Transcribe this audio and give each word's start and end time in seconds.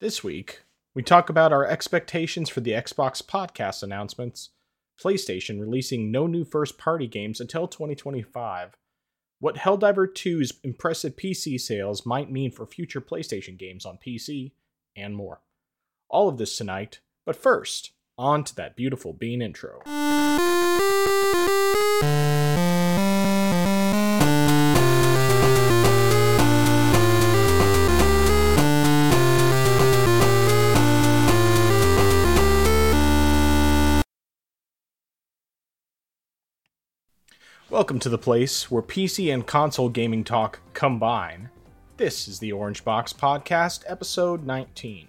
This 0.00 0.22
week, 0.22 0.62
we 0.94 1.02
talk 1.02 1.28
about 1.28 1.52
our 1.52 1.66
expectations 1.66 2.48
for 2.48 2.60
the 2.60 2.70
Xbox 2.70 3.20
podcast 3.20 3.82
announcements, 3.82 4.50
PlayStation 5.02 5.58
releasing 5.58 6.12
no 6.12 6.28
new 6.28 6.44
first 6.44 6.78
party 6.78 7.08
games 7.08 7.40
until 7.40 7.66
2025, 7.66 8.76
what 9.40 9.56
Helldivers 9.56 10.12
2's 10.12 10.52
impressive 10.62 11.16
PC 11.16 11.60
sales 11.60 12.06
might 12.06 12.30
mean 12.30 12.52
for 12.52 12.64
future 12.64 13.00
PlayStation 13.00 13.58
games 13.58 13.84
on 13.84 13.98
PC, 13.98 14.52
and 14.94 15.16
more. 15.16 15.40
All 16.08 16.28
of 16.28 16.38
this 16.38 16.56
tonight, 16.56 17.00
but 17.26 17.34
first, 17.34 17.90
on 18.16 18.44
to 18.44 18.54
that 18.54 18.76
beautiful 18.76 19.12
Bean 19.12 19.42
intro. 19.42 19.82
Welcome 37.70 37.98
to 37.98 38.08
the 38.08 38.16
place 38.16 38.70
where 38.70 38.80
PC 38.80 39.32
and 39.32 39.46
console 39.46 39.90
gaming 39.90 40.24
talk 40.24 40.58
combine. 40.72 41.50
This 41.98 42.26
is 42.26 42.38
the 42.38 42.50
Orange 42.50 42.82
Box 42.82 43.12
Podcast, 43.12 43.84
episode 43.86 44.46
19. 44.46 45.06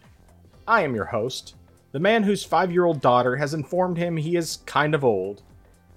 I 0.68 0.82
am 0.82 0.94
your 0.94 1.06
host, 1.06 1.56
the 1.94 2.02
man 2.02 2.22
whose 2.22 2.44
five 2.44 2.70
year 2.70 2.84
old 2.84 3.00
daughter 3.00 3.38
has 3.38 3.54
informed 3.54 3.98
him 3.98 4.18
he 4.18 4.36
is 4.36 4.58
kind 4.66 4.94
of 4.94 5.06
old, 5.06 5.42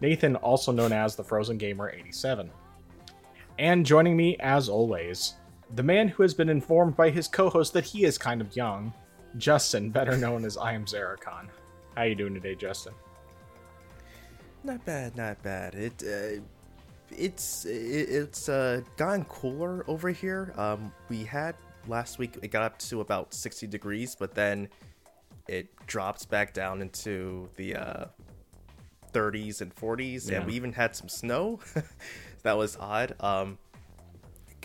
Nathan, 0.00 0.36
also 0.36 0.70
known 0.70 0.92
as 0.92 1.16
the 1.16 1.24
Frozen 1.24 1.58
Gamer 1.58 1.90
87. 1.90 2.48
And 3.58 3.84
joining 3.84 4.16
me, 4.16 4.36
as 4.38 4.68
always, 4.68 5.34
the 5.74 5.82
man 5.82 6.06
who 6.06 6.22
has 6.22 6.32
been 6.32 6.48
informed 6.48 6.96
by 6.96 7.10
his 7.10 7.26
co 7.26 7.50
host 7.50 7.72
that 7.72 7.86
he 7.86 8.04
is 8.04 8.16
kind 8.16 8.40
of 8.40 8.54
young, 8.54 8.92
Justin, 9.36 9.90
better 9.90 10.16
known 10.16 10.44
as 10.44 10.56
I 10.56 10.74
am 10.74 10.84
Xeracon. 10.84 11.48
How 11.96 12.02
are 12.02 12.06
you 12.06 12.14
doing 12.14 12.34
today, 12.34 12.54
Justin? 12.54 12.94
Not 14.64 14.84
bad, 14.84 15.16
not 15.16 15.42
bad. 15.42 15.74
It 15.74 16.02
uh, 16.06 16.40
it's 17.10 17.64
it, 17.64 17.72
it's 18.08 18.48
uh, 18.48 18.82
gotten 18.96 19.24
cooler 19.24 19.84
over 19.88 20.10
here. 20.10 20.52
Um, 20.56 20.92
we 21.08 21.24
had 21.24 21.56
last 21.88 22.18
week 22.18 22.38
it 22.42 22.48
got 22.50 22.62
up 22.62 22.78
to 22.78 23.00
about 23.00 23.34
60 23.34 23.66
degrees, 23.66 24.14
but 24.14 24.34
then 24.34 24.68
it 25.48 25.68
drops 25.86 26.24
back 26.24 26.54
down 26.54 26.80
into 26.80 27.48
the 27.56 27.74
uh, 27.74 28.04
30s 29.12 29.60
and 29.60 29.74
40s, 29.74 30.30
Yeah. 30.30 30.38
and 30.38 30.46
we 30.46 30.54
even 30.54 30.72
had 30.72 30.94
some 30.94 31.08
snow. 31.08 31.58
that 32.44 32.56
was 32.56 32.76
odd. 32.78 33.14
Um, 33.20 33.58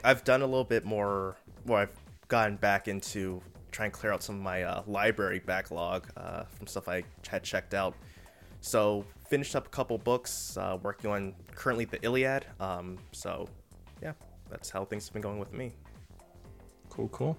I've 0.04 0.23
done 0.23 0.42
a 0.44 0.45
little 0.45 0.64
bit 0.64 0.86
more. 0.86 1.36
Well, 1.66 1.80
I've 1.82 1.92
gotten 2.28 2.56
back 2.58 2.88
into 2.88 3.42
trying 3.72 3.89
to 3.92 3.98
clear 3.98 4.14
out 4.14 4.22
some 4.22 4.36
of 4.36 4.42
my 4.42 4.61
uh, 4.64 4.84
library 4.86 5.39
backlog 5.39 6.08
uh, 6.16 6.44
from 6.44 6.67
stuff 6.67 6.88
I 6.88 7.04
had 7.28 7.44
checked 7.44 7.73
out. 7.73 7.95
So 8.68 9.06
finished 9.30 9.56
up 9.56 9.68
a 9.68 9.70
couple 9.70 9.98
books, 9.98 10.58
uh, 10.58 10.78
working 10.84 11.10
on 11.10 11.34
currently 11.56 11.86
the 11.86 12.04
Iliad. 12.04 12.46
Um, 12.60 12.98
so 13.14 13.48
yeah, 14.02 14.12
that's 14.50 14.70
how 14.70 14.84
things 14.84 15.06
have 15.06 15.14
been 15.14 15.22
going 15.22 15.40
with 15.40 15.54
me. 15.54 15.72
Cool, 16.90 17.08
cool. 17.08 17.38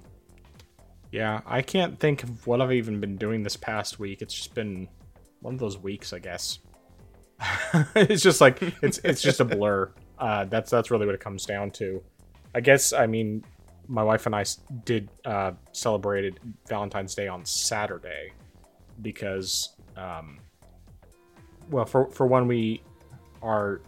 Yeah, 1.12 1.42
I 1.44 1.60
can't 1.60 2.00
think 2.00 2.22
of 2.22 2.46
what 2.46 2.62
I've 2.62 2.72
even 2.72 2.98
been 2.98 3.18
doing 3.18 3.42
this 3.42 3.56
past 3.56 3.98
week. 3.98 4.22
It's 4.22 4.32
just 4.32 4.54
been 4.54 4.88
one 5.40 5.52
of 5.52 5.60
those 5.60 5.76
weeks, 5.76 6.14
I 6.14 6.18
guess. 6.18 6.60
it's 7.94 8.22
just 8.22 8.40
like 8.40 8.62
it's 8.82 8.96
it's 9.04 9.20
just 9.20 9.40
a 9.40 9.44
blur. 9.56 9.92
Uh, 10.18 10.46
that's 10.46 10.70
that's 10.70 10.90
really 10.90 11.04
what 11.04 11.14
it 11.14 11.20
comes 11.20 11.44
down 11.44 11.70
to. 11.72 12.02
I 12.54 12.60
guess 12.60 12.94
I 12.94 13.06
mean, 13.06 13.44
my 13.86 14.02
wife 14.02 14.24
and 14.24 14.34
I 14.34 14.46
did 14.86 15.10
uh, 15.26 15.52
celebrated 15.72 16.40
Valentine's 16.66 17.14
Day 17.14 17.28
on 17.28 17.44
Saturday 17.44 18.32
because, 19.02 19.76
um, 19.94 20.38
well, 21.70 21.84
for 21.84 22.06
for 22.06 22.26
one, 22.26 22.46
we 22.46 22.82
our 23.42 23.80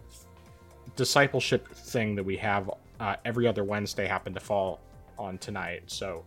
discipleship 0.97 1.69
thing 1.69 2.15
that 2.15 2.25
we 2.25 2.37
have 2.37 2.71
uh, 2.99 3.17
every 3.25 3.47
other 3.47 3.65
Wednesday 3.65 4.07
happened 4.07 4.35
to 4.35 4.41
fall 4.41 4.81
on 5.19 5.39
tonight, 5.39 5.83
so 5.87 6.25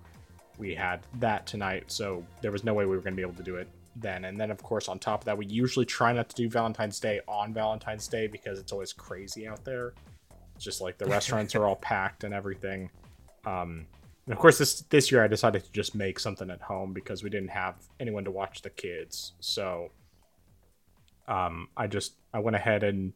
we 0.58 0.76
had 0.76 1.02
that 1.20 1.46
tonight. 1.46 1.86
So 1.88 2.26
there 2.42 2.52
was 2.52 2.64
no 2.64 2.74
way 2.74 2.86
we 2.86 2.96
were 2.96 3.02
going 3.02 3.14
to 3.14 3.18
be 3.18 3.22
able 3.22 3.34
to 3.36 3.44
do 3.44 3.56
it 3.56 3.68
then. 3.96 4.26
And 4.26 4.40
then, 4.40 4.52
of 4.52 4.62
course, 4.62 4.88
on 4.88 5.00
top 5.00 5.22
of 5.22 5.26
that, 5.26 5.38
we 5.38 5.46
usually 5.46 5.86
try 5.86 6.14
not 6.14 6.30
to 6.30 6.36
do 6.36 6.50
Valentine's 6.50 7.00
Day 7.00 7.22
on 7.28 7.54
Valentine's 7.54 8.08
Day 8.08 8.28
because 8.28 8.60
it's 8.60 8.72
always 8.72 8.94
crazy 8.94 9.48
out 9.48 9.64
there. 9.64 9.94
It's 10.56 10.64
just 10.64 10.82
like 10.82 10.98
the 10.98 11.06
restaurants 11.06 11.56
are 11.56 11.66
all 11.66 11.76
packed 11.82 12.24
and 12.24 12.34
everything. 12.34 12.90
Um, 13.46 13.86
and 14.26 14.34
of 14.34 14.40
course, 14.40 14.58
this 14.58 14.82
this 14.84 15.12
year 15.12 15.24
I 15.24 15.28
decided 15.28 15.64
to 15.66 15.72
just 15.72 15.96
make 15.96 16.20
something 16.20 16.50
at 16.50 16.62
home 16.62 16.94
because 16.94 17.24
we 17.24 17.30
didn't 17.30 17.50
have 17.50 17.76
anyone 18.00 18.24
to 18.24 18.32
watch 18.32 18.62
the 18.62 18.70
kids. 18.70 19.34
So 19.40 19.90
um, 21.28 21.70
I 21.78 21.88
just 21.88 22.14
I 22.34 22.40
went 22.40 22.56
ahead 22.56 22.84
and 22.84 23.14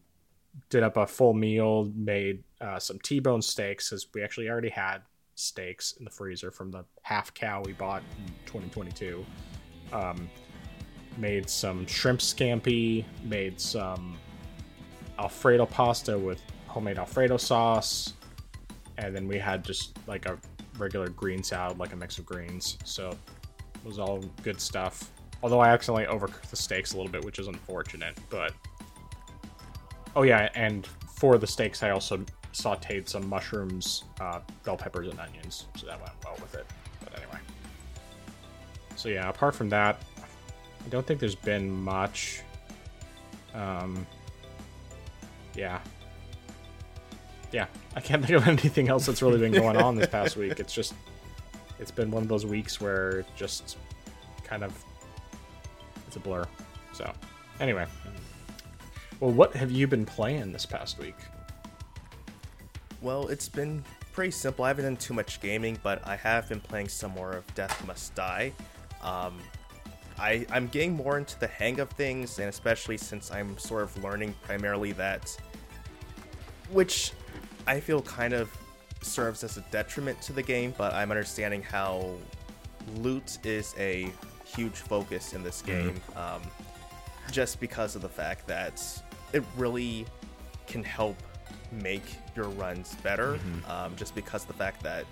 did 0.69 0.83
up 0.83 0.97
a 0.97 1.05
full 1.05 1.33
meal, 1.33 1.91
made 1.95 2.43
uh, 2.61 2.79
some 2.79 2.99
T-bone 2.99 3.41
steaks 3.41 3.91
as 3.91 4.07
we 4.13 4.23
actually 4.23 4.49
already 4.49 4.69
had 4.69 5.01
steaks 5.35 5.93
in 5.93 6.03
the 6.03 6.09
freezer 6.09 6.51
from 6.51 6.71
the 6.71 6.83
half 7.03 7.33
cow 7.33 7.61
we 7.63 7.73
bought 7.73 8.01
in 8.17 8.33
2022. 8.45 9.25
Um, 9.93 10.29
made 11.17 11.49
some 11.49 11.85
shrimp 11.87 12.19
scampi, 12.19 13.05
made 13.23 13.59
some 13.59 14.17
Alfredo 15.19 15.65
pasta 15.65 16.17
with 16.17 16.41
homemade 16.67 16.97
Alfredo 16.97 17.37
sauce, 17.37 18.13
and 18.97 19.15
then 19.15 19.27
we 19.27 19.37
had 19.37 19.63
just 19.63 19.97
like 20.07 20.25
a 20.25 20.37
regular 20.77 21.09
green 21.09 21.43
salad, 21.43 21.77
like 21.79 21.93
a 21.93 21.95
mix 21.95 22.17
of 22.17 22.25
greens. 22.25 22.77
So 22.83 23.09
it 23.09 23.85
was 23.85 23.99
all 23.99 24.19
good 24.43 24.59
stuff. 24.59 25.11
Although 25.43 25.59
I 25.59 25.69
accidentally 25.69 26.05
overcooked 26.05 26.49
the 26.49 26.55
steaks 26.55 26.93
a 26.93 26.97
little 26.97 27.11
bit, 27.11 27.23
which 27.23 27.39
is 27.39 27.47
unfortunate, 27.47 28.17
but 28.29 28.53
Oh 30.17 30.23
yeah, 30.23 30.49
and 30.55 30.87
for 31.15 31.37
the 31.37 31.45
steaks, 31.45 31.83
I 31.83 31.91
also 31.91 32.25
sautéed 32.51 33.07
some 33.07 33.29
mushrooms, 33.29 34.05
uh, 34.19 34.39
bell 34.65 34.75
peppers, 34.75 35.09
and 35.09 35.19
onions, 35.19 35.67
so 35.75 35.85
that 35.85 35.99
went 36.01 36.13
well 36.25 36.35
with 36.41 36.55
it. 36.55 36.65
But 37.03 37.15
anyway, 37.17 37.37
so 38.95 39.09
yeah, 39.09 39.29
apart 39.29 39.53
from 39.53 39.69
that, 39.69 40.01
I 40.83 40.89
don't 40.89 41.05
think 41.05 41.19
there's 41.19 41.35
been 41.35 41.69
much. 41.69 42.41
Um, 43.53 44.07
yeah, 45.53 45.81
yeah, 47.51 47.67
I 47.95 47.99
can't 47.99 48.19
think 48.25 48.41
of 48.41 48.47
anything 48.47 48.89
else 48.89 49.05
that's 49.05 49.21
really 49.21 49.37
been 49.37 49.51
going 49.51 49.77
on 49.77 49.95
this 49.95 50.07
past 50.07 50.35
week. 50.35 50.59
It's 50.59 50.73
just, 50.73 50.95
it's 51.77 51.91
been 51.91 52.09
one 52.09 52.23
of 52.23 52.27
those 52.27 52.43
weeks 52.43 52.81
where 52.81 53.23
just 53.35 53.77
kind 54.43 54.63
of, 54.63 54.73
it's 56.07 56.15
a 56.15 56.19
blur. 56.19 56.45
So, 56.93 57.11
anyway. 57.59 57.85
Well, 59.19 59.31
what 59.31 59.55
have 59.55 59.71
you 59.71 59.87
been 59.87 60.05
playing 60.05 60.51
this 60.51 60.65
past 60.65 60.99
week? 60.99 61.15
Well, 63.01 63.27
it's 63.27 63.49
been 63.49 63.83
pretty 64.13 64.31
simple. 64.31 64.65
I 64.65 64.69
haven't 64.69 64.85
done 64.85 64.97
too 64.97 65.13
much 65.13 65.41
gaming, 65.41 65.77
but 65.83 66.05
I 66.07 66.15
have 66.15 66.49
been 66.49 66.59
playing 66.59 66.89
some 66.89 67.11
more 67.11 67.33
of 67.33 67.55
Death 67.55 67.85
Must 67.85 68.13
Die. 68.15 68.51
Um, 69.03 69.37
I, 70.19 70.45
I'm 70.51 70.67
getting 70.67 70.93
more 70.93 71.17
into 71.17 71.39
the 71.39 71.47
hang 71.47 71.79
of 71.79 71.89
things, 71.91 72.39
and 72.39 72.49
especially 72.49 72.97
since 72.97 73.31
I'm 73.31 73.57
sort 73.57 73.83
of 73.83 74.03
learning 74.03 74.33
primarily 74.43 74.91
that, 74.93 75.35
which 76.71 77.11
I 77.67 77.79
feel 77.79 78.01
kind 78.01 78.33
of 78.33 78.55
serves 79.01 79.43
as 79.43 79.57
a 79.57 79.61
detriment 79.71 80.21
to 80.23 80.33
the 80.33 80.41
game, 80.41 80.73
but 80.77 80.93
I'm 80.93 81.11
understanding 81.11 81.61
how 81.61 82.15
loot 82.95 83.37
is 83.45 83.75
a 83.77 84.11
huge 84.55 84.75
focus 84.75 85.33
in 85.33 85.43
this 85.43 85.61
game, 85.61 85.99
um, 86.15 86.41
just 87.31 87.59
because 87.59 87.95
of 87.95 88.01
the 88.01 88.09
fact 88.09 88.47
that 88.47 88.81
it 89.33 89.43
really 89.57 90.05
can 90.67 90.83
help 90.83 91.17
make 91.71 92.03
your 92.35 92.49
runs 92.49 92.95
better, 93.03 93.39
um, 93.67 93.95
just 93.95 94.15
because 94.15 94.43
of 94.43 94.47
the 94.47 94.53
fact 94.53 94.81
that 94.83 95.05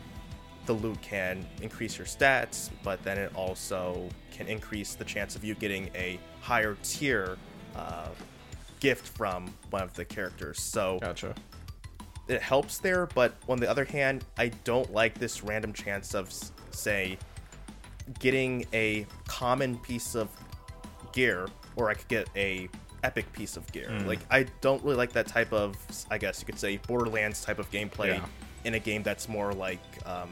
the 0.66 0.73
loot 0.73 1.00
can 1.01 1.46
increase 1.62 1.97
your 1.97 2.07
stats, 2.07 2.69
but 2.84 3.01
then 3.03 3.18
it 3.18 3.31
also 3.35 4.07
can 4.31 4.47
increase 4.47 4.96
the 4.96 5.03
chance 5.05 5.35
of 5.35 5.43
you 5.43 5.53
getting 5.55 5.90
a 5.96 6.20
higher 6.41 6.76
tier 6.82 7.37
uh, 7.76 8.08
gift 8.79 9.08
from 9.17 9.53
one 9.70 9.84
of 9.84 9.93
the 9.93 10.05
characters. 10.05 10.59
So 10.59 10.97
Gotcha. 11.02 11.35
it 12.28 12.41
helps 12.41 12.79
there, 12.79 13.05
but 13.08 13.35
on 13.47 13.59
the 13.59 13.70
other 13.70 13.85
hand, 13.85 14.26
I 14.37 14.47
don't 14.64 14.91
like 14.91 15.20
this 15.20 15.43
random 15.43 15.73
chance 15.73 16.16
of, 16.16 16.34
say, 16.72 17.17
getting 18.19 18.66
a 18.73 19.05
common 19.28 19.78
piece 19.79 20.16
of 20.16 20.29
gear, 21.11 21.47
or 21.75 21.90
I 21.90 21.93
could 21.96 22.07
get 22.07 22.29
a 22.35 22.69
epic 23.03 23.31
piece 23.34 23.55
of 23.57 23.72
gear. 23.72 23.90
Like 24.05 24.19
I 24.31 24.47
don't 24.61 24.84
really 24.84 24.96
like 24.97 25.11
that 25.13 25.28
type 25.28 25.53
of, 25.53 25.75
I 26.09 26.17
guess 26.17 26.40
you 26.40 26.46
could 26.46 26.57
say, 26.59 26.78
Borderlands 26.78 27.43
type 27.43 27.59
of 27.59 27.69
gameplay 27.72 28.07
Yeah. 28.16 28.25
in 28.63 28.73
a 28.73 28.79
game 28.79 29.03
that's 29.03 29.29
more 29.29 29.53
like 29.53 29.79
um, 30.07 30.29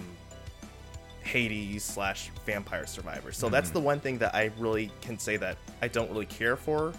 Hades 1.24 1.84
slash 1.84 2.30
Vampire 2.46 2.86
Survivor. 2.86 3.32
So 3.32 3.48
that's 3.50 3.70
the 3.70 3.80
one 3.80 4.00
thing 4.00 4.18
that 4.20 4.36
I 4.36 4.52
really 4.58 4.92
can 5.02 5.18
say 5.18 5.38
that 5.38 5.58
I 5.82 5.88
don't 5.88 6.10
really 6.12 6.26
care 6.26 6.56
for. 6.56 6.94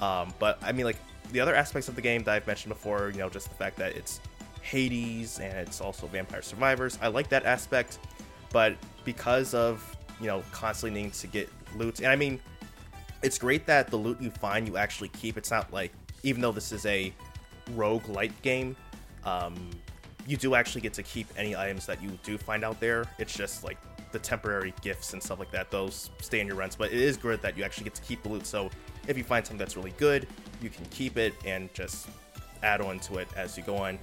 Um, 0.00 0.34
but 0.38 0.58
I 0.62 0.72
mean, 0.72 0.84
like 0.84 0.98
the 1.32 1.40
other 1.40 1.54
aspects 1.54 1.88
of 1.88 1.94
the 1.96 2.02
game 2.02 2.22
that 2.24 2.34
I've 2.34 2.46
mentioned 2.46 2.74
before, 2.74 3.10
you 3.10 3.18
know, 3.18 3.30
just 3.30 3.48
the 3.48 3.54
fact 3.54 3.76
that 3.78 3.92
it's 3.96 4.20
Hades 4.62 5.38
and 5.38 5.56
it's 5.56 5.80
also 5.80 6.06
Vampire 6.08 6.42
Survivors. 6.42 6.98
I 7.00 7.08
like 7.08 7.28
that 7.28 7.46
aspect, 7.46 7.98
but 8.52 8.76
because 9.04 9.54
of 9.54 9.96
you 10.20 10.26
know, 10.26 10.42
constantly 10.52 10.98
needing 10.98 11.12
to 11.12 11.26
get 11.26 11.48
loot. 11.76 11.98
And 11.98 12.08
I 12.08 12.16
mean, 12.16 12.40
it's 13.22 13.38
great 13.38 13.66
that 13.66 13.88
the 13.88 13.96
loot 13.96 14.20
you 14.20 14.30
find 14.30 14.68
you 14.68 14.76
actually 14.76 15.08
keep. 15.08 15.36
It's 15.36 15.50
not 15.50 15.72
like, 15.72 15.92
even 16.22 16.42
though 16.42 16.52
this 16.52 16.72
is 16.72 16.86
a 16.86 17.12
rogue 17.72 18.08
light 18.08 18.40
game, 18.42 18.76
um, 19.24 19.70
you 20.26 20.36
do 20.36 20.54
actually 20.54 20.80
get 20.80 20.92
to 20.94 21.02
keep 21.02 21.26
any 21.36 21.56
items 21.56 21.86
that 21.86 22.02
you 22.02 22.10
do 22.22 22.38
find 22.38 22.64
out 22.64 22.80
there. 22.80 23.04
It's 23.18 23.34
just 23.34 23.64
like 23.64 23.78
the 24.12 24.18
temporary 24.18 24.72
gifts 24.80 25.12
and 25.12 25.22
stuff 25.22 25.38
like 25.38 25.50
that; 25.50 25.70
those 25.70 26.10
stay 26.20 26.40
in 26.40 26.46
your 26.46 26.56
runs. 26.56 26.76
But 26.76 26.92
it 26.92 27.00
is 27.00 27.16
good 27.16 27.42
that 27.42 27.56
you 27.56 27.64
actually 27.64 27.84
get 27.84 27.94
to 27.94 28.02
keep 28.02 28.22
the 28.22 28.28
loot. 28.28 28.46
So 28.46 28.70
if 29.06 29.18
you 29.18 29.24
find 29.24 29.44
something 29.44 29.58
that's 29.58 29.76
really 29.76 29.94
good, 29.98 30.26
you 30.62 30.70
can 30.70 30.84
keep 30.86 31.16
it 31.16 31.34
and 31.44 31.72
just 31.74 32.08
add 32.62 32.80
on 32.80 32.98
to 33.00 33.18
it 33.18 33.28
as 33.36 33.56
you 33.56 33.62
go 33.62 33.76
on. 33.76 33.98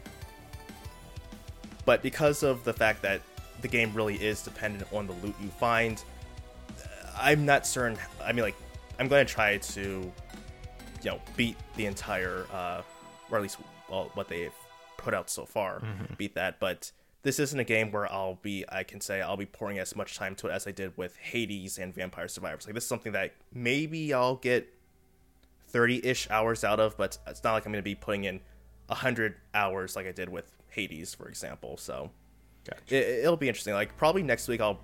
But 1.86 2.04
because 2.04 2.44
of 2.44 2.64
the 2.64 2.74
fact 2.74 3.02
that 3.02 3.22
the 3.62 3.68
game 3.68 3.94
really 3.94 4.16
is 4.16 4.42
dependent 4.42 4.92
on 4.92 5.08
the 5.08 5.14
loot 5.14 5.36
you 5.42 5.50
find, 5.50 6.04
I'm 7.18 7.46
not 7.46 7.66
certain. 7.66 7.98
I 8.24 8.32
mean, 8.32 8.44
like, 8.44 8.56
I'm 9.00 9.08
going 9.08 9.26
to 9.26 9.32
try 9.32 9.58
to, 9.58 9.82
you 9.82 11.12
know, 11.12 11.22
beat 11.36 11.58
the 11.76 11.86
entire, 11.86 12.46
uh, 12.52 12.82
or 13.30 13.38
at 13.38 13.42
least 13.42 13.58
well, 13.90 14.12
what 14.14 14.28
they've 14.28 14.54
put 14.98 15.14
out 15.14 15.30
so 15.30 15.46
far, 15.46 15.80
mm-hmm. 15.80 16.14
beat 16.18 16.36
that. 16.36 16.60
But 16.60 16.92
this 17.24 17.40
isn't 17.40 17.60
a 17.60 17.64
game 17.64 17.92
where 17.92 18.12
I'll 18.12 18.40
be, 18.42 18.66
I 18.70 18.84
can 18.84 19.02
say, 19.02 19.22
I'll 19.22 19.38
be 19.38 19.46
pouring 19.46 19.80
as 19.80 19.96
much 19.96 20.18
time 20.18 20.36
to 20.36 20.48
it 20.48 20.52
as 20.52 20.68
I 20.68 20.72
did 20.72 20.98
with 20.98 21.16
Hades 21.18 21.78
and 21.78 21.94
Vampire 21.94 22.28
Survivors. 22.28 22.66
Like, 22.66 22.76
this 22.76 22.84
is 22.84 22.90
something 22.90 23.12
that 23.12 23.34
maybe 23.54 24.14
I'll 24.14 24.36
get 24.36 24.74
30 25.68 26.06
ish 26.06 26.30
hours 26.30 26.64
out 26.64 26.80
of, 26.80 26.98
but 26.98 27.18
it's 27.28 27.44
not 27.44 27.54
like 27.54 27.66
I'm 27.66 27.72
going 27.72 27.84
to 27.84 27.84
be 27.84 27.96
putting 27.96 28.24
in 28.24 28.42
100 28.88 29.36
hours 29.54 29.96
like 29.96 30.08
I 30.08 30.12
did 30.12 30.30
with 30.30 30.52
Hades, 30.70 31.14
for 31.14 31.28
example. 31.28 31.78
So 31.78 32.12
gotcha. 32.66 33.24
it, 33.24 33.26
will 33.26 33.38
be 33.38 33.48
interesting. 33.48 33.74
Like, 33.74 33.96
probably 33.98 34.24
next 34.24 34.48
week, 34.48 34.62
I'll, 34.62 34.80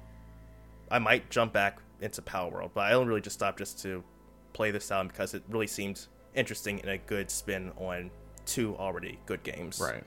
I 0.90 1.00
might 1.00 1.30
jump 1.30 1.54
back 1.54 1.80
into 2.02 2.22
Palworld, 2.22 2.72
but 2.74 2.82
I 2.82 2.92
don't 2.92 3.08
really 3.08 3.22
just 3.22 3.36
stop 3.36 3.58
just 3.58 3.82
to 3.84 4.04
play 4.54 4.72
this 4.72 4.92
out 4.92 5.08
because 5.08 5.34
it 5.34 5.44
really 5.50 5.68
seemed 5.68 6.08
interesting 6.36 6.80
and 6.82 6.90
a 6.90 6.98
good 6.98 7.30
spin 7.30 7.72
on 7.78 8.10
two 8.46 8.76
already 8.78 9.20
good 9.26 9.44
games. 9.44 9.80
Right. 9.80 10.04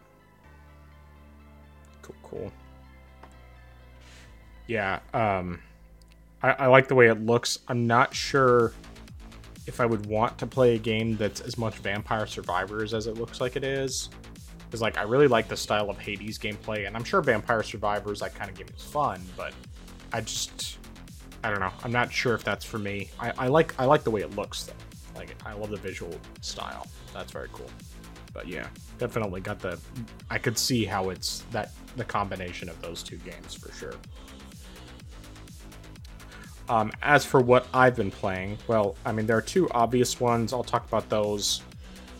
Cool, 2.02 2.16
cool. 2.22 2.52
Yeah, 4.66 5.00
um, 5.12 5.60
I, 6.42 6.50
I 6.50 6.66
like 6.66 6.88
the 6.88 6.94
way 6.94 7.08
it 7.08 7.20
looks. 7.20 7.58
I'm 7.68 7.86
not 7.86 8.14
sure 8.14 8.72
if 9.66 9.80
I 9.80 9.86
would 9.86 10.06
want 10.06 10.38
to 10.38 10.46
play 10.46 10.74
a 10.76 10.78
game 10.78 11.16
that's 11.16 11.40
as 11.40 11.58
much 11.58 11.76
Vampire 11.76 12.26
Survivors 12.26 12.94
as 12.94 13.06
it 13.06 13.16
looks 13.16 13.40
like 13.40 13.56
it 13.56 13.64
is. 13.64 14.08
Because 14.70 14.80
like 14.80 14.96
I 14.96 15.02
really 15.02 15.26
like 15.26 15.48
the 15.48 15.56
style 15.56 15.90
of 15.90 15.98
Hades 15.98 16.38
gameplay, 16.38 16.86
and 16.86 16.96
I'm 16.96 17.02
sure 17.02 17.20
Vampire 17.20 17.64
Survivors 17.64 18.20
that 18.20 18.36
kind 18.36 18.48
of 18.48 18.56
game 18.56 18.68
is 18.72 18.84
fun, 18.84 19.20
but 19.36 19.52
I 20.12 20.20
just 20.20 20.78
I 21.42 21.50
don't 21.50 21.58
know. 21.58 21.72
I'm 21.82 21.90
not 21.90 22.12
sure 22.12 22.34
if 22.34 22.44
that's 22.44 22.64
for 22.64 22.78
me. 22.78 23.10
I, 23.18 23.32
I 23.36 23.48
like 23.48 23.74
I 23.80 23.84
like 23.84 24.04
the 24.04 24.12
way 24.12 24.20
it 24.20 24.36
looks 24.36 24.64
though. 24.64 24.72
Like 25.16 25.34
I 25.44 25.54
love 25.54 25.70
the 25.70 25.76
visual 25.76 26.14
style. 26.40 26.86
That's 27.12 27.32
very 27.32 27.48
cool. 27.52 27.70
But 28.32 28.46
yeah, 28.46 28.68
definitely 28.98 29.40
got 29.40 29.58
the. 29.58 29.76
I 30.30 30.38
could 30.38 30.56
see 30.56 30.84
how 30.84 31.10
it's 31.10 31.40
that 31.50 31.72
the 31.96 32.04
combination 32.04 32.68
of 32.68 32.80
those 32.80 33.02
two 33.02 33.16
games 33.16 33.54
for 33.54 33.72
sure. 33.72 33.94
Um, 36.68 36.92
as 37.02 37.24
for 37.24 37.40
what 37.40 37.66
I've 37.74 37.96
been 37.96 38.12
playing, 38.12 38.56
well, 38.68 38.94
I 39.04 39.10
mean, 39.10 39.26
there 39.26 39.36
are 39.36 39.42
two 39.42 39.68
obvious 39.70 40.20
ones. 40.20 40.52
I'll 40.52 40.62
talk 40.62 40.86
about 40.86 41.08
those 41.08 41.62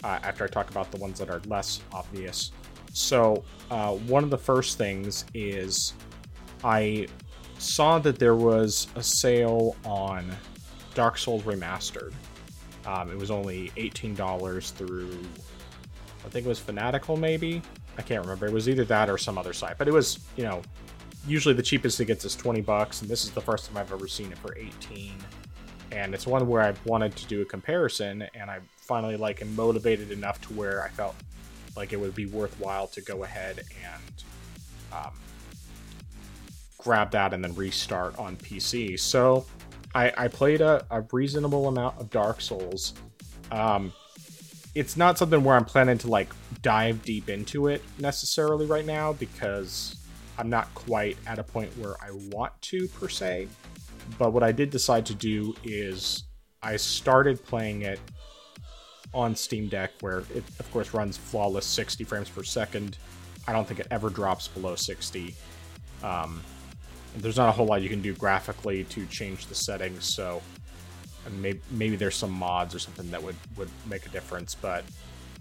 uh, 0.05 0.19
after 0.23 0.45
I 0.45 0.47
talk 0.49 0.71
about 0.71 0.91
the 0.91 0.99
ones 0.99 1.19
that 1.19 1.31
are 1.31 1.41
less 1.47 1.81
obvious. 1.93 2.53
So, 2.93 3.45
uh, 3.71 3.93
one 3.93 4.25
of 4.25 4.31
the 4.31 4.39
first 4.39 4.79
things 4.79 5.25
is 5.35 5.95
I 6.65 7.07
saw 7.59 7.99
that 8.01 8.19
there 8.19 8.35
was 8.35 8.89
a 8.97 9.03
sale 9.03 9.77
on 9.85 10.31
Dark 10.95 11.19
Souls 11.19 11.43
Remastered. 11.43 12.13
Um, 12.87 13.11
it 13.11 13.17
was 13.19 13.31
only 13.31 13.71
$18 13.77 14.73
through 14.73 15.19
I 16.25 16.29
think 16.29 16.47
it 16.47 16.49
was 16.49 16.59
Fanatical, 16.59 17.17
maybe. 17.17 17.63
I 17.99 18.03
can't 18.03 18.23
remember. 18.23 18.47
It 18.47 18.53
was 18.53 18.69
either 18.69 18.85
that 18.85 19.09
or 19.09 19.19
some 19.19 19.39
other 19.39 19.53
site, 19.53 19.79
but 19.79 19.89
it 19.89 19.93
was, 19.93 20.21
you 20.37 20.45
know, 20.45 20.63
usually 21.27 21.55
the 21.55 21.63
cheapest 21.63 22.01
it 22.01 22.07
gets 22.07 22.25
is 22.25 22.35
20 22.37 22.61
bucks, 22.61 23.03
and 23.03 23.11
this 23.11 23.25
is 23.25 23.31
the 23.31 23.41
first 23.41 23.67
time 23.67 23.77
I've 23.77 23.93
ever 23.93 24.09
seen 24.09 24.31
it 24.33 24.39
for 24.39 24.57
18. 24.57 25.15
And 25.93 26.15
it's 26.15 26.27
one 26.27 26.47
where 26.47 26.63
I 26.63 26.75
wanted 26.85 27.17
to 27.17 27.27
do 27.27 27.43
a 27.43 27.45
comparison, 27.45 28.27
and 28.35 28.51
I 28.51 28.61
finally 28.77 29.17
like 29.17 29.43
am 29.43 29.55
motivated 29.57 30.11
enough 30.11 30.41
to 30.43 30.55
where 30.55 30.83
I 30.83 30.89
felt 30.89 31.15
like 31.77 31.93
it 31.93 32.01
would 32.01 32.15
be 32.15 32.27
worthwhile 32.27 32.87
to 32.89 33.01
go 33.01 33.25
ahead 33.25 33.63
and 33.85 34.25
um, 34.93 35.13
grab 36.79 37.11
that 37.13 37.33
and 37.33 37.43
then 37.45 37.55
restart 37.55 38.19
on 38.19 38.37
PC. 38.37 38.99
So 38.99 39.47
I, 39.95 40.13
I 40.17 40.29
played 40.29 40.61
a, 40.61 40.85
a, 40.91 41.03
reasonable 41.13 41.69
amount 41.69 42.01
of 42.01 42.11
Dark 42.11 42.41
Souls. 42.41 42.95
Um, 43.51 43.93
it's 44.75 44.97
not 44.97 45.19
something 45.19 45.43
where 45.43 45.57
I'm 45.57 45.65
planning 45.65 45.99
to 45.99 46.09
like 46.09 46.33
dive 46.63 47.03
deep 47.05 47.29
into 47.29 47.69
it 47.69 47.83
necessarily 47.99 48.67
right 48.67 48.87
now 48.87 49.13
because 49.13 49.97
I'm 50.39 50.49
not 50.49 50.73
quite 50.75 51.17
at 51.27 51.39
a 51.39 51.43
point 51.43 51.77
where 51.77 51.97
I 52.03 52.11
want 52.31 52.53
to 52.63 52.89
per 52.89 53.09
se. 53.09 53.49
But 54.19 54.33
what 54.33 54.43
I 54.43 54.53
did 54.53 54.71
decide 54.71 55.07
to 55.07 55.15
do 55.15 55.55
is 55.65 56.25
I 56.63 56.77
started 56.77 57.45
playing 57.45 57.83
it 57.83 58.01
on 59.13 59.35
Steam 59.35 59.69
Deck 59.69 59.91
where 60.01 60.19
it 60.35 60.45
of 60.59 60.71
course 60.73 60.95
runs 60.95 61.17
flawless 61.17 61.67
60 61.67 62.05
frames 62.05 62.29
per 62.29 62.43
second. 62.43 62.97
I 63.49 63.53
don't 63.53 63.67
think 63.67 63.81
it 63.81 63.89
ever 63.91 64.11
drops 64.11 64.49
below 64.49 64.77
60. 64.77 65.35
Um, 66.03 66.43
there's 67.17 67.37
not 67.37 67.49
a 67.49 67.53
whole 67.53 67.67
lot 67.67 67.83
you 67.83 67.89
can 67.89 68.03
do 68.03 68.15
graphically 68.15 68.85
to 68.85 69.07
change 69.07 69.47
the 69.47 69.55
settings, 69.55 70.05
so 70.05 70.41
maybe 71.39 71.61
maybe 71.71 71.97
there's 71.97 72.15
some 72.15 72.31
mods 72.31 72.75
or 72.75 72.79
something 72.79 73.11
that 73.11 73.23
would 73.23 73.37
would 73.57 73.69
make 73.87 74.07
a 74.07 74.09
difference 74.09 74.55
but 74.55 74.85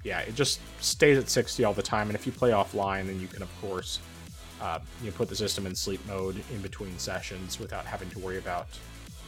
yeah 0.04 0.19
it 0.19 0.36
just 0.36 0.60
stays 0.81 1.18
at 1.18 1.30
60 1.30 1.63
all 1.63 1.74
the 1.74 1.81
time 1.81 2.07
and 2.07 2.15
if 2.15 2.25
you 2.25 2.31
play 2.31 2.51
offline 2.51 3.06
then 3.06 3.19
you 3.19 3.27
can 3.27 3.42
of 3.42 3.62
course 3.62 4.00
uh, 4.61 4.79
you 5.01 5.09
know, 5.09 5.15
put 5.15 5.29
the 5.29 5.35
system 5.35 5.65
in 5.65 5.75
sleep 5.75 6.00
mode 6.07 6.35
in 6.53 6.61
between 6.61 6.97
sessions 6.97 7.59
without 7.59 7.85
having 7.85 8.09
to 8.09 8.19
worry 8.19 8.38
about 8.38 8.67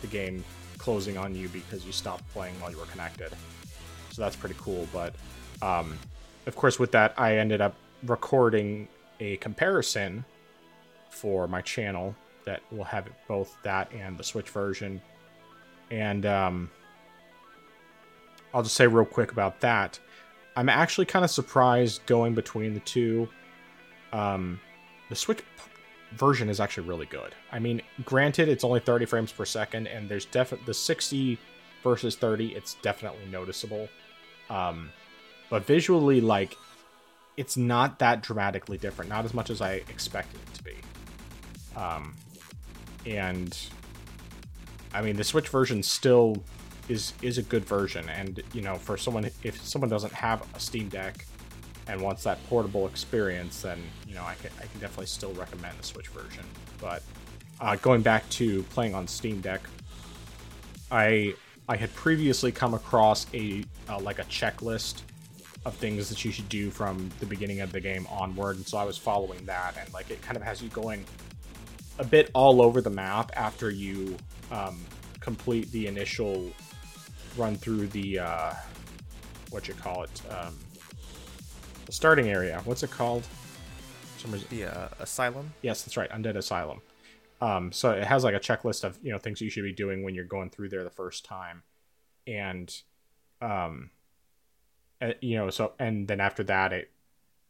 the 0.01 0.07
game 0.07 0.43
closing 0.77 1.17
on 1.17 1.35
you 1.35 1.47
because 1.49 1.85
you 1.85 1.91
stopped 1.91 2.27
playing 2.33 2.53
while 2.59 2.71
you 2.71 2.77
were 2.77 2.85
connected 2.85 3.31
so 4.11 4.21
that's 4.21 4.35
pretty 4.35 4.55
cool 4.57 4.87
but 4.91 5.13
um, 5.61 5.97
of 6.47 6.55
course 6.55 6.79
with 6.79 6.91
that 6.91 7.13
i 7.17 7.37
ended 7.37 7.61
up 7.61 7.75
recording 8.07 8.87
a 9.19 9.37
comparison 9.37 10.25
for 11.11 11.47
my 11.47 11.61
channel 11.61 12.15
that 12.45 12.61
will 12.71 12.83
have 12.83 13.07
both 13.27 13.55
that 13.61 13.91
and 13.93 14.17
the 14.17 14.23
switch 14.23 14.49
version 14.49 14.99
and 15.91 16.25
um, 16.25 16.69
I'll 18.53 18.63
just 18.63 18.75
say 18.75 18.87
real 18.87 19.05
quick 19.05 19.31
about 19.31 19.59
that. 19.61 19.99
I'm 20.55 20.69
actually 20.69 21.05
kind 21.05 21.23
of 21.23 21.31
surprised 21.31 22.05
going 22.05 22.33
between 22.33 22.73
the 22.73 22.79
two. 22.81 23.29
Um, 24.11 24.59
the 25.11 25.15
Switch 25.17 25.43
version 26.13 26.49
is 26.49 26.61
actually 26.61 26.87
really 26.87 27.05
good. 27.05 27.35
I 27.51 27.59
mean, 27.59 27.81
granted, 28.05 28.47
it's 28.47 28.63
only 28.63 28.79
30 28.79 29.05
frames 29.05 29.31
per 29.31 29.43
second, 29.43 29.87
and 29.87 30.07
there's 30.07 30.25
definitely 30.25 30.65
the 30.65 30.73
60 30.73 31.37
versus 31.83 32.15
30. 32.15 32.55
It's 32.55 32.75
definitely 32.75 33.25
noticeable. 33.29 33.89
Um, 34.49 34.89
but 35.49 35.65
visually, 35.65 36.21
like, 36.21 36.55
it's 37.35 37.57
not 37.57 37.99
that 37.99 38.23
dramatically 38.23 38.77
different. 38.77 39.09
Not 39.09 39.25
as 39.25 39.33
much 39.33 39.49
as 39.49 39.59
I 39.61 39.73
expected 39.89 40.39
it 40.39 40.53
to 40.53 40.63
be. 40.63 40.75
Um, 41.75 42.15
and 43.05 43.57
I 44.93 45.01
mean, 45.01 45.17
the 45.17 45.25
Switch 45.25 45.49
version 45.49 45.83
still 45.83 46.41
is 46.87 47.13
is 47.21 47.37
a 47.37 47.43
good 47.43 47.65
version, 47.65 48.07
and 48.09 48.41
you 48.53 48.61
know, 48.61 48.75
for 48.75 48.97
someone 48.97 49.29
if 49.43 49.61
someone 49.63 49.89
doesn't 49.89 50.13
have 50.13 50.45
a 50.55 50.59
Steam 50.59 50.89
Deck 50.89 51.25
and 51.91 52.01
wants 52.01 52.23
that 52.23 52.43
portable 52.47 52.87
experience, 52.87 53.61
then 53.61 53.79
you 54.07 54.15
know, 54.15 54.23
I 54.23 54.35
can 54.35 54.49
I 54.57 54.65
can 54.65 54.79
definitely 54.79 55.07
still 55.07 55.33
recommend 55.33 55.77
the 55.77 55.83
Switch 55.83 56.07
version. 56.07 56.45
But 56.79 57.03
uh, 57.59 57.75
going 57.75 58.01
back 58.01 58.27
to 58.31 58.63
playing 58.63 58.95
on 58.95 59.07
Steam 59.07 59.41
Deck, 59.41 59.61
I 60.89 61.35
I 61.67 61.75
had 61.75 61.93
previously 61.93 62.51
come 62.51 62.73
across 62.73 63.27
a 63.33 63.63
uh, 63.89 63.99
like 63.99 64.19
a 64.19 64.23
checklist 64.23 65.01
of 65.65 65.75
things 65.75 66.09
that 66.09 66.23
you 66.25 66.31
should 66.31 66.49
do 66.49 66.71
from 66.71 67.09
the 67.19 67.25
beginning 67.25 67.59
of 67.59 67.71
the 67.71 67.81
game 67.81 68.07
onward, 68.09 68.55
and 68.55 68.65
so 68.65 68.77
I 68.77 68.85
was 68.85 68.97
following 68.97 69.45
that, 69.45 69.75
and 69.77 69.93
like 69.93 70.09
it 70.09 70.21
kind 70.21 70.37
of 70.37 70.43
has 70.43 70.61
you 70.61 70.69
going 70.69 71.03
a 71.99 72.05
bit 72.05 72.31
all 72.33 72.61
over 72.61 72.79
the 72.79 72.89
map 72.89 73.31
after 73.35 73.69
you 73.69 74.15
um, 74.49 74.79
complete 75.19 75.69
the 75.71 75.87
initial 75.87 76.51
run 77.37 77.55
through 77.55 77.87
the 77.87 78.19
uh, 78.19 78.53
what 79.49 79.67
you 79.67 79.73
call 79.73 80.03
it, 80.03 80.21
um, 80.29 80.57
the 81.85 81.91
starting 81.91 82.29
area. 82.29 82.61
What's 82.65 82.83
it 82.83 82.91
called? 82.91 83.27
The 84.49 84.65
uh, 84.65 84.89
asylum. 84.99 85.51
Yes, 85.63 85.83
that's 85.83 85.97
right, 85.97 86.09
undead 86.11 86.35
asylum. 86.35 86.81
Um, 87.41 87.71
so 87.71 87.91
it 87.91 88.03
has 88.03 88.23
like 88.23 88.35
a 88.35 88.39
checklist 88.39 88.83
of 88.83 88.99
you 89.01 89.11
know 89.11 89.17
things 89.17 89.41
you 89.41 89.49
should 89.49 89.63
be 89.63 89.73
doing 89.73 90.03
when 90.03 90.13
you're 90.13 90.25
going 90.25 90.51
through 90.51 90.69
there 90.69 90.83
the 90.83 90.91
first 90.91 91.25
time, 91.25 91.63
and 92.27 92.71
um, 93.41 93.89
you 95.21 95.37
know 95.37 95.49
so 95.49 95.73
and 95.79 96.07
then 96.07 96.19
after 96.19 96.43
that 96.43 96.71
it 96.71 96.91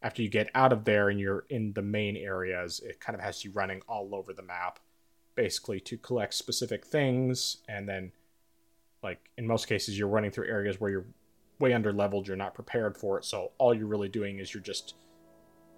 after 0.02 0.22
you 0.22 0.30
get 0.30 0.50
out 0.56 0.74
of 0.74 0.86
there 0.86 1.10
and 1.10 1.20
you're 1.20 1.46
in 1.50 1.74
the 1.74 1.82
main 1.82 2.16
areas, 2.16 2.80
it 2.80 3.00
kind 3.00 3.16
of 3.16 3.22
has 3.22 3.44
you 3.44 3.52
running 3.52 3.82
all 3.88 4.16
over 4.16 4.34
the 4.34 4.42
map 4.42 4.80
basically 5.36 5.80
to 5.80 5.98
collect 5.98 6.34
specific 6.34 6.86
things 6.86 7.58
and 7.70 7.88
then 7.88 8.12
like 9.02 9.30
in 9.38 9.48
most 9.48 9.68
cases 9.68 9.98
you're 9.98 10.08
running 10.08 10.30
through 10.30 10.46
areas 10.48 10.80
where 10.80 10.92
you're 10.92 11.06
way 11.62 11.74
under 11.74 11.94
leveled 11.94 12.27
you're 12.27 12.38
not 12.38 12.53
prepared 12.53 12.98
for 12.98 13.18
it. 13.18 13.25
So 13.25 13.51
all 13.58 13.74
you're 13.74 13.88
really 13.88 14.10
doing 14.10 14.39
is 14.39 14.53
you're 14.53 14.63
just 14.63 14.96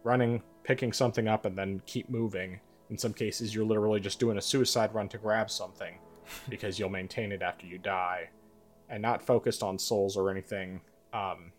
running 0.04 0.42
picking 0.64 0.94
something 0.94 1.28
up 1.28 1.46
and 1.46 1.58
then 1.58 1.82
keep 1.86 2.10
moving. 2.10 2.60
In 2.90 2.98
some 2.98 3.14
cases 3.14 3.54
you're 3.54 3.66
literally 3.66 4.00
just 4.00 4.20
doing 4.20 4.38
a 4.38 4.42
suicide 4.42 4.94
run 4.94 5.10
to 5.10 5.18
grab 5.18 5.50
something 5.50 5.98
because 6.50 6.80
you'll 6.80 6.90
maintain 6.90 7.32
it 7.32 7.42
after 7.42 7.66
you 7.66 7.78
die. 7.78 8.30
And 8.90 9.02
not 9.02 9.22
focused 9.22 9.64
on 9.64 9.80
souls 9.80 10.18
or 10.18 10.30
anything. 10.30 10.82
Um, 11.14 11.52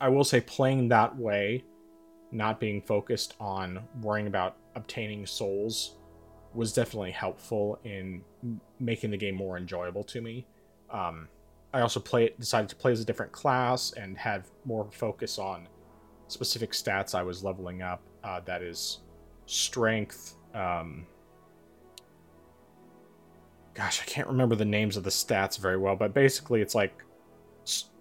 i 0.00 0.08
will 0.08 0.24
say 0.24 0.40
playing 0.40 0.88
that 0.88 1.14
way 1.16 1.62
not 2.32 2.60
being 2.60 2.80
focused 2.80 3.34
on 3.40 3.80
worrying 4.02 4.26
about 4.26 4.56
obtaining 4.74 5.26
souls 5.26 5.96
was 6.54 6.72
definitely 6.72 7.10
helpful 7.10 7.78
in 7.84 8.22
making 8.78 9.10
the 9.10 9.16
game 9.16 9.34
more 9.34 9.56
enjoyable 9.56 10.02
to 10.04 10.20
me. 10.20 10.46
Um, 10.90 11.28
I 11.72 11.80
also 11.80 12.00
play 12.00 12.34
decided 12.38 12.68
to 12.70 12.76
play 12.76 12.92
as 12.92 13.00
a 13.00 13.04
different 13.04 13.32
class 13.32 13.92
and 13.92 14.18
had 14.18 14.44
more 14.64 14.88
focus 14.90 15.38
on 15.38 15.68
specific 16.28 16.72
stats 16.72 17.14
I 17.14 17.22
was 17.22 17.44
leveling 17.44 17.82
up. 17.82 18.02
Uh, 18.24 18.40
that 18.40 18.62
is 18.62 19.00
strength. 19.46 20.36
Um, 20.54 21.06
gosh, 23.74 24.00
I 24.02 24.04
can't 24.04 24.28
remember 24.28 24.56
the 24.56 24.64
names 24.64 24.96
of 24.96 25.04
the 25.04 25.10
stats 25.10 25.58
very 25.58 25.76
well, 25.76 25.96
but 25.96 26.12
basically 26.12 26.60
it's 26.60 26.74
like 26.74 27.04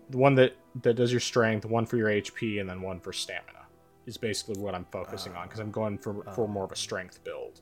the 0.09 0.17
one 0.17 0.35
that 0.35 0.55
that 0.81 0.95
does 0.95 1.11
your 1.11 1.19
strength, 1.19 1.65
one 1.65 1.85
for 1.85 1.97
your 1.97 2.09
HP, 2.09 2.59
and 2.59 2.69
then 2.69 2.81
one 2.81 2.99
for 2.99 3.13
stamina. 3.13 3.59
Is 4.05 4.17
basically 4.17 4.59
what 4.59 4.73
I'm 4.73 4.88
focusing 4.91 5.35
uh, 5.35 5.39
on 5.39 5.47
because 5.47 5.59
I'm 5.59 5.71
going 5.71 5.97
for 5.99 6.27
uh, 6.27 6.31
for 6.33 6.47
more 6.47 6.63
of 6.63 6.71
a 6.71 6.75
strength 6.75 7.23
build. 7.23 7.61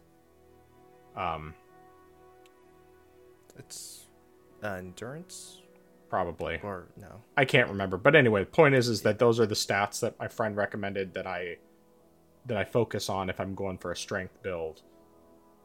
Um, 1.16 1.54
it's 3.58 4.06
uh, 4.64 4.76
endurance, 4.76 5.64
probably, 6.10 6.60
or 6.64 6.88
no, 7.00 7.22
I 7.36 7.46
can't 7.46 7.70
remember. 7.70 7.98
But 7.98 8.16
anyway, 8.16 8.42
the 8.42 8.52
point 8.52 8.76
is, 8.76 8.88
is 8.88 9.02
that 9.04 9.20
those 9.20 9.40
are 9.40 9.46
the 9.46 9.56
stats 9.56 10.00
that 10.02 10.18
my 10.20 10.28
friend 10.28 10.56
recommended 10.56 11.14
that 11.14 11.28
I 11.28 11.58
that 12.46 12.58
I 12.58 12.64
focus 12.64 13.10
on 13.10 13.30
if 13.30 13.40
I'm 13.40 13.56
going 13.56 13.78
for 13.78 13.92
a 13.92 13.96
strength 13.96 14.42
build, 14.42 14.82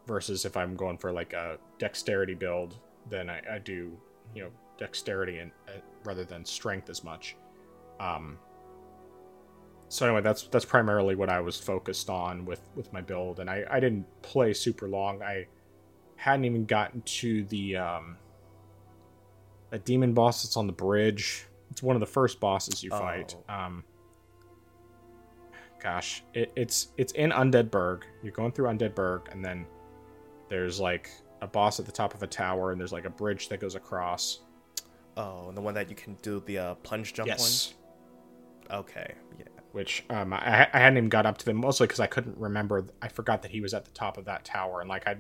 versus 0.07 0.45
if 0.45 0.57
I'm 0.57 0.75
going 0.77 0.99
for 0.99 1.13
like 1.13 1.33
a 1.33 1.59
dexterity 1.79 2.35
build, 2.35 2.77
then 3.09 3.31
I, 3.31 3.41
I 3.55 3.59
do 3.59 3.97
you 4.35 4.45
know 4.45 4.51
dexterity 4.79 5.39
and 5.39 5.51
uh, 5.69 5.73
rather 6.05 6.25
than 6.25 6.45
strength 6.45 6.91
as 6.91 7.05
much. 7.05 7.37
Um, 8.01 8.39
so 9.89 10.07
anyway, 10.07 10.23
that's 10.23 10.45
that's 10.45 10.65
primarily 10.65 11.15
what 11.15 11.29
I 11.29 11.41
was 11.41 11.59
focused 11.59 12.09
on 12.11 12.45
with 12.45 12.63
with 12.75 12.93
my 12.93 13.01
build, 13.01 13.41
and 13.41 13.49
I 13.51 13.65
I 13.71 13.81
didn't 13.81 14.07
play 14.23 14.55
super 14.55 14.89
long. 14.89 15.23
I 15.23 15.47
hadn't 16.17 16.45
even 16.45 16.65
gotten 16.65 17.03
to 17.03 17.45
the 17.45 17.77
um, 17.77 18.17
a 19.73 19.79
demon 19.79 20.15
boss 20.15 20.43
that's 20.43 20.57
on 20.57 20.67
the 20.67 20.73
bridge. 20.73 21.47
It's 21.71 21.83
one 21.83 21.97
of 21.97 22.01
the 22.01 22.07
first 22.07 22.39
bosses 22.39 22.83
you 22.83 22.91
fight. 22.91 23.35
Oh. 23.49 23.55
Um, 23.55 23.85
gosh, 25.83 26.23
it, 26.35 26.53
it's 26.55 26.89
it's 26.97 27.13
in 27.15 27.31
Undeadburg. 27.31 28.03
You're 28.23 28.33
going 28.33 28.53
through 28.53 28.69
Undeadburg, 28.69 29.33
and 29.33 29.45
then 29.45 29.67
there's 30.49 30.79
like 30.79 31.11
a 31.41 31.47
boss 31.47 31.81
at 31.81 31.87
the 31.87 31.93
top 31.93 32.15
of 32.15 32.23
a 32.23 32.27
tower, 32.27 32.71
and 32.71 32.81
there's 32.81 32.93
like 32.93 33.07
a 33.07 33.11
bridge 33.11 33.49
that 33.49 33.61
goes 33.61 33.75
across. 33.75 34.41
Oh, 35.17 35.49
and 35.49 35.57
the 35.57 35.61
one 35.61 35.75
that 35.75 35.91
you 35.91 35.97
can 35.97 36.15
do 36.23 36.43
the 36.47 36.59
uh, 36.59 36.75
plunge 36.77 37.15
jump 37.15 37.29
yes. 37.29 37.75
one. 38.69 38.81
Okay, 38.81 39.15
yeah 39.39 39.47
which 39.73 40.05
um, 40.11 40.33
I, 40.33 40.69
I 40.73 40.79
hadn't 40.79 40.99
even 40.99 41.09
got 41.09 41.27
up 41.27 41.39
to 41.39 41.45
them 41.45 41.57
mostly 41.57 41.87
because 41.87 42.01
I 42.01 42.07
couldn't 42.07 42.37
remember. 42.39 42.87
I 43.01 43.09
forgot 43.09 43.43
that 43.43 43.51
he 43.51 43.61
was 43.61 43.75
at 43.75 43.85
the 43.85 43.91
top 43.91 44.19
of 44.19 44.27
that 44.27 44.45
tower, 44.45 44.81
and 44.81 44.89
like 44.89 45.07
I, 45.07 45.17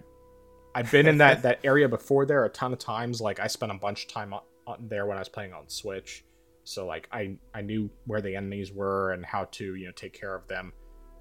I'd 0.74 0.90
been 0.90 1.06
in 1.06 1.18
that 1.18 1.42
that 1.42 1.60
area 1.64 1.88
before 1.88 2.26
there 2.26 2.44
a 2.44 2.48
ton 2.48 2.72
of 2.72 2.78
times. 2.78 3.20
Like 3.20 3.40
I 3.40 3.46
spent 3.46 3.72
a 3.72 3.76
bunch 3.76 4.06
of 4.06 4.12
time 4.12 4.32
on, 4.32 4.42
on 4.66 4.88
there 4.88 5.06
when 5.06 5.16
I 5.16 5.20
was 5.20 5.28
playing 5.28 5.52
on 5.52 5.68
Switch, 5.68 6.24
so 6.64 6.86
like 6.86 7.08
I 7.12 7.36
I 7.54 7.62
knew 7.62 7.90
where 8.06 8.20
the 8.20 8.36
enemies 8.36 8.72
were 8.72 9.12
and 9.12 9.24
how 9.24 9.44
to 9.52 9.74
you 9.74 9.86
know 9.86 9.92
take 9.92 10.12
care 10.12 10.34
of 10.34 10.46
them. 10.48 10.72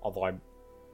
Although 0.02 0.26
I'm 0.26 0.42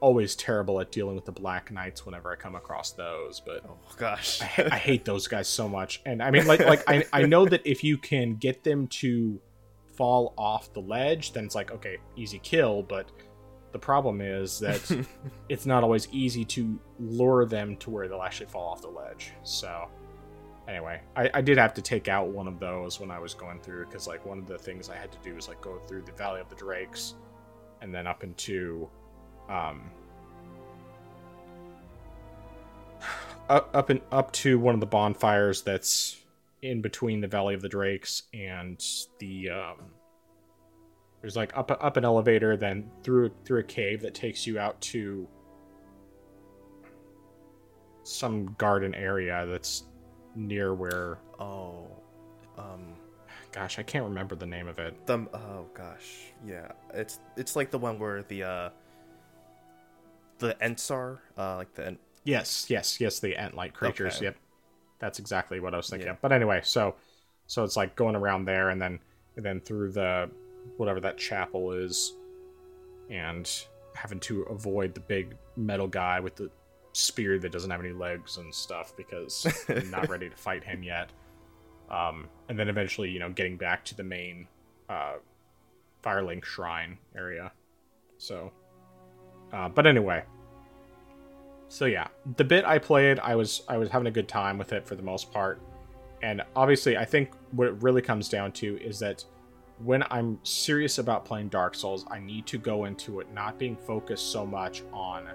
always 0.00 0.36
terrible 0.36 0.80
at 0.80 0.92
dealing 0.92 1.16
with 1.16 1.24
the 1.24 1.32
Black 1.32 1.72
Knights 1.72 2.06
whenever 2.06 2.30
I 2.30 2.36
come 2.36 2.54
across 2.54 2.92
those. 2.92 3.40
But 3.40 3.64
oh 3.68 3.78
gosh, 3.96 4.40
I, 4.42 4.68
I 4.72 4.78
hate 4.78 5.04
those 5.04 5.26
guys 5.26 5.48
so 5.48 5.68
much. 5.68 6.02
And 6.06 6.22
I 6.22 6.30
mean, 6.30 6.46
like 6.46 6.60
like 6.60 6.82
I 6.88 7.04
I 7.12 7.22
know 7.22 7.46
that 7.46 7.62
if 7.64 7.82
you 7.84 7.98
can 7.98 8.36
get 8.36 8.64
them 8.64 8.86
to 8.88 9.40
fall 9.98 10.32
off 10.38 10.72
the 10.72 10.80
ledge, 10.80 11.32
then 11.32 11.44
it's 11.44 11.54
like, 11.56 11.72
okay, 11.72 11.98
easy 12.16 12.38
kill. 12.38 12.82
But 12.82 13.10
the 13.72 13.78
problem 13.78 14.20
is 14.20 14.58
that 14.60 15.06
it's 15.48 15.66
not 15.66 15.82
always 15.82 16.08
easy 16.12 16.44
to 16.44 16.78
lure 16.98 17.44
them 17.44 17.76
to 17.78 17.90
where 17.90 18.08
they'll 18.08 18.22
actually 18.22 18.46
fall 18.46 18.68
off 18.68 18.82
the 18.82 18.88
ledge. 18.88 19.32
So, 19.42 19.88
anyway, 20.66 21.00
I, 21.16 21.30
I 21.34 21.40
did 21.40 21.58
have 21.58 21.74
to 21.74 21.82
take 21.82 22.08
out 22.08 22.28
one 22.28 22.48
of 22.48 22.58
those 22.58 23.00
when 23.00 23.10
I 23.10 23.18
was 23.18 23.34
going 23.34 23.60
through 23.60 23.86
because, 23.86 24.06
like, 24.06 24.24
one 24.24 24.38
of 24.38 24.46
the 24.46 24.58
things 24.58 24.88
I 24.88 24.96
had 24.96 25.12
to 25.12 25.18
do 25.22 25.34
was 25.34 25.48
like 25.48 25.60
go 25.60 25.80
through 25.86 26.02
the 26.02 26.12
Valley 26.12 26.40
of 26.40 26.48
the 26.48 26.56
Drakes 26.56 27.14
and 27.80 27.94
then 27.94 28.06
up 28.06 28.24
into, 28.24 28.88
um, 29.48 29.90
up 33.48 33.70
up 33.74 33.90
and 33.90 34.00
up 34.12 34.32
to 34.32 34.58
one 34.58 34.74
of 34.74 34.80
the 34.80 34.86
bonfires 34.86 35.62
that's 35.62 36.16
in 36.62 36.80
between 36.80 37.20
the 37.20 37.28
Valley 37.28 37.54
of 37.54 37.62
the 37.62 37.68
Drakes 37.68 38.24
and 38.34 38.84
the 39.18 39.50
um, 39.50 39.76
there's 41.20 41.36
like 41.36 41.56
up 41.56 41.70
up 41.70 41.96
an 41.96 42.04
elevator, 42.04 42.56
then 42.56 42.90
through 43.02 43.30
through 43.44 43.60
a 43.60 43.64
cave 43.64 44.00
that 44.02 44.14
takes 44.14 44.46
you 44.46 44.58
out 44.58 44.80
to 44.82 45.26
some 48.02 48.54
garden 48.58 48.94
area 48.94 49.46
that's 49.46 49.84
near 50.34 50.74
where. 50.74 51.18
Oh, 51.40 51.86
um, 52.56 52.94
gosh, 53.52 53.78
I 53.78 53.82
can't 53.82 54.04
remember 54.04 54.34
the 54.34 54.46
name 54.46 54.68
of 54.68 54.78
it. 54.78 55.06
The 55.06 55.26
oh 55.34 55.66
gosh, 55.74 56.32
yeah, 56.46 56.72
it's 56.94 57.20
it's 57.36 57.56
like 57.56 57.70
the 57.70 57.78
one 57.78 57.98
where 57.98 58.22
the 58.22 58.42
uh 58.44 58.70
the 60.38 60.56
Ents 60.62 60.90
uh, 60.90 61.16
like 61.36 61.74
the. 61.74 61.86
Ent- 61.88 62.00
Yes, 62.24 62.66
yes, 62.68 63.00
yes, 63.00 63.20
the 63.20 63.34
ant 63.36 63.54
like 63.54 63.72
creatures. 63.72 64.16
Okay. 64.16 64.26
Yep, 64.26 64.36
that's 64.98 65.18
exactly 65.18 65.60
what 65.60 65.72
I 65.72 65.78
was 65.78 65.88
thinking. 65.88 66.08
Yeah. 66.08 66.16
But 66.20 66.30
anyway, 66.30 66.60
so 66.62 66.94
so 67.46 67.64
it's 67.64 67.74
like 67.74 67.96
going 67.96 68.16
around 68.16 68.44
there 68.44 68.68
and 68.68 68.80
then 68.80 68.98
and 69.36 69.44
then 69.44 69.60
through 69.60 69.92
the 69.92 70.30
whatever 70.76 71.00
that 71.00 71.18
chapel 71.18 71.72
is 71.72 72.14
and 73.10 73.64
having 73.94 74.20
to 74.20 74.42
avoid 74.42 74.94
the 74.94 75.00
big 75.00 75.36
metal 75.56 75.88
guy 75.88 76.20
with 76.20 76.36
the 76.36 76.50
spear 76.92 77.38
that 77.38 77.52
doesn't 77.52 77.70
have 77.70 77.80
any 77.80 77.92
legs 77.92 78.36
and 78.36 78.54
stuff 78.54 78.94
because 78.96 79.46
I'm 79.68 79.90
not 79.90 80.08
ready 80.10 80.28
to 80.28 80.36
fight 80.36 80.64
him 80.64 80.82
yet. 80.82 81.10
Um, 81.90 82.28
and 82.48 82.58
then 82.58 82.68
eventually, 82.68 83.10
you 83.10 83.18
know, 83.18 83.30
getting 83.30 83.56
back 83.56 83.84
to 83.86 83.96
the 83.96 84.04
main 84.04 84.46
uh, 84.88 85.14
Firelink 86.02 86.44
Shrine 86.44 86.98
area. 87.16 87.52
So, 88.18 88.52
uh, 89.52 89.68
but 89.68 89.86
anyway, 89.86 90.24
so 91.68 91.84
yeah, 91.84 92.08
the 92.36 92.44
bit 92.44 92.64
I 92.64 92.78
played, 92.78 93.18
I 93.20 93.34
was 93.36 93.62
I 93.68 93.78
was 93.78 93.88
having 93.90 94.06
a 94.06 94.10
good 94.10 94.28
time 94.28 94.58
with 94.58 94.72
it 94.72 94.86
for 94.86 94.96
the 94.96 95.02
most 95.02 95.32
part, 95.32 95.60
and 96.22 96.42
obviously, 96.56 96.96
I 96.96 97.04
think 97.04 97.30
what 97.52 97.68
it 97.68 97.82
really 97.82 98.02
comes 98.02 98.28
down 98.28 98.52
to 98.52 98.78
is 98.82 98.98
that 98.98 99.24
when 99.84 100.02
I'm 100.10 100.38
serious 100.42 100.98
about 100.98 101.24
playing 101.24 101.48
Dark 101.48 101.74
Souls, 101.74 102.04
I 102.10 102.18
need 102.18 102.46
to 102.46 102.58
go 102.58 102.84
into 102.86 103.20
it 103.20 103.32
not 103.32 103.58
being 103.58 103.76
focused 103.76 104.32
so 104.32 104.44
much 104.44 104.82
on 104.92 105.28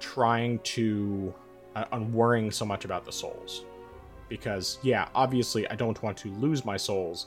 trying 0.00 0.58
to 0.60 1.32
uh, 1.76 1.84
on 1.92 2.12
worrying 2.12 2.50
so 2.50 2.64
much 2.64 2.84
about 2.84 3.04
the 3.04 3.12
souls. 3.12 3.64
Because 4.28 4.78
yeah, 4.82 5.08
obviously 5.14 5.68
I 5.68 5.74
don't 5.74 6.00
want 6.02 6.16
to 6.18 6.30
lose 6.32 6.64
my 6.64 6.76
souls, 6.76 7.26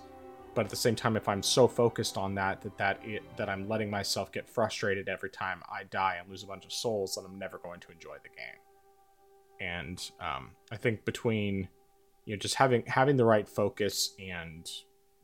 but 0.56 0.65
at 0.65 0.70
the 0.70 0.75
same 0.75 0.96
time 0.96 1.15
if 1.15 1.27
I'm 1.30 1.44
so 1.44 1.68
focused 1.68 2.18
on 2.18 2.34
that 2.36 2.62
that 2.62 2.77
that 2.77 3.00
it, 3.04 3.24
that 3.38 3.48
I'm 3.48 3.68
letting 3.70 3.89
myself 3.89 4.32
get 4.32 4.50
frustrated 4.50 5.08
every 5.08 5.30
time 5.30 5.62
I 5.72 5.84
die 5.84 6.18
and 6.20 6.30
lose 6.30 6.44
a 6.44 6.48
bunch 6.48 6.65
of 6.65 6.74
souls, 6.74 7.15
then 7.15 7.25
I'm 7.25 7.38
never 7.38 7.60
going 7.60 7.80
to 7.82 7.92
enjoy 7.92 8.15
the 8.24 8.30
game. 8.30 8.60
And 9.60 10.12
um, 10.20 10.51
I 10.72 10.77
think 10.77 11.06
between 11.06 11.70
you 12.25 12.36
know 12.36 12.39
just 12.39 12.56
having 12.56 12.84
having 12.88 13.18
the 13.18 13.25
right 13.25 13.48
focus 13.48 14.15
and 14.20 14.68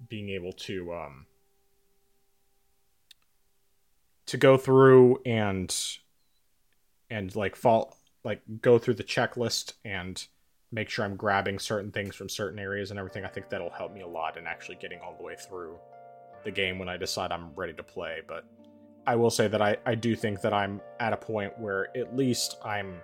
being 0.09 0.29
able 0.29 0.53
to 0.53 0.93
um, 0.93 1.25
to 4.27 4.37
go 4.37 4.57
through 4.57 5.19
and 5.25 5.75
and 7.09 7.35
like 7.35 7.55
fall 7.55 7.97
like 8.23 8.41
go 8.61 8.77
through 8.77 8.93
the 8.93 9.03
checklist 9.03 9.73
and 9.83 10.27
make 10.71 10.89
sure 10.89 11.03
I'm 11.03 11.15
grabbing 11.15 11.59
certain 11.59 11.91
things 11.91 12.15
from 12.15 12.29
certain 12.29 12.59
areas 12.59 12.91
and 12.91 12.99
everything. 12.99 13.25
I 13.25 13.27
think 13.27 13.49
that'll 13.49 13.69
help 13.69 13.93
me 13.93 14.01
a 14.01 14.07
lot 14.07 14.37
in 14.37 14.47
actually 14.47 14.75
getting 14.75 14.99
all 14.99 15.15
the 15.17 15.23
way 15.23 15.35
through 15.35 15.77
the 16.43 16.51
game 16.51 16.79
when 16.79 16.87
I 16.87 16.97
decide 16.97 17.31
I'm 17.31 17.53
ready 17.55 17.73
to 17.73 17.83
play. 17.83 18.21
But 18.25 18.45
I 19.05 19.15
will 19.15 19.29
say 19.29 19.47
that 19.47 19.61
I, 19.61 19.77
I 19.85 19.95
do 19.95 20.15
think 20.15 20.41
that 20.41 20.53
I'm 20.53 20.79
at 20.99 21.11
a 21.11 21.17
point 21.17 21.57
where 21.59 21.95
at 21.97 22.15
least 22.15 22.57
I'm 22.63 23.01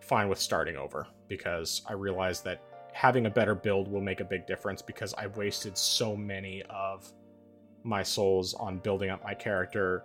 fine 0.00 0.28
with 0.28 0.40
starting 0.40 0.76
over 0.76 1.06
because 1.28 1.82
I 1.86 1.92
realize 1.92 2.40
that 2.42 2.60
having 2.94 3.26
a 3.26 3.30
better 3.30 3.56
build 3.56 3.88
will 3.88 4.00
make 4.00 4.20
a 4.20 4.24
big 4.24 4.46
difference 4.46 4.80
because 4.80 5.12
I 5.14 5.26
wasted 5.26 5.76
so 5.76 6.16
many 6.16 6.62
of 6.70 7.12
my 7.82 8.04
souls 8.04 8.54
on 8.54 8.78
building 8.78 9.10
up 9.10 9.22
my 9.24 9.34
character, 9.34 10.04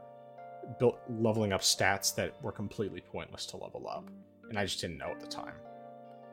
built 0.80 1.00
leveling 1.08 1.54
up 1.54 1.62
stats 1.62 2.14
that 2.16 2.34
were 2.42 2.52
completely 2.52 3.02
pointless 3.02 3.46
to 3.48 3.58
level 3.58 3.88
up. 3.88 4.10
and 4.50 4.58
I 4.58 4.66
just 4.66 4.82
didn't 4.82 4.98
know 4.98 5.12
at 5.12 5.20
the 5.20 5.28
time. 5.28 5.54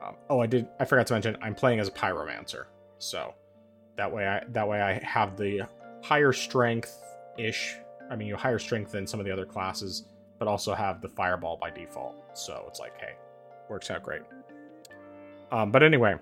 Um, 0.02 0.16
oh, 0.30 0.40
I 0.40 0.46
did. 0.46 0.66
I 0.80 0.86
forgot 0.86 1.06
to 1.08 1.12
mention 1.12 1.36
I'm 1.42 1.54
playing 1.54 1.78
as 1.78 1.88
a 1.88 1.92
pyromancer, 1.92 2.64
so 2.98 3.34
that 3.96 4.10
way 4.10 4.26
I 4.26 4.42
that 4.48 4.66
way 4.66 4.80
I 4.80 4.94
have 5.04 5.36
the 5.36 5.62
higher 6.02 6.32
strength 6.32 6.98
ish. 7.38 7.76
I 8.10 8.16
mean, 8.16 8.28
you 8.28 8.36
higher 8.36 8.58
strength 8.58 8.92
than 8.92 9.06
some 9.06 9.20
of 9.20 9.26
the 9.26 9.32
other 9.32 9.46
classes, 9.46 10.06
but 10.38 10.48
also 10.48 10.74
have 10.74 11.02
the 11.02 11.08
fireball 11.08 11.58
by 11.60 11.70
default. 11.70 12.14
So 12.34 12.64
it's 12.68 12.80
like, 12.80 12.98
hey, 12.98 13.14
works 13.68 13.90
out 13.90 14.02
great. 14.02 14.22
Um, 15.50 15.70
but 15.70 15.82
anyway, 15.82 16.16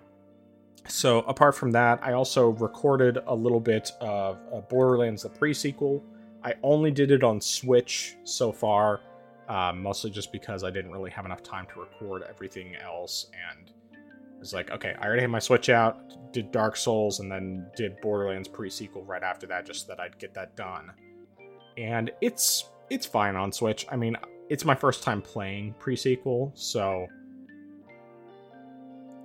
so 0.88 1.20
apart 1.20 1.54
from 1.54 1.70
that, 1.72 2.00
I 2.02 2.12
also 2.12 2.50
recorded 2.50 3.18
a 3.26 3.34
little 3.34 3.60
bit 3.60 3.90
of 4.00 4.38
uh, 4.52 4.60
Borderlands 4.60 5.22
the 5.22 5.30
pre-sequel. 5.30 6.04
I 6.42 6.54
only 6.62 6.90
did 6.90 7.10
it 7.10 7.24
on 7.24 7.40
Switch 7.40 8.16
so 8.24 8.52
far, 8.52 9.00
uh, 9.48 9.72
mostly 9.74 10.10
just 10.10 10.30
because 10.30 10.62
I 10.62 10.70
didn't 10.70 10.92
really 10.92 11.10
have 11.10 11.24
enough 11.24 11.42
time 11.42 11.66
to 11.72 11.80
record 11.80 12.22
everything 12.28 12.76
else, 12.76 13.30
and 13.50 13.70
it's 14.40 14.52
like, 14.52 14.70
okay, 14.70 14.94
I 15.00 15.06
already 15.06 15.22
had 15.22 15.30
my 15.30 15.38
Switch 15.38 15.70
out, 15.70 16.32
did 16.32 16.52
Dark 16.52 16.76
Souls, 16.76 17.20
and 17.20 17.32
then 17.32 17.66
did 17.76 17.98
Borderlands 18.02 18.46
pre-sequel 18.46 19.02
right 19.04 19.22
after 19.22 19.46
that, 19.46 19.64
just 19.64 19.86
so 19.86 19.94
that 19.94 20.00
I'd 20.00 20.18
get 20.18 20.34
that 20.34 20.54
done. 20.54 20.92
And 21.78 22.10
it's 22.20 22.68
it's 22.90 23.06
fine 23.06 23.36
on 23.36 23.52
Switch. 23.52 23.86
I 23.90 23.96
mean, 23.96 24.16
it's 24.50 24.66
my 24.66 24.74
first 24.74 25.02
time 25.02 25.22
playing 25.22 25.74
pre-sequel, 25.78 26.52
so 26.54 27.06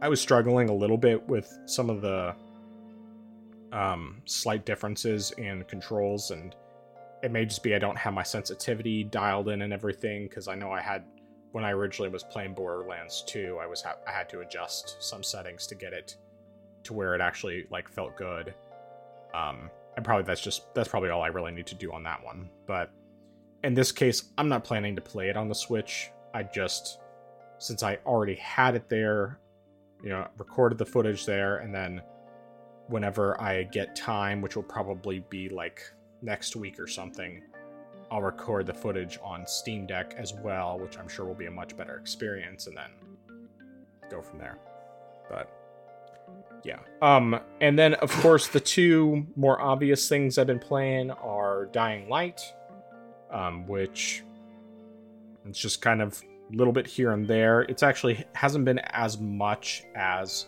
I 0.02 0.08
was 0.08 0.22
struggling 0.22 0.70
a 0.70 0.74
little 0.74 0.98
bit 0.98 1.28
with 1.28 1.58
some 1.66 1.90
of 1.90 2.02
the 2.02 2.34
um, 3.72 4.22
slight 4.26 4.66
differences 4.66 5.32
in 5.32 5.64
controls, 5.66 6.32
and 6.32 6.56
it 7.22 7.32
may 7.32 7.46
just 7.46 7.64
be 7.64 7.76
I 7.76 7.80
don't 7.80 7.98
have 7.98 8.14
my 8.14 8.24
sensitivity 8.24 9.04
dialed 9.04 9.50
in 9.50 9.62
and 9.62 9.74
everything 9.74 10.28
because 10.28 10.48
I 10.48 10.56
know 10.56 10.72
I 10.72 10.82
had 10.82 11.04
when 11.52 11.66
I 11.66 11.72
originally 11.72 12.10
was 12.10 12.24
playing 12.24 12.54
Borderlands 12.54 13.24
2, 13.28 13.58
I 13.62 13.66
was 13.66 13.82
ha- 13.82 13.98
I 14.08 14.12
had 14.12 14.30
to 14.30 14.42
adjust 14.42 14.98
some 15.00 15.24
settings 15.24 15.66
to 15.68 15.76
get 15.76 15.94
it 15.94 16.16
to 16.84 16.94
where 16.94 17.16
it 17.16 17.22
actually 17.22 17.66
like 17.72 17.90
felt 17.90 18.16
good. 18.16 18.54
Um, 19.34 19.70
and 19.96 20.06
probably 20.06 20.24
that's 20.24 20.42
just 20.42 20.74
that's 20.74 20.88
probably 20.88 21.10
all 21.10 21.22
I 21.22 21.28
really 21.28 21.52
need 21.52 21.68
to 21.68 21.76
do 21.76 21.92
on 21.92 22.04
that 22.04 22.24
one. 22.24 22.50
But 22.66 22.92
in 23.64 23.74
this 23.74 23.92
case, 23.92 24.32
I'm 24.38 24.48
not 24.48 24.64
planning 24.64 24.96
to 24.96 25.02
play 25.02 25.30
it 25.30 25.36
on 25.36 25.50
the 25.50 25.56
Switch. 25.56 26.10
I 26.34 26.44
just 26.44 27.00
since 27.58 27.84
I 27.84 27.98
already 28.06 28.36
had 28.36 28.76
it 28.76 28.88
there, 28.88 29.40
you 30.04 30.10
know, 30.10 30.28
recorded 30.38 30.78
the 30.78 30.86
footage 30.86 31.26
there, 31.26 31.58
and 31.58 31.74
then 31.74 32.02
whenever 32.88 33.40
I 33.42 33.64
get 33.64 33.96
time, 33.96 34.42
which 34.42 34.56
will 34.56 34.64
probably 34.64 35.24
be 35.30 35.50
like 35.50 35.82
next 36.22 36.56
week 36.56 36.80
or 36.80 36.88
something, 36.88 37.42
I'll 38.12 38.22
record 38.22 38.66
the 38.66 38.74
footage 38.74 39.20
on 39.24 39.46
Steam 39.46 39.86
Deck 39.86 40.16
as 40.18 40.34
well, 40.34 40.80
which 40.80 40.98
I'm 40.98 41.08
sure 41.08 41.26
will 41.26 41.36
be 41.36 41.46
a 41.46 41.52
much 41.52 41.78
better 41.78 41.98
experience, 41.98 42.68
and 42.68 42.76
then 42.76 42.90
go 44.10 44.22
from 44.22 44.40
there. 44.40 44.58
But 45.30 45.52
yeah. 46.64 46.80
Um, 47.02 47.40
and 47.62 47.78
then 47.78 47.94
of 47.96 48.12
course 48.22 48.48
the 48.48 48.60
two 48.60 49.26
more 49.36 49.62
obvious 49.62 50.10
things 50.10 50.38
I've 50.38 50.48
been 50.48 50.60
playing 50.60 51.12
are 51.12 51.66
Dying 51.68 52.10
Light, 52.10 52.42
um, 53.32 53.68
which 53.68 54.24
it's 55.46 55.60
just 55.60 55.82
kind 55.82 56.02
of 56.02 56.22
little 56.52 56.74
bit 56.74 56.88
here 56.88 57.12
and 57.12 57.28
there. 57.28 57.62
It's 57.62 57.84
actually 57.84 58.26
hasn't 58.34 58.66
been 58.66 58.80
as 58.80 59.20
much 59.20 59.84
as 59.96 60.48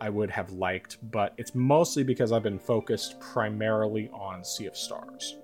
I 0.00 0.10
would 0.10 0.30
have 0.30 0.52
liked, 0.52 0.98
but 1.10 1.34
it's 1.36 1.54
mostly 1.54 2.02
because 2.02 2.32
I've 2.32 2.42
been 2.42 2.58
focused 2.58 3.18
primarily 3.20 4.08
on 4.12 4.44
Sea 4.44 4.66
of 4.66 4.76
Stars. 4.76 5.38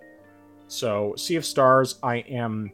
So, 0.68 1.14
Sea 1.16 1.36
of 1.36 1.44
Stars, 1.44 1.98
I 2.02 2.16
am 2.16 2.72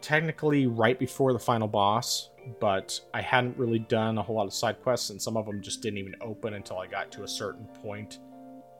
technically 0.00 0.66
right 0.66 0.98
before 0.98 1.32
the 1.32 1.38
final 1.38 1.68
boss, 1.68 2.30
but 2.60 3.00
I 3.12 3.20
hadn't 3.20 3.56
really 3.56 3.80
done 3.80 4.18
a 4.18 4.22
whole 4.22 4.36
lot 4.36 4.46
of 4.46 4.54
side 4.54 4.82
quests, 4.82 5.10
and 5.10 5.20
some 5.20 5.36
of 5.36 5.46
them 5.46 5.60
just 5.60 5.82
didn't 5.82 5.98
even 5.98 6.14
open 6.20 6.54
until 6.54 6.78
I 6.78 6.86
got 6.86 7.10
to 7.12 7.24
a 7.24 7.28
certain 7.28 7.66
point 7.82 8.18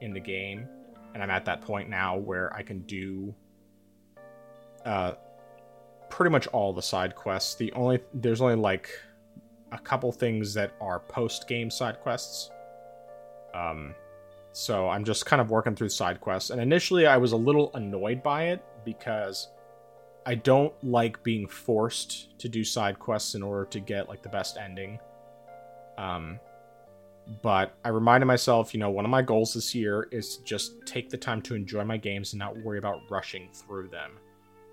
in 0.01 0.13
the 0.13 0.19
game. 0.19 0.67
And 1.13 1.21
I'm 1.21 1.29
at 1.29 1.45
that 1.45 1.61
point 1.61 1.89
now 1.89 2.17
where 2.17 2.53
I 2.55 2.63
can 2.63 2.81
do 2.81 3.35
uh, 4.85 5.13
pretty 6.11 6.31
much 6.31 6.47
all 6.47 6.73
the 6.73 6.81
side 6.81 7.15
quests. 7.15 7.55
The 7.55 7.71
only 7.73 7.99
there's 8.13 8.41
only 8.41 8.55
like 8.55 8.89
a 9.71 9.79
couple 9.79 10.11
things 10.11 10.53
that 10.53 10.73
are 10.79 10.99
post 10.99 11.47
game 11.47 11.71
side 11.71 11.99
quests. 12.01 12.51
Um, 13.53 13.95
so 14.51 14.89
I'm 14.89 15.05
just 15.05 15.25
kind 15.25 15.41
of 15.41 15.49
working 15.49 15.75
through 15.75 15.89
side 15.89 16.19
quests. 16.19 16.49
And 16.49 16.61
initially, 16.61 17.07
I 17.07 17.17
was 17.17 17.31
a 17.31 17.37
little 17.37 17.71
annoyed 17.73 18.21
by 18.21 18.49
it 18.49 18.63
because 18.85 19.47
I 20.25 20.35
don't 20.35 20.73
like 20.83 21.23
being 21.23 21.47
forced 21.47 22.37
to 22.39 22.49
do 22.49 22.63
side 22.63 22.99
quests 22.99 23.33
in 23.33 23.41
order 23.41 23.65
to 23.65 23.79
get 23.79 24.09
like 24.09 24.21
the 24.21 24.29
best 24.29 24.57
ending. 24.57 24.99
Um, 25.97 26.39
but 27.41 27.75
I 27.85 27.89
reminded 27.89 28.25
myself, 28.25 28.73
you 28.73 28.79
know, 28.79 28.89
one 28.89 29.05
of 29.05 29.11
my 29.11 29.21
goals 29.21 29.53
this 29.53 29.73
year 29.73 30.07
is 30.11 30.37
to 30.37 30.43
just 30.43 30.73
take 30.85 31.09
the 31.09 31.17
time 31.17 31.41
to 31.43 31.55
enjoy 31.55 31.85
my 31.85 31.97
games 31.97 32.33
and 32.33 32.39
not 32.39 32.57
worry 32.57 32.77
about 32.77 32.99
rushing 33.09 33.49
through 33.53 33.87
them. 33.89 34.11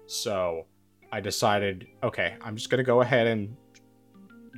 So 0.07 0.67
I 1.11 1.21
decided, 1.21 1.87
okay, 2.03 2.37
I'm 2.43 2.57
just 2.57 2.71
going 2.71 2.79
to 2.79 2.85
go 2.85 3.01
ahead 3.01 3.27
and 3.27 3.57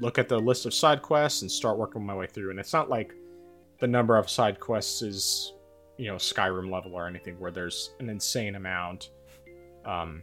look 0.01 0.19
at 0.19 0.29
the 0.29 0.39
list 0.39 0.67
of 0.67 0.75
side 0.75 1.03
quests 1.03 1.43
and 1.43 1.51
start 1.51 1.79
working 1.79 2.05
my 2.05 2.15
way 2.15 2.27
through. 2.27 2.51
And 2.51 2.59
it's 2.59 2.73
not 2.73 2.89
like 2.89 3.15
the 3.79 3.87
number 3.87 4.17
of 4.17 4.29
side 4.29 4.59
quests 4.59 5.03
is, 5.03 5.55
you 5.97 6.09
know, 6.09 6.17
Skyrim 6.17 6.71
level 6.71 6.95
or 6.95 7.07
anything 7.07 7.39
where 7.39 7.51
there's 7.51 7.91
an 8.01 8.09
insane 8.09 8.55
amount. 8.55 9.11
Um, 9.85 10.23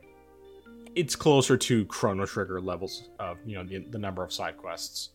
it's 0.96 1.16
closer 1.16 1.58
to 1.58 1.86
Chrono 1.86 2.26
Trigger 2.26 2.60
levels 2.60 3.10
of, 3.20 3.38
you 3.46 3.56
know, 3.56 3.64
the, 3.64 3.80
the 3.80 4.00
number 4.00 4.24
of 4.24 4.34
side 4.34 4.58
quests. 4.58 5.10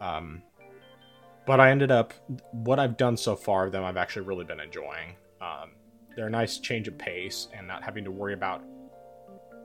Um, 0.00 0.42
but 1.46 1.60
I 1.60 1.70
ended 1.70 1.90
up, 1.90 2.14
what 2.52 2.78
I've 2.78 2.96
done 2.96 3.16
so 3.16 3.36
far, 3.36 3.66
of 3.66 3.72
them 3.72 3.84
I've 3.84 3.98
actually 3.98 4.26
really 4.26 4.44
been 4.44 4.60
enjoying. 4.60 5.14
Um, 5.40 5.72
they're 6.16 6.28
a 6.28 6.30
nice 6.30 6.58
change 6.58 6.88
of 6.88 6.96
pace 6.96 7.48
and 7.52 7.68
not 7.68 7.82
having 7.82 8.04
to 8.04 8.10
worry 8.10 8.32
about 8.32 8.62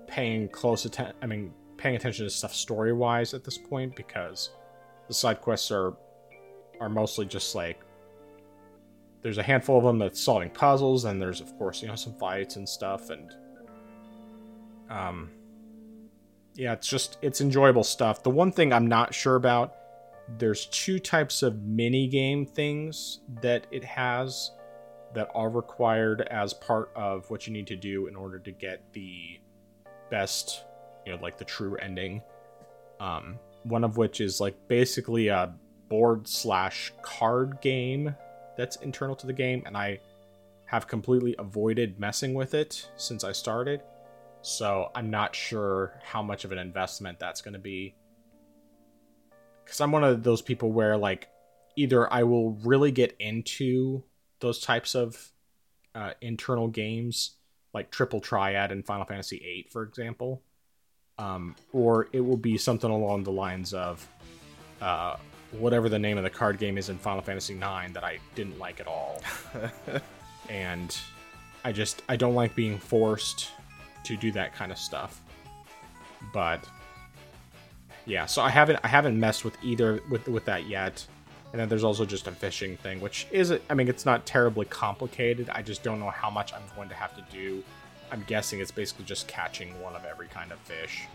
paying 0.10 0.50
close 0.50 0.86
attention. 0.86 1.16
I 1.22 1.28
mean, 1.28 1.54
paying 1.78 1.96
attention 1.96 2.26
to 2.26 2.30
stuff 2.30 2.54
story 2.54 2.92
wise 2.92 3.34
at 3.34 3.44
this 3.44 3.58
point 3.58 3.96
because 3.96 4.50
the 5.08 5.14
side 5.14 5.40
quests 5.42 5.72
are 5.72 5.94
are 6.82 6.90
mostly 6.90 7.26
just 7.26 7.56
like 7.56 7.82
there's 9.22 9.38
a 9.38 9.44
handful 9.44 9.78
of 9.78 9.84
them 9.84 10.00
that's 10.00 10.22
solving 10.22 10.50
puzzles, 10.50 11.06
and 11.06 11.22
there's 11.22 11.42
of 11.42 11.56
course 11.58 11.82
you 11.82 11.88
know 11.88 11.96
some 11.96 12.14
fights 12.16 12.56
and 12.56 12.68
stuff, 12.68 13.10
and 13.10 13.34
um, 14.90 15.30
yeah, 16.56 16.74
it's 16.74 16.88
just 16.88 17.18
it's 17.22 17.42
enjoyable 17.42 17.84
stuff. 17.84 18.24
The 18.24 18.30
one 18.30 18.52
thing 18.52 18.74
I'm 18.74 18.88
not 18.88 19.14
sure 19.14 19.36
about, 19.36 19.76
there's 20.38 20.66
two 20.68 21.00
types 21.00 21.44
of 21.44 21.62
mini 21.64 22.08
game 22.08 22.46
things 22.46 23.20
that 23.42 23.68
it 23.72 23.84
has 23.84 24.52
that 25.14 25.30
are 25.34 25.50
required 25.50 26.22
as 26.30 26.54
part 26.54 26.92
of 26.96 27.30
what 27.30 27.48
you 27.48 27.54
need 27.54 27.68
to 27.68 27.76
do 27.76 28.08
in 28.08 28.16
order 28.16 28.40
to 28.40 28.52
get 28.52 28.82
the 28.94 29.40
best, 30.10 30.64
you 31.06 31.16
know, 31.16 31.22
like 31.22 31.38
the 31.38 31.46
true 31.46 31.76
ending. 31.76 32.22
Um, 33.00 33.40
one 33.64 33.84
of 33.84 33.98
which 33.98 34.22
is 34.22 34.40
like 34.40 34.56
basically 34.68 35.28
a 35.28 35.54
board 35.88 36.28
slash 36.28 36.94
card 37.02 37.60
game 37.62 38.16
that's 38.58 38.76
internal 38.78 39.16
to 39.16 39.28
the 39.28 39.34
game, 39.34 39.64
and 39.66 39.78
I 39.78 40.00
have 40.66 40.88
completely 40.88 41.36
avoided 41.40 42.00
messing 42.00 42.34
with 42.34 42.54
it 42.54 42.90
since 42.96 43.24
I 43.24 43.32
started. 43.32 43.82
So 44.42 44.92
I'm 44.96 45.10
not 45.10 45.36
sure 45.36 46.00
how 46.04 46.22
much 46.22 46.46
of 46.46 46.52
an 46.52 46.60
investment 46.60 47.20
that's 47.20 47.42
going 47.42 47.54
to 47.54 47.60
be. 47.60 47.96
Because 49.64 49.82
I'm 49.82 49.92
one 49.92 50.04
of 50.04 50.24
those 50.24 50.42
people 50.42 50.72
where, 50.72 50.98
like, 50.98 51.28
either 51.76 52.12
I 52.12 52.24
will 52.24 52.54
really 52.64 52.92
get 52.92 53.16
into 53.20 54.04
those 54.40 54.60
types 54.60 54.96
of 54.96 55.32
uh, 55.96 56.12
internal 56.22 56.68
games 56.68 57.38
like 57.74 57.92
Triple 57.92 58.20
Triad 58.20 58.72
in 58.72 58.84
Final 58.84 59.06
Fantasy 59.06 59.38
VIII, 59.38 59.68
for 59.72 59.84
example, 59.84 60.42
um, 61.18 61.56
or 61.74 62.08
it 62.12 62.22
will 62.22 62.38
be 62.38 62.58
something 62.58 62.90
along 62.90 63.24
the 63.24 63.32
lines 63.32 63.74
of 63.74 64.08
uh, 64.82 65.18
whatever 65.52 65.90
the 65.90 66.00
name 66.00 66.18
of 66.18 66.24
the 66.24 66.30
card 66.30 66.58
game 66.58 66.78
is 66.78 66.90
in 66.90 66.98
Final 66.98 67.22
Fantasy 67.22 67.54
IX 67.54 67.94
that 67.94 68.04
I 68.04 68.20
didn't 68.36 68.58
like 68.58 68.80
at 68.80 68.88
all, 68.88 69.22
and 70.50 70.98
I 71.64 71.72
just 71.72 72.02
I 72.10 72.16
don't 72.16 72.36
like 72.36 72.56
being 72.56 72.78
forced 72.78 73.52
to 74.06 74.18
do 74.18 74.32
that 74.32 74.54
kind 74.56 74.72
of 74.72 74.78
stuff. 74.78 75.22
But 76.34 76.64
yeah, 78.06 78.26
so 78.26 78.42
I 78.42 78.50
haven't 78.50 78.80
I 78.84 78.88
haven't 78.88 79.20
messed 79.20 79.46
with 79.46 79.58
either 79.64 80.02
with 80.10 80.28
with 80.28 80.46
that 80.46 80.68
yet. 80.68 81.06
And 81.52 81.60
then 81.60 81.68
there's 81.68 81.84
also 81.84 82.06
just 82.06 82.28
a 82.28 82.32
fishing 82.32 82.78
thing, 82.78 83.02
which 83.02 83.28
is, 83.32 83.54
I 83.70 83.74
mean, 83.74 83.88
it's 83.88 84.06
not 84.06 84.26
terribly 84.26 84.66
complicated. 84.66 85.50
I 85.50 85.62
just 85.62 85.82
don't 85.82 86.00
know 86.00 86.10
how 86.12 86.30
much 86.30 86.54
I'm 86.54 86.62
going 86.76 86.90
to 86.90 86.96
have 86.96 87.16
to 87.16 87.24
do. 87.32 87.64
I'm 88.12 88.24
guessing 88.28 88.60
it's 88.60 88.72
basically 88.72 89.06
just 89.06 89.28
catching 89.28 89.80
one 89.82 89.96
of 89.96 90.06
every 90.06 90.28
kind 90.28 90.52
of 90.52 90.60
fish, 90.60 91.08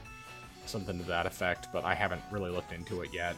something 0.66 0.98
to 0.98 1.04
that 1.04 1.26
effect. 1.26 1.68
But 1.72 1.84
I 1.84 1.94
haven't 1.94 2.22
really 2.30 2.50
looked 2.50 2.72
into 2.72 3.02
it 3.02 3.10
yet. 3.12 3.36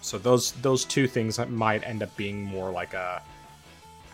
So 0.00 0.18
those 0.18 0.52
those 0.52 0.84
two 0.84 1.08
things 1.08 1.38
might 1.48 1.86
end 1.86 2.02
up 2.02 2.16
being 2.16 2.42
more 2.44 2.70
like 2.70 2.94
a 2.94 3.22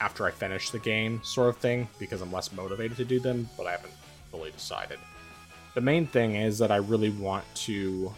after 0.00 0.26
I 0.26 0.30
finish 0.30 0.70
the 0.70 0.78
game 0.78 1.20
sort 1.22 1.48
of 1.48 1.58
thing 1.58 1.88
because 1.98 2.22
I'm 2.22 2.32
less 2.32 2.52
motivated 2.52 2.96
to 2.96 3.04
do 3.04 3.20
them, 3.20 3.48
but 3.56 3.66
I 3.66 3.72
haven't 3.72 3.92
fully 4.30 4.50
decided. 4.50 4.98
The 5.74 5.80
main 5.80 6.06
thing 6.06 6.34
is 6.34 6.58
that 6.58 6.70
I 6.70 6.76
really 6.76 7.10
want 7.10 7.44
to 7.66 8.12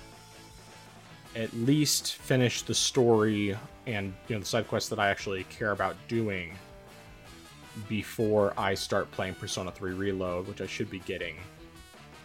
at 1.36 1.52
least 1.54 2.14
finish 2.14 2.62
the 2.62 2.74
story 2.74 3.56
and 3.86 4.14
you 4.28 4.36
know 4.36 4.40
the 4.40 4.46
side 4.46 4.68
quests 4.68 4.88
that 4.88 4.98
I 4.98 5.08
actually 5.08 5.44
care 5.44 5.72
about 5.72 5.96
doing 6.08 6.56
before 7.88 8.54
I 8.56 8.74
start 8.74 9.10
playing 9.10 9.34
Persona 9.34 9.72
3 9.72 9.94
Reload, 9.94 10.46
which 10.46 10.60
I 10.60 10.66
should 10.66 10.90
be 10.90 11.00
getting 11.00 11.36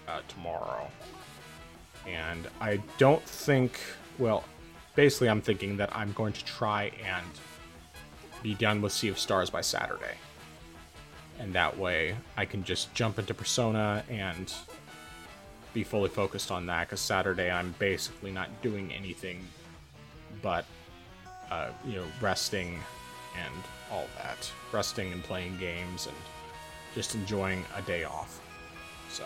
uh, 0.07 0.21
tomorrow. 0.27 0.89
And 2.07 2.47
I 2.61 2.79
don't 2.97 3.23
think, 3.23 3.79
well, 4.17 4.43
basically, 4.95 5.29
I'm 5.29 5.41
thinking 5.41 5.77
that 5.77 5.95
I'm 5.95 6.11
going 6.13 6.33
to 6.33 6.45
try 6.45 6.91
and 7.03 7.25
be 8.41 8.53
done 8.53 8.81
with 8.81 8.93
Sea 8.93 9.09
of 9.09 9.19
Stars 9.19 9.49
by 9.49 9.61
Saturday. 9.61 10.15
And 11.39 11.53
that 11.53 11.77
way, 11.77 12.15
I 12.37 12.45
can 12.45 12.63
just 12.63 12.93
jump 12.93 13.17
into 13.17 13.33
Persona 13.33 14.03
and 14.09 14.53
be 15.73 15.83
fully 15.83 16.09
focused 16.09 16.51
on 16.51 16.65
that. 16.67 16.87
Because 16.87 17.01
Saturday, 17.01 17.49
I'm 17.49 17.73
basically 17.79 18.31
not 18.31 18.49
doing 18.61 18.93
anything 18.93 19.45
but, 20.41 20.65
uh, 21.51 21.69
you 21.85 21.95
know, 21.95 22.05
resting 22.21 22.79
and 23.37 23.63
all 23.91 24.05
that. 24.17 24.51
Resting 24.71 25.11
and 25.11 25.23
playing 25.23 25.57
games 25.57 26.07
and 26.07 26.15
just 26.95 27.15
enjoying 27.15 27.63
a 27.75 27.81
day 27.81 28.03
off. 28.03 28.41
So, 29.09 29.23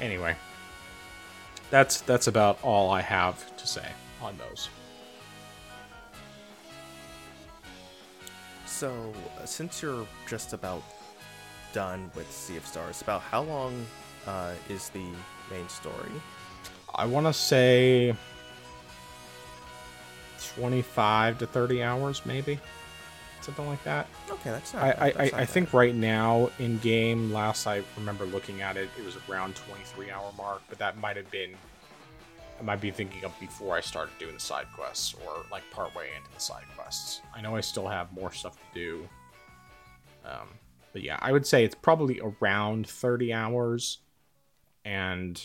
anyway, 0.00 0.36
that's 1.70 2.00
that's 2.02 2.26
about 2.26 2.58
all 2.62 2.90
I 2.90 3.00
have 3.00 3.56
to 3.56 3.66
say 3.66 3.86
on 4.20 4.36
those. 4.38 4.68
So, 8.66 9.12
since 9.44 9.82
you're 9.82 10.06
just 10.28 10.52
about 10.52 10.82
done 11.72 12.10
with 12.14 12.30
Sea 12.30 12.56
of 12.56 12.66
Stars, 12.66 13.00
about 13.02 13.20
how 13.20 13.42
long 13.42 13.86
uh, 14.26 14.52
is 14.68 14.88
the 14.90 15.04
main 15.50 15.68
story? 15.68 16.10
I 16.94 17.06
want 17.06 17.26
to 17.26 17.32
say 17.32 18.14
25 20.54 21.38
to 21.38 21.46
30 21.46 21.82
hours, 21.82 22.26
maybe 22.26 22.58
something 23.44 23.66
like 23.66 23.82
that. 23.84 24.06
Okay, 24.30 24.50
that's 24.50 24.74
not. 24.74 24.82
I 24.82 24.88
I, 24.88 25.10
that's 25.10 25.32
not 25.32 25.40
I 25.40 25.44
think 25.44 25.72
right 25.72 25.94
now 25.94 26.50
in 26.58 26.78
game, 26.78 27.32
last 27.32 27.66
I 27.66 27.82
remember 27.96 28.24
looking 28.26 28.62
at 28.62 28.76
it, 28.76 28.88
it 28.98 29.04
was 29.04 29.16
around 29.28 29.56
23 29.56 30.10
hour 30.10 30.32
mark, 30.36 30.62
but 30.68 30.78
that 30.78 30.98
might 30.98 31.16
have 31.16 31.30
been. 31.30 31.54
I 32.58 32.64
might 32.64 32.80
be 32.80 32.90
thinking 32.92 33.24
of 33.24 33.38
before 33.40 33.74
I 33.74 33.80
started 33.80 34.16
doing 34.18 34.34
the 34.34 34.40
side 34.40 34.66
quests 34.74 35.16
or 35.26 35.44
like 35.50 35.62
partway 35.72 36.10
into 36.16 36.32
the 36.32 36.40
side 36.40 36.64
quests. 36.76 37.20
I 37.34 37.40
know 37.40 37.56
I 37.56 37.60
still 37.60 37.88
have 37.88 38.12
more 38.12 38.32
stuff 38.32 38.56
to 38.56 38.78
do. 38.78 39.08
Um, 40.24 40.48
but 40.92 41.02
yeah, 41.02 41.18
I 41.20 41.32
would 41.32 41.44
say 41.44 41.64
it's 41.64 41.74
probably 41.74 42.20
around 42.20 42.86
30 42.86 43.32
hours, 43.32 43.98
and 44.84 45.42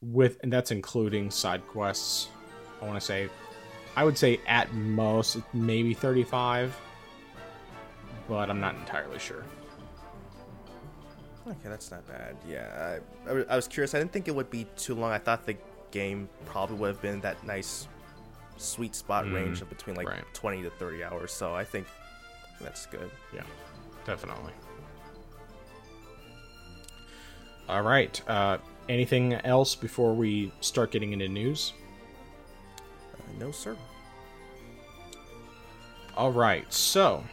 with 0.00 0.38
and 0.42 0.52
that's 0.52 0.70
including 0.70 1.30
side 1.30 1.66
quests. 1.66 2.28
I 2.80 2.86
want 2.86 2.98
to 3.00 3.04
say, 3.04 3.28
I 3.96 4.04
would 4.04 4.18
say 4.18 4.40
at 4.46 4.72
most 4.74 5.38
maybe 5.54 5.94
35 5.94 6.76
but 8.28 8.50
I'm 8.50 8.60
not 8.60 8.74
entirely 8.74 9.18
sure. 9.18 9.44
Okay, 11.46 11.56
that's 11.68 11.90
not 11.90 12.06
bad. 12.08 12.36
Yeah, 12.48 12.98
I, 13.26 13.30
I, 13.30 13.44
I 13.50 13.56
was 13.56 13.68
curious. 13.68 13.94
I 13.94 13.98
didn't 13.98 14.12
think 14.12 14.26
it 14.26 14.34
would 14.34 14.50
be 14.50 14.66
too 14.76 14.94
long. 14.94 15.12
I 15.12 15.18
thought 15.18 15.46
the 15.46 15.56
game 15.92 16.28
probably 16.44 16.76
would 16.76 16.88
have 16.88 17.00
been 17.02 17.20
that 17.20 17.44
nice, 17.46 17.86
sweet 18.56 18.96
spot 18.96 19.24
Mm, 19.26 19.32
range 19.32 19.60
of 19.62 19.68
between 19.68 19.94
like 19.94 20.08
right. 20.08 20.24
20 20.32 20.62
to 20.62 20.70
30 20.70 21.04
hours. 21.04 21.30
So 21.32 21.54
I 21.54 21.62
think 21.62 21.86
that's 22.60 22.86
good. 22.86 23.10
Yeah, 23.32 23.42
definitely. 24.04 24.52
All 27.68 27.82
right. 27.82 28.20
Uh, 28.28 28.58
anything 28.88 29.34
else 29.34 29.74
before 29.74 30.14
we 30.14 30.52
start 30.60 30.92
getting 30.92 31.12
into 31.12 31.28
news? 31.28 31.72
Uh, 33.14 33.22
no, 33.38 33.50
sir. 33.50 33.76
All 36.16 36.32
right. 36.32 36.72
So, 36.72 37.24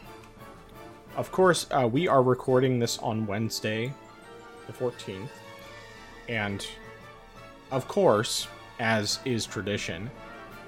of 1.16 1.30
course, 1.30 1.66
uh, 1.70 1.88
we 1.90 2.08
are 2.08 2.22
recording 2.22 2.78
this 2.78 2.98
on 2.98 3.26
Wednesday, 3.26 3.92
the 4.66 4.72
14th. 4.72 5.28
And, 6.28 6.66
of 7.70 7.86
course, 7.86 8.48
as 8.80 9.20
is 9.24 9.46
tradition, 9.46 10.10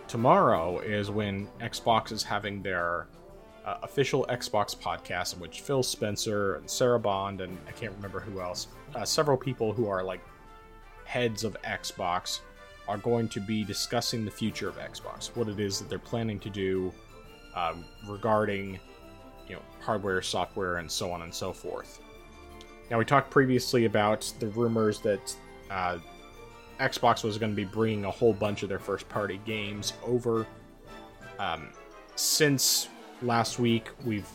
tomorrow 0.06 0.78
is 0.78 1.10
when 1.10 1.48
Xbox 1.60 2.12
is 2.12 2.22
having 2.22 2.62
their 2.62 3.08
uh, 3.64 3.78
official 3.82 4.24
Xbox 4.28 4.76
podcast, 4.76 5.34
in 5.34 5.40
which 5.40 5.60
Phil 5.60 5.82
Spencer 5.82 6.54
and 6.54 6.70
Sarah 6.70 7.00
Bond, 7.00 7.40
and 7.40 7.58
I 7.66 7.72
can't 7.72 7.92
remember 7.96 8.20
who 8.20 8.40
else, 8.40 8.68
uh, 8.96 9.04
several 9.04 9.36
people 9.36 9.72
who 9.72 9.88
are 9.88 10.02
like 10.02 10.20
heads 11.04 11.44
of 11.44 11.56
Xbox, 11.62 12.40
are 12.88 12.98
going 12.98 13.28
to 13.28 13.40
be 13.40 13.64
discussing 13.64 14.24
the 14.24 14.30
future 14.30 14.68
of 14.68 14.76
Xbox, 14.76 15.28
what 15.36 15.48
it 15.48 15.58
is 15.58 15.78
that 15.78 15.88
they're 15.88 15.98
planning 15.98 16.38
to 16.40 16.50
do 16.50 16.92
um, 17.54 17.84
regarding 18.06 18.78
you 19.48 19.54
know 19.54 19.62
hardware, 19.80 20.22
software, 20.22 20.78
and 20.78 20.90
so 20.90 21.10
on 21.10 21.22
and 21.22 21.34
so 21.34 21.52
forth. 21.52 22.00
Now 22.90 22.98
we 22.98 23.04
talked 23.04 23.30
previously 23.30 23.84
about 23.84 24.32
the 24.38 24.48
rumors 24.48 25.00
that 25.00 25.36
uh, 25.70 25.98
Xbox 26.78 27.24
was 27.24 27.38
going 27.38 27.52
to 27.52 27.56
be 27.56 27.64
bringing 27.64 28.04
a 28.04 28.10
whole 28.10 28.32
bunch 28.32 28.62
of 28.62 28.68
their 28.68 28.78
first-party 28.78 29.40
games 29.44 29.92
over. 30.04 30.46
Um, 31.38 31.70
since 32.14 32.88
last 33.22 33.58
week, 33.58 33.88
we've 34.04 34.28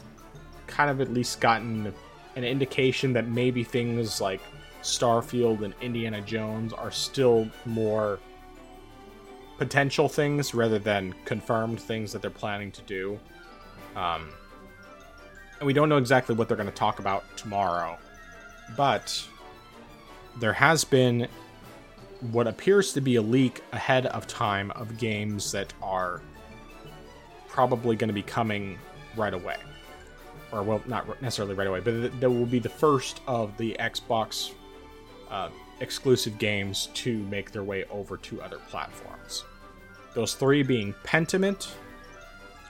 kind 0.67 0.89
of 0.89 0.99
at 1.01 1.13
least 1.13 1.39
gotten 1.39 1.93
an 2.35 2.43
indication 2.43 3.13
that 3.13 3.27
maybe 3.27 3.63
things 3.63 4.21
like 4.21 4.41
Starfield 4.81 5.63
and 5.63 5.73
Indiana 5.81 6.21
Jones 6.21 6.73
are 6.73 6.91
still 6.91 7.49
more 7.65 8.19
potential 9.57 10.09
things 10.09 10.53
rather 10.55 10.79
than 10.79 11.13
confirmed 11.25 11.79
things 11.79 12.11
that 12.11 12.21
they're 12.21 12.31
planning 12.31 12.71
to 12.71 12.81
do. 12.83 13.19
Um, 13.95 14.29
and 15.59 15.67
we 15.67 15.73
don't 15.73 15.89
know 15.89 15.97
exactly 15.97 16.33
what 16.33 16.47
they're 16.47 16.57
going 16.57 16.69
to 16.69 16.75
talk 16.75 16.99
about 16.99 17.23
tomorrow, 17.37 17.97
but 18.75 19.23
there 20.39 20.53
has 20.53 20.83
been 20.83 21.27
what 22.31 22.47
appears 22.47 22.93
to 22.93 23.01
be 23.01 23.15
a 23.17 23.21
leak 23.21 23.63
ahead 23.71 24.07
of 24.07 24.25
time 24.25 24.71
of 24.71 24.97
games 24.97 25.51
that 25.51 25.73
are 25.81 26.21
probably 27.47 27.95
going 27.95 28.07
to 28.07 28.13
be 28.13 28.23
coming 28.23 28.77
right 29.15 29.33
away. 29.33 29.57
Or, 30.51 30.63
well, 30.63 30.81
not 30.85 31.21
necessarily 31.21 31.55
right 31.55 31.67
away, 31.67 31.79
but 31.79 31.91
th- 31.91 32.11
that 32.19 32.29
will 32.29 32.45
be 32.45 32.59
the 32.59 32.69
first 32.69 33.21
of 33.25 33.55
the 33.57 33.75
Xbox 33.79 34.51
uh, 35.29 35.49
exclusive 35.79 36.37
games 36.37 36.89
to 36.93 37.17
make 37.23 37.51
their 37.51 37.63
way 37.63 37.85
over 37.85 38.17
to 38.17 38.41
other 38.41 38.59
platforms. 38.69 39.45
Those 40.13 40.33
three 40.35 40.61
being 40.61 40.93
Pentiment, 41.05 41.69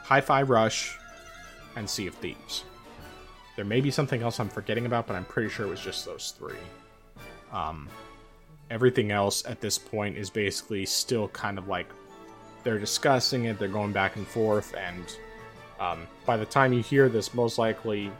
Hi 0.03 0.21
Fi 0.21 0.43
Rush, 0.43 0.97
and 1.75 1.89
Sea 1.89 2.07
of 2.07 2.15
Thieves. 2.15 2.65
There 3.55 3.65
may 3.65 3.81
be 3.81 3.91
something 3.91 4.21
else 4.21 4.39
I'm 4.39 4.49
forgetting 4.49 4.85
about, 4.85 5.07
but 5.07 5.15
I'm 5.15 5.25
pretty 5.25 5.49
sure 5.49 5.65
it 5.65 5.69
was 5.69 5.81
just 5.81 6.05
those 6.05 6.35
three. 6.37 6.55
Um, 7.51 7.89
everything 8.69 9.11
else 9.11 9.45
at 9.45 9.59
this 9.59 9.77
point 9.77 10.17
is 10.17 10.29
basically 10.29 10.85
still 10.85 11.27
kind 11.29 11.57
of 11.57 11.67
like 11.67 11.87
they're 12.63 12.79
discussing 12.79 13.45
it, 13.45 13.57
they're 13.59 13.67
going 13.67 13.91
back 13.91 14.15
and 14.15 14.27
forth, 14.27 14.75
and 14.75 15.03
um, 15.81 16.07
by 16.27 16.37
the 16.37 16.45
time 16.45 16.73
you 16.73 16.83
hear 16.83 17.09
this, 17.09 17.33
most 17.33 17.57
likely 17.57 18.11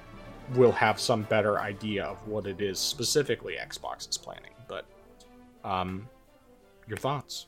we'll 0.55 0.71
have 0.71 0.99
some 0.99 1.21
better 1.23 1.59
idea 1.59 2.03
of 2.03 2.27
what 2.27 2.47
it 2.47 2.59
is 2.59 2.79
specifically 2.79 3.55
Xbox 3.61 4.09
is 4.09 4.17
planning. 4.17 4.51
But 4.67 4.85
um, 5.63 6.09
your 6.87 6.97
thoughts? 6.97 7.45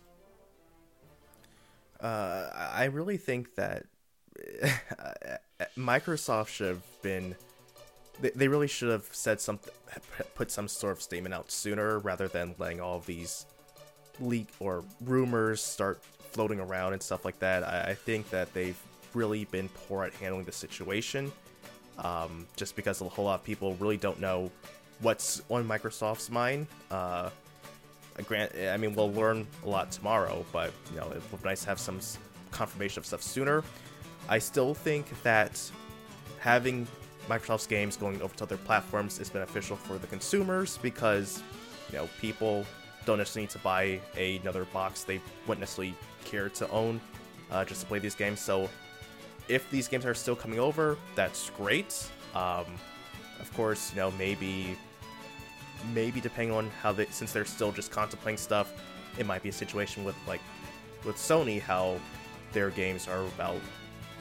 Uh, 1.99 2.49
I 2.53 2.85
really 2.85 3.17
think 3.17 3.55
that 3.55 3.85
Microsoft 5.77 6.49
should 6.49 6.67
have 6.67 7.01
been. 7.01 7.35
They, 8.21 8.47
really 8.47 8.67
should 8.67 8.89
have 8.89 9.07
said 9.11 9.41
something, 9.41 9.73
put 10.35 10.51
some 10.51 10.67
sort 10.67 10.93
of 10.93 11.01
statement 11.01 11.33
out 11.33 11.49
sooner 11.49 11.97
rather 11.97 12.27
than 12.27 12.53
letting 12.59 12.79
all 12.79 12.99
these 12.99 13.47
leak 14.19 14.49
or 14.59 14.83
rumors 15.01 15.61
start 15.61 16.03
floating 16.31 16.59
around 16.59 16.93
and 16.93 17.01
stuff 17.01 17.25
like 17.25 17.39
that. 17.39 17.63
I 17.63 17.95
think 17.95 18.29
that 18.29 18.53
they've 18.53 18.79
really 19.13 19.45
been 19.45 19.69
poor 19.69 20.03
at 20.03 20.13
handling 20.13 20.45
the 20.45 20.51
situation. 20.51 21.31
Um, 21.99 22.47
just 22.55 22.75
because 22.75 23.01
a 23.01 23.05
whole 23.05 23.25
lot 23.25 23.39
of 23.39 23.45
people 23.45 23.75
really 23.75 23.97
don't 23.97 24.19
know 24.19 24.49
what's 25.01 25.43
on 25.49 25.67
Microsoft's 25.67 26.31
mind. 26.31 26.65
Uh, 26.89 27.29
grant 28.21 28.51
i 28.71 28.77
mean 28.77 28.93
we'll 28.93 29.11
learn 29.11 29.47
a 29.65 29.69
lot 29.69 29.91
tomorrow 29.91 30.45
but 30.51 30.71
you 30.91 30.99
know 30.99 31.07
it 31.09 31.21
would 31.31 31.41
be 31.41 31.49
nice 31.49 31.61
to 31.61 31.67
have 31.67 31.79
some 31.79 31.99
confirmation 32.51 32.99
of 32.99 33.05
stuff 33.05 33.23
sooner 33.23 33.63
i 34.29 34.37
still 34.37 34.73
think 34.73 35.07
that 35.23 35.59
having 36.39 36.87
microsoft's 37.27 37.65
games 37.65 37.97
going 37.97 38.21
over 38.21 38.35
to 38.35 38.43
other 38.43 38.57
platforms 38.57 39.19
is 39.19 39.29
beneficial 39.29 39.75
for 39.75 39.97
the 39.97 40.07
consumers 40.07 40.77
because 40.83 41.41
you 41.91 41.97
know 41.97 42.07
people 42.21 42.63
don't 43.05 43.17
necessarily 43.17 43.45
need 43.45 43.49
to 43.49 43.59
buy 43.59 43.99
another 44.17 44.65
box 44.65 45.03
they 45.03 45.19
wouldn't 45.47 45.61
necessarily 45.61 45.95
care 46.23 46.49
to 46.49 46.69
own 46.69 47.01
uh, 47.51 47.65
just 47.65 47.81
to 47.81 47.87
play 47.87 47.99
these 47.99 48.15
games 48.15 48.39
so 48.39 48.69
if 49.47 49.69
these 49.69 49.87
games 49.87 50.05
are 50.05 50.13
still 50.13 50.35
coming 50.35 50.59
over 50.59 50.97
that's 51.15 51.49
great 51.51 52.09
um, 52.35 52.65
of 53.39 53.51
course 53.55 53.91
you 53.91 53.97
know 53.97 54.11
maybe 54.11 54.77
maybe 55.93 56.21
depending 56.21 56.55
on 56.55 56.69
how 56.81 56.91
they 56.91 57.05
since 57.07 57.33
they're 57.33 57.45
still 57.45 57.71
just 57.71 57.91
contemplating 57.91 58.37
stuff 58.37 58.73
it 59.17 59.25
might 59.25 59.43
be 59.43 59.49
a 59.49 59.53
situation 59.53 60.03
with 60.03 60.15
like 60.27 60.41
with 61.05 61.15
Sony 61.15 61.61
how 61.61 61.97
their 62.51 62.69
games 62.69 63.07
are 63.07 63.21
about 63.21 63.59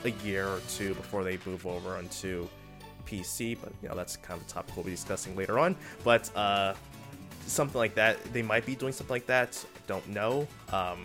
a 0.04 0.10
year 0.24 0.48
or 0.48 0.60
two 0.68 0.94
before 0.94 1.22
they 1.22 1.38
move 1.46 1.66
over 1.66 1.96
onto 1.96 2.48
PC. 3.06 3.56
But 3.60 3.72
you 3.82 3.88
know 3.88 3.94
that's 3.94 4.16
kind 4.16 4.40
of 4.40 4.46
the 4.46 4.52
topic 4.52 4.76
we'll 4.76 4.84
be 4.84 4.90
discussing 4.90 5.36
later 5.36 5.58
on. 5.58 5.76
But 6.04 6.34
uh, 6.36 6.74
something 7.46 7.78
like 7.78 7.94
that, 7.94 8.22
they 8.32 8.42
might 8.42 8.66
be 8.66 8.74
doing 8.74 8.92
something 8.92 9.14
like 9.14 9.26
that. 9.26 9.64
Don't 9.86 10.06
know. 10.08 10.46
Um, 10.72 11.04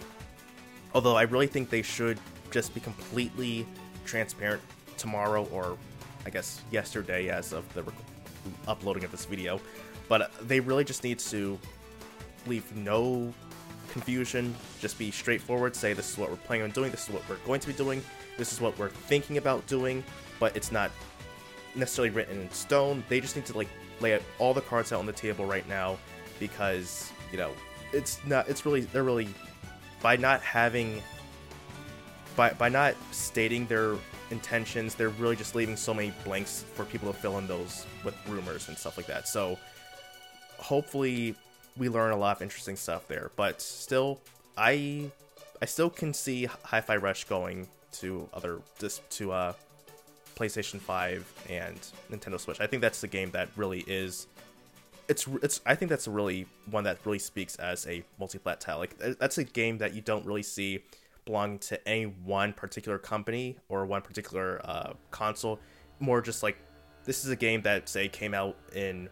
although 0.93 1.15
I 1.15 1.23
really 1.23 1.47
think 1.47 1.69
they 1.69 1.81
should 1.81 2.19
just 2.51 2.73
be 2.73 2.79
completely 2.79 3.65
transparent 4.07 4.61
tomorrow 4.97 5.45
or 5.51 5.77
I 6.25 6.29
guess 6.29 6.61
yesterday 6.71 7.29
as 7.29 7.53
of 7.53 7.71
the 7.73 7.83
rec- 7.83 7.95
uploading 8.67 9.03
of 9.03 9.11
this 9.11 9.25
video. 9.25 9.59
But 10.09 10.31
they 10.47 10.59
really 10.59 10.83
just 10.83 11.03
need 11.03 11.19
to 11.19 11.59
leave 12.45 12.75
no 12.75 13.33
confusion, 13.91 14.55
just 14.79 14.97
be 14.97 15.11
straightforward, 15.11 15.75
say 15.75 15.93
this 15.93 16.09
is 16.11 16.17
what 16.17 16.29
we're 16.29 16.37
planning 16.37 16.63
on 16.63 16.71
doing, 16.71 16.91
this 16.91 17.07
is 17.07 17.13
what 17.13 17.27
we're 17.29 17.37
going 17.45 17.59
to 17.59 17.67
be 17.67 17.73
doing, 17.73 18.01
this 18.37 18.53
is 18.53 18.61
what 18.61 18.77
we're 18.77 18.89
thinking 18.89 19.37
about 19.37 19.65
doing, 19.67 20.03
but 20.39 20.55
it's 20.55 20.71
not 20.71 20.91
necessarily 21.75 22.13
written 22.13 22.41
in 22.41 22.51
stone. 22.51 23.03
They 23.09 23.19
just 23.19 23.35
need 23.35 23.45
to 23.47 23.57
like 23.57 23.69
lay 23.99 24.15
out 24.15 24.21
all 24.39 24.53
the 24.53 24.61
cards 24.61 24.91
out 24.91 24.99
on 24.99 25.05
the 25.05 25.13
table 25.13 25.45
right 25.45 25.67
now 25.67 25.97
because, 26.39 27.11
you 27.31 27.37
know, 27.37 27.51
it's 27.93 28.19
not 28.25 28.47
it's 28.47 28.65
really 28.65 28.81
they're 28.81 29.03
really 29.03 29.29
by 30.01 30.15
not 30.17 30.41
having 30.41 31.01
by 32.37 32.51
by 32.51 32.69
not 32.69 32.95
stating 33.11 33.65
their 33.65 33.95
intentions, 34.31 34.95
they're 34.95 35.09
really 35.09 35.35
just 35.35 35.55
leaving 35.55 35.75
so 35.75 35.93
many 35.93 36.13
blanks 36.23 36.63
for 36.75 36.85
people 36.85 37.11
to 37.11 37.19
fill 37.19 37.37
in 37.39 37.47
those 37.47 37.85
with 38.05 38.15
rumors 38.29 38.69
and 38.69 38.77
stuff 38.77 38.95
like 38.95 39.07
that. 39.07 39.27
So 39.27 39.57
hopefully 40.57 41.35
we 41.75 41.89
learn 41.89 42.11
a 42.13 42.17
lot 42.17 42.37
of 42.37 42.41
interesting 42.41 42.77
stuff 42.77 43.07
there. 43.09 43.31
But 43.35 43.61
still, 43.61 44.21
I 44.55 45.11
I 45.61 45.65
still 45.65 45.89
can 45.89 46.13
see 46.13 46.45
Hi-Fi 46.45 46.95
Rush 46.97 47.25
going 47.25 47.67
to 47.93 48.29
other 48.33 48.59
just 48.79 49.07
to 49.17 49.33
uh 49.33 49.53
PlayStation 50.35 50.79
5 50.79 51.45
and 51.49 51.79
Nintendo 52.11 52.39
Switch. 52.39 52.61
I 52.61 52.67
think 52.67 52.81
that's 52.81 53.01
the 53.01 53.07
game 53.07 53.31
that 53.31 53.49
really 53.55 53.83
is 53.87 54.27
it's 55.07 55.27
it's 55.41 55.61
I 55.65 55.73
think 55.75 55.89
that's 55.89 56.07
really 56.07 56.45
one 56.69 56.83
that 56.83 56.99
really 57.05 57.19
speaks 57.19 57.55
as 57.55 57.87
a 57.87 58.03
multi-plat. 58.19 58.63
Like 58.67 58.97
that's 59.19 59.37
a 59.37 59.43
game 59.43 59.79
that 59.79 59.93
you 59.93 60.01
don't 60.01 60.25
really 60.25 60.43
see 60.43 60.83
belonging 61.27 61.59
to 61.59 61.87
any 61.87 62.05
one 62.05 62.53
particular 62.53 62.97
company 62.97 63.57
or 63.69 63.85
one 63.85 64.01
particular 64.01 64.59
uh, 64.63 64.93
console. 65.11 65.59
More 65.99 66.21
just 66.21 66.41
like 66.41 66.57
this 67.03 67.23
is 67.23 67.29
a 67.29 67.35
game 67.35 67.61
that 67.61 67.87
say 67.87 68.07
came 68.07 68.33
out 68.33 68.57
in 68.73 69.09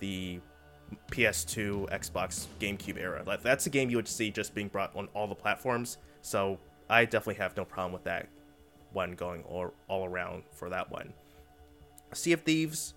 the 0.00 0.40
PS2, 1.10 1.90
Xbox, 1.90 2.46
GameCube 2.60 2.98
era. 2.98 3.22
Like 3.26 3.42
that's 3.42 3.66
a 3.66 3.70
game 3.70 3.88
you 3.88 3.96
would 3.96 4.08
see 4.08 4.30
just 4.30 4.54
being 4.54 4.68
brought 4.68 4.94
on 4.94 5.08
all 5.14 5.26
the 5.26 5.34
platforms. 5.34 5.98
So 6.20 6.58
I 6.90 7.04
definitely 7.04 7.36
have 7.36 7.56
no 7.56 7.64
problem 7.64 7.92
with 7.92 8.04
that 8.04 8.28
one 8.92 9.12
going 9.12 9.42
all, 9.44 9.72
all 9.88 10.04
around 10.04 10.42
for 10.52 10.68
that 10.68 10.90
one. 10.90 11.12
Sea 12.12 12.32
of 12.32 12.42
Thieves, 12.42 12.94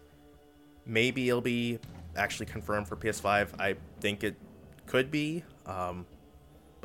maybe 0.85 1.29
it'll 1.29 1.41
be 1.41 1.79
actually 2.17 2.45
confirmed 2.47 2.87
for 2.87 2.95
PS5. 2.95 3.59
I 3.59 3.75
think 4.01 4.23
it 4.23 4.35
could 4.85 5.09
be, 5.09 5.43
um, 5.65 6.05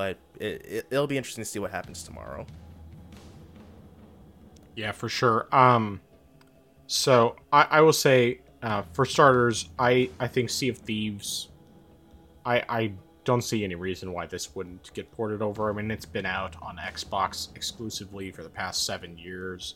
but 0.00 0.16
it, 0.38 0.86
it, 0.90 0.90
will 0.90 1.06
be 1.06 1.18
interesting 1.18 1.44
to 1.44 1.50
see 1.50 1.58
what 1.58 1.70
happens 1.70 2.02
tomorrow. 2.02 2.46
Yeah, 4.74 4.92
for 4.92 5.10
sure. 5.10 5.46
Um, 5.54 6.00
so 6.86 7.36
I, 7.52 7.66
I 7.70 7.80
will 7.82 7.92
say, 7.92 8.40
uh, 8.62 8.80
for 8.94 9.04
starters, 9.04 9.68
I, 9.78 10.08
I 10.18 10.26
think 10.26 10.48
Sea 10.48 10.70
of 10.70 10.78
Thieves, 10.78 11.50
I, 12.46 12.64
I 12.66 12.92
don't 13.24 13.42
see 13.42 13.62
any 13.62 13.74
reason 13.74 14.14
why 14.14 14.24
this 14.24 14.54
wouldn't 14.54 14.90
get 14.94 15.12
ported 15.12 15.42
over. 15.42 15.68
I 15.68 15.74
mean, 15.74 15.90
it's 15.90 16.06
been 16.06 16.24
out 16.24 16.56
on 16.62 16.78
Xbox 16.78 17.54
exclusively 17.54 18.30
for 18.30 18.42
the 18.42 18.48
past 18.48 18.86
seven 18.86 19.18
years. 19.18 19.74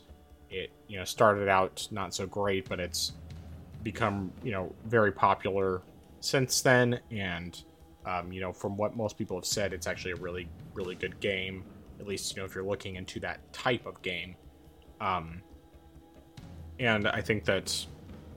It 0.49 0.71
you 0.87 0.97
know 0.97 1.03
started 1.03 1.49
out 1.49 1.87
not 1.91 2.15
so 2.15 2.25
great, 2.25 2.67
but 2.67 2.79
it's 2.79 3.11
become 3.83 4.31
you 4.43 4.53
know 4.53 4.73
very 4.85 5.11
popular 5.11 5.83
since 6.19 6.61
then. 6.61 6.99
And 7.11 7.63
um, 8.05 8.31
you 8.31 8.41
know, 8.41 8.53
from 8.53 8.77
what 8.77 8.95
most 8.95 9.17
people 9.17 9.37
have 9.37 9.45
said, 9.45 9.73
it's 9.73 9.87
actually 9.87 10.11
a 10.11 10.17
really 10.17 10.47
really 10.73 10.95
good 10.95 11.19
game. 11.19 11.63
At 11.99 12.07
least 12.07 12.35
you 12.35 12.41
know 12.41 12.45
if 12.45 12.55
you're 12.55 12.63
looking 12.63 12.95
into 12.95 13.19
that 13.21 13.51
type 13.53 13.85
of 13.85 14.01
game. 14.01 14.35
Um, 15.01 15.41
and 16.79 17.07
I 17.07 17.21
think 17.21 17.45
that 17.45 17.85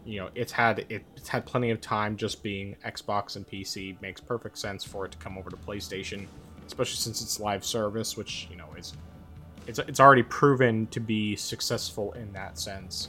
you 0.04 0.20
know 0.20 0.30
it's 0.34 0.52
had 0.52 0.86
it's 0.88 1.28
had 1.28 1.44
plenty 1.44 1.70
of 1.70 1.80
time 1.80 2.16
just 2.16 2.42
being 2.42 2.76
Xbox 2.84 3.36
and 3.36 3.46
PC 3.46 4.00
makes 4.00 4.20
perfect 4.20 4.58
sense 4.58 4.84
for 4.84 5.04
it 5.04 5.12
to 5.12 5.18
come 5.18 5.36
over 5.36 5.50
to 5.50 5.56
PlayStation, 5.56 6.26
especially 6.66 6.96
since 6.96 7.20
it's 7.20 7.40
live 7.40 7.64
service, 7.64 8.16
which 8.16 8.48
you 8.50 8.56
know 8.56 8.68
is 8.76 8.94
it's 9.66 9.78
it's 9.80 10.00
already 10.00 10.22
proven 10.22 10.86
to 10.88 11.00
be 11.00 11.36
successful 11.36 12.12
in 12.12 12.32
that 12.32 12.58
sense. 12.58 13.08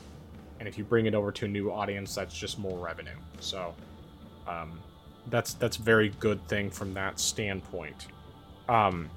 And 0.60 0.68
if 0.68 0.78
you 0.78 0.84
bring 0.84 1.06
it 1.06 1.14
over 1.14 1.32
to 1.32 1.46
a 1.46 1.48
new 1.48 1.72
audience, 1.72 2.14
that's 2.14 2.38
just 2.38 2.60
more 2.60 2.78
revenue. 2.78 3.16
So 3.40 3.74
um, 4.46 4.78
that's 5.28 5.54
that's 5.54 5.78
a 5.78 5.82
very 5.82 6.10
good 6.20 6.46
thing 6.48 6.70
from 6.70 6.94
that 6.94 7.20
standpoint. 7.20 8.08
Um, 8.68 9.10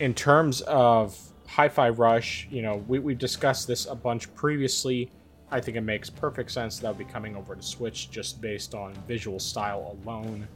in 0.00 0.14
terms 0.14 0.60
of 0.62 1.16
Hi-Fi 1.46 1.90
Rush, 1.90 2.48
you 2.50 2.62
know, 2.62 2.84
we, 2.88 2.98
we've 2.98 3.18
discussed 3.18 3.66
this 3.66 3.86
a 3.86 3.94
bunch 3.94 4.34
previously 4.34 5.10
I 5.54 5.60
think 5.60 5.76
it 5.76 5.82
makes 5.82 6.10
perfect 6.10 6.50
sense 6.50 6.80
that 6.80 6.88
would 6.88 6.98
be 6.98 7.04
coming 7.04 7.36
over 7.36 7.54
to 7.54 7.62
Switch 7.62 8.10
just 8.10 8.40
based 8.40 8.74
on 8.74 8.92
visual 9.06 9.38
style 9.38 9.96
alone. 10.02 10.48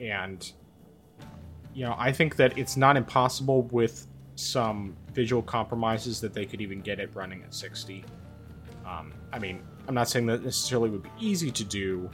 And, 0.00 0.50
you 1.74 1.84
know, 1.84 1.96
I 1.98 2.12
think 2.12 2.36
that 2.36 2.56
it's 2.56 2.76
not 2.76 2.96
impossible 2.96 3.62
with 3.72 4.06
some 4.36 4.96
visual 5.12 5.42
compromises 5.42 6.20
that 6.20 6.34
they 6.34 6.46
could 6.46 6.60
even 6.60 6.80
get 6.80 7.00
it 7.00 7.10
running 7.14 7.42
at 7.42 7.52
60. 7.52 8.04
Um, 8.86 9.12
I 9.32 9.40
mean, 9.40 9.60
I'm 9.88 9.94
not 9.94 10.08
saying 10.08 10.26
that 10.26 10.44
necessarily 10.44 10.90
would 10.90 11.02
be 11.02 11.10
easy 11.18 11.50
to 11.50 11.64
do, 11.64 12.08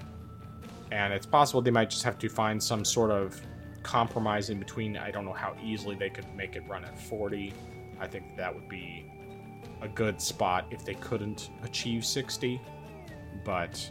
and 0.94 1.12
it's 1.12 1.26
possible 1.26 1.60
they 1.60 1.72
might 1.72 1.90
just 1.90 2.04
have 2.04 2.18
to 2.18 2.28
find 2.28 2.62
some 2.62 2.84
sort 2.84 3.10
of 3.10 3.40
compromise 3.82 4.48
in 4.48 4.60
between. 4.60 4.96
I 4.96 5.10
don't 5.10 5.24
know 5.24 5.32
how 5.32 5.56
easily 5.60 5.96
they 5.96 6.08
could 6.08 6.32
make 6.36 6.54
it 6.54 6.62
run 6.68 6.84
at 6.84 6.96
40. 6.96 7.52
I 7.98 8.06
think 8.06 8.36
that 8.36 8.54
would 8.54 8.68
be 8.68 9.04
a 9.82 9.88
good 9.88 10.20
spot 10.20 10.66
if 10.70 10.84
they 10.84 10.94
couldn't 10.94 11.50
achieve 11.64 12.06
60, 12.06 12.62
but 13.44 13.90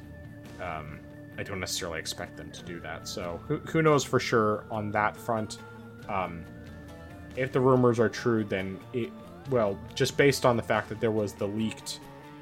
um, 0.61 1.01
I 1.37 1.43
don't 1.43 1.59
necessarily 1.59 1.99
expect 1.99 2.37
them 2.37 2.49
to 2.51 2.63
do 2.63 2.79
that. 2.79 3.05
So 3.05 3.41
who, 3.49 3.57
who 3.57 3.81
knows 3.81 4.05
for 4.05 4.19
sure 4.19 4.63
on 4.71 4.89
that 4.91 5.17
front. 5.17 5.57
Um, 6.07 6.45
if 7.35 7.51
the 7.51 7.59
rumors 7.59 7.99
are 7.99 8.09
true, 8.09 8.45
then 8.45 8.79
it, 8.93 9.11
well, 9.49 9.77
just 9.93 10.15
based 10.15 10.45
on 10.45 10.55
the 10.55 10.63
fact 10.63 10.87
that 10.87 11.01
there 11.01 11.11
was 11.11 11.33
the 11.33 11.47
leaked, 11.47 11.99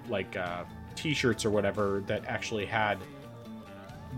like, 0.08 0.38
uh, 0.38 0.66
t 0.94 1.16
shirts 1.16 1.46
or 1.46 1.50
whatever 1.50 2.04
that 2.06 2.24
actually 2.28 2.68
had 2.68 3.00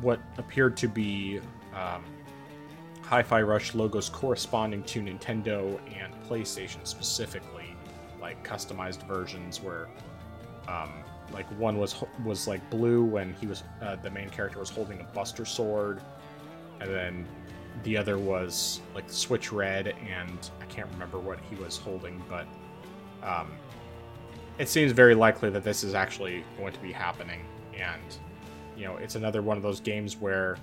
what 0.01 0.19
appeared 0.37 0.77
to 0.77 0.87
be 0.87 1.39
um, 1.75 2.03
Hi 3.01 3.21
Fi 3.21 3.41
Rush 3.41 3.75
logos 3.75 4.09
corresponding 4.09 4.83
to 4.83 5.01
Nintendo 5.01 5.79
and 5.95 6.13
PlayStation 6.27 6.85
specifically 6.87 7.75
like 8.21 8.47
customized 8.47 9.05
versions 9.07 9.61
where 9.61 9.87
um, 10.67 11.03
like 11.31 11.45
one 11.59 11.77
was 11.77 11.95
was 12.23 12.47
like 12.47 12.67
blue 12.69 13.03
when 13.03 13.33
he 13.33 13.47
was 13.47 13.63
uh, 13.81 13.95
the 13.97 14.09
main 14.09 14.29
character 14.29 14.59
was 14.59 14.69
holding 14.69 15.01
a 15.01 15.03
buster 15.03 15.45
sword 15.45 16.01
and 16.79 16.89
then 16.89 17.27
the 17.83 17.97
other 17.97 18.17
was 18.17 18.81
like 18.93 19.09
switch 19.09 19.51
red 19.51 19.87
and 19.87 20.51
i 20.61 20.65
can't 20.65 20.89
remember 20.91 21.19
what 21.19 21.39
he 21.49 21.55
was 21.55 21.77
holding 21.77 22.21
but 22.29 22.45
um, 23.23 23.51
it 24.57 24.69
seems 24.69 24.91
very 24.91 25.15
likely 25.15 25.49
that 25.49 25.63
this 25.63 25.83
is 25.83 25.93
actually 25.93 26.43
going 26.57 26.71
to 26.71 26.79
be 26.79 26.91
happening 26.91 27.41
and 27.73 28.17
you 28.75 28.85
know 28.85 28.97
it's 28.97 29.15
another 29.15 29.41
one 29.41 29.57
of 29.57 29.63
those 29.63 29.79
games 29.79 30.17
where 30.17 30.57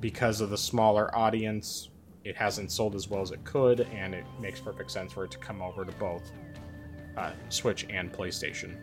because 0.00 0.40
of 0.40 0.50
the 0.50 0.58
smaller 0.58 1.14
audience 1.16 1.90
it 2.24 2.36
hasn't 2.36 2.70
sold 2.70 2.94
as 2.94 3.08
well 3.08 3.22
as 3.22 3.30
it 3.30 3.42
could 3.44 3.80
and 3.92 4.14
it 4.14 4.24
makes 4.40 4.60
perfect 4.60 4.90
sense 4.90 5.12
for 5.12 5.24
it 5.24 5.30
to 5.30 5.38
come 5.38 5.60
over 5.60 5.84
to 5.84 5.92
both 5.92 6.32
uh, 7.16 7.30
Switch 7.48 7.86
and 7.90 8.12
PlayStation. 8.12 8.76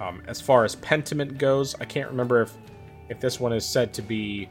Um, 0.00 0.22
as 0.26 0.40
far 0.40 0.64
as 0.64 0.76
Pentiment 0.76 1.38
goes, 1.38 1.74
I 1.80 1.84
can't 1.84 2.08
remember 2.08 2.42
if 2.42 2.56
if 3.08 3.20
this 3.20 3.38
one 3.38 3.52
is 3.52 3.64
said 3.64 3.92
to 3.94 4.02
be 4.02 4.48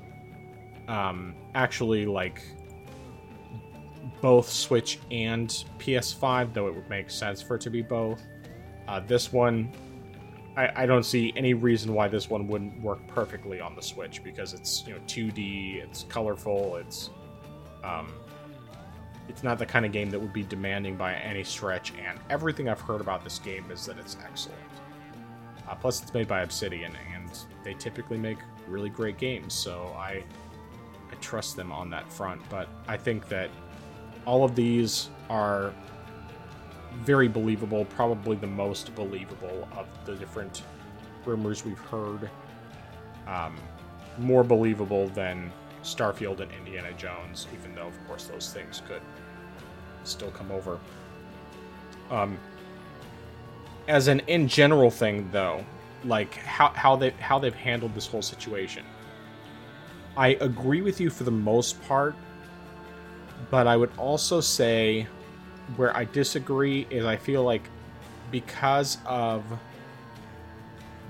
um, 0.88 1.34
actually 1.56 2.06
like 2.06 2.44
both 4.22 4.48
Switch 4.50 5.00
and 5.10 5.50
PS5, 5.80 6.54
though 6.54 6.68
it 6.68 6.76
would 6.76 6.90
make 6.90 7.10
sense 7.10 7.42
for 7.42 7.56
it 7.56 7.62
to 7.62 7.70
be 7.70 7.82
both. 7.82 8.22
Uh, 8.88 9.00
this 9.00 9.34
one, 9.34 9.72
I, 10.58 10.84
I, 10.84 10.86
don't 10.86 11.04
see 11.04 11.32
any 11.36 11.54
reason 11.54 11.94
why 11.94 12.08
this 12.08 12.30
one 12.30 12.48
wouldn't 12.48 12.82
work 12.82 13.06
perfectly 13.08 13.62
on 13.62 13.76
the 13.76 13.82
Switch 13.82 14.24
because 14.24 14.54
it's 14.54 14.86
you 14.86 14.94
know 14.94 15.00
2D, 15.08 15.82
it's 15.84 16.04
colorful, 16.04 16.76
it's 16.76 17.10
um, 17.84 18.12
it's 19.30 19.44
not 19.44 19.58
the 19.58 19.66
kind 19.66 19.86
of 19.86 19.92
game 19.92 20.10
that 20.10 20.20
would 20.20 20.34
be 20.34 20.44
demanding 20.44 20.98
by 20.98 21.14
any 21.16 21.44
stretch, 21.44 21.94
and 22.06 22.20
everything 22.30 22.68
I've 22.68 22.82
heard 22.82 23.02
about 23.02 23.24
this 23.24 23.40
game 23.40 23.66
is 23.72 23.86
that 23.86 23.98
it's 23.98 24.18
excellent. 24.24 24.60
Uh, 25.70 25.76
plus, 25.76 26.02
it's 26.02 26.14
made 26.14 26.28
by 26.28 26.42
Obsidian, 26.42 26.92
and 27.14 27.30
they 27.64 27.74
typically 27.74 28.18
make 28.18 28.40
really 28.68 28.90
great 28.90 29.18
games, 29.18 29.54
so 29.54 29.94
I 29.98 30.24
I 31.12 31.16
trust 31.22 31.56
them 31.56 31.72
on 31.72 31.90
that 31.92 32.12
front. 32.12 32.42
But 32.50 32.68
I 32.88 32.98
think 32.98 33.30
that 33.30 33.50
all 34.26 34.44
of 34.44 34.56
these 34.56 35.10
are 35.30 35.74
very 37.00 37.28
believable, 37.28 37.86
probably 37.86 38.36
the 38.36 38.48
most 38.48 38.94
believable 38.96 39.68
of 39.76 39.88
the 40.06 40.16
different 40.16 40.64
rumors 41.26 41.66
we've 41.66 41.80
heard. 41.80 42.30
Um, 43.28 43.56
more 44.18 44.44
believable 44.44 45.08
than 45.10 45.52
Starfield 45.84 46.42
and 46.42 46.52
Indiana 46.52 46.92
Jones, 46.94 47.48
even 47.54 47.74
though, 47.76 47.88
of 47.88 48.08
course, 48.08 48.26
those 48.26 48.54
things 48.54 48.82
could 48.88 49.02
still 50.04 50.32
come 50.32 50.52
over. 50.52 50.80
Um, 52.10 52.38
as 53.88 54.08
an 54.08 54.22
in 54.28 54.48
general 54.48 54.92
thing, 54.92 55.30
though, 55.32 55.66
like 56.04 56.36
how 56.36 56.70
how 56.70 56.96
they 56.96 57.12
how 57.12 57.40
they've 57.40 57.54
handled 57.54 57.96
this 57.96 58.08
whole 58.08 58.22
situation, 58.22 58.84
I 60.18 60.30
agree 60.42 60.82
with 60.82 61.00
you 61.00 61.10
for 61.10 61.24
the 61.24 61.32
most 61.32 61.82
part, 61.84 62.16
but 63.50 63.66
I 63.66 63.78
would 63.78 63.92
also 63.98 64.42
say 64.42 65.08
where 65.76 65.96
I 65.96 66.06
disagree 66.06 66.88
is 66.90 67.06
I 67.06 67.18
feel 67.18 67.44
like 67.44 67.64
because 68.32 68.98
of 69.06 69.44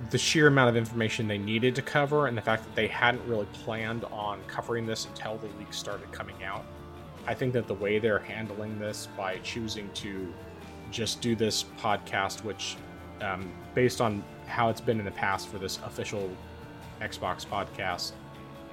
the 0.10 0.18
sheer 0.18 0.48
amount 0.48 0.70
of 0.70 0.76
information 0.76 1.28
they 1.28 1.38
needed 1.38 1.76
to 1.76 1.82
cover 1.82 2.28
and 2.28 2.36
the 2.38 2.42
fact 2.42 2.64
that 2.64 2.76
they 2.76 2.88
hadn't 2.88 3.26
really 3.28 3.46
planned 3.54 4.04
on 4.06 4.42
covering 4.48 4.86
this 4.86 5.06
until 5.06 5.38
the 5.38 5.48
leaks 5.60 5.78
started 5.78 6.12
coming 6.12 6.44
out. 6.44 6.66
I 7.28 7.36
think 7.36 7.54
that 7.54 7.68
the 7.68 7.76
way 7.76 8.00
they're 8.00 8.20
handling 8.20 8.80
this 8.80 9.08
by 9.16 9.38
choosing 9.40 9.90
to 9.96 10.34
just 10.90 11.22
do 11.22 11.36
this 11.36 11.66
podcast, 11.80 12.44
which, 12.44 12.78
um, 13.22 13.52
based 13.76 14.02
on 14.02 14.24
how 14.48 14.70
it's 14.70 14.82
been 14.82 15.00
in 15.00 15.06
the 15.06 15.12
past 15.12 15.48
for 15.48 15.60
this 15.60 15.80
official 15.86 16.30
Xbox 17.00 17.46
podcast, 17.46 18.14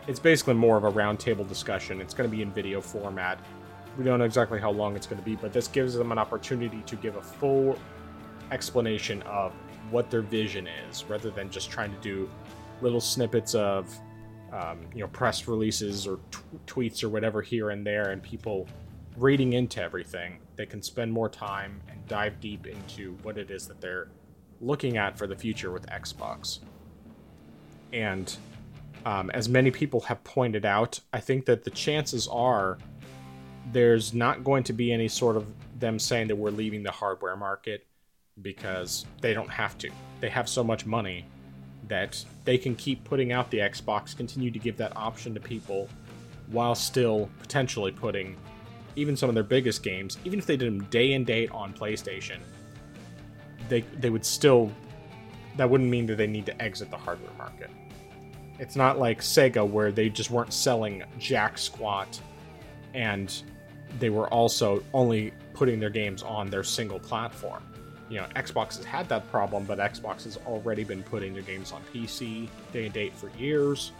it's 0.06 0.18
basically 0.18 0.54
more 0.54 0.78
of 0.78 0.84
a 0.84 0.90
roundtable 0.90 1.46
discussion. 1.46 2.00
It's 2.00 2.14
going 2.14 2.28
to 2.28 2.34
be 2.34 2.42
in 2.42 2.50
video 2.50 2.80
format. 2.80 3.38
We 3.98 4.04
don't 4.04 4.20
know 4.20 4.24
exactly 4.24 4.60
how 4.60 4.70
long 4.70 4.94
it's 4.94 5.08
going 5.08 5.18
to 5.18 5.24
be, 5.24 5.34
but 5.34 5.52
this 5.52 5.66
gives 5.66 5.94
them 5.94 6.12
an 6.12 6.18
opportunity 6.18 6.82
to 6.86 6.94
give 6.94 7.16
a 7.16 7.22
full 7.22 7.76
explanation 8.52 9.22
of 9.22 9.52
what 9.90 10.08
their 10.08 10.22
vision 10.22 10.68
is, 10.88 11.04
rather 11.04 11.30
than 11.30 11.50
just 11.50 11.68
trying 11.68 11.92
to 11.92 12.00
do 12.00 12.30
little 12.80 13.00
snippets 13.00 13.56
of, 13.56 13.92
um, 14.52 14.78
you 14.94 15.00
know, 15.00 15.08
press 15.08 15.48
releases 15.48 16.06
or 16.06 16.20
t- 16.30 16.38
tweets 16.66 17.02
or 17.02 17.08
whatever 17.08 17.42
here 17.42 17.70
and 17.70 17.84
there, 17.84 18.10
and 18.10 18.22
people 18.22 18.68
reading 19.16 19.54
into 19.54 19.82
everything. 19.82 20.38
They 20.54 20.66
can 20.66 20.80
spend 20.80 21.12
more 21.12 21.28
time 21.28 21.80
and 21.88 22.06
dive 22.06 22.40
deep 22.40 22.68
into 22.68 23.16
what 23.22 23.36
it 23.36 23.50
is 23.50 23.66
that 23.66 23.80
they're 23.80 24.08
looking 24.60 24.96
at 24.96 25.18
for 25.18 25.26
the 25.26 25.34
future 25.34 25.72
with 25.72 25.86
Xbox. 25.86 26.60
And 27.92 28.36
um, 29.04 29.30
as 29.30 29.48
many 29.48 29.72
people 29.72 30.00
have 30.02 30.22
pointed 30.22 30.64
out, 30.64 31.00
I 31.12 31.18
think 31.18 31.46
that 31.46 31.64
the 31.64 31.70
chances 31.70 32.28
are 32.28 32.78
there's 33.72 34.14
not 34.14 34.44
going 34.44 34.64
to 34.64 34.72
be 34.72 34.92
any 34.92 35.08
sort 35.08 35.36
of 35.36 35.46
them 35.78 35.98
saying 35.98 36.28
that 36.28 36.36
we're 36.36 36.50
leaving 36.50 36.82
the 36.82 36.90
hardware 36.90 37.36
market 37.36 37.86
because 38.42 39.04
they 39.20 39.34
don't 39.34 39.50
have 39.50 39.76
to. 39.78 39.90
They 40.20 40.28
have 40.28 40.48
so 40.48 40.62
much 40.64 40.86
money 40.86 41.26
that 41.88 42.22
they 42.44 42.58
can 42.58 42.74
keep 42.74 43.02
putting 43.04 43.32
out 43.32 43.50
the 43.50 43.58
Xbox, 43.58 44.16
continue 44.16 44.50
to 44.50 44.58
give 44.58 44.76
that 44.76 44.96
option 44.96 45.34
to 45.34 45.40
people 45.40 45.88
while 46.50 46.74
still 46.74 47.28
potentially 47.40 47.92
putting 47.92 48.36
even 48.96 49.16
some 49.16 49.28
of 49.28 49.34
their 49.34 49.44
biggest 49.44 49.82
games, 49.82 50.18
even 50.24 50.38
if 50.38 50.46
they 50.46 50.56
did 50.56 50.66
them 50.66 50.84
day 50.84 51.12
and 51.12 51.24
date 51.24 51.50
on 51.52 51.72
PlayStation, 51.72 52.38
they 53.68 53.82
they 54.00 54.10
would 54.10 54.24
still 54.24 54.70
that 55.56 55.68
wouldn't 55.68 55.90
mean 55.90 56.06
that 56.06 56.16
they 56.16 56.26
need 56.26 56.46
to 56.46 56.62
exit 56.62 56.90
the 56.90 56.96
hardware 56.96 57.32
market. 57.36 57.70
It's 58.58 58.76
not 58.76 58.98
like 58.98 59.20
Sega 59.20 59.68
where 59.68 59.92
they 59.92 60.08
just 60.08 60.30
weren't 60.30 60.52
selling 60.52 61.04
jack 61.18 61.58
squat 61.58 62.20
and 62.94 63.42
they 63.98 64.10
were 64.10 64.28
also 64.28 64.82
only 64.92 65.32
putting 65.54 65.80
their 65.80 65.90
games 65.90 66.22
on 66.22 66.50
their 66.50 66.62
single 66.62 66.98
platform 66.98 67.62
you 68.08 68.16
know, 68.16 68.26
Xbox 68.36 68.76
has 68.76 68.84
had 68.84 69.08
that 69.10 69.30
problem, 69.30 69.64
but 69.64 69.78
Xbox 69.78 70.24
has 70.24 70.38
already 70.46 70.84
been 70.84 71.02
putting 71.02 71.34
their 71.34 71.42
games 71.42 71.72
on 71.72 71.82
PC 71.92 72.48
day 72.72 72.86
and 72.86 72.94
date 72.94 73.14
for 73.14 73.30
years. 73.38 73.92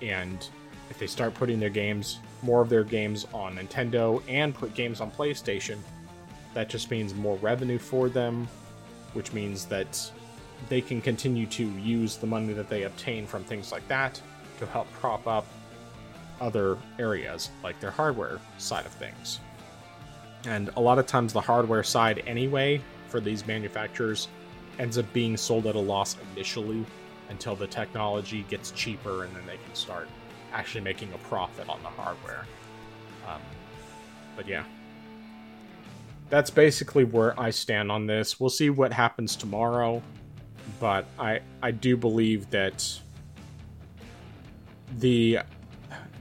And 0.00 0.48
if 0.90 0.98
they 0.98 1.06
start 1.06 1.34
putting 1.34 1.58
their 1.58 1.70
games, 1.70 2.18
more 2.42 2.60
of 2.60 2.68
their 2.68 2.84
games 2.84 3.26
on 3.32 3.56
Nintendo 3.56 4.22
and 4.28 4.54
put 4.54 4.74
games 4.74 5.00
on 5.00 5.10
PlayStation, 5.10 5.78
that 6.52 6.68
just 6.68 6.90
means 6.90 7.14
more 7.14 7.36
revenue 7.38 7.78
for 7.78 8.08
them, 8.08 8.46
which 9.14 9.32
means 9.32 9.64
that 9.66 10.10
they 10.68 10.80
can 10.80 11.00
continue 11.00 11.46
to 11.46 11.64
use 11.64 12.16
the 12.16 12.26
money 12.26 12.52
that 12.52 12.68
they 12.68 12.84
obtain 12.84 13.26
from 13.26 13.42
things 13.42 13.72
like 13.72 13.86
that 13.88 14.20
to 14.58 14.66
help 14.66 14.90
prop 14.92 15.26
up 15.26 15.46
other 16.40 16.78
areas, 16.98 17.50
like 17.62 17.78
their 17.80 17.90
hardware 17.90 18.38
side 18.58 18.86
of 18.86 18.92
things. 18.92 19.40
And 20.46 20.70
a 20.76 20.80
lot 20.80 20.98
of 20.98 21.06
times, 21.06 21.32
the 21.32 21.40
hardware 21.40 21.82
side, 21.82 22.22
anyway, 22.26 22.80
for 23.08 23.20
these 23.20 23.46
manufacturers 23.46 24.28
ends 24.78 24.98
up 24.98 25.10
being 25.12 25.36
sold 25.36 25.66
at 25.66 25.74
a 25.74 25.80
loss 25.80 26.16
initially 26.34 26.84
until 27.30 27.56
the 27.56 27.66
technology 27.66 28.44
gets 28.48 28.70
cheaper 28.72 29.24
and 29.24 29.34
then 29.34 29.46
they 29.46 29.56
can 29.56 29.74
start 29.74 30.08
actually 30.52 30.80
making 30.82 31.12
a 31.12 31.18
profit 31.18 31.68
on 31.68 31.82
the 31.82 31.88
hardware. 31.88 32.44
Um, 33.26 33.40
but 34.36 34.46
yeah. 34.46 34.64
That's 36.30 36.50
basically 36.50 37.04
where 37.04 37.38
I 37.38 37.50
stand 37.50 37.90
on 37.92 38.06
this. 38.06 38.40
We'll 38.40 38.50
see 38.50 38.70
what 38.70 38.92
happens 38.92 39.36
tomorrow, 39.36 40.02
but 40.80 41.06
I 41.18 41.40
I 41.62 41.70
do 41.70 41.96
believe 41.96 42.50
that 42.50 43.00
the 44.98 45.40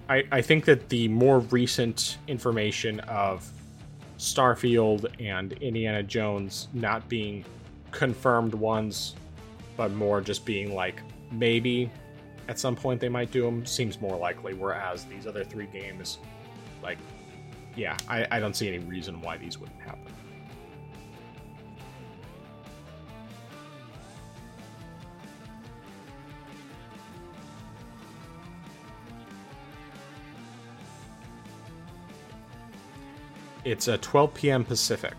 I, 0.09 0.23
I 0.31 0.41
think 0.41 0.65
that 0.65 0.89
the 0.89 1.07
more 1.07 1.39
recent 1.39 2.17
information 2.27 2.99
of 3.01 3.49
Starfield 4.17 5.05
and 5.19 5.53
Indiana 5.53 6.03
Jones 6.03 6.67
not 6.73 7.07
being 7.09 7.45
confirmed 7.91 8.53
ones, 8.53 9.15
but 9.77 9.91
more 9.91 10.21
just 10.21 10.45
being 10.45 10.73
like 10.73 11.01
maybe 11.31 11.89
at 12.47 12.59
some 12.59 12.75
point 12.75 12.99
they 12.99 13.09
might 13.09 13.31
do 13.31 13.43
them 13.43 13.65
seems 13.65 14.01
more 14.01 14.17
likely. 14.17 14.53
Whereas 14.53 15.05
these 15.05 15.25
other 15.25 15.43
three 15.43 15.67
games, 15.67 16.19
like, 16.81 16.97
yeah, 17.75 17.97
I, 18.07 18.27
I 18.29 18.39
don't 18.39 18.55
see 18.55 18.67
any 18.67 18.79
reason 18.79 19.21
why 19.21 19.37
these 19.37 19.57
wouldn't 19.57 19.81
happen. 19.81 20.11
It's 33.65 33.87
a 33.87 33.97
12 33.97 34.33
p.m. 34.33 34.65
Pacific, 34.65 35.15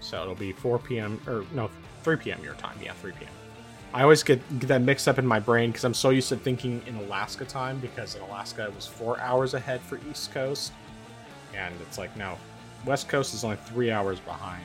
so 0.00 0.22
it'll 0.22 0.34
be 0.34 0.52
4 0.52 0.78
p.m. 0.78 1.20
or 1.26 1.44
no 1.52 1.70
3 2.02 2.16
p.m. 2.16 2.42
your 2.42 2.54
time. 2.54 2.78
Yeah, 2.82 2.92
3 2.94 3.12
p.m. 3.12 3.30
I 3.92 4.02
always 4.02 4.22
get, 4.22 4.40
get 4.58 4.66
that 4.68 4.82
mixed 4.82 5.06
up 5.06 5.18
in 5.18 5.26
my 5.26 5.38
brain 5.38 5.70
because 5.70 5.84
I'm 5.84 5.94
so 5.94 6.10
used 6.10 6.28
to 6.30 6.36
thinking 6.36 6.82
in 6.86 6.96
Alaska 6.96 7.44
time 7.44 7.78
because 7.78 8.16
in 8.16 8.22
Alaska 8.22 8.64
it 8.64 8.74
was 8.74 8.86
four 8.86 9.20
hours 9.20 9.54
ahead 9.54 9.80
for 9.80 10.00
East 10.10 10.32
Coast, 10.32 10.72
and 11.54 11.74
it's 11.82 11.98
like 11.98 12.16
no, 12.16 12.36
West 12.86 13.08
Coast 13.08 13.34
is 13.34 13.44
only 13.44 13.56
three 13.56 13.90
hours 13.90 14.18
behind 14.20 14.64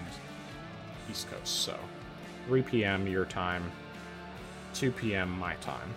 East 1.10 1.30
Coast. 1.30 1.62
So 1.62 1.78
3 2.48 2.62
p.m. 2.64 3.06
your 3.06 3.26
time, 3.26 3.70
2 4.74 4.92
p.m. 4.92 5.30
my 5.38 5.56
time. 5.56 5.94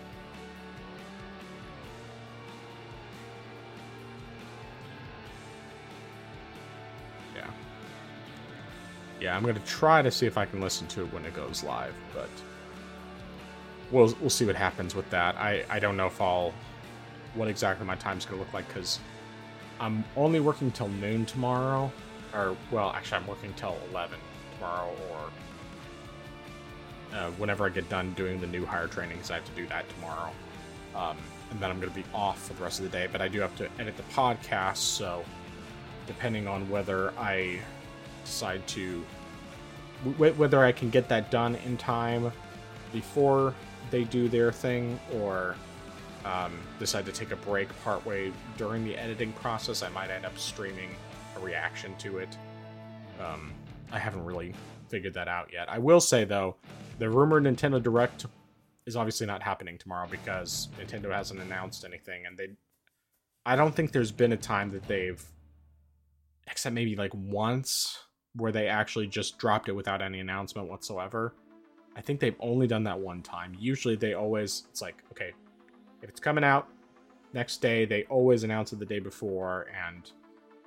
Yeah, 9.23 9.37
I'm 9.37 9.45
gonna 9.45 9.59
try 9.59 10.01
to 10.01 10.11
see 10.11 10.25
if 10.25 10.37
I 10.37 10.45
can 10.45 10.59
listen 10.59 10.85
to 10.87 11.03
it 11.03 11.13
when 11.13 11.23
it 11.23 11.33
goes 11.33 11.63
live, 11.63 11.95
but 12.13 12.27
we'll 13.89 14.13
we'll 14.19 14.29
see 14.29 14.45
what 14.45 14.57
happens 14.57 14.95
with 14.95 15.09
that. 15.11 15.37
I 15.37 15.63
I 15.69 15.79
don't 15.79 15.95
know 15.95 16.07
if 16.07 16.19
I'll 16.19 16.53
what 17.33 17.47
exactly 17.47 17.87
my 17.87 17.95
time's 17.95 18.25
gonna 18.25 18.41
look 18.41 18.53
like 18.53 18.67
because 18.67 18.99
I'm 19.79 20.03
only 20.17 20.41
working 20.41 20.71
till 20.71 20.89
noon 20.89 21.25
tomorrow, 21.25 21.89
or 22.33 22.57
well, 22.69 22.89
actually 22.89 23.21
I'm 23.21 23.27
working 23.27 23.53
till 23.53 23.77
11 23.91 24.19
tomorrow, 24.55 24.93
or 25.09 27.17
uh, 27.17 27.31
whenever 27.31 27.65
I 27.65 27.69
get 27.69 27.87
done 27.87 28.11
doing 28.15 28.41
the 28.41 28.47
new 28.47 28.65
hire 28.65 28.87
trainings, 28.87 29.31
I 29.31 29.35
have 29.35 29.45
to 29.45 29.51
do 29.53 29.65
that 29.67 29.87
tomorrow. 29.87 30.33
Um, 30.95 31.15
and 31.49 31.61
then 31.61 31.71
I'm 31.71 31.79
to 31.79 31.89
be 31.91 32.03
off 32.13 32.47
for 32.47 32.55
the 32.55 32.63
rest 32.63 32.79
of 32.79 32.91
the 32.91 32.91
day. 32.91 33.07
But 33.09 33.21
I 33.21 33.29
do 33.29 33.39
have 33.39 33.55
to 33.55 33.69
edit 33.79 33.95
the 33.95 34.03
podcast, 34.03 34.77
so 34.77 35.23
depending 36.07 36.45
on 36.45 36.69
whether 36.69 37.13
I 37.17 37.61
decide 38.23 38.65
to 38.67 39.03
whether 40.17 40.63
I 40.63 40.71
can 40.71 40.89
get 40.89 41.07
that 41.09 41.31
done 41.31 41.55
in 41.65 41.77
time 41.77 42.31
before 42.91 43.53
they 43.89 44.03
do 44.03 44.27
their 44.27 44.51
thing 44.51 44.99
or 45.13 45.55
um, 46.25 46.57
decide 46.79 47.05
to 47.05 47.11
take 47.11 47.31
a 47.31 47.35
break 47.37 47.69
partway 47.83 48.31
during 48.57 48.83
the 48.83 48.97
editing 48.97 49.31
process, 49.33 49.83
I 49.83 49.89
might 49.89 50.09
end 50.09 50.25
up 50.25 50.37
streaming 50.37 50.89
a 51.37 51.39
reaction 51.39 51.95
to 51.97 52.17
it. 52.17 52.37
Um, 53.19 53.53
I 53.91 53.99
haven't 53.99 54.25
really 54.25 54.53
figured 54.89 55.13
that 55.13 55.27
out 55.27 55.49
yet. 55.51 55.69
I 55.69 55.79
will 55.79 56.01
say 56.01 56.25
though, 56.25 56.55
the 56.99 57.09
rumored 57.09 57.43
Nintendo 57.43 57.81
Direct 57.81 58.25
is 58.85 58.95
obviously 58.95 59.27
not 59.27 59.41
happening 59.41 59.77
tomorrow 59.77 60.07
because 60.09 60.67
Nintendo 60.79 61.11
hasn't 61.11 61.39
announced 61.39 61.85
anything, 61.85 62.25
and 62.25 62.37
they. 62.37 62.49
I 63.45 63.55
don't 63.55 63.75
think 63.75 63.91
there's 63.91 64.11
been 64.11 64.31
a 64.31 64.37
time 64.37 64.71
that 64.71 64.87
they've 64.87 65.21
except 66.47 66.73
maybe 66.73 66.95
like 66.95 67.11
once 67.13 67.97
where 68.35 68.51
they 68.51 68.67
actually 68.67 69.07
just 69.07 69.37
dropped 69.37 69.69
it 69.69 69.73
without 69.73 70.01
any 70.01 70.19
announcement 70.19 70.67
whatsoever. 70.67 71.35
I 71.95 72.01
think 72.01 72.19
they've 72.19 72.35
only 72.39 72.67
done 72.67 72.83
that 72.85 72.99
one 72.99 73.21
time. 73.21 73.55
Usually 73.59 73.95
they 73.95 74.13
always 74.13 74.63
it's 74.69 74.81
like, 74.81 75.03
okay, 75.11 75.33
if 76.01 76.09
it's 76.09 76.19
coming 76.19 76.43
out 76.43 76.67
next 77.33 77.61
day, 77.61 77.85
they 77.85 78.03
always 78.05 78.43
announce 78.43 78.73
it 78.73 78.79
the 78.79 78.85
day 78.85 78.99
before 78.99 79.67
and 79.87 80.11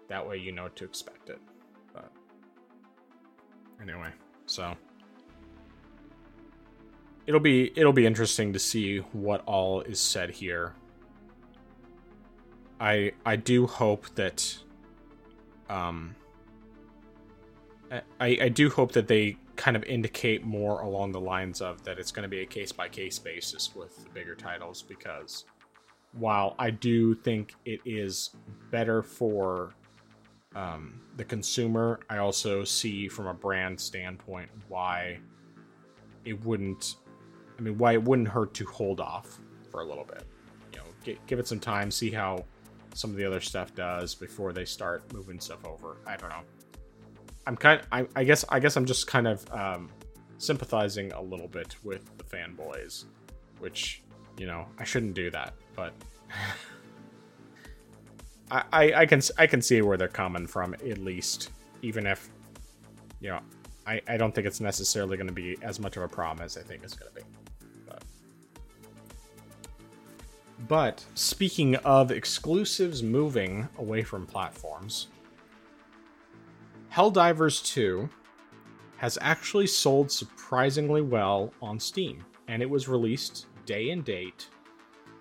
that 0.09 0.27
way 0.27 0.37
you 0.37 0.53
know 0.53 0.69
to 0.69 0.85
expect 0.85 1.31
it. 1.31 1.41
But 1.93 2.11
anyway, 3.83 4.11
so 4.47 4.75
it'll 7.27 7.41
be 7.41 7.73
it'll 7.77 7.93
be 7.93 8.07
interesting 8.07 8.53
to 8.53 8.59
see 8.59 8.99
what 8.99 9.43
all 9.47 9.81
is 9.83 10.01
said 10.01 10.31
here. 10.31 10.75
I 12.81 13.13
I 13.25 13.37
do 13.37 13.67
hope 13.67 14.15
that 14.15 14.59
um 15.69 16.15
I, 17.91 18.03
I 18.21 18.49
do 18.49 18.69
hope 18.69 18.93
that 18.93 19.07
they 19.07 19.37
kind 19.57 19.77
of 19.77 19.85
indicate 19.85 20.45
more 20.45 20.81
along 20.81 21.13
the 21.13 21.21
lines 21.21 21.61
of 21.61 21.83
that 21.85 21.99
it's 21.99 22.13
going 22.13 22.25
to 22.25 22.29
be 22.29 22.41
a 22.41 22.47
case 22.47 22.73
by 22.73 22.89
case 22.89 23.19
basis 23.19 23.75
with 23.75 24.03
the 24.05 24.11
bigger 24.11 24.35
titles 24.35 24.83
because 24.83 25.45
while 26.13 26.55
I 26.59 26.71
do 26.71 27.15
think 27.15 27.55
it 27.65 27.81
is 27.85 28.31
better 28.71 29.03
for 29.03 29.75
um, 30.55 31.01
the 31.17 31.25
consumer, 31.25 32.01
I 32.09 32.19
also 32.19 32.65
see 32.65 33.09
from 33.09 33.27
a 33.27 33.35
brand 33.35 33.79
standpoint 33.79 34.49
why 34.69 35.19
it 36.25 36.43
wouldn't. 36.45 36.97
I 37.59 37.63
mean, 37.63 37.79
why 37.79 37.93
it 37.93 38.03
wouldn't 38.03 38.29
hurt 38.29 38.53
to 38.55 38.67
hold 38.67 39.01
off 39.01 39.39
for 39.71 39.81
a 39.81 39.85
little 39.85 40.05
bit. 40.05 40.25
You 40.73 40.79
know, 40.79 40.85
g- 41.05 41.19
give 41.27 41.39
it 41.39 41.47
some 41.47 41.61
time, 41.61 41.91
see 41.91 42.11
how 42.11 42.45
some 42.95 43.11
of 43.11 43.17
the 43.17 43.25
other 43.25 43.41
stuff 43.41 43.75
does 43.75 44.15
before 44.15 44.53
they 44.53 44.65
start 44.65 45.11
moving 45.13 45.41
stuff 45.41 45.65
over. 45.65 45.99
I 46.07 46.17
don't 46.17 46.31
know. 46.31 46.43
I'm 47.47 47.57
kind. 47.57 47.81
I, 47.93 48.07
I 48.17 48.25
guess. 48.25 48.45
I 48.49 48.59
guess 48.59 48.77
I'm 48.77 48.87
just 48.87 49.07
kind 49.07 49.29
of 49.29 49.49
um, 49.53 49.89
sympathizing 50.39 51.13
a 51.13 51.21
little 51.21 51.49
bit 51.49 51.77
with 51.85 52.17
the 52.19 52.25
fanboys, 52.25 53.05
which 53.61 54.03
you 54.37 54.47
know 54.47 54.67
I 54.79 54.85
shouldn't 54.85 55.15
do 55.15 55.31
that, 55.31 55.55
but 55.75 55.93
I, 58.51 58.63
I 58.73 58.93
I 58.95 59.07
can 59.07 59.21
I 59.39 59.47
can 59.47 59.63
see 59.63 59.83
where 59.83 59.97
they're 59.97 60.09
coming 60.09 60.47
from 60.47 60.75
at 60.75 60.99
least, 60.99 61.51
even 61.83 62.07
if 62.07 62.29
you 63.21 63.31
know 63.31 63.41
I 63.87 64.01
I 64.09 64.17
don't 64.17 64.35
think 64.35 64.47
it's 64.47 64.61
necessarily 64.61 65.17
going 65.17 65.29
to 65.29 65.33
be 65.33 65.57
as 65.63 65.79
much 65.79 65.97
of 65.97 66.03
a 66.03 66.09
problem 66.09 66.45
as 66.45 66.57
I 66.57 66.63
think 66.63 66.83
it's 66.83 66.95
going 66.95 67.13
to 67.13 67.21
be. 67.21 67.27
But. 67.87 68.03
But 70.69 71.05
speaking 71.15 71.77
of 71.77 72.11
exclusives 72.11 73.03
moving 73.03 73.69
away 73.79 74.03
from 74.03 74.27
platforms, 74.27 75.09
Helldivers 76.97 77.63
2 77.63 78.09
has 78.97 79.19
actually 79.21 79.67
sold 79.67 80.11
surprisingly 80.11 81.03
well 81.03 81.53
on 81.61 81.79
Steam, 81.79 82.25
and 82.49 82.63
it 82.63 82.71
was 82.71 82.89
released 82.89 83.49
day 83.67 83.91
and 83.91 84.03
date 84.03 84.49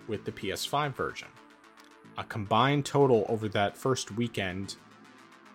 with 0.08 0.24
the 0.24 0.32
PS5 0.32 0.94
version. 0.94 1.28
A 2.16 2.24
combined 2.24 2.86
total 2.86 3.26
over 3.28 3.46
that 3.50 3.76
first 3.76 4.10
weekend, 4.12 4.76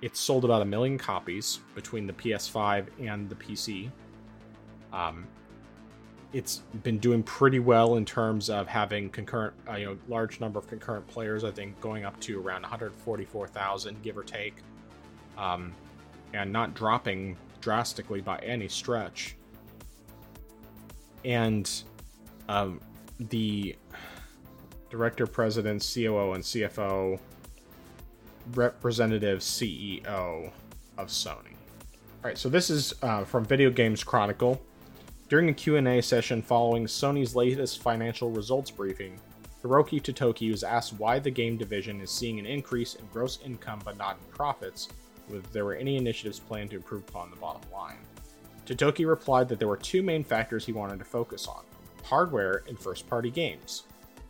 it 0.04 0.16
sold 0.16 0.46
about 0.46 0.62
a 0.62 0.66
million 0.66 0.96
copies 0.96 1.62
between 1.74 2.06
the 2.06 2.14
PS5 2.14 2.86
and 3.00 3.28
the 3.28 3.36
PC. 3.36 3.90
Um, 4.94 5.26
it's 6.34 6.58
been 6.84 7.00
doing 7.00 7.24
pretty 7.24 7.58
well 7.58 7.96
in 7.96 8.06
terms 8.06 8.48
of 8.52 8.68
having 8.68 9.10
concurrent, 9.10 9.56
uh, 9.68 9.74
you 9.74 9.86
know, 9.88 9.98
large 10.08 10.40
number 10.40 10.60
of 10.60 10.68
concurrent 10.68 11.08
players. 11.08 11.44
I 11.44 11.50
think 11.50 11.82
going 11.82 12.06
up 12.06 12.20
to 12.20 12.40
around 12.40 12.62
144,000, 12.62 14.04
give 14.04 14.16
or 14.16 14.24
take. 14.24 14.58
Um, 15.36 15.74
and 16.34 16.52
not 16.52 16.74
dropping 16.74 17.38
drastically 17.62 18.22
by 18.22 18.38
any 18.40 18.68
stretch. 18.68 19.36
And 21.24 21.70
um, 22.50 22.82
the 23.20 23.76
director, 24.90 25.28
president, 25.28 25.88
COO, 25.94 26.34
and 26.34 26.44
CFO, 26.44 27.20
representative 28.54 29.40
CEO 29.40 30.52
of 30.98 31.08
Sony. 31.08 31.56
All 32.24 32.30
right, 32.30 32.38
so 32.38 32.50
this 32.50 32.70
is 32.70 32.94
uh, 33.02 33.24
from 33.24 33.46
Video 33.46 33.70
Games 33.70 34.04
Chronicle. 34.04 34.62
During 35.30 35.50
a 35.50 35.54
Q&A 35.54 36.02
session 36.02 36.42
following 36.42 36.86
Sony's 36.86 37.36
latest 37.36 37.82
financial 37.82 38.32
results 38.32 38.70
briefing, 38.70 39.18
Hiroki 39.64 40.02
Totoki 40.02 40.52
was 40.52 40.64
asked 40.64 40.94
why 40.94 41.20
the 41.20 41.32
game 41.32 41.56
division 41.56 42.02
is 42.02 42.10
seeing 42.10 42.40
an 42.40 42.46
increase 42.46 42.96
in 42.96 43.06
gross 43.14 43.40
income 43.46 43.80
but 43.86 43.98
not 43.98 44.18
in 44.18 44.34
profits, 44.34 44.90
whether 45.28 45.48
there 45.52 45.66
were 45.66 45.76
any 45.76 45.98
initiatives 45.98 46.40
planned 46.40 46.70
to 46.72 46.76
improve 46.78 47.08
upon 47.08 47.30
the 47.30 47.38
bottom 47.38 47.62
line. 47.72 47.98
Totoki 48.66 49.08
replied 49.08 49.50
that 49.50 49.60
there 49.60 49.68
were 49.68 49.78
two 49.78 50.02
main 50.02 50.24
factors 50.24 50.66
he 50.66 50.72
wanted 50.72 51.00
to 51.00 51.06
focus 51.06 51.48
on 51.48 51.64
hardware 52.04 52.64
and 52.68 52.80
first 52.80 53.08
party 53.08 53.30
games. 53.30 53.84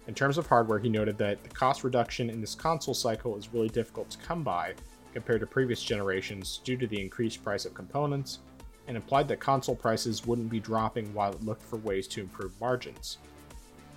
In 0.07 0.13
terms 0.13 0.37
of 0.37 0.47
hardware, 0.47 0.79
he 0.79 0.89
noted 0.89 1.17
that 1.19 1.43
the 1.43 1.49
cost 1.49 1.83
reduction 1.83 2.29
in 2.29 2.41
this 2.41 2.55
console 2.55 2.93
cycle 2.93 3.37
is 3.37 3.53
really 3.53 3.69
difficult 3.69 4.09
to 4.11 4.17
come 4.17 4.43
by 4.43 4.73
compared 5.13 5.41
to 5.41 5.47
previous 5.47 5.83
generations 5.83 6.59
due 6.63 6.77
to 6.77 6.87
the 6.87 6.99
increased 6.99 7.43
price 7.43 7.65
of 7.65 7.73
components, 7.73 8.39
and 8.87 8.97
implied 8.97 9.27
that 9.27 9.39
console 9.39 9.75
prices 9.75 10.25
wouldn't 10.25 10.49
be 10.49 10.59
dropping 10.59 11.13
while 11.13 11.31
it 11.31 11.43
looked 11.43 11.61
for 11.61 11.77
ways 11.77 12.07
to 12.07 12.21
improve 12.21 12.59
margins. 12.59 13.17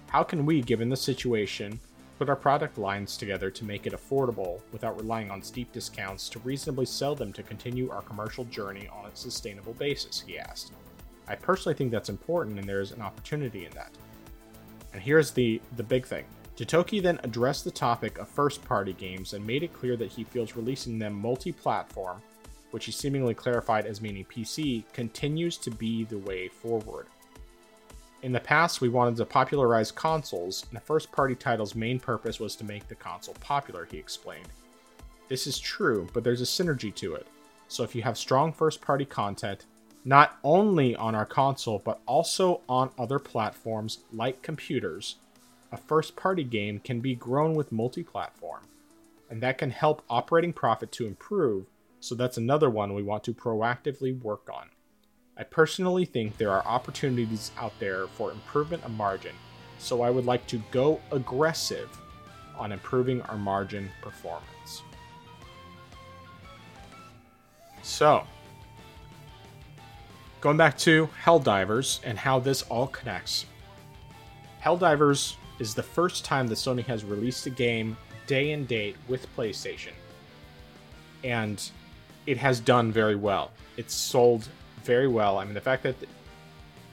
How 0.08 0.22
can 0.22 0.44
we, 0.46 0.60
given 0.60 0.88
the 0.88 0.96
situation, 0.96 1.80
put 2.18 2.28
our 2.28 2.36
product 2.36 2.78
lines 2.78 3.16
together 3.16 3.50
to 3.50 3.64
make 3.64 3.86
it 3.86 3.92
affordable 3.92 4.60
without 4.72 4.98
relying 5.00 5.30
on 5.30 5.42
steep 5.42 5.72
discounts 5.72 6.28
to 6.28 6.38
reasonably 6.40 6.86
sell 6.86 7.14
them 7.14 7.32
to 7.32 7.42
continue 7.42 7.90
our 7.90 8.02
commercial 8.02 8.44
journey 8.44 8.88
on 8.88 9.06
a 9.10 9.16
sustainable 9.16 9.74
basis? 9.74 10.20
He 10.20 10.38
asked. 10.38 10.72
I 11.26 11.34
personally 11.34 11.74
think 11.74 11.90
that's 11.90 12.08
important 12.08 12.58
and 12.58 12.68
there 12.68 12.80
is 12.80 12.92
an 12.92 13.02
opportunity 13.02 13.64
in 13.64 13.72
that. 13.72 13.90
And 14.92 15.02
here's 15.02 15.32
the, 15.32 15.60
the 15.76 15.82
big 15.82 16.06
thing. 16.06 16.24
Totoki 16.56 17.02
then 17.02 17.18
addressed 17.24 17.64
the 17.64 17.70
topic 17.70 18.18
of 18.18 18.28
first 18.28 18.64
party 18.64 18.92
games 18.92 19.32
and 19.32 19.44
made 19.44 19.64
it 19.64 19.72
clear 19.72 19.96
that 19.96 20.12
he 20.12 20.22
feels 20.22 20.54
releasing 20.54 21.00
them 21.00 21.12
multi 21.12 21.50
platform, 21.50 22.22
which 22.70 22.84
he 22.84 22.92
seemingly 22.92 23.34
clarified 23.34 23.86
as 23.86 24.00
meaning 24.00 24.24
PC, 24.24 24.84
continues 24.92 25.56
to 25.56 25.70
be 25.72 26.04
the 26.04 26.18
way 26.18 26.46
forward. 26.46 27.08
In 28.24 28.32
the 28.32 28.40
past, 28.40 28.80
we 28.80 28.88
wanted 28.88 29.16
to 29.16 29.26
popularize 29.26 29.92
consoles, 29.92 30.64
and 30.70 30.74
the 30.74 30.84
first 30.86 31.12
party 31.12 31.34
title's 31.34 31.74
main 31.74 32.00
purpose 32.00 32.40
was 32.40 32.56
to 32.56 32.64
make 32.64 32.88
the 32.88 32.94
console 32.94 33.34
popular, 33.34 33.84
he 33.84 33.98
explained. 33.98 34.48
This 35.28 35.46
is 35.46 35.58
true, 35.58 36.08
but 36.14 36.24
there's 36.24 36.40
a 36.40 36.44
synergy 36.44 36.94
to 36.94 37.16
it. 37.16 37.26
So 37.68 37.82
if 37.82 37.94
you 37.94 38.00
have 38.00 38.16
strong 38.16 38.50
first 38.50 38.80
party 38.80 39.04
content, 39.04 39.66
not 40.06 40.38
only 40.42 40.96
on 40.96 41.14
our 41.14 41.26
console, 41.26 41.82
but 41.84 42.00
also 42.06 42.62
on 42.66 42.88
other 42.98 43.18
platforms 43.18 43.98
like 44.10 44.40
computers, 44.40 45.16
a 45.70 45.76
first 45.76 46.16
party 46.16 46.44
game 46.44 46.78
can 46.78 47.00
be 47.00 47.14
grown 47.14 47.54
with 47.54 47.72
multi 47.72 48.02
platform. 48.02 48.62
And 49.28 49.42
that 49.42 49.58
can 49.58 49.70
help 49.70 50.02
operating 50.08 50.54
profit 50.54 50.90
to 50.92 51.06
improve, 51.06 51.66
so 52.00 52.14
that's 52.14 52.38
another 52.38 52.70
one 52.70 52.94
we 52.94 53.02
want 53.02 53.22
to 53.24 53.34
proactively 53.34 54.18
work 54.18 54.48
on. 54.50 54.70
I 55.36 55.42
personally 55.42 56.04
think 56.04 56.36
there 56.36 56.52
are 56.52 56.64
opportunities 56.64 57.50
out 57.58 57.72
there 57.80 58.06
for 58.06 58.30
improvement 58.30 58.84
of 58.84 58.92
margin, 58.92 59.34
so 59.78 60.02
I 60.02 60.10
would 60.10 60.26
like 60.26 60.46
to 60.48 60.62
go 60.70 61.00
aggressive 61.10 61.90
on 62.56 62.70
improving 62.70 63.20
our 63.22 63.36
margin 63.36 63.90
performance. 64.00 64.82
So, 67.82 68.24
going 70.40 70.56
back 70.56 70.78
to 70.78 71.08
Helldivers 71.24 72.00
and 72.04 72.18
how 72.18 72.38
this 72.38 72.62
all 72.62 72.86
connects. 72.86 73.46
Helldivers 74.62 75.34
is 75.58 75.74
the 75.74 75.82
first 75.82 76.24
time 76.24 76.46
that 76.46 76.56
Sony 76.56 76.84
has 76.84 77.04
released 77.04 77.46
a 77.46 77.50
game 77.50 77.96
day 78.26 78.52
and 78.52 78.68
date 78.68 78.96
with 79.08 79.26
PlayStation. 79.36 79.92
And 81.22 81.62
it 82.26 82.36
has 82.38 82.60
done 82.60 82.92
very 82.92 83.16
well. 83.16 83.50
It's 83.76 83.94
sold 83.94 84.48
very 84.84 85.08
well. 85.08 85.38
I 85.38 85.44
mean, 85.44 85.54
the 85.54 85.60
fact 85.60 85.82
that 85.84 85.96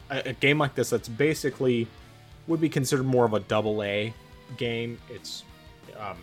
a, 0.09 0.29
a 0.29 0.33
game 0.33 0.57
like 0.57 0.75
this 0.75 0.89
that's 0.89 1.09
basically 1.09 1.87
would 2.47 2.61
be 2.61 2.69
considered 2.69 3.05
more 3.05 3.25
of 3.25 3.33
a 3.33 3.39
double 3.41 3.83
A 3.83 4.13
game. 4.57 4.99
It's 5.09 5.43
um, 5.99 6.17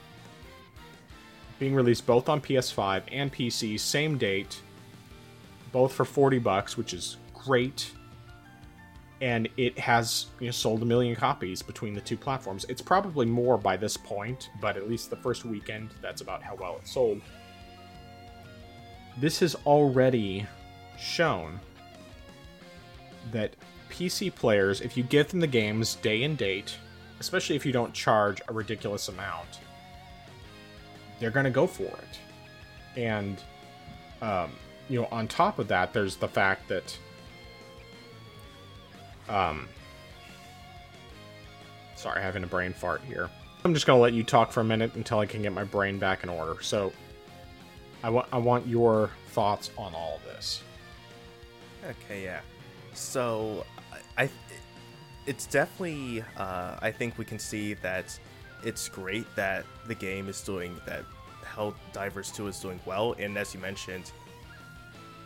being 1.59 1.75
released 1.75 2.07
both 2.07 2.29
on 2.29 2.41
PS5 2.41 3.03
and 3.11 3.33
PC, 3.33 3.79
same 3.79 4.19
date, 4.19 4.61
both 5.73 5.93
for 5.93 6.05
40 6.05 6.39
bucks, 6.39 6.77
which 6.77 6.95
is 6.95 7.17
great. 7.35 7.93
And 9.21 9.49
it 9.57 9.77
has 9.79 10.27
you 10.39 10.47
know, 10.47 10.53
sold 10.53 10.83
a 10.83 10.85
million 10.85 11.17
copies 11.17 11.61
between 11.61 11.93
the 11.93 12.01
two 12.01 12.17
platforms. 12.17 12.65
It's 12.69 12.83
probably 12.83 13.27
more 13.27 13.59
by 13.59 13.77
this 13.77 13.97
point, 13.97 14.51
but 14.61 14.77
at 14.77 14.89
least 14.89 15.11
the 15.11 15.17
first 15.17 15.45
weekend, 15.45 15.91
that's 16.01 16.21
about 16.21 16.43
how 16.43 16.55
well 16.55 16.77
it 16.77 16.87
sold. 16.87 17.21
This 19.17 19.41
has 19.41 19.57
already 19.67 20.47
shown 20.99 21.61
that 23.33 23.55
PC 23.91 24.35
players, 24.35 24.81
if 24.81 24.97
you 24.97 25.03
give 25.03 25.29
them 25.29 25.41
the 25.41 25.47
games 25.47 25.97
day 25.97 26.23
and 26.23 26.37
date, 26.37 26.77
especially 27.21 27.57
if 27.57 27.65
you 27.67 27.73
don't 27.73 27.93
charge 27.93 28.41
a 28.49 28.53
ridiculous 28.53 29.09
amount, 29.09 29.61
they're 31.19 31.31
going 31.31 31.45
to 31.45 31.51
go 31.51 31.67
for 31.67 31.85
it. 31.85 32.19
and 32.97 33.43
um, 34.21 34.51
you 34.89 35.01
know, 35.01 35.09
on 35.13 35.29
top 35.29 35.59
of 35.59 35.69
that, 35.69 35.93
there's 35.93 36.17
the 36.17 36.29
fact 36.29 36.69
that 36.69 36.99
um, 39.29 39.69
sorry, 41.95 42.23
having 42.23 42.43
a 42.45 42.47
brain 42.47 42.73
fart 42.73 43.03
here. 43.07 43.29
I'm 43.65 43.75
just 43.75 43.87
gonna 43.87 43.99
let 43.99 44.13
you 44.13 44.23
talk 44.23 44.53
for 44.53 44.61
a 44.61 44.65
minute 44.65 44.95
until 44.95 45.19
I 45.19 45.27
can 45.27 45.43
get 45.43 45.53
my 45.53 45.65
brain 45.65 45.99
back 45.99 46.23
in 46.23 46.29
order. 46.29 46.63
So, 46.63 46.93
I 48.03 48.11
want 48.11 48.29
I 48.33 48.39
want 48.39 48.67
your 48.67 49.11
thoughts 49.29 49.71
on 49.77 49.95
all 49.95 50.17
of 50.17 50.25
this. 50.25 50.63
Okay, 51.85 52.25
yeah. 52.25 52.41
So, 52.95 53.65
I, 54.17 54.29
it's 55.27 55.47
definitely 55.47 56.25
uh, 56.37 56.77
I 56.81 56.91
think 56.91 57.19
we 57.19 57.25
can 57.25 57.39
see 57.39 57.75
that 57.75 58.19
it's 58.65 58.89
great 58.89 59.27
that 59.37 59.65
the 59.87 59.95
game 59.95 60.29
is 60.29 60.41
doing 60.41 60.81
that. 60.87 61.05
Hell 61.45 61.75
Divers 61.93 62.31
2 62.33 62.49
is 62.49 62.61
doing 62.61 62.81
well, 62.87 63.15
and 63.19 63.37
as 63.39 63.55
you 63.55 63.61
mentioned, 63.61 64.13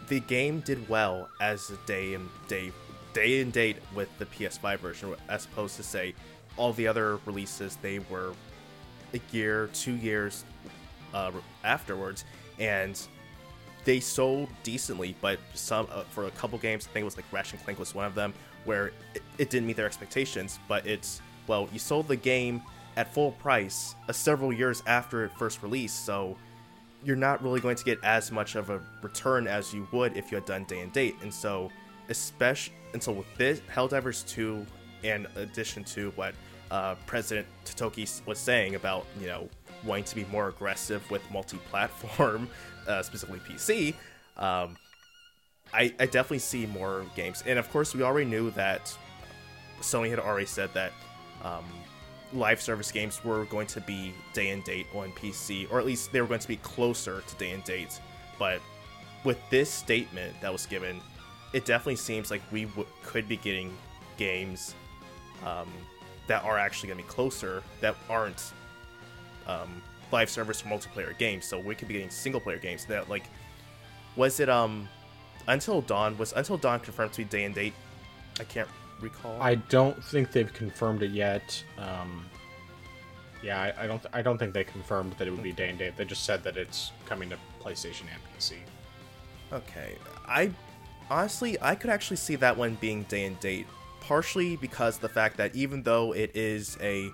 the 0.08 0.20
game 0.20 0.60
did 0.60 0.88
well 0.88 1.28
as 1.40 1.70
a 1.70 1.76
day 1.86 2.14
and 2.14 2.28
day 2.48 2.72
day 3.12 3.40
and 3.40 3.52
date 3.52 3.76
with 3.94 4.08
the 4.18 4.26
PS5 4.26 4.78
version, 4.78 5.14
as 5.28 5.44
opposed 5.44 5.76
to 5.76 5.82
say 5.82 6.14
all 6.56 6.72
the 6.72 6.86
other 6.86 7.18
releases 7.26 7.76
they 7.76 7.98
were 8.10 8.32
a 9.14 9.20
year, 9.30 9.68
two 9.74 9.94
years 9.94 10.44
uh, 11.14 11.30
afterwards, 11.64 12.24
and 12.58 13.06
they 13.84 14.00
sold 14.00 14.48
decently. 14.62 15.14
But 15.20 15.38
some 15.54 15.86
uh, 15.90 16.04
for 16.04 16.26
a 16.26 16.30
couple 16.32 16.58
games, 16.58 16.86
I 16.88 16.92
think 16.92 17.02
it 17.02 17.04
was 17.04 17.16
like 17.16 17.26
Ratchet 17.32 17.54
and 17.54 17.64
Clank 17.64 17.78
was 17.78 17.94
one 17.94 18.06
of 18.06 18.14
them, 18.14 18.34
where 18.64 18.92
it, 19.14 19.22
it 19.38 19.50
didn't 19.50 19.66
meet 19.66 19.76
their 19.76 19.86
expectations. 19.86 20.58
But 20.68 20.86
it's 20.86 21.20
well, 21.46 21.68
you 21.72 21.78
sold 21.78 22.08
the 22.08 22.16
game 22.16 22.62
at 22.96 23.12
full 23.12 23.32
price 23.32 23.94
uh, 24.08 24.12
several 24.12 24.52
years 24.52 24.82
after 24.86 25.24
it 25.24 25.32
first 25.38 25.62
released, 25.62 26.04
so 26.04 26.36
you're 27.04 27.16
not 27.16 27.42
really 27.42 27.60
going 27.60 27.76
to 27.76 27.84
get 27.84 28.02
as 28.04 28.30
much 28.30 28.54
of 28.54 28.70
a 28.70 28.80
return 29.02 29.48
as 29.48 29.74
you 29.74 29.88
would 29.92 30.16
if 30.16 30.30
you 30.30 30.36
had 30.36 30.44
done 30.44 30.64
day 30.64 30.80
and 30.80 30.92
date. 30.92 31.16
And 31.22 31.32
so, 31.34 31.70
especially 32.08 32.74
and 32.92 33.02
so 33.02 33.12
with 33.12 33.26
this 33.36 33.60
Helldivers 33.74 34.26
2, 34.28 34.66
in 35.02 35.26
addition 35.36 35.82
to 35.84 36.10
what 36.14 36.34
uh, 36.70 36.94
President 37.06 37.46
Totoki 37.64 38.26
was 38.26 38.38
saying 38.38 38.74
about 38.74 39.06
you 39.20 39.26
know 39.26 39.48
wanting 39.84 40.04
to 40.04 40.14
be 40.14 40.24
more 40.26 40.48
aggressive 40.48 41.08
with 41.10 41.22
multi-platform, 41.30 42.48
uh, 42.86 43.02
specifically 43.02 43.40
PC. 43.40 43.94
Um, 44.36 44.76
I, 45.74 45.94
I 45.98 46.06
definitely 46.06 46.40
see 46.40 46.66
more 46.66 47.04
games, 47.16 47.42
and 47.46 47.58
of 47.58 47.70
course, 47.70 47.94
we 47.94 48.02
already 48.02 48.28
knew 48.28 48.50
that 48.52 48.96
Sony 49.80 50.10
had 50.10 50.18
already 50.18 50.46
said 50.46 50.72
that 50.74 50.92
um, 51.42 51.64
live 52.32 52.60
service 52.60 52.90
games 52.92 53.24
were 53.24 53.44
going 53.46 53.66
to 53.68 53.80
be 53.80 54.14
day 54.32 54.50
and 54.50 54.62
date 54.64 54.86
on 54.94 55.12
PC, 55.12 55.70
or 55.70 55.78
at 55.78 55.86
least 55.86 56.12
they 56.12 56.20
were 56.20 56.26
going 56.26 56.40
to 56.40 56.48
be 56.48 56.56
closer 56.56 57.22
to 57.26 57.34
day 57.36 57.52
and 57.52 57.64
date. 57.64 58.00
But 58.38 58.60
with 59.24 59.38
this 59.50 59.70
statement 59.70 60.34
that 60.40 60.52
was 60.52 60.66
given, 60.66 61.00
it 61.52 61.64
definitely 61.64 61.96
seems 61.96 62.30
like 62.30 62.42
we 62.50 62.64
w- 62.64 62.88
could 63.02 63.28
be 63.28 63.36
getting 63.36 63.72
games 64.16 64.74
um, 65.44 65.68
that 66.26 66.44
are 66.44 66.58
actually 66.58 66.88
going 66.88 66.98
to 66.98 67.04
be 67.04 67.10
closer 67.10 67.62
that 67.80 67.94
aren't 68.08 68.52
um, 69.46 69.82
live 70.12 70.30
service 70.30 70.60
for 70.60 70.68
multiplayer 70.68 71.16
games. 71.18 71.44
So 71.44 71.58
we 71.58 71.74
could 71.74 71.88
be 71.88 71.94
getting 71.94 72.10
single 72.10 72.40
player 72.40 72.58
games 72.58 72.84
that 72.86 73.08
like 73.08 73.24
was 74.16 74.40
it 74.40 74.48
um 74.48 74.88
until 75.48 75.80
dawn 75.80 76.16
was 76.18 76.32
until 76.32 76.56
dawn 76.56 76.80
confirmed 76.80 77.12
to 77.12 77.18
be 77.18 77.24
day 77.24 77.44
and 77.44 77.54
date. 77.54 77.74
I 78.40 78.44
can't 78.44 78.68
recall. 79.00 79.40
I 79.40 79.56
don't 79.56 80.02
think 80.04 80.32
they've 80.32 80.52
confirmed 80.52 81.02
it 81.02 81.10
yet. 81.10 81.62
Um, 81.78 82.24
yeah, 83.42 83.60
I, 83.60 83.84
I 83.84 83.86
don't. 83.86 84.06
I 84.12 84.22
don't 84.22 84.38
think 84.38 84.54
they 84.54 84.64
confirmed 84.64 85.14
that 85.18 85.26
it 85.26 85.30
would 85.30 85.42
be 85.42 85.52
day 85.52 85.68
and 85.68 85.78
date. 85.78 85.96
They 85.96 86.04
just 86.04 86.24
said 86.24 86.42
that 86.44 86.56
it's 86.56 86.92
coming 87.06 87.28
to 87.30 87.36
PlayStation 87.62 88.02
and 88.02 88.20
PC. 88.38 88.54
Okay, 89.52 89.96
I 90.26 90.50
honestly 91.10 91.58
I 91.60 91.74
could 91.74 91.90
actually 91.90 92.16
see 92.16 92.36
that 92.36 92.56
one 92.56 92.78
being 92.80 93.02
day 93.04 93.24
and 93.24 93.38
date, 93.40 93.66
partially 94.00 94.56
because 94.56 94.98
the 94.98 95.08
fact 95.08 95.36
that 95.38 95.54
even 95.54 95.82
though 95.82 96.12
it 96.12 96.34
is 96.34 96.78
a 96.80 97.10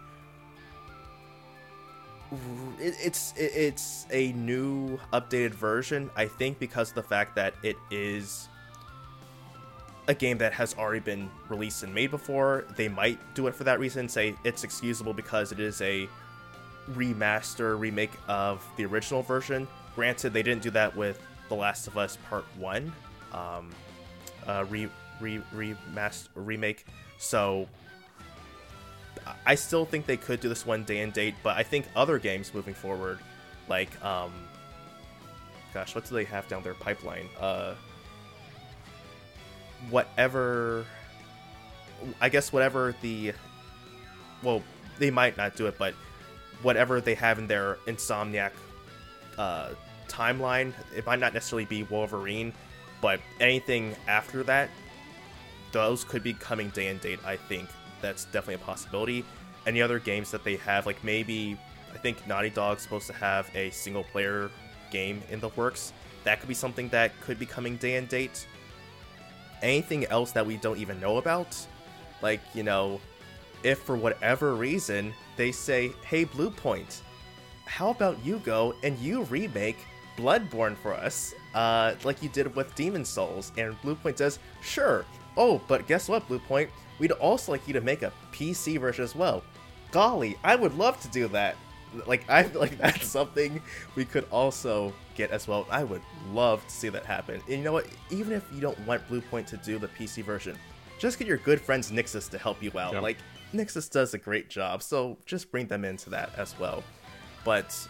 it's 2.78 3.32
it, 3.36 3.52
it's 3.54 4.06
a 4.10 4.32
new 4.32 4.98
updated 5.12 5.50
version, 5.50 6.10
I 6.16 6.26
think 6.26 6.58
because 6.58 6.92
the 6.92 7.02
fact 7.02 7.36
that 7.36 7.54
it 7.62 7.76
is 7.90 8.48
a 10.08 10.14
game 10.14 10.38
that 10.38 10.52
has 10.54 10.74
already 10.74 11.00
been 11.00 11.30
released 11.48 11.82
and 11.82 11.94
made 11.94 12.10
before, 12.10 12.64
they 12.76 12.88
might 12.88 13.18
do 13.34 13.46
it 13.46 13.54
for 13.54 13.64
that 13.64 13.78
reason. 13.78 14.08
Say 14.08 14.34
it's 14.44 14.64
excusable 14.64 15.12
because 15.12 15.52
it 15.52 15.60
is 15.60 15.80
a 15.82 16.08
remaster 16.92 17.78
remake 17.78 18.12
of 18.26 18.64
the 18.76 18.86
original 18.86 19.22
version. 19.22 19.68
Granted, 19.94 20.32
they 20.32 20.42
didn't 20.42 20.62
do 20.62 20.70
that 20.70 20.96
with 20.96 21.20
The 21.48 21.54
Last 21.54 21.86
of 21.86 21.98
Us 21.98 22.16
Part 22.28 22.46
One, 22.56 22.92
um, 23.32 23.70
uh, 24.46 24.64
re, 24.70 24.88
re 25.20 25.42
remaster 25.54 26.28
remake. 26.34 26.86
So 27.18 27.68
I 29.46 29.54
still 29.54 29.84
think 29.84 30.06
they 30.06 30.16
could 30.16 30.40
do 30.40 30.48
this 30.48 30.66
one 30.66 30.84
day 30.84 31.00
and 31.00 31.12
date, 31.12 31.34
but 31.42 31.56
I 31.56 31.62
think 31.62 31.86
other 31.96 32.18
games 32.18 32.52
moving 32.54 32.74
forward, 32.74 33.18
like 33.68 33.90
um, 34.04 34.32
gosh, 35.74 35.94
what 35.94 36.04
do 36.04 36.14
they 36.14 36.24
have 36.24 36.48
down 36.48 36.62
their 36.62 36.74
pipeline? 36.74 37.28
Uh, 37.40 37.74
whatever 39.90 40.84
I 42.20 42.28
guess 42.28 42.52
whatever 42.52 42.94
the 43.00 43.32
well, 44.42 44.62
they 44.98 45.10
might 45.10 45.36
not 45.36 45.56
do 45.56 45.66
it, 45.66 45.76
but 45.78 45.94
whatever 46.62 47.00
they 47.00 47.14
have 47.14 47.38
in 47.38 47.46
their 47.46 47.76
Insomniac 47.86 48.52
uh, 49.36 49.70
timeline, 50.08 50.72
it 50.96 51.06
might 51.06 51.18
not 51.18 51.34
necessarily 51.34 51.64
be 51.64 51.82
Wolverine, 51.84 52.52
but 53.00 53.20
anything 53.40 53.96
after 54.06 54.42
that, 54.44 54.70
those 55.72 56.04
could 56.04 56.22
be 56.22 56.34
coming 56.34 56.70
day 56.70 56.88
and 56.88 57.00
date. 57.00 57.18
I 57.24 57.36
think 57.36 57.68
that's 58.00 58.24
definitely 58.26 58.54
a 58.54 58.58
possibility. 58.58 59.24
Any 59.66 59.82
other 59.82 59.98
games 59.98 60.30
that 60.30 60.44
they 60.44 60.56
have, 60.56 60.86
like 60.86 61.02
maybe 61.04 61.58
I 61.94 61.98
think 61.98 62.26
Naughty 62.26 62.50
Dog's 62.50 62.82
supposed 62.82 63.06
to 63.08 63.12
have 63.14 63.50
a 63.54 63.70
single 63.70 64.04
player 64.04 64.50
game 64.90 65.22
in 65.30 65.40
the 65.40 65.48
works. 65.50 65.92
That 66.24 66.40
could 66.40 66.48
be 66.48 66.54
something 66.54 66.88
that 66.90 67.12
could 67.20 67.38
be 67.38 67.46
coming 67.46 67.76
day 67.76 67.96
and 67.96 68.08
date 68.08 68.46
anything 69.62 70.04
else 70.06 70.32
that 70.32 70.46
we 70.46 70.56
don't 70.56 70.78
even 70.78 71.00
know 71.00 71.18
about. 71.18 71.56
Like, 72.22 72.40
you 72.54 72.62
know, 72.62 73.00
if 73.62 73.78
for 73.80 73.96
whatever 73.96 74.54
reason 74.54 75.12
they 75.36 75.52
say, 75.52 75.92
hey, 76.04 76.24
Bluepoint, 76.24 77.00
how 77.66 77.90
about 77.90 78.24
you 78.24 78.38
go 78.40 78.74
and 78.82 78.98
you 78.98 79.24
remake 79.24 79.78
Bloodborne 80.16 80.76
for 80.76 80.94
us, 80.94 81.34
uh, 81.54 81.94
like 82.04 82.22
you 82.22 82.28
did 82.28 82.54
with 82.54 82.74
Demon 82.74 83.04
Souls? 83.04 83.52
And 83.56 83.80
Bluepoint 83.82 84.18
says, 84.18 84.38
sure. 84.62 85.04
Oh, 85.36 85.60
but 85.68 85.86
guess 85.86 86.08
what, 86.08 86.28
Bluepoint? 86.28 86.68
We'd 86.98 87.12
also 87.12 87.52
like 87.52 87.66
you 87.66 87.74
to 87.74 87.80
make 87.80 88.02
a 88.02 88.12
PC 88.32 88.80
version 88.80 89.04
as 89.04 89.14
well. 89.14 89.42
Golly, 89.90 90.36
I 90.44 90.56
would 90.56 90.76
love 90.76 91.00
to 91.00 91.08
do 91.08 91.28
that. 91.28 91.56
Like 92.06 92.28
I 92.28 92.42
feel 92.42 92.60
like 92.60 92.76
that's 92.78 93.06
something 93.10 93.62
we 93.94 94.04
could 94.04 94.26
also 94.30 94.92
get 95.14 95.30
as 95.30 95.48
well. 95.48 95.66
I 95.70 95.84
would 95.84 96.02
love 96.32 96.66
to 96.66 96.70
see 96.72 96.88
that 96.90 97.06
happen. 97.06 97.40
And 97.46 97.58
you 97.58 97.62
know 97.64 97.72
what? 97.72 97.86
Even 98.10 98.32
if 98.32 98.44
you 98.52 98.60
don't 98.60 98.78
want 98.86 99.06
Bluepoint 99.08 99.46
to 99.46 99.56
do 99.58 99.78
the 99.78 99.88
PC 99.88 100.24
version, 100.24 100.56
just 100.98 101.18
get 101.18 101.28
your 101.28 101.38
good 101.38 101.60
friends 101.60 101.90
Nixxes 101.90 102.28
to 102.30 102.38
help 102.38 102.62
you 102.62 102.70
out. 102.78 102.92
Yep. 102.92 103.02
Like 103.02 103.18
Nixxes 103.54 103.90
does 103.90 104.14
a 104.14 104.18
great 104.18 104.50
job, 104.50 104.82
so 104.82 105.16
just 105.24 105.50
bring 105.50 105.66
them 105.66 105.84
into 105.84 106.10
that 106.10 106.30
as 106.36 106.58
well. 106.58 106.84
But 107.44 107.88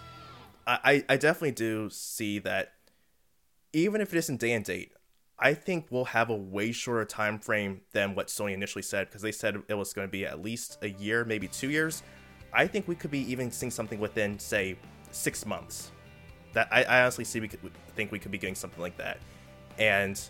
I, 0.67 1.05
I 1.09 1.17
definitely 1.17 1.53
do 1.53 1.89
see 1.91 2.39
that 2.41 2.75
even 3.73 4.01
if 4.01 4.13
it 4.13 4.19
isn't 4.19 4.41
day 4.41 4.53
and 4.53 4.65
date, 4.65 4.93
I 5.41 5.55
think 5.55 5.87
we'll 5.91 6.07
have 6.07 6.31
a 6.31 6.35
way 6.35 6.73
shorter 6.73 7.05
time 7.05 7.39
frame 7.39 7.81
than 7.93 8.15
what 8.15 8.27
Sony 8.27 8.55
initially 8.55 8.83
said 8.83 9.09
because 9.09 9.23
they 9.23 9.31
said 9.31 9.63
it 9.69 9.75
was 9.75 9.93
going 9.93 10.07
to 10.07 10.11
be 10.11 10.27
at 10.27 10.43
least 10.43 10.79
a 10.83 10.89
year, 10.89 11.25
maybe 11.25 11.47
two 11.47 11.71
years. 11.71 12.03
I 12.53 12.67
think 12.67 12.89
we 12.89 12.97
could 12.97 13.11
be 13.11 13.21
even 13.31 13.51
seeing 13.51 13.71
something 13.71 14.01
within, 14.01 14.39
say, 14.39 14.77
six 15.13 15.47
months. 15.47 15.93
That 16.55 16.69
I, 16.73 16.83
I 16.83 17.03
honestly 17.03 17.25
see 17.25 17.41
we 17.41 17.49
could 17.49 17.61
think 17.95 18.11
we 18.11 18.19
could 18.19 18.33
be 18.33 18.39
getting 18.39 18.55
something 18.55 18.81
like 18.81 18.97
that, 18.97 19.19
and 19.79 20.21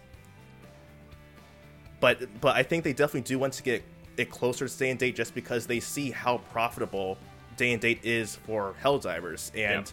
but 2.01 2.41
but 2.41 2.57
I 2.57 2.63
think 2.63 2.85
they 2.85 2.93
definitely 2.93 3.23
do 3.23 3.39
want 3.39 3.53
to 3.55 3.63
get 3.63 3.85
it 4.17 4.31
closer 4.31 4.69
to 4.69 4.79
day 4.79 4.91
and 4.91 4.99
date 4.99 5.15
just 5.15 5.35
because 5.35 5.67
they 5.67 5.81
see 5.81 6.11
how 6.11 6.39
profitable 6.51 7.17
day 7.57 7.73
and 7.73 7.81
date 7.81 8.01
is 8.05 8.37
for 8.37 8.75
Helldivers 8.83 9.51
and. 9.55 9.87
Yeah. 9.87 9.93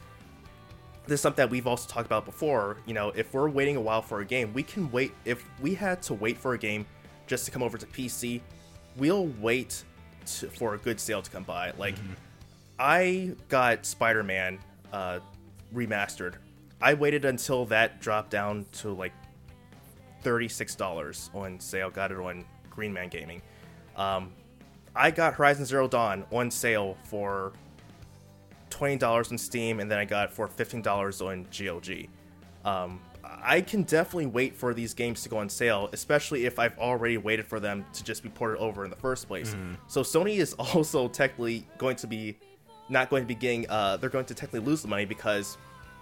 This 1.08 1.20
is 1.20 1.22
something 1.22 1.44
that 1.44 1.50
we've 1.50 1.68
also 1.68 1.88
talked 1.88 2.08
about 2.08 2.26
before. 2.26 2.78
You 2.86 2.94
know, 2.94 3.10
if 3.10 3.34
we're 3.34 3.50
waiting 3.50 3.76
a 3.76 3.82
while 3.82 4.02
for 4.02 4.22
a 4.22 4.26
game, 4.26 4.52
we 4.54 4.64
can 4.64 4.92
wait. 4.92 5.14
If 5.24 5.44
we 5.62 5.76
had 5.76 6.02
to 6.04 6.14
wait 6.14 6.38
for 6.38 6.54
a 6.54 6.58
game 6.58 6.86
just 7.28 7.46
to 7.46 7.52
come 7.52 7.62
over 7.62 7.78
to 7.78 7.86
PC, 7.86 8.42
we'll 8.98 9.28
wait 9.40 9.84
to, 10.26 10.50
for 10.50 10.74
a 10.74 10.78
good 10.78 11.00
sale 11.00 11.22
to 11.22 11.30
come 11.30 11.44
by. 11.44 11.72
Like, 11.78 11.96
mm-hmm. 11.96 12.14
I 12.80 13.36
got 13.50 13.86
Spider 13.86 14.24
Man 14.24 14.60
uh, 14.92 15.20
remastered. 15.74 16.36
I 16.82 16.94
waited 16.94 17.24
until 17.24 17.66
that 17.66 18.02
dropped 18.02 18.32
down 18.32 18.66
to 18.74 18.92
like 18.92 19.14
thirty-six 20.22 20.76
dollars 20.76 21.30
on 21.34 21.60
sale. 21.60 21.90
Got 21.90 22.12
it 22.12 22.18
on 22.18 22.46
Green 22.70 22.92
Man 22.92 23.10
Gaming. 23.10 23.42
Um, 23.96 24.32
I 24.96 25.12
got 25.12 25.36
Horizon 25.36 25.66
Zero 25.66 25.88
Dawn 25.88 26.26
on 26.32 26.50
sale 26.50 26.98
for 27.04 27.54
twenty 28.70 28.98
dollars 28.98 29.32
on 29.32 29.38
Steam, 29.38 29.80
and 29.80 29.90
then 29.90 29.98
I 30.00 30.06
got 30.06 30.32
for 30.32 30.48
fifteen 30.48 30.82
dollars 30.82 31.22
on 31.22 31.46
GOG. 31.58 32.08
Um, 32.64 33.00
I 33.24 33.62
can 33.62 33.84
definitely 33.84 34.28
wait 34.28 34.56
for 34.56 34.74
these 34.74 34.94
games 34.94 35.24
to 35.24 35.30
go 35.30 35.38
on 35.38 35.50
sale, 35.50 35.90
especially 35.94 36.46
if 36.46 36.60
I've 36.60 36.78
already 36.78 37.18
waited 37.18 37.46
for 37.46 37.60
them 37.60 37.86
to 37.94 38.04
just 38.04 38.24
be 38.24 38.30
ported 38.30 38.58
over 38.60 38.84
in 38.84 38.90
the 38.90 38.96
first 38.96 39.28
place. 39.28 39.52
Mm-hmm. 39.52 39.74
So 39.88 40.02
Sony 40.02 40.38
is 40.38 40.54
also 40.60 41.08
technically 41.08 41.66
going 41.78 41.96
to 41.98 42.08
be 42.08 42.38
not 42.90 43.10
going 43.10 43.24
to 43.24 43.28
be 43.28 43.36
getting. 43.36 43.70
Uh, 43.70 43.98
they're 43.98 44.10
going 44.10 44.26
to 44.26 44.34
technically 44.36 44.60
lose 44.66 44.82
the 44.82 44.88
money 44.88 45.06
because 45.06 45.58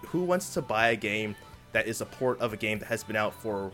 who 0.06 0.22
wants 0.22 0.52
to 0.54 0.62
buy 0.62 0.88
a 0.88 0.96
game 0.96 1.34
that 1.72 1.86
is 1.88 2.00
a 2.00 2.06
port 2.06 2.38
of 2.40 2.52
a 2.52 2.56
game 2.56 2.78
that 2.78 2.86
has 2.86 3.02
been 3.02 3.16
out 3.16 3.34
for 3.34 3.72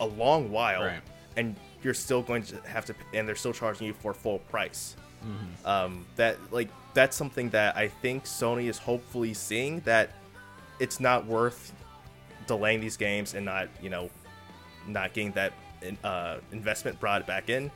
a 0.00 0.06
long 0.06 0.50
while, 0.50 0.82
Right. 0.84 1.00
and 1.36 1.54
you're 1.82 1.94
still 1.94 2.22
going 2.22 2.42
to 2.44 2.56
have 2.66 2.84
to, 2.86 2.94
and 3.14 3.28
they're 3.28 3.36
still 3.36 3.52
charging 3.52 3.86
you 3.86 3.92
for 3.92 4.12
full 4.14 4.38
price. 4.40 4.96
Mm-hmm. 5.24 5.66
Um, 5.68 6.06
that 6.16 6.36
like 6.52 6.68
that's 6.98 7.16
something 7.16 7.48
that 7.50 7.76
I 7.76 7.86
think 7.86 8.24
Sony 8.24 8.64
is 8.68 8.76
hopefully 8.76 9.32
seeing 9.32 9.78
that 9.82 10.10
it's 10.80 10.98
not 10.98 11.24
worth 11.26 11.72
delaying 12.48 12.80
these 12.80 12.96
games 12.96 13.34
and 13.34 13.46
not 13.46 13.68
you 13.80 13.88
know 13.88 14.10
not 14.88 15.12
getting 15.12 15.30
that 15.32 15.52
uh, 16.02 16.38
investment 16.50 16.98
brought 16.98 17.24
back 17.24 17.50
in. 17.50 17.70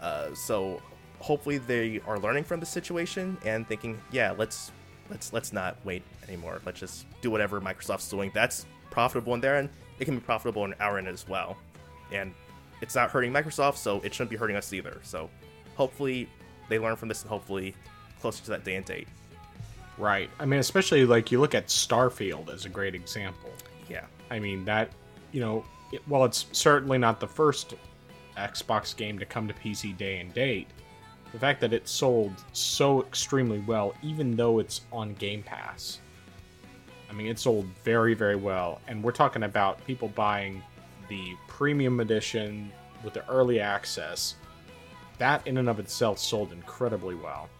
Uh, 0.00 0.32
so 0.32 0.80
hopefully 1.18 1.58
they 1.58 2.00
are 2.06 2.18
learning 2.18 2.42
from 2.42 2.58
the 2.58 2.64
situation 2.64 3.36
and 3.44 3.68
thinking, 3.68 4.00
yeah, 4.10 4.30
let's 4.38 4.72
let's 5.10 5.30
let's 5.34 5.52
not 5.52 5.76
wait 5.84 6.02
anymore. 6.26 6.62
Let's 6.64 6.80
just 6.80 7.04
do 7.20 7.30
whatever 7.30 7.60
Microsoft's 7.60 8.08
doing. 8.08 8.30
That's 8.32 8.64
profitable 8.90 9.34
in 9.34 9.42
their 9.42 9.56
end. 9.56 9.68
It 9.98 10.06
can 10.06 10.14
be 10.14 10.22
profitable 10.22 10.64
in 10.64 10.72
our 10.80 10.96
end 10.96 11.06
as 11.06 11.28
well, 11.28 11.58
and 12.10 12.32
it's 12.80 12.94
not 12.94 13.10
hurting 13.10 13.30
Microsoft, 13.30 13.76
so 13.76 14.00
it 14.00 14.14
shouldn't 14.14 14.30
be 14.30 14.36
hurting 14.36 14.56
us 14.56 14.72
either. 14.72 15.00
So 15.02 15.28
hopefully 15.76 16.30
they 16.70 16.78
learn 16.78 16.96
from 16.96 17.10
this 17.10 17.20
and 17.20 17.28
hopefully 17.28 17.74
closer 18.24 18.42
to 18.42 18.50
that 18.52 18.64
day 18.64 18.76
and 18.76 18.86
date. 18.86 19.06
Right. 19.98 20.30
I 20.40 20.46
mean, 20.46 20.58
especially 20.58 21.04
like 21.04 21.30
you 21.30 21.42
look 21.42 21.54
at 21.54 21.66
Starfield 21.66 22.48
as 22.48 22.64
a 22.64 22.70
great 22.70 22.94
example. 22.94 23.50
Yeah. 23.86 24.06
I 24.30 24.38
mean 24.38 24.64
that 24.64 24.88
you 25.32 25.40
know, 25.42 25.62
it, 25.92 26.00
while 26.08 26.24
it's 26.24 26.46
certainly 26.52 26.96
not 26.96 27.20
the 27.20 27.26
first 27.26 27.74
Xbox 28.38 28.96
game 28.96 29.18
to 29.18 29.26
come 29.26 29.46
to 29.46 29.52
PC 29.52 29.94
day 29.98 30.20
and 30.20 30.32
date, 30.32 30.68
the 31.32 31.38
fact 31.38 31.60
that 31.60 31.74
it 31.74 31.86
sold 31.86 32.32
so 32.54 33.02
extremely 33.02 33.58
well, 33.58 33.94
even 34.02 34.34
though 34.36 34.58
it's 34.58 34.80
on 34.90 35.12
Game 35.14 35.42
Pass. 35.42 35.98
I 37.10 37.12
mean, 37.12 37.26
it 37.26 37.38
sold 37.38 37.66
very, 37.84 38.14
very 38.14 38.36
well, 38.36 38.80
and 38.88 39.04
we're 39.04 39.12
talking 39.12 39.42
about 39.42 39.84
people 39.86 40.08
buying 40.08 40.62
the 41.10 41.34
premium 41.46 42.00
edition 42.00 42.72
with 43.02 43.12
the 43.12 43.28
early 43.28 43.60
access. 43.60 44.36
That 45.18 45.46
in 45.46 45.58
and 45.58 45.68
of 45.68 45.78
itself 45.78 46.18
sold 46.18 46.52
incredibly 46.52 47.16
well. 47.16 47.50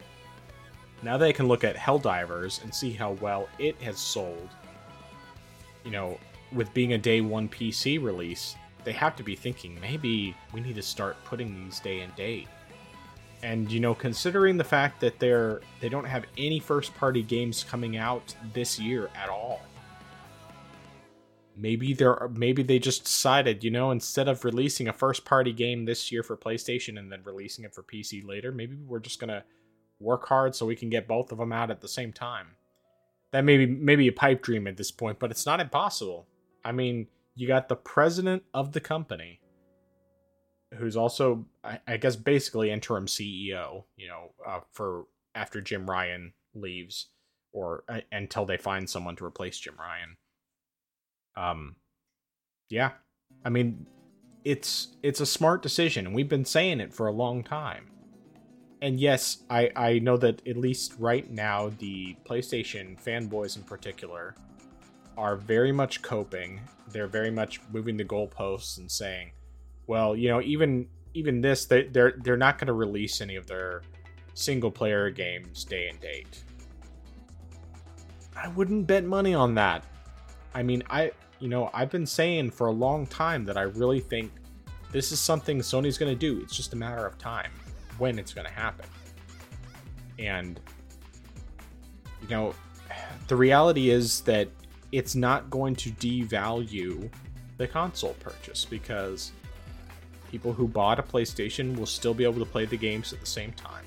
Now 1.05 1.19
they 1.19 1.35
can 1.35 1.47
look 1.47 1.65
at 1.65 1.77
Helldivers 1.77 2.63
and 2.65 2.75
see 2.75 2.91
how 2.91 3.13
well 3.21 3.47
it 3.59 3.81
has 3.83 3.99
sold. 3.99 4.49
You 5.85 5.91
know, 5.91 6.19
with 6.51 6.73
being 6.73 6.95
a 6.95 6.99
day 6.99 7.21
one 7.21 7.47
PC 7.47 8.03
release, 8.03 8.57
they 8.85 8.93
have 8.93 9.15
to 9.17 9.23
be 9.23 9.37
thinking 9.37 9.79
maybe 9.83 10.35
we 10.55 10.63
need 10.63 10.77
to 10.77 10.83
start 10.83 11.23
putting 11.27 11.55
these 11.55 11.79
day 11.79 12.01
and 12.01 12.15
date. 12.17 12.49
And 13.43 13.71
you 13.71 13.81
know, 13.81 13.95
considering 13.95 14.57
the 14.57 14.65
fact 14.65 14.99
that 15.01 15.19
they're 15.19 15.61
they 15.81 15.91
don't 15.91 16.07
have 16.07 16.25
any 16.39 16.59
first 16.59 16.95
party 16.95 17.23
games 17.23 17.65
coming 17.65 17.99
out 17.99 18.35
this 18.55 18.79
year 18.79 19.11
at 19.15 19.29
all. 19.29 19.61
Maybe 21.55 21.93
they're 21.93 22.31
maybe 22.35 22.63
they 22.63 22.79
just 22.79 23.05
decided, 23.05 23.63
you 23.63 23.71
know, 23.71 23.91
instead 23.91 24.27
of 24.27 24.43
releasing 24.43 24.89
a 24.89 24.93
first 24.95 25.27
party 25.27 25.53
game 25.53 25.85
this 25.85 26.11
year 26.11 26.23
for 26.23 26.35
PlayStation 26.35 26.99
and 26.99 27.13
then 27.13 27.21
releasing 27.25 27.67
it 27.67 27.75
for 27.75 27.83
PC 27.83 28.27
later, 28.27 28.51
maybe 28.51 28.77
we're 28.87 29.01
just 29.01 29.21
gonna 29.21 29.45
work 30.05 30.27
hard 30.29 30.55
so 30.55 30.67
we 30.67 30.77
can 30.77 30.91
get 30.91 31.09
both 31.09 31.33
of 31.33 31.39
them 31.39 31.53
out 31.53 31.71
at 31.71 31.81
the 31.81 31.89
same 31.89 32.13
time. 32.13 32.49
That 33.33 33.45
may 33.45 33.57
be 33.57 33.67
maybe 33.67 34.07
a 34.07 34.13
pipe 34.13 34.43
dream 34.43 34.67
at 34.67 34.77
this 34.77 34.93
point, 34.93 35.19
but 35.19 35.31
it's 35.31 35.47
not 35.47 35.61
impossible. 35.61 36.29
I 36.65 36.73
mean, 36.73 37.09
you 37.35 37.49
got 37.49 37.69
the 37.69 37.77
president 37.77 38.45
of 38.53 38.73
the 38.73 38.81
company, 38.81 39.41
who's 40.75 40.97
also, 40.97 41.47
I, 41.65 41.81
I 41.87 41.97
guess, 41.97 42.15
basically 42.15 42.71
interim 42.71 43.07
CEO. 43.07 43.85
You 43.97 44.09
know, 44.09 44.31
uh, 44.47 44.61
for 44.73 45.07
after 45.35 45.61
Jim 45.61 45.91
Ryan 45.91 46.33
leaves, 46.55 47.09
or 47.53 47.85
uh, 47.89 48.01
until 48.13 48.45
they 48.45 48.57
find 48.57 48.89
someone 48.89 49.17
to 49.17 49.25
replace 49.25 49.59
Jim 49.59 49.75
Ryan. 49.79 50.17
Um, 51.37 51.77
yeah, 52.69 52.93
I 53.45 53.49
mean, 53.49 53.87
it's 54.45 54.89
it's 55.03 55.21
a 55.21 55.27
smart 55.27 55.63
decision, 55.63 56.07
and 56.07 56.15
we've 56.15 56.29
been 56.29 56.45
saying 56.45 56.81
it 56.81 56.95
for 56.95 57.07
a 57.07 57.13
long 57.13 57.43
time. 57.43 57.87
And 58.83 59.01
yes, 59.01 59.39
I 59.49 59.71
I 59.75 59.99
know 59.99 60.17
that 60.19 60.47
at 60.47 60.57
least 60.57 60.95
right 60.99 61.31
now 61.31 61.71
the 61.79 62.17
PlayStation 62.25 63.03
fanboys 63.03 63.57
in 63.57 63.63
particular 63.63 64.35
are 65.17 65.37
very 65.37 65.73
much 65.73 66.03
coping. 66.03 66.61
They're 66.89 67.07
very 67.07 67.31
much 67.31 67.61
moving 67.73 67.97
the 67.97 68.05
goalposts 68.05 68.79
and 68.79 68.91
saying, 68.91 69.33
well, 69.87 70.17
you 70.17 70.29
know, 70.29 70.41
even 70.43 70.89
even 71.15 71.41
this, 71.41 71.65
they, 71.65 71.85
they're 71.85 72.15
they're 72.23 72.37
not 72.37 72.59
going 72.59 72.67
to 72.67 72.73
release 72.73 73.21
any 73.21 73.37
of 73.37 73.47
their 73.47 73.83
single 74.35 74.71
player 74.71 75.11
games 75.11 75.65
day 75.65 75.89
and 75.89 76.01
date. 76.01 76.43
I 78.37 78.49
wouldn't 78.49 78.87
bet 78.87 79.05
money 79.05 79.33
on 79.33 79.55
that. 79.55 79.85
I 80.55 80.63
mean, 80.63 80.83
I 80.91 81.13
you 81.41 81.49
know 81.49 81.71
I've 81.73 81.91
been 81.91 82.07
saying 82.07 82.51
for 82.51 82.67
a 82.67 82.73
long 82.73 83.07
time 83.07 83.45
that 83.45 83.57
I 83.57 83.63
really 83.63 84.01
think 84.01 84.33
this 84.93 85.13
is 85.13 85.21
something 85.21 85.61
Sony's 85.61 85.99
going 85.99 86.13
to 86.13 86.19
do. 86.19 86.41
It's 86.43 86.57
just 86.57 86.73
a 86.73 86.77
matter 86.77 87.07
of 87.07 87.17
time 87.19 87.51
when 87.99 88.19
it's 88.19 88.33
going 88.33 88.47
to 88.47 88.53
happen. 88.53 88.87
And 90.19 90.61
you 92.23 92.29
know, 92.29 92.55
the 93.29 93.37
reality 93.37 93.91
is 93.91 94.21
that 94.23 94.49
it's 94.93 95.15
not 95.15 95.51
going 95.51 95.75
to 95.77 95.91
devalue 95.91 97.11
the 97.57 97.67
console 97.67 98.15
purchase 98.15 98.65
because 98.65 99.33
people 100.31 100.53
who 100.53 100.67
bought 100.67 100.99
a 100.99 101.03
PlayStation 101.03 101.77
will 101.77 101.87
still 101.87 102.15
be 102.15 102.25
able 102.25 102.39
to 102.39 102.51
play 102.51 102.65
the 102.65 102.77
games 102.77 103.13
at 103.13 103.21
the 103.21 103.27
same 103.27 103.53
time. 103.53 103.85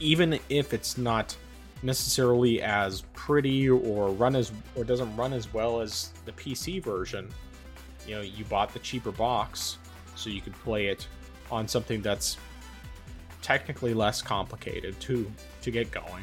Even 0.00 0.38
if 0.48 0.72
it's 0.72 0.96
not 0.96 1.36
necessarily 1.82 2.62
as 2.62 3.02
pretty 3.12 3.68
or 3.68 4.10
run 4.10 4.34
as 4.36 4.52
or 4.74 4.84
doesn't 4.84 5.14
run 5.16 5.32
as 5.32 5.52
well 5.52 5.80
as 5.80 6.12
the 6.24 6.32
PC 6.32 6.82
version, 6.82 7.28
you 8.06 8.14
know, 8.14 8.20
you 8.22 8.44
bought 8.44 8.72
the 8.72 8.78
cheaper 8.78 9.12
box 9.12 9.78
so 10.14 10.30
you 10.30 10.40
could 10.40 10.54
play 10.54 10.86
it 10.86 11.06
on 11.50 11.68
something 11.68 12.00
that's 12.00 12.36
technically 13.48 13.94
less 13.94 14.20
complicated 14.20 15.00
to 15.00 15.26
to 15.62 15.70
get 15.70 15.90
going 15.90 16.22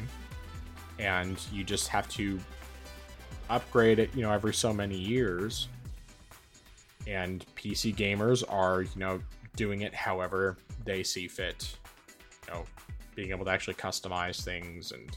and 1.00 1.44
you 1.52 1.64
just 1.64 1.88
have 1.88 2.08
to 2.08 2.38
upgrade 3.50 3.98
it, 3.98 4.14
you 4.14 4.22
know, 4.22 4.30
every 4.30 4.54
so 4.54 4.72
many 4.72 4.96
years. 4.96 5.66
And 7.08 7.44
PC 7.56 7.96
gamers 7.96 8.44
are, 8.48 8.82
you 8.82 8.90
know, 8.94 9.20
doing 9.56 9.80
it 9.80 9.92
however 9.92 10.56
they 10.84 11.02
see 11.02 11.26
fit. 11.26 11.76
You 12.46 12.54
know, 12.54 12.64
being 13.16 13.30
able 13.30 13.44
to 13.44 13.50
actually 13.50 13.74
customize 13.74 14.44
things 14.44 14.92
and 14.92 15.10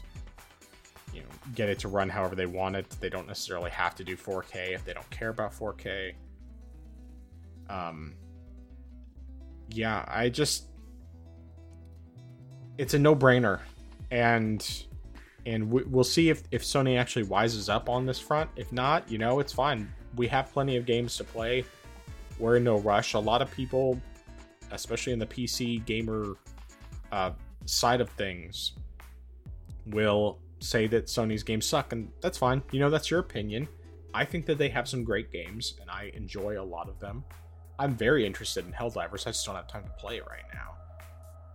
you 1.14 1.20
know, 1.20 1.28
get 1.54 1.68
it 1.68 1.78
to 1.78 1.88
run 1.88 2.08
however 2.08 2.34
they 2.34 2.46
want 2.46 2.74
it. 2.74 2.90
They 2.98 3.08
don't 3.08 3.28
necessarily 3.28 3.70
have 3.70 3.94
to 3.94 4.02
do 4.02 4.16
4K 4.16 4.74
if 4.74 4.84
they 4.84 4.94
don't 4.94 5.10
care 5.10 5.28
about 5.28 5.52
4K. 5.52 6.14
Um 7.68 8.14
yeah, 9.68 10.04
I 10.08 10.28
just 10.28 10.69
it's 12.78 12.94
a 12.94 12.98
no-brainer 12.98 13.60
and 14.10 14.84
and 15.46 15.70
we, 15.70 15.82
we'll 15.84 16.04
see 16.04 16.28
if, 16.28 16.42
if 16.50 16.62
Sony 16.62 16.98
actually 16.98 17.24
wises 17.24 17.72
up 17.72 17.88
on 17.88 18.04
this 18.04 18.18
front. 18.18 18.50
If 18.56 18.72
not, 18.72 19.10
you 19.10 19.18
know, 19.18 19.40
it's 19.40 19.52
fine. 19.52 19.90
We 20.16 20.26
have 20.28 20.52
plenty 20.52 20.76
of 20.76 20.84
games 20.84 21.16
to 21.16 21.24
play. 21.24 21.64
We're 22.38 22.56
in 22.56 22.64
no 22.64 22.78
rush. 22.78 23.14
A 23.14 23.18
lot 23.18 23.42
of 23.42 23.50
people, 23.50 24.00
especially 24.70 25.12
in 25.12 25.18
the 25.18 25.26
PC 25.26 25.84
gamer 25.84 26.34
uh, 27.12 27.32
side 27.64 28.00
of 28.00 28.10
things, 28.10 28.72
will 29.86 30.38
say 30.58 30.86
that 30.88 31.06
Sony's 31.06 31.42
games 31.42 31.66
suck, 31.66 31.92
and 31.92 32.10
that's 32.20 32.38
fine. 32.38 32.62
You 32.70 32.80
know, 32.80 32.90
that's 32.90 33.10
your 33.10 33.20
opinion. 33.20 33.68
I 34.12 34.24
think 34.24 34.46
that 34.46 34.58
they 34.58 34.68
have 34.68 34.88
some 34.88 35.04
great 35.04 35.32
games, 35.32 35.74
and 35.80 35.90
I 35.90 36.10
enjoy 36.14 36.60
a 36.60 36.64
lot 36.64 36.88
of 36.88 36.98
them. 36.98 37.24
I'm 37.78 37.94
very 37.96 38.26
interested 38.26 38.66
in 38.66 38.72
Helldivers. 38.72 39.26
I 39.26 39.30
just 39.30 39.46
don't 39.46 39.54
have 39.54 39.68
time 39.68 39.84
to 39.84 39.90
play 39.90 40.16
it 40.16 40.26
right 40.26 40.44
now. 40.52 40.74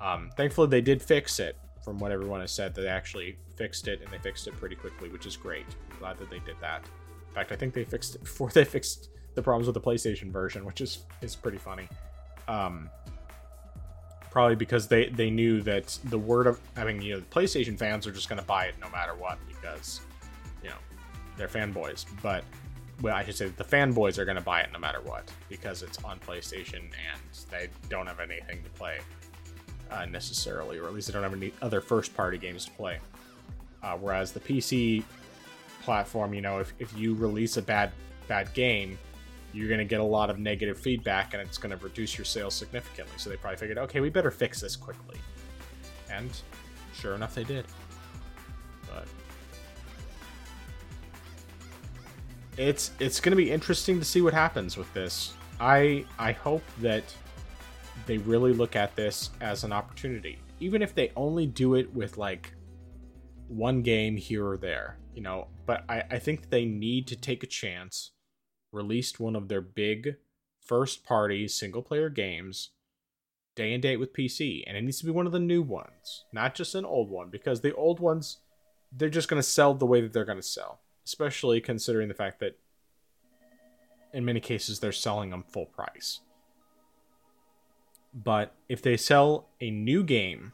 Um, 0.05 0.29
thankfully, 0.37 0.67
they 0.67 0.81
did 0.81 1.01
fix 1.01 1.39
it 1.39 1.57
from 1.85 1.99
what 1.99 2.11
everyone 2.11 2.41
has 2.41 2.51
said, 2.51 2.73
they 2.73 2.87
actually 2.87 3.37
fixed 3.55 3.87
it 3.87 4.01
and 4.01 4.11
they 4.11 4.17
fixed 4.17 4.47
it 4.47 4.57
pretty 4.57 4.75
quickly, 4.75 5.07
which 5.09 5.25
is 5.25 5.37
great. 5.37 5.65
I'm 5.91 5.99
glad 5.99 6.17
that 6.17 6.29
they 6.31 6.39
did 6.39 6.55
that. 6.59 6.83
In 7.29 7.35
fact, 7.35 7.51
I 7.51 7.55
think 7.55 7.73
they 7.73 7.83
fixed 7.83 8.15
it 8.15 8.23
before 8.23 8.49
they 8.49 8.65
fixed 8.65 9.09
the 9.35 9.41
problems 9.41 9.67
with 9.67 9.75
the 9.75 9.81
PlayStation 9.81 10.31
version, 10.31 10.65
which 10.65 10.81
is 10.81 11.05
is 11.21 11.35
pretty 11.35 11.59
funny. 11.59 11.87
Um, 12.47 12.89
probably 14.31 14.55
because 14.55 14.87
they 14.87 15.09
they 15.09 15.29
knew 15.29 15.61
that 15.61 15.97
the 16.05 16.17
word 16.17 16.47
of 16.47 16.59
I 16.75 16.83
mean, 16.83 17.01
you 17.01 17.13
know, 17.13 17.19
the 17.19 17.25
PlayStation 17.25 17.77
fans 17.77 18.07
are 18.07 18.11
just 18.11 18.29
going 18.29 18.39
to 18.39 18.45
buy 18.45 18.65
it 18.65 18.75
no 18.81 18.89
matter 18.89 19.13
what 19.13 19.37
because 19.47 20.01
you 20.63 20.69
know 20.69 20.77
they're 21.37 21.47
fanboys. 21.47 22.05
But 22.23 22.43
well, 23.01 23.15
I 23.15 23.23
should 23.25 23.35
say 23.35 23.49
the 23.49 23.63
fanboys 23.63 24.17
are 24.17 24.25
going 24.25 24.37
to 24.37 24.43
buy 24.43 24.61
it 24.61 24.69
no 24.73 24.79
matter 24.79 25.01
what 25.01 25.29
because 25.49 25.83
it's 25.83 26.03
on 26.03 26.17
PlayStation 26.19 26.79
and 26.79 27.21
they 27.51 27.67
don't 27.89 28.07
have 28.07 28.19
anything 28.19 28.63
to 28.63 28.69
play 28.71 28.99
uh, 29.91 30.05
necessarily, 30.05 30.77
or 30.77 30.87
at 30.87 30.93
least 30.93 31.07
they 31.07 31.13
don't 31.13 31.23
have 31.23 31.33
any 31.33 31.53
other 31.61 31.81
first 31.81 32.15
party 32.15 32.37
games 32.37 32.65
to 32.65 32.71
play. 32.71 32.99
Uh, 33.83 33.97
whereas 33.97 34.31
the 34.31 34.39
PC 34.39 35.03
platform, 35.83 36.33
you 36.33 36.41
know, 36.41 36.59
if, 36.59 36.73
if 36.79 36.97
you 36.97 37.13
release 37.13 37.57
a 37.57 37.61
bad 37.61 37.91
bad 38.27 38.51
game, 38.53 38.97
you're 39.53 39.67
going 39.67 39.79
to 39.79 39.85
get 39.85 39.99
a 39.99 40.03
lot 40.03 40.29
of 40.29 40.39
negative 40.39 40.77
feedback 40.77 41.33
and 41.33 41.41
it's 41.41 41.57
going 41.57 41.75
to 41.75 41.83
reduce 41.83 42.17
your 42.17 42.25
sales 42.25 42.53
significantly. 42.53 43.13
So 43.17 43.29
they 43.29 43.37
probably 43.37 43.57
figured, 43.57 43.77
okay, 43.77 44.01
we 44.01 44.09
better 44.09 44.31
fix 44.31 44.59
this 44.59 44.75
quickly. 44.75 45.17
And 46.11 46.29
sure 46.93 47.15
enough, 47.15 47.35
they 47.35 47.43
did. 47.43 47.65
But 48.87 49.07
it's 52.57 52.91
it's 52.99 53.19
going 53.19 53.31
to 53.31 53.37
be 53.37 53.51
interesting 53.51 53.99
to 53.99 54.05
see 54.05 54.21
what 54.21 54.33
happens 54.33 54.77
with 54.77 54.91
this. 54.93 55.33
I 55.59 56.05
I 56.19 56.31
hope 56.31 56.63
that 56.79 57.03
they 58.05 58.17
really 58.19 58.53
look 58.53 58.75
at 58.75 58.95
this 58.95 59.31
as 59.41 59.63
an 59.63 59.71
opportunity, 59.71 60.39
even 60.59 60.81
if 60.81 60.93
they 60.93 61.11
only 61.15 61.47
do 61.47 61.75
it 61.75 61.93
with 61.93 62.17
like 62.17 62.53
one 63.47 63.81
game 63.81 64.17
here 64.17 64.47
or 64.47 64.57
there, 64.57 64.97
you 65.13 65.21
know. 65.21 65.47
But 65.65 65.83
I 65.89 66.03
I 66.11 66.19
think 66.19 66.49
they 66.49 66.65
need 66.65 67.07
to 67.07 67.15
take 67.15 67.43
a 67.43 67.47
chance, 67.47 68.11
released 68.71 69.19
one 69.19 69.35
of 69.35 69.47
their 69.47 69.61
big 69.61 70.15
first 70.61 71.05
party 71.05 71.47
single 71.47 71.81
player 71.81 72.09
games 72.09 72.71
day 73.55 73.73
and 73.73 73.81
date 73.81 73.97
with 73.97 74.13
PC, 74.13 74.63
and 74.67 74.75
it 74.75 74.83
needs 74.83 74.99
to 74.99 75.05
be 75.05 75.11
one 75.11 75.25
of 75.25 75.31
the 75.31 75.39
new 75.39 75.61
ones, 75.61 76.25
not 76.33 76.55
just 76.55 76.75
an 76.75 76.85
old 76.85 77.09
one, 77.09 77.29
because 77.29 77.61
the 77.61 77.73
old 77.75 77.99
ones 77.99 78.37
they're 78.91 79.09
just 79.09 79.27
going 79.27 79.41
to 79.41 79.47
sell 79.47 79.73
the 79.73 79.85
way 79.85 80.01
that 80.01 80.13
they're 80.13 80.25
going 80.25 80.37
to 80.37 80.43
sell, 80.43 80.79
especially 81.05 81.59
considering 81.59 82.07
the 82.07 82.13
fact 82.13 82.39
that 82.39 82.57
in 84.13 84.23
many 84.23 84.39
cases 84.39 84.79
they're 84.79 84.91
selling 84.91 85.29
them 85.29 85.43
full 85.43 85.65
price. 85.65 86.21
But 88.15 88.55
if 88.69 88.81
they 88.81 88.95
sell 88.95 89.49
a 89.59 89.69
new 89.69 90.01
game 90.01 90.53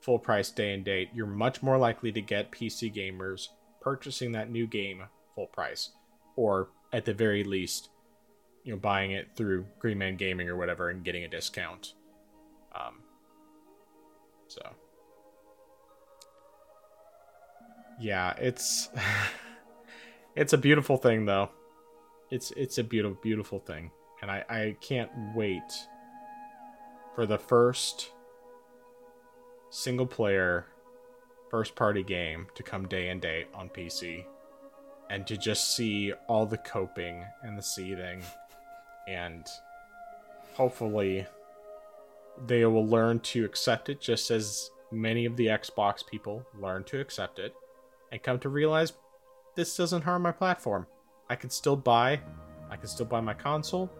full 0.00 0.18
price 0.18 0.50
day 0.50 0.74
and 0.74 0.84
date, 0.84 1.10
you're 1.14 1.26
much 1.26 1.62
more 1.62 1.78
likely 1.78 2.10
to 2.12 2.20
get 2.20 2.50
PC 2.50 2.92
gamers 2.92 3.48
purchasing 3.80 4.32
that 4.32 4.50
new 4.50 4.66
game 4.66 5.04
full 5.36 5.46
price, 5.46 5.90
or 6.34 6.68
at 6.92 7.04
the 7.04 7.14
very 7.14 7.44
least, 7.44 7.90
you 8.64 8.72
know, 8.72 8.78
buying 8.78 9.12
it 9.12 9.28
through 9.36 9.66
Green 9.78 9.98
Man 9.98 10.16
Gaming 10.16 10.48
or 10.48 10.56
whatever 10.56 10.90
and 10.90 11.04
getting 11.04 11.22
a 11.22 11.28
discount. 11.28 11.94
Um, 12.74 13.02
so 14.48 14.60
yeah, 18.00 18.34
it's 18.38 18.88
it's 20.36 20.52
a 20.52 20.58
beautiful 20.58 20.96
thing 20.96 21.24
though. 21.24 21.50
It's 22.30 22.50
it's 22.56 22.78
a 22.78 22.84
beautiful 22.84 23.18
beautiful 23.22 23.60
thing, 23.60 23.92
and 24.22 24.30
I 24.30 24.44
I 24.48 24.76
can't 24.80 25.10
wait 25.36 25.62
for 27.14 27.26
the 27.26 27.38
first 27.38 28.10
single 29.70 30.06
player 30.06 30.66
first 31.50 31.74
party 31.74 32.02
game 32.02 32.46
to 32.54 32.62
come 32.62 32.86
day 32.88 33.08
and 33.08 33.20
date 33.20 33.46
on 33.54 33.68
PC 33.68 34.24
and 35.10 35.26
to 35.26 35.36
just 35.36 35.76
see 35.76 36.12
all 36.28 36.46
the 36.46 36.58
coping 36.58 37.24
and 37.42 37.56
the 37.56 37.62
seething 37.62 38.22
and 39.08 39.46
hopefully 40.54 41.26
they 42.46 42.64
will 42.64 42.86
learn 42.86 43.20
to 43.20 43.44
accept 43.44 43.88
it 43.88 44.00
just 44.00 44.30
as 44.30 44.70
many 44.90 45.24
of 45.24 45.36
the 45.36 45.46
Xbox 45.46 46.06
people 46.06 46.44
learn 46.58 46.82
to 46.84 47.00
accept 47.00 47.38
it 47.38 47.54
and 48.10 48.22
come 48.22 48.38
to 48.38 48.48
realize 48.48 48.92
this 49.54 49.76
doesn't 49.76 50.02
harm 50.02 50.22
my 50.22 50.32
platform. 50.32 50.86
I 51.28 51.36
can 51.36 51.50
still 51.50 51.76
buy 51.76 52.20
I 52.70 52.76
can 52.76 52.88
still 52.88 53.06
buy 53.06 53.20
my 53.20 53.34
console. 53.34 53.90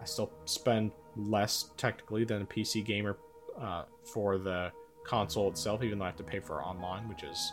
I 0.00 0.04
still 0.04 0.30
spend 0.44 0.92
less 1.16 1.70
technically 1.76 2.24
than 2.24 2.42
a 2.42 2.46
PC 2.46 2.84
gamer 2.84 3.16
uh, 3.60 3.84
for 4.04 4.38
the 4.38 4.72
console 5.04 5.48
itself, 5.48 5.82
even 5.82 5.98
though 5.98 6.04
I 6.04 6.08
have 6.08 6.16
to 6.16 6.22
pay 6.22 6.40
for 6.40 6.62
online, 6.62 7.08
which 7.08 7.22
is 7.22 7.52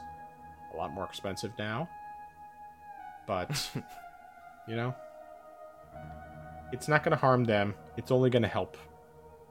a 0.73 0.77
lot 0.77 0.93
more 0.93 1.05
expensive 1.05 1.51
now. 1.57 1.89
But, 3.27 3.69
you 4.67 4.75
know, 4.75 4.93
it's 6.71 6.87
not 6.87 7.03
going 7.03 7.11
to 7.11 7.17
harm 7.17 7.43
them. 7.43 7.73
It's 7.97 8.11
only 8.11 8.29
going 8.29 8.43
to 8.43 8.49
help. 8.49 8.77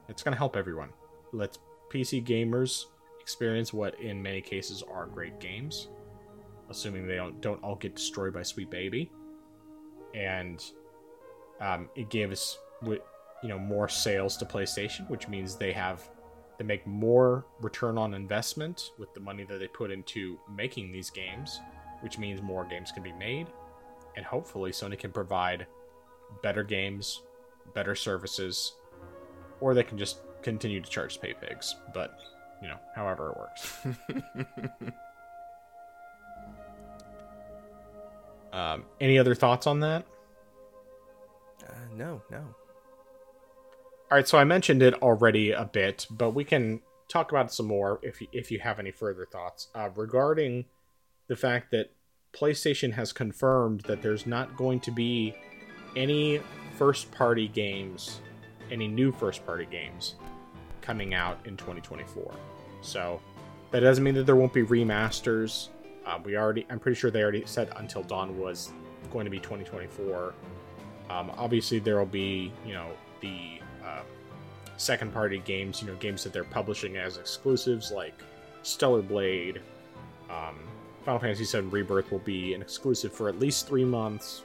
It's 0.09 0.23
going 0.23 0.33
to 0.33 0.39
help 0.39 0.57
everyone. 0.57 0.91
Let's 1.33 1.59
PC 1.93 2.25
gamers 2.25 2.85
experience 3.21 3.73
what, 3.73 3.99
in 4.01 4.23
many 4.23 4.41
cases, 4.41 4.83
are 4.83 5.07
great 5.07 5.41
games, 5.41 5.89
assuming 6.69 7.07
they 7.07 7.17
don't, 7.17 7.41
don't 7.41 7.63
all 7.63 7.77
get 7.77 7.97
destroyed 7.97 8.35
by 8.35 8.43
Sweet 8.43 8.71
Baby. 8.71 9.11
And 10.15 10.63
um, 11.61 11.89
it 11.97 12.11
gave 12.11 12.31
us 12.31 12.59
you 13.45 13.51
know 13.51 13.59
more 13.59 13.89
sales 13.91 14.39
to 14.39 14.47
PlayStation, 14.47 15.09
which 15.11 15.29
means 15.29 15.55
they 15.55 15.71
have 15.73 16.09
they 16.57 16.65
make 16.65 16.87
more 16.87 17.45
return 17.61 17.99
on 17.99 18.15
investment 18.15 18.93
with 18.99 19.13
the 19.13 19.21
money 19.21 19.45
that 19.45 19.59
they 19.59 19.67
put 19.67 19.91
into 19.91 20.39
making 20.57 20.91
these 20.91 21.11
games, 21.11 21.61
which 22.01 22.17
means 22.19 22.41
more 22.41 22.65
games 22.65 22.91
can 22.91 23.03
be 23.03 23.13
made, 23.13 23.49
and 24.17 24.25
hopefully 24.25 24.71
Sony 24.71 24.99
can 24.99 25.13
provide 25.13 25.67
better 26.43 26.65
games, 26.65 27.21
better 27.75 27.95
services, 27.95 28.77
or 29.61 29.75
they 29.75 29.85
can 29.85 29.99
just 29.99 30.21
continue 30.41 30.81
to 30.81 30.89
charge 30.89 31.21
pay 31.21 31.35
pigs. 31.35 31.77
But 31.93 32.17
you 32.63 32.69
know, 32.69 32.79
however 32.95 33.31
it 33.31 33.37
works. 33.37 33.77
um, 38.55 38.85
any 39.03 39.19
other 39.19 39.35
thoughts 39.35 39.67
on 39.67 39.81
that? 39.81 40.07
Uh, 41.69 41.75
no, 41.95 42.23
no. 42.31 42.43
All 44.11 44.19
right, 44.19 44.29
so 44.29 44.37
I 44.39 44.45
mentioned 44.45 44.83
it 44.83 44.95
already 45.03 45.53
a 45.53 45.65
bit, 45.65 46.07
but 46.11 46.33
we 46.33 46.45
can 46.45 46.83
talk 47.09 47.33
about 47.33 47.47
it 47.47 47.53
some 47.53 47.67
more 47.67 48.01
if 48.03 48.21
you, 48.21 48.29
if 48.33 48.51
you 48.51 48.59
have 48.61 48.79
any 48.79 48.91
further 48.91 49.27
thoughts 49.27 49.69
uh, 49.75 49.89
regarding 49.97 50.67
the 51.27 51.37
fact 51.37 51.71
that 51.71 51.91
PlayStation 52.35 52.93
has 52.93 53.13
confirmed 53.13 53.81
that 53.83 54.03
there's 54.03 54.27
not 54.27 54.57
going 54.57 54.81
to 54.81 54.91
be 54.91 55.35
any 55.97 56.41
first 56.77 57.11
party 57.13 57.49
games, 57.49 58.21
any 58.71 58.89
new 58.89 59.11
first 59.11 59.47
party 59.47 59.67
games 59.67 60.17
coming 60.83 61.15
out 61.15 61.39
in 61.47 61.57
2024. 61.57 62.35
So 62.83 63.21
that 63.71 63.81
doesn't 63.81 64.05
mean 64.05 64.15
that 64.17 64.27
there 64.27 64.37
won't 64.37 64.53
be 64.53 64.65
remasters. 64.65 65.69
Uh, 66.05 66.19
we 66.23 66.37
already, 66.37 66.67
I'm 66.69 66.79
pretty 66.79 66.99
sure 66.99 67.11
they 67.11 67.23
already 67.23 67.45
said 67.47 67.73
Until 67.77 68.03
Dawn 68.03 68.39
was 68.39 68.71
going 69.11 69.25
to 69.25 69.31
be 69.31 69.39
2024. 69.39 70.35
Um, 71.09 71.33
obviously, 71.39 71.79
there 71.79 71.99
will 71.99 72.05
be, 72.05 72.53
you 72.67 72.75
know, 72.75 72.91
the 73.21 73.61
um, 73.85 74.05
second 74.77 75.13
party 75.13 75.39
games, 75.45 75.81
you 75.81 75.89
know, 75.89 75.95
games 75.97 76.25
that 76.25 76.33
they're 76.33 76.45
publishing 76.45 76.97
as 76.97 77.19
exclusives, 77.19 77.91
like 77.91 78.15
Stellar 78.63 79.03
Blade. 79.03 79.61
Um, 80.31 80.59
Final 81.05 81.21
Fantasy 81.21 81.45
VII 81.45 81.69
Rebirth 81.69 82.11
will 82.11 82.19
be 82.21 82.55
an 82.55 82.63
exclusive 82.63 83.13
for 83.13 83.29
at 83.29 83.39
least 83.39 83.69
three 83.69 83.85
months. 83.85 84.43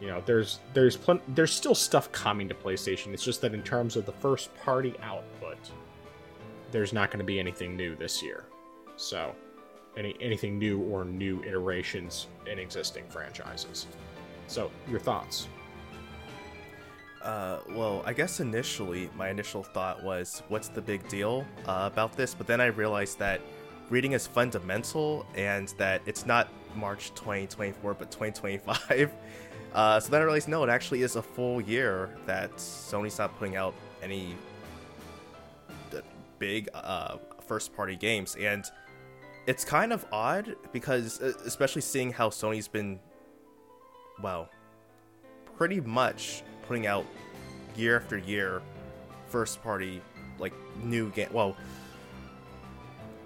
You 0.00 0.08
know, 0.08 0.22
there's 0.26 0.60
there's 0.74 0.98
there's 1.28 1.52
still 1.52 1.74
stuff 1.74 2.12
coming 2.12 2.48
to 2.48 2.54
PlayStation. 2.54 3.12
It's 3.12 3.24
just 3.24 3.40
that 3.40 3.54
in 3.54 3.62
terms 3.62 3.96
of 3.96 4.06
the 4.06 4.12
first 4.12 4.54
party 4.58 4.94
output, 5.02 5.58
there's 6.70 6.92
not 6.92 7.10
going 7.10 7.18
to 7.18 7.24
be 7.24 7.40
anything 7.40 7.76
new 7.76 7.96
this 7.96 8.22
year. 8.22 8.44
So, 8.96 9.34
any 9.96 10.14
anything 10.20 10.58
new 10.58 10.80
or 10.82 11.04
new 11.04 11.42
iterations 11.42 12.28
in 12.46 12.58
existing 12.58 13.04
franchises. 13.08 13.86
So, 14.46 14.70
your 14.88 15.00
thoughts? 15.00 15.48
Uh, 17.22 17.58
well, 17.70 18.02
I 18.06 18.12
guess 18.12 18.40
initially 18.40 19.10
my 19.16 19.28
initial 19.28 19.62
thought 19.62 20.02
was, 20.02 20.42
what's 20.48 20.68
the 20.68 20.80
big 20.80 21.06
deal 21.08 21.44
uh, 21.66 21.88
about 21.90 22.16
this? 22.16 22.34
But 22.34 22.46
then 22.46 22.60
I 22.60 22.66
realized 22.66 23.18
that 23.18 23.40
reading 23.90 24.12
is 24.12 24.26
fundamental 24.26 25.26
and 25.34 25.68
that 25.78 26.02
it's 26.06 26.26
not 26.26 26.48
March 26.76 27.12
2024 27.14 27.94
but 27.94 28.10
2025. 28.10 29.12
Uh, 29.74 30.00
so 30.00 30.10
then 30.10 30.22
I 30.22 30.24
realized, 30.24 30.48
no, 30.48 30.64
it 30.64 30.70
actually 30.70 31.02
is 31.02 31.16
a 31.16 31.22
full 31.22 31.60
year 31.60 32.16
that 32.24 32.50
Sony's 32.56 33.18
not 33.18 33.38
putting 33.38 33.54
out 33.54 33.74
any 34.02 34.34
big 36.38 36.68
uh, 36.74 37.16
first 37.46 37.74
party 37.74 37.96
games. 37.96 38.36
And 38.36 38.64
it's 39.46 39.64
kind 39.64 39.92
of 39.92 40.06
odd 40.12 40.56
because, 40.72 41.20
especially 41.20 41.82
seeing 41.82 42.12
how 42.12 42.30
Sony's 42.30 42.68
been 42.68 42.98
well, 44.22 44.48
pretty 45.56 45.80
much 45.80 46.42
putting 46.68 46.86
out 46.86 47.04
year 47.74 47.96
after 47.96 48.18
year 48.18 48.62
first 49.28 49.62
party 49.62 50.00
like 50.38 50.52
new 50.82 51.10
game. 51.10 51.28
Well, 51.32 51.56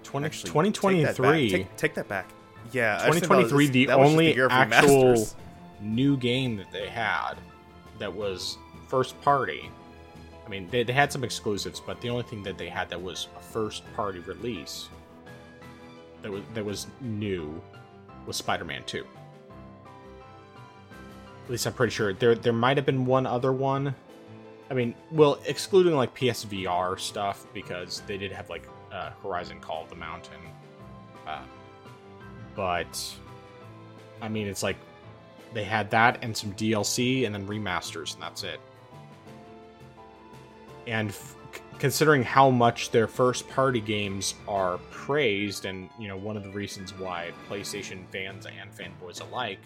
20, 0.03 0.25
actually, 0.25 0.47
2023. 0.49 1.03
Take 1.03 1.15
that, 1.15 1.57
take, 1.57 1.77
take 1.77 1.93
that 1.95 2.07
back. 2.07 2.29
Yeah, 2.71 2.97
2023. 3.05 3.67
the 3.67 3.89
only 3.91 4.33
the 4.33 4.47
actual 4.49 5.27
new 5.81 6.17
game 6.17 6.55
that 6.57 6.71
they 6.71 6.87
had 6.87 7.35
that 7.99 8.13
was 8.13 8.57
first 8.87 9.19
party. 9.21 9.69
I 10.45 10.49
mean, 10.49 10.67
they, 10.69 10.83
they 10.83 10.93
had 10.93 11.11
some 11.11 11.23
exclusives, 11.23 11.79
but 11.79 12.01
the 12.01 12.09
only 12.09 12.23
thing 12.23 12.43
that 12.43 12.57
they 12.57 12.69
had 12.69 12.89
that 12.89 13.01
was 13.01 13.27
a 13.37 13.39
first 13.39 13.83
party 13.95 14.19
release 14.19 14.89
that 16.21 16.31
was 16.31 16.41
that 16.53 16.63
was 16.63 16.87
new 17.01 17.61
was 18.25 18.37
Spider-Man 18.37 18.83
2. 18.85 19.05
At 21.43 21.49
least 21.49 21.65
I'm 21.65 21.73
pretty 21.73 21.91
sure 21.91 22.13
there 22.13 22.35
there 22.35 22.53
might 22.53 22.77
have 22.77 22.85
been 22.85 23.05
one 23.05 23.25
other 23.25 23.51
one. 23.51 23.93
I 24.69 24.73
mean, 24.73 24.95
well, 25.11 25.39
excluding 25.45 25.93
like 25.93 26.15
PSVR 26.15 26.99
stuff 26.99 27.45
because 27.53 28.01
they 28.07 28.17
did 28.17 28.31
have 28.31 28.49
like 28.49 28.67
uh, 28.91 29.11
Horizon 29.21 29.59
Call 29.59 29.83
of 29.83 29.89
the 29.89 29.95
Mountain, 29.95 30.39
uh, 31.27 31.41
but 32.55 33.13
I 34.21 34.29
mean, 34.29 34.47
it's 34.47 34.63
like 34.63 34.77
they 35.53 35.65
had 35.65 35.91
that 35.91 36.19
and 36.23 36.35
some 36.35 36.53
DLC 36.53 37.25
and 37.25 37.35
then 37.35 37.45
remasters, 37.45 38.13
and 38.13 38.23
that's 38.23 38.43
it. 38.43 38.59
And 40.87 41.09
f- 41.09 41.35
considering 41.77 42.23
how 42.23 42.49
much 42.49 42.91
their 42.91 43.07
first 43.07 43.47
party 43.49 43.81
games 43.81 44.35
are 44.47 44.77
praised, 44.91 45.65
and 45.65 45.89
you 45.99 46.07
know 46.07 46.17
one 46.17 46.37
of 46.37 46.43
the 46.43 46.51
reasons 46.51 46.97
why 46.97 47.31
PlayStation 47.49 48.07
fans 48.11 48.45
and 48.45 48.71
fanboys 48.75 49.21
alike 49.21 49.59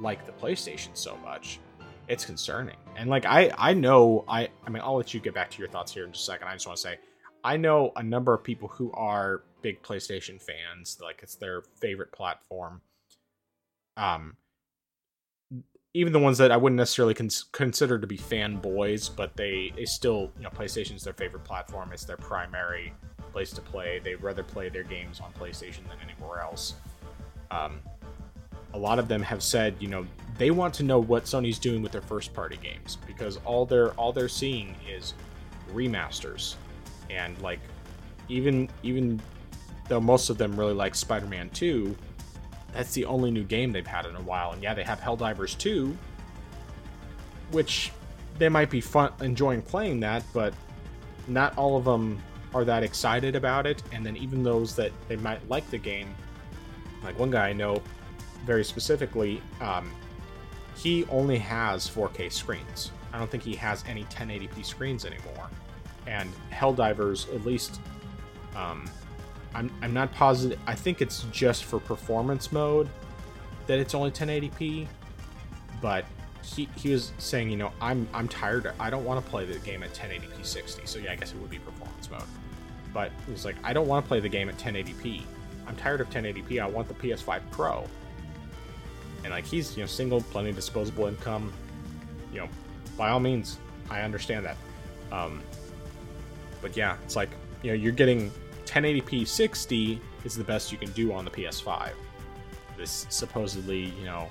like 0.00 0.26
the 0.26 0.32
PlayStation 0.32 0.96
so 0.96 1.16
much, 1.18 1.60
it's 2.08 2.24
concerning. 2.24 2.76
And 2.96 3.08
like 3.08 3.24
I, 3.24 3.52
I 3.56 3.72
know 3.72 4.24
I, 4.28 4.48
I 4.66 4.70
mean 4.70 4.82
I'll 4.84 4.96
let 4.96 5.14
you 5.14 5.20
get 5.20 5.34
back 5.34 5.50
to 5.50 5.58
your 5.58 5.68
thoughts 5.68 5.92
here 5.92 6.04
in 6.04 6.12
just 6.12 6.28
a 6.28 6.32
second. 6.32 6.48
I 6.48 6.52
just 6.54 6.66
want 6.66 6.76
to 6.76 6.82
say 6.82 6.98
I 7.44 7.58
know 7.58 7.92
a 7.96 8.02
number 8.02 8.32
of 8.32 8.42
people 8.42 8.68
who 8.68 8.90
are 8.92 9.42
big 9.60 9.82
PlayStation 9.82 10.40
fans, 10.40 10.98
like 11.02 11.20
it's 11.22 11.34
their 11.34 11.62
favorite 11.80 12.10
platform. 12.10 12.80
Um, 13.96 14.36
even 15.92 16.12
the 16.12 16.18
ones 16.18 16.38
that 16.38 16.50
I 16.50 16.56
wouldn't 16.56 16.78
necessarily 16.78 17.14
cons- 17.14 17.44
consider 17.52 17.98
to 17.98 18.06
be 18.06 18.18
fanboys, 18.18 19.14
but 19.14 19.36
they, 19.36 19.72
they 19.76 19.84
still, 19.84 20.32
you 20.36 20.42
know, 20.42 20.50
PlayStation's 20.50 21.04
their 21.04 21.12
favorite 21.12 21.44
platform. 21.44 21.90
It's 21.92 22.04
their 22.04 22.16
primary 22.16 22.92
place 23.30 23.52
to 23.52 23.60
play. 23.60 24.00
They'd 24.02 24.22
rather 24.22 24.42
play 24.42 24.70
their 24.70 24.82
games 24.82 25.20
on 25.20 25.32
PlayStation 25.34 25.88
than 25.88 25.98
anywhere 26.02 26.40
else. 26.40 26.74
Um, 27.50 27.80
a 28.74 28.78
lot 28.78 28.98
of 28.98 29.08
them 29.08 29.22
have 29.22 29.42
said, 29.42 29.76
you 29.78 29.88
know, 29.88 30.04
they 30.36 30.50
want 30.50 30.74
to 30.74 30.82
know 30.82 30.98
what 30.98 31.24
Sony's 31.24 31.58
doing 31.58 31.80
with 31.80 31.92
their 31.92 32.02
first 32.02 32.34
party 32.34 32.58
games 32.60 32.98
because 33.06 33.38
all 33.44 33.64
they're 33.64 33.92
all 33.92 34.12
they're 34.12 34.28
seeing 34.28 34.74
is 34.88 35.14
remasters, 35.72 36.56
and 37.08 37.40
like 37.40 37.60
even 38.28 38.68
even 38.82 39.22
though 39.88 40.00
most 40.00 40.28
of 40.28 40.38
them 40.38 40.58
really 40.58 40.74
like 40.74 40.94
Spider-Man 40.94 41.50
2, 41.50 41.96
that's 42.72 42.92
the 42.94 43.04
only 43.04 43.30
new 43.30 43.44
game 43.44 43.70
they've 43.70 43.86
had 43.86 44.06
in 44.06 44.16
a 44.16 44.22
while. 44.22 44.52
And 44.52 44.62
yeah, 44.62 44.74
they 44.74 44.82
have 44.82 44.98
Helldivers 45.00 45.56
2, 45.56 45.96
which 47.52 47.92
they 48.38 48.48
might 48.48 48.70
be 48.70 48.80
fun 48.80 49.12
enjoying 49.20 49.62
playing 49.62 50.00
that, 50.00 50.24
but 50.32 50.52
not 51.28 51.56
all 51.56 51.76
of 51.76 51.84
them 51.84 52.20
are 52.54 52.64
that 52.64 52.82
excited 52.82 53.36
about 53.36 53.66
it. 53.66 53.82
And 53.92 54.04
then 54.04 54.16
even 54.16 54.42
those 54.42 54.74
that 54.74 54.90
they 55.06 55.16
might 55.16 55.46
like 55.48 55.68
the 55.70 55.78
game, 55.78 56.12
like 57.04 57.16
one 57.18 57.30
guy 57.30 57.50
I 57.50 57.52
know 57.52 57.80
very 58.44 58.64
specifically, 58.64 59.40
um, 59.60 59.90
he 60.76 61.04
only 61.06 61.38
has 61.38 61.88
4K 61.88 62.32
screens. 62.32 62.92
I 63.12 63.18
don't 63.18 63.30
think 63.30 63.42
he 63.42 63.54
has 63.56 63.84
any 63.86 64.04
1080p 64.04 64.64
screens 64.64 65.04
anymore. 65.04 65.48
And 66.06 66.30
Helldivers, 66.50 67.32
at 67.34 67.44
least, 67.46 67.80
um, 68.56 68.88
I'm, 69.54 69.70
I'm 69.82 69.94
not 69.94 70.12
positive. 70.12 70.58
I 70.66 70.74
think 70.74 71.00
it's 71.00 71.24
just 71.32 71.64
for 71.64 71.78
performance 71.78 72.52
mode 72.52 72.88
that 73.66 73.78
it's 73.78 73.94
only 73.94 74.10
1080p. 74.10 74.86
But 75.80 76.04
he, 76.42 76.68
he 76.76 76.90
was 76.90 77.12
saying, 77.18 77.50
you 77.50 77.56
know, 77.56 77.72
I'm 77.80 78.08
I'm 78.12 78.28
tired. 78.28 78.72
I 78.78 78.90
don't 78.90 79.04
want 79.04 79.24
to 79.24 79.30
play 79.30 79.44
the 79.44 79.58
game 79.60 79.82
at 79.82 79.92
1080p 79.94 80.44
60. 80.44 80.82
So 80.86 80.98
yeah, 80.98 81.12
I 81.12 81.16
guess 81.16 81.32
it 81.32 81.38
would 81.38 81.50
be 81.50 81.58
performance 81.58 82.10
mode. 82.10 82.22
But 82.92 83.10
he's 83.26 83.44
like, 83.44 83.56
I 83.64 83.72
don't 83.72 83.88
want 83.88 84.04
to 84.04 84.08
play 84.08 84.20
the 84.20 84.28
game 84.28 84.48
at 84.48 84.56
1080p. 84.58 85.22
I'm 85.66 85.76
tired 85.76 86.00
of 86.00 86.10
1080p. 86.10 86.60
I 86.60 86.66
want 86.66 86.88
the 86.88 86.94
PS5 86.94 87.40
Pro. 87.50 87.86
And 89.24 89.32
like 89.32 89.44
he's 89.44 89.76
you 89.76 89.82
know 89.82 89.86
single, 89.86 90.20
plenty 90.20 90.50
of 90.50 90.56
disposable 90.56 91.06
income. 91.06 91.52
You 92.32 92.40
know, 92.40 92.48
by 92.96 93.10
all 93.10 93.20
means, 93.20 93.58
I 93.90 94.02
understand 94.02 94.46
that. 94.46 94.56
Um, 95.10 95.42
but 96.60 96.76
yeah, 96.76 96.96
it's 97.04 97.16
like 97.16 97.30
you 97.62 97.70
know 97.70 97.74
you're 97.74 97.92
getting 97.92 98.30
1080p 98.66 99.26
60 99.26 100.00
is 100.24 100.34
the 100.34 100.44
best 100.44 100.72
you 100.72 100.78
can 100.78 100.90
do 100.92 101.12
on 101.12 101.24
the 101.24 101.30
PS5. 101.30 101.92
This 102.76 103.06
supposedly, 103.08 103.92
you 103.98 104.04
know, 104.04 104.28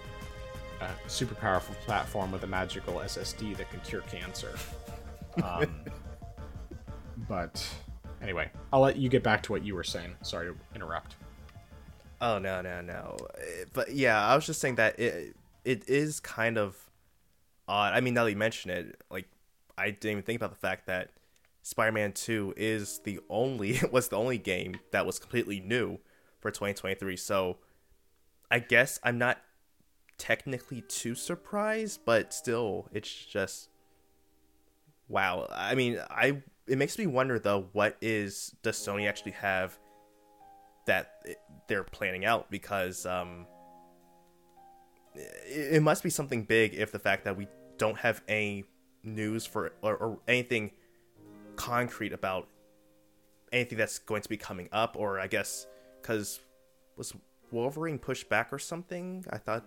a 0.82 0.90
super 1.08 1.36
powerful 1.36 1.76
platform 1.86 2.32
with 2.32 2.44
a 2.44 2.48
magical 2.48 2.96
SSD 2.96 3.56
that 3.58 3.70
can 3.70 3.80
cure 3.82 4.02
cancer. 4.02 4.54
Um, 5.42 5.68
but 7.30 7.66
anyway, 8.22 8.50
I'll 8.72 8.82
let 8.82 8.98
you 8.98 9.10
get 9.10 9.24
back 9.24 9.44
to 9.44 9.52
what 9.52 9.64
you 9.64 9.76
were 9.76 9.84
saying. 9.84 10.16
Sorry 10.24 10.48
to 10.48 10.56
interrupt. 10.76 11.16
Oh 12.24 12.40
no 12.40 12.62
no 12.62 12.80
no! 12.80 13.18
Eh, 13.38 13.66
but 13.74 13.94
yeah, 13.94 14.26
I 14.26 14.34
was 14.34 14.46
just 14.46 14.62
saying 14.62 14.76
that 14.76 14.98
it 14.98 15.36
it 15.66 15.90
is 15.90 16.22
kind 16.22 16.58
of 16.58 16.90
odd. 17.68 17.94
I 17.94 18.00
mean, 18.00 18.14
now 18.14 18.24
that 18.24 18.32
you 18.32 18.38
mention 18.38 18.72
it, 18.72 19.02
like 19.12 19.28
I 19.78 19.92
didn't 19.92 20.12
even 20.12 20.24
think 20.24 20.38
about 20.38 20.52
the 20.52 20.58
fact 20.58 20.88
that 20.88 21.12
Spider-Man 21.64 22.14
2 22.14 22.54
is 22.56 23.00
the 23.04 23.20
only 23.30 23.78
was 23.92 24.08
the 24.08 24.16
only 24.16 24.38
game 24.38 24.80
that 24.92 25.06
was 25.06 25.20
completely 25.20 25.60
new 25.60 26.00
for 26.40 26.50
2023. 26.50 27.18
So 27.18 27.58
I 28.50 28.60
guess 28.60 29.02
I'm 29.04 29.18
not 29.18 29.42
technically 30.18 30.80
too 30.80 31.16
surprised, 31.16 32.06
but 32.06 32.34
still 32.34 32.88
it's 32.94 33.26
just 33.26 33.68
wow. 35.10 35.50
I 35.52 35.76
mean, 35.76 36.00
I 36.10 36.42
it 36.68 36.78
makes 36.78 36.98
me 36.98 37.06
wonder 37.06 37.38
though 37.38 37.68
what 37.74 37.98
is 38.02 38.56
does 38.64 38.78
Sony 38.78 39.10
actually 39.10 39.34
have 39.34 39.78
that 40.86 41.24
they're 41.68 41.84
planning 41.84 42.26
out 42.26 42.50
because 42.52 43.06
um 43.06 43.46
it, 45.16 45.76
it 45.76 45.84
must 45.84 46.04
be 46.04 46.10
something 46.10 46.44
big 46.44 46.74
if 46.74 46.92
the 46.92 47.00
fact 47.00 47.26
that 47.26 47.38
we 47.38 47.48
don't 47.78 47.98
have 47.98 48.22
any 48.28 48.66
news 49.04 49.46
for 49.46 49.74
or, 49.82 49.96
or 49.96 50.20
anything 50.28 50.72
concrete 51.56 52.14
about 52.14 52.48
anything 53.52 53.78
that's 53.78 54.00
going 54.00 54.22
to 54.22 54.30
be 54.30 54.38
coming 54.38 54.68
up, 54.72 54.96
or 54.98 55.20
I 55.20 55.28
guess 55.28 55.68
because 56.02 56.40
was 56.98 57.14
Wolverine 57.52 58.00
pushed 58.00 58.28
back 58.30 58.52
or 58.52 58.60
something? 58.60 59.24
I 59.30 59.38
thought 59.38 59.64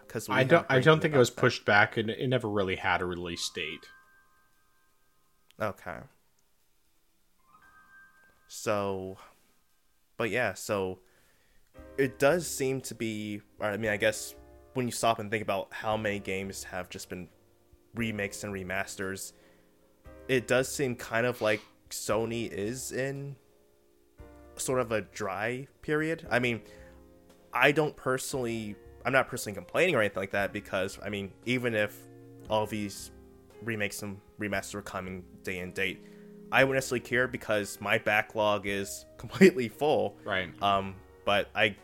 because 0.00 0.28
I 0.28 0.44
don't 0.44 0.66
I 0.68 0.80
don't 0.80 1.00
think 1.00 1.14
it 1.14 1.18
was 1.18 1.30
that. 1.30 1.40
pushed 1.40 1.64
back, 1.64 1.96
and 1.96 2.10
it 2.10 2.28
never 2.28 2.48
really 2.48 2.76
had 2.76 3.02
a 3.02 3.04
release 3.04 3.48
date. 3.54 3.86
Okay. 5.60 5.98
So, 8.48 9.18
but 10.16 10.30
yeah, 10.30 10.54
so 10.54 10.98
it 11.98 12.18
does 12.18 12.46
seem 12.46 12.80
to 12.82 12.94
be. 12.94 13.40
I 13.60 13.76
mean, 13.76 13.90
I 13.90 13.96
guess 13.96 14.34
when 14.74 14.86
you 14.86 14.92
stop 14.92 15.18
and 15.18 15.30
think 15.30 15.42
about 15.42 15.68
how 15.70 15.96
many 15.96 16.18
games 16.18 16.64
have 16.64 16.88
just 16.88 17.08
been 17.08 17.28
remakes 17.94 18.44
and 18.44 18.52
remasters, 18.52 19.32
it 20.28 20.46
does 20.46 20.68
seem 20.68 20.94
kind 20.94 21.26
of 21.26 21.40
like 21.40 21.60
Sony 21.90 22.50
is 22.50 22.92
in 22.92 23.36
sort 24.56 24.80
of 24.80 24.92
a 24.92 25.02
dry 25.02 25.66
period. 25.82 26.26
I 26.30 26.38
mean, 26.38 26.60
I 27.52 27.72
don't 27.72 27.96
personally, 27.96 28.76
I'm 29.04 29.12
not 29.12 29.28
personally 29.28 29.54
complaining 29.54 29.94
or 29.94 30.00
anything 30.00 30.20
like 30.20 30.32
that 30.32 30.52
because, 30.52 30.98
I 31.02 31.08
mean, 31.08 31.32
even 31.44 31.74
if 31.74 31.96
all 32.50 32.66
these 32.66 33.10
remakes 33.62 34.02
and 34.02 34.20
remasters 34.38 34.76
are 34.76 34.82
coming 34.82 35.24
day 35.42 35.60
and 35.60 35.72
date, 35.72 36.04
I 36.52 36.64
wouldn't 36.64 36.76
necessarily 36.76 37.00
care 37.00 37.28
because 37.28 37.78
my 37.80 37.98
backlog 37.98 38.66
is 38.66 39.06
completely 39.18 39.68
full. 39.68 40.16
Right. 40.24 40.50
Um, 40.62 40.94
but 41.24 41.50
I 41.54 41.76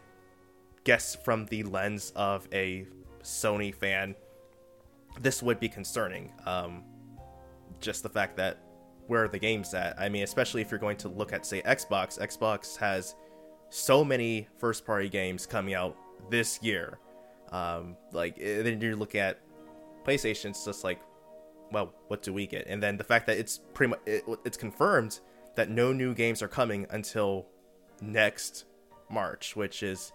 guess 0.84 1.16
from 1.16 1.46
the 1.46 1.62
lens 1.64 2.12
of 2.14 2.48
a 2.52 2.86
Sony 3.22 3.74
fan, 3.74 4.14
this 5.20 5.42
would 5.42 5.60
be 5.60 5.68
concerning. 5.68 6.32
Um, 6.46 6.84
just 7.80 8.02
the 8.02 8.08
fact 8.08 8.36
that 8.36 8.58
where 9.06 9.24
are 9.24 9.28
the 9.28 9.38
games 9.38 9.74
at? 9.74 9.98
I 10.00 10.08
mean, 10.08 10.22
especially 10.22 10.62
if 10.62 10.70
you're 10.70 10.80
going 10.80 10.96
to 10.98 11.08
look 11.08 11.32
at 11.32 11.44
say 11.44 11.62
Xbox, 11.62 12.18
Xbox 12.18 12.76
has 12.76 13.14
so 13.68 14.04
many 14.04 14.48
first 14.58 14.86
party 14.86 15.08
games 15.08 15.46
coming 15.46 15.74
out 15.74 15.96
this 16.30 16.62
year. 16.62 16.98
Um, 17.50 17.96
like 18.12 18.38
eh, 18.40 18.62
then 18.62 18.80
you're 18.80 18.96
looking 18.96 19.20
at 19.20 19.40
PlayStation, 20.04 20.50
it's 20.50 20.64
just 20.64 20.84
like, 20.84 21.00
well, 21.72 21.94
what 22.08 22.22
do 22.22 22.32
we 22.32 22.46
get? 22.46 22.66
And 22.66 22.82
then 22.82 22.96
the 22.96 23.04
fact 23.04 23.26
that 23.26 23.38
it's 23.38 23.60
pretty 23.74 23.90
much 23.90 24.00
it, 24.06 24.24
it's 24.44 24.56
confirmed 24.56 25.20
that 25.56 25.70
no 25.70 25.92
new 25.92 26.14
games 26.14 26.42
are 26.42 26.48
coming 26.48 26.86
until 26.90 27.46
next 28.00 28.64
March, 29.10 29.56
which 29.56 29.82
is 29.82 30.12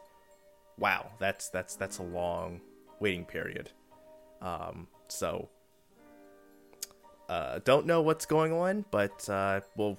wow, 0.77 1.11
that's 1.19 1.49
that's 1.49 1.75
that's 1.75 1.97
a 1.97 2.03
long 2.03 2.61
waiting 2.99 3.25
period. 3.25 3.71
Um, 4.41 4.87
so 5.07 5.49
uh, 7.29 7.59
don't 7.63 7.85
know 7.85 8.01
what's 8.01 8.25
going 8.25 8.53
on, 8.53 8.85
but 8.91 9.27
uh, 9.29 9.61
well, 9.75 9.97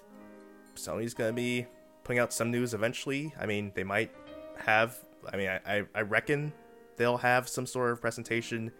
Sony's 0.76 1.14
gonna 1.14 1.32
be 1.32 1.66
putting 2.04 2.20
out 2.20 2.32
some 2.32 2.50
news 2.50 2.72
eventually. 2.74 3.34
I 3.38 3.46
mean, 3.46 3.72
they 3.74 3.84
might 3.84 4.12
have. 4.56 4.96
I 5.30 5.36
mean, 5.36 5.48
I, 5.48 5.84
I 5.94 6.02
reckon 6.02 6.52
they'll 6.96 7.18
have 7.18 7.48
some 7.48 7.66
sort 7.66 7.90
of 7.90 8.00
presentation 8.00 8.72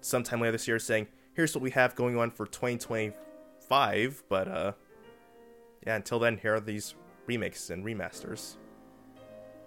sometime 0.00 0.40
later 0.40 0.52
this 0.52 0.68
year 0.68 0.78
saying, 0.78 1.08
"Here's 1.36 1.54
what 1.54 1.62
we 1.62 1.70
have 1.70 1.94
going 1.94 2.18
on 2.18 2.30
for 2.30 2.46
2025." 2.46 4.24
But 4.28 4.48
uh, 4.48 4.72
yeah, 5.86 5.96
until 5.96 6.18
then, 6.18 6.38
here 6.38 6.54
are 6.54 6.60
these 6.60 6.94
remakes 7.26 7.70
and 7.70 7.84
remasters. 7.84 8.56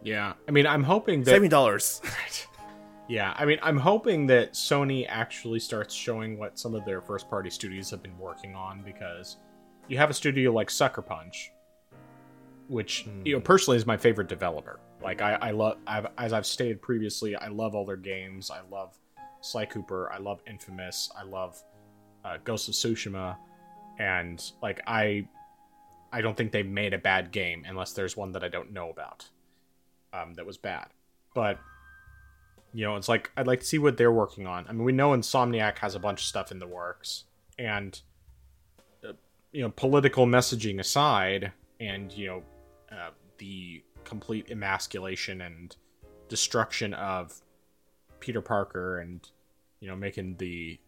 Yeah, 0.03 0.33
I 0.47 0.51
mean, 0.51 0.67
I'm 0.67 0.83
hoping 0.83 1.23
that 1.23 1.31
seventy 1.31 1.49
dollars. 1.49 2.01
Yeah, 3.09 3.33
I 3.35 3.45
mean, 3.45 3.57
I'm 3.63 3.77
hoping 3.77 4.27
that 4.27 4.53
Sony 4.53 5.07
actually 5.09 5.59
starts 5.59 5.95
showing 5.95 6.37
what 6.37 6.59
some 6.59 6.75
of 6.75 6.85
their 6.85 7.01
first 7.01 7.27
party 7.27 7.49
studios 7.49 7.89
have 7.89 8.03
been 8.03 8.17
working 8.19 8.53
on 8.53 8.83
because 8.83 9.37
you 9.87 9.97
have 9.97 10.11
a 10.11 10.13
studio 10.13 10.51
like 10.53 10.69
Sucker 10.69 11.01
Punch, 11.01 11.51
which 12.67 13.07
mm. 13.07 13.25
you 13.25 13.33
know 13.33 13.41
personally 13.41 13.77
is 13.77 13.87
my 13.87 13.97
favorite 13.97 14.29
developer. 14.29 14.79
Like 15.01 15.23
I, 15.23 15.33
I 15.41 15.51
love, 15.51 15.77
I've, 15.87 16.05
as 16.19 16.33
I've 16.33 16.45
stated 16.45 16.83
previously, 16.83 17.35
I 17.35 17.47
love 17.47 17.73
all 17.73 17.83
their 17.83 17.97
games. 17.97 18.51
I 18.51 18.59
love 18.69 18.95
Sly 19.41 19.65
Cooper. 19.65 20.11
I 20.11 20.17
love 20.17 20.41
Infamous. 20.47 21.09
I 21.17 21.23
love 21.23 21.61
uh, 22.25 22.37
Ghost 22.43 22.67
of 22.67 22.75
Tsushima, 22.75 23.37
and 23.97 24.51
like 24.61 24.81
I, 24.87 25.27
I 26.11 26.21
don't 26.21 26.35
think 26.35 26.51
they 26.51 26.63
made 26.63 26.93
a 26.93 26.97
bad 26.97 27.31
game 27.31 27.65
unless 27.67 27.93
there's 27.93 28.17
one 28.17 28.31
that 28.33 28.43
I 28.43 28.49
don't 28.49 28.71
know 28.73 28.89
about, 28.89 29.29
um, 30.13 30.33
that 30.33 30.45
was 30.45 30.57
bad. 30.57 30.87
But 31.33 31.59
you 32.73 32.85
know, 32.85 32.95
it's 32.95 33.09
like 33.09 33.31
I'd 33.37 33.47
like 33.47 33.61
to 33.61 33.65
see 33.65 33.79
what 33.79 33.97
they're 33.97 34.11
working 34.11 34.45
on. 34.45 34.65
I 34.67 34.71
mean, 34.73 34.83
we 34.83 34.91
know 34.91 35.11
Insomniac 35.11 35.79
has 35.79 35.95
a 35.95 35.99
bunch 35.99 36.21
of 36.21 36.25
stuff 36.25 36.51
in 36.51 36.59
the 36.59 36.67
works, 36.67 37.25
and 37.57 37.99
uh, 39.07 39.13
you 39.51 39.61
know, 39.61 39.69
political 39.69 40.25
messaging 40.25 40.79
aside, 40.79 41.51
and 41.79 42.11
you 42.11 42.27
know, 42.27 42.43
uh, 42.91 43.09
the 43.37 43.83
complete 44.03 44.51
emasculation 44.51 45.41
and 45.41 45.75
destruction 46.27 46.93
of 46.93 47.41
Peter 48.19 48.41
Parker, 48.41 48.99
and 48.99 49.27
you 49.79 49.87
know, 49.87 49.95
making 49.95 50.37
the 50.37 50.79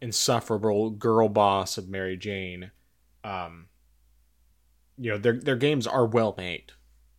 insufferable 0.00 0.90
girl 0.90 1.28
boss 1.28 1.78
of 1.78 1.88
Mary 1.88 2.16
Jane. 2.16 2.70
Um, 3.24 3.68
you 4.98 5.10
know, 5.10 5.18
their 5.18 5.38
their 5.38 5.56
games 5.56 5.86
are 5.86 6.06
well 6.06 6.34
made 6.36 6.72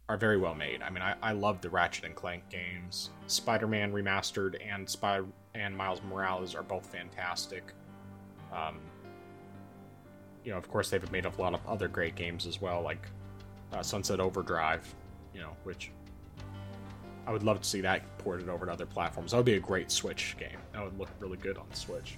are 0.10 0.18
very 0.18 0.38
well 0.38 0.56
made. 0.56 0.82
I 0.82 0.90
mean, 0.90 1.04
I, 1.04 1.16
I 1.22 1.32
love 1.34 1.62
the 1.62 1.70
Ratchet 1.70 2.06
and 2.06 2.16
Clank 2.16 2.48
games. 2.50 3.10
Spider-Man 3.28 3.92
Remastered 3.92 4.56
and 4.66 4.90
Spy 4.90 5.22
and 5.54 5.76
Miles 5.76 6.02
Morales 6.10 6.56
are 6.56 6.64
both 6.64 6.86
fantastic. 6.86 7.74
Um, 8.54 8.78
you 10.46 10.52
know, 10.52 10.58
of 10.58 10.70
course, 10.70 10.90
they've 10.90 11.12
made 11.12 11.26
a 11.26 11.32
lot 11.38 11.54
of 11.54 11.60
other 11.68 11.90
great 11.90 12.16
games 12.16 12.48
as 12.48 12.62
well, 12.62 12.82
like 12.82 13.06
uh, 13.74 13.84
Sunset 13.84 14.20
Overdrive. 14.20 14.94
You 15.34 15.42
know, 15.42 15.58
which 15.66 15.92
I 17.28 17.32
would 17.32 17.44
love 17.44 17.62
to 17.62 17.68
see 17.68 17.82
that 17.82 18.18
ported 18.20 18.48
over 18.48 18.66
to 18.66 18.72
other 18.72 18.86
platforms. 18.86 19.32
That 19.32 19.38
would 19.38 19.46
be 19.46 19.56
a 19.56 19.60
great 19.60 19.92
Switch 19.92 20.38
game. 20.40 20.58
That 20.72 20.82
would 20.82 20.98
look 20.98 21.10
really 21.20 21.36
good 21.36 21.58
on 21.58 21.72
Switch. 21.74 22.18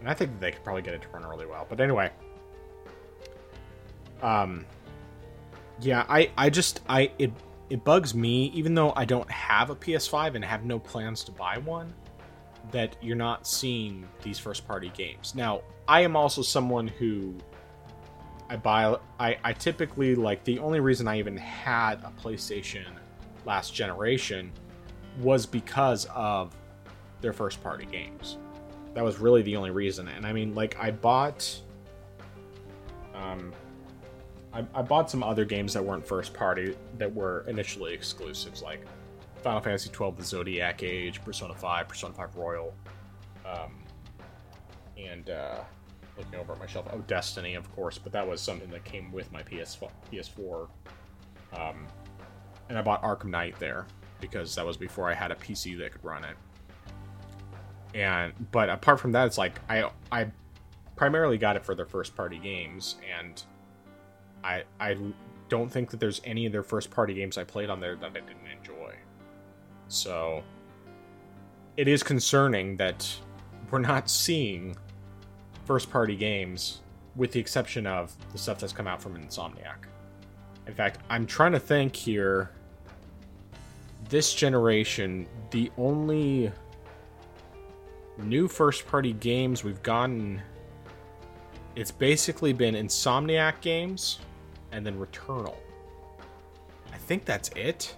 And 0.00 0.08
I 0.08 0.14
think 0.14 0.40
they 0.40 0.50
could 0.50 0.64
probably 0.64 0.80
get 0.80 0.94
it 0.94 1.02
to 1.02 1.08
run 1.08 1.26
really 1.26 1.44
well. 1.44 1.66
But 1.68 1.80
anyway, 1.80 2.10
um, 4.22 4.64
yeah, 5.80 6.06
I 6.08 6.30
I 6.38 6.48
just 6.48 6.80
I 6.88 7.10
it 7.18 7.32
it 7.68 7.84
bugs 7.84 8.14
me 8.14 8.46
even 8.54 8.74
though 8.74 8.94
I 8.96 9.04
don't 9.04 9.30
have 9.30 9.68
a 9.68 9.76
PS5 9.76 10.36
and 10.36 10.44
have 10.44 10.64
no 10.64 10.78
plans 10.78 11.22
to 11.24 11.32
buy 11.32 11.58
one 11.58 11.92
that 12.70 12.96
you're 13.02 13.14
not 13.14 13.46
seeing 13.46 14.08
these 14.22 14.38
first 14.38 14.66
party 14.66 14.90
games. 14.96 15.34
Now, 15.34 15.60
I 15.86 16.00
am 16.00 16.16
also 16.16 16.40
someone 16.40 16.88
who 16.88 17.34
I 18.48 18.56
buy 18.56 18.96
I 19.20 19.36
I 19.44 19.52
typically 19.52 20.14
like 20.14 20.44
the 20.44 20.60
only 20.60 20.80
reason 20.80 21.06
I 21.06 21.18
even 21.18 21.36
had 21.36 21.96
a 22.04 22.12
PlayStation 22.22 22.86
last 23.46 23.74
generation 23.74 24.52
was 25.20 25.46
because 25.46 26.06
of 26.14 26.54
their 27.20 27.32
first 27.32 27.62
party 27.62 27.86
games. 27.86 28.36
That 28.94 29.04
was 29.04 29.18
really 29.18 29.42
the 29.42 29.56
only 29.56 29.70
reason. 29.70 30.08
And 30.08 30.26
I 30.26 30.32
mean 30.32 30.54
like 30.54 30.76
I 30.78 30.90
bought 30.90 31.58
um 33.14 33.52
I, 34.52 34.64
I 34.74 34.82
bought 34.82 35.10
some 35.10 35.22
other 35.22 35.44
games 35.44 35.74
that 35.74 35.84
weren't 35.84 36.06
first 36.06 36.32
party 36.32 36.76
that 36.98 37.14
were 37.14 37.44
initially 37.46 37.92
exclusives, 37.92 38.62
like 38.62 38.86
Final 39.42 39.60
Fantasy 39.60 39.90
XII: 39.90 40.12
The 40.16 40.24
Zodiac 40.24 40.82
Age, 40.82 41.22
Persona 41.22 41.54
5, 41.54 41.88
Persona 41.88 42.14
5 42.14 42.36
Royal, 42.36 42.74
um, 43.44 43.74
and 44.96 45.28
uh, 45.28 45.58
looking 46.16 46.38
over 46.40 46.54
at 46.54 46.58
my 46.58 46.66
shelf, 46.66 46.86
oh 46.90 46.98
Destiny, 47.06 47.54
of 47.54 47.70
course, 47.74 47.98
but 47.98 48.12
that 48.12 48.26
was 48.26 48.40
something 48.40 48.70
that 48.70 48.84
came 48.84 49.12
with 49.12 49.30
my 49.30 49.42
PS4. 49.42 49.90
PS4. 50.10 50.68
Um, 51.52 51.86
and 52.68 52.78
I 52.78 52.82
bought 52.82 53.02
Arkham 53.02 53.26
Knight 53.30 53.58
there 53.58 53.86
because 54.20 54.54
that 54.54 54.66
was 54.66 54.76
before 54.76 55.10
I 55.10 55.14
had 55.14 55.30
a 55.30 55.34
PC 55.34 55.78
that 55.78 55.92
could 55.92 56.04
run 56.04 56.24
it. 56.24 56.36
And 57.94 58.32
but 58.52 58.68
apart 58.68 59.00
from 59.00 59.12
that, 59.12 59.26
it's 59.26 59.38
like 59.38 59.60
I 59.68 59.90
I 60.10 60.30
primarily 60.96 61.38
got 61.38 61.56
it 61.56 61.64
for 61.64 61.74
their 61.74 61.86
first 61.86 62.16
party 62.16 62.38
games 62.38 62.96
and 63.18 63.42
I 64.42 64.64
I 64.80 64.96
don't 65.48 65.70
think 65.70 65.90
that 65.90 66.00
there's 66.00 66.20
any 66.24 66.46
of 66.46 66.52
their 66.52 66.62
first 66.62 66.90
party 66.90 67.14
games 67.14 67.38
I 67.38 67.44
played 67.44 67.70
on 67.70 67.80
there 67.80 67.96
that 67.96 68.10
I 68.10 68.20
didn't 68.20 68.46
enjoy. 68.58 68.94
So 69.88 70.42
it 71.76 71.88
is 71.88 72.02
concerning 72.02 72.76
that 72.78 73.08
we're 73.70 73.78
not 73.78 74.10
seeing 74.10 74.76
first 75.64 75.90
party 75.90 76.16
games 76.16 76.80
with 77.14 77.32
the 77.32 77.40
exception 77.40 77.86
of 77.86 78.14
the 78.32 78.38
stuff 78.38 78.58
that's 78.58 78.72
come 78.72 78.86
out 78.86 79.00
from 79.00 79.16
Insomniac. 79.16 79.86
In 80.66 80.74
fact, 80.74 81.00
I'm 81.08 81.26
trying 81.26 81.52
to 81.52 81.60
think 81.60 81.94
here 81.94 82.50
this 84.08 84.34
generation, 84.34 85.26
the 85.50 85.70
only 85.78 86.52
new 88.18 88.48
first 88.48 88.86
party 88.86 89.12
games 89.12 89.62
we've 89.62 89.82
gotten 89.82 90.40
it's 91.76 91.90
basically 91.90 92.54
been 92.54 92.74
Insomniac 92.74 93.60
games 93.60 94.18
and 94.72 94.84
then 94.84 94.98
Returnal. 94.98 95.56
I 96.92 96.96
think 96.96 97.26
that's 97.26 97.50
it. 97.50 97.94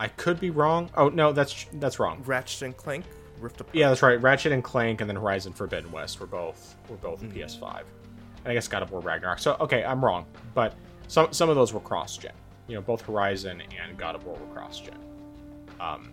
I 0.00 0.08
could 0.08 0.40
be 0.40 0.50
wrong. 0.50 0.90
Oh 0.96 1.08
no, 1.08 1.32
that's 1.32 1.66
that's 1.74 2.00
wrong. 2.00 2.22
Ratchet 2.26 2.62
and 2.62 2.76
Clank 2.76 3.04
Rift 3.40 3.60
Apart. 3.60 3.74
Yeah, 3.74 3.88
that's 3.88 4.02
right. 4.02 4.20
Ratchet 4.20 4.52
and 4.52 4.62
Clank 4.62 5.00
and 5.00 5.08
then 5.08 5.16
Horizon 5.16 5.52
Forbidden 5.52 5.90
West 5.92 6.20
were 6.20 6.26
both 6.26 6.76
were 6.88 6.96
both 6.96 7.22
mm-hmm. 7.22 7.38
PS5. 7.38 7.82
And 8.44 8.50
I 8.50 8.54
guess 8.54 8.68
God 8.68 8.82
of 8.82 8.90
War 8.90 9.00
Ragnarok. 9.00 9.38
So 9.38 9.56
okay, 9.60 9.84
I'm 9.84 10.04
wrong, 10.04 10.26
but 10.54 10.74
some 11.06 11.32
some 11.32 11.48
of 11.48 11.56
those 11.56 11.72
were 11.72 11.80
cross 11.80 12.16
gen. 12.16 12.32
You 12.68 12.76
know, 12.76 12.82
both 12.82 13.00
Horizon 13.02 13.62
and 13.82 13.96
God 13.96 14.14
of 14.14 14.24
War 14.24 14.36
were 14.36 14.54
cross 14.54 14.80
gen. 14.80 14.98
Um, 15.80 16.12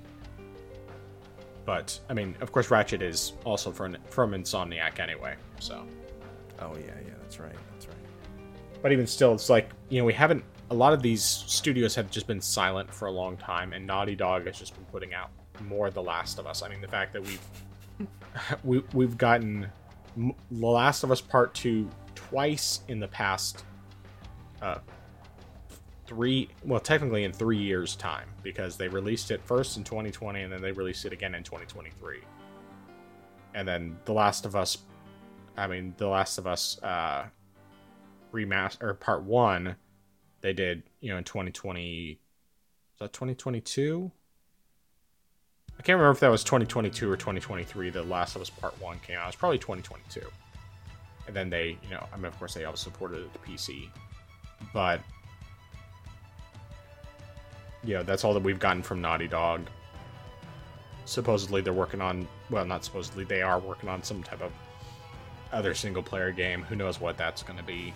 but 1.65 1.99
I 2.09 2.13
mean, 2.13 2.35
of 2.41 2.51
course, 2.51 2.71
Ratchet 2.71 3.01
is 3.01 3.33
also 3.43 3.71
from 3.71 3.97
from 4.09 4.31
Insomniac 4.31 4.99
anyway. 4.99 5.35
So. 5.59 5.85
Oh 6.59 6.73
yeah, 6.75 6.85
yeah, 7.05 7.13
that's 7.21 7.39
right 7.39 7.51
that's 7.73 7.87
right. 7.87 7.97
but 8.81 8.91
even 8.93 9.05
still, 9.05 9.33
it's 9.33 9.49
like 9.49 9.69
you 9.89 9.99
know 9.99 10.05
we 10.05 10.13
haven't. 10.13 10.43
A 10.71 10.73
lot 10.73 10.93
of 10.93 11.01
these 11.01 11.23
studios 11.23 11.93
have 11.93 12.09
just 12.09 12.25
been 12.25 12.41
silent 12.41 12.91
for 12.91 13.07
a 13.07 13.11
long 13.11 13.37
time, 13.37 13.73
and 13.73 13.85
Naughty 13.85 14.15
Dog 14.15 14.47
has 14.47 14.57
just 14.57 14.73
been 14.73 14.85
putting 14.85 15.13
out 15.13 15.29
more 15.61 15.91
The 15.91 16.01
Last 16.01 16.39
of 16.39 16.47
Us. 16.47 16.63
I 16.63 16.69
mean, 16.69 16.81
the 16.81 16.87
fact 16.87 17.13
that 17.13 17.21
we've 17.23 17.41
we, 18.63 18.83
we've 18.93 19.17
gotten 19.17 19.67
The 20.17 20.33
Last 20.65 21.03
of 21.03 21.11
Us 21.11 21.21
Part 21.21 21.53
Two 21.53 21.89
twice 22.15 22.81
in 22.87 22.99
the 22.99 23.07
past 23.07 23.63
uh, 24.61 24.79
three, 26.07 26.49
well, 26.63 26.79
technically 26.79 27.23
in 27.23 27.33
three 27.33 27.57
years' 27.57 27.95
time, 27.95 28.27
because 28.43 28.77
they 28.77 28.87
released 28.87 29.31
it 29.31 29.41
first 29.43 29.77
in 29.77 29.83
2020 29.83 30.41
and 30.41 30.53
then 30.53 30.61
they 30.61 30.71
released 30.71 31.05
it 31.05 31.13
again 31.13 31.35
in 31.35 31.43
2023. 31.43 32.19
And 33.53 33.67
then 33.67 33.97
The 34.05 34.13
Last 34.13 34.45
of 34.45 34.55
Us, 34.55 34.77
I 35.57 35.67
mean, 35.67 35.93
The 35.97 36.07
Last 36.07 36.37
of 36.37 36.45
Us 36.47 36.81
uh, 36.83 37.25
remaster 38.35 38.83
or 38.83 38.93
part 38.93 39.23
one 39.23 39.75
they 40.41 40.53
did 40.53 40.83
you 40.99 41.09
know 41.09 41.17
in 41.17 41.23
2020 41.23 42.11
is 42.11 42.99
that 42.99 43.13
2022 43.13 44.11
i 45.79 45.81
can't 45.81 45.97
remember 45.97 46.11
if 46.11 46.19
that 46.19 46.29
was 46.29 46.43
2022 46.43 47.09
or 47.09 47.15
2023 47.15 47.89
the 47.89 48.03
last 48.03 48.35
of 48.35 48.41
us 48.41 48.49
part 48.49 48.79
one 48.81 48.99
came 48.99 49.17
out. 49.17 49.23
It 49.23 49.27
was 49.27 49.35
probably 49.35 49.57
2022 49.57 50.21
and 51.27 51.35
then 51.35 51.49
they 51.49 51.77
you 51.83 51.89
know 51.89 52.05
i 52.13 52.17
mean 52.17 52.25
of 52.25 52.37
course 52.37 52.53
they 52.53 52.65
also 52.65 52.91
supported 52.91 53.25
it 53.25 53.33
to 53.33 53.39
pc 53.39 53.89
but 54.73 55.01
know 57.93 58.03
that's 58.03 58.23
all 58.23 58.33
that 58.33 58.43
we've 58.43 58.59
gotten 58.59 58.81
from 58.81 59.01
naughty 59.01 59.27
dog 59.27 59.61
supposedly 61.05 61.61
they're 61.61 61.73
working 61.73 62.01
on 62.01 62.27
well 62.49 62.65
not 62.65 62.83
supposedly 62.83 63.23
they 63.23 63.41
are 63.41 63.59
working 63.59 63.87
on 63.87 64.01
some 64.01 64.23
type 64.23 64.41
of 64.41 64.51
other 65.51 65.73
single 65.73 66.01
player 66.01 66.31
game 66.31 66.63
who 66.63 66.75
knows 66.75 66.99
what 66.99 67.17
that's 67.17 67.43
going 67.43 67.57
to 67.57 67.63
be 67.63 67.93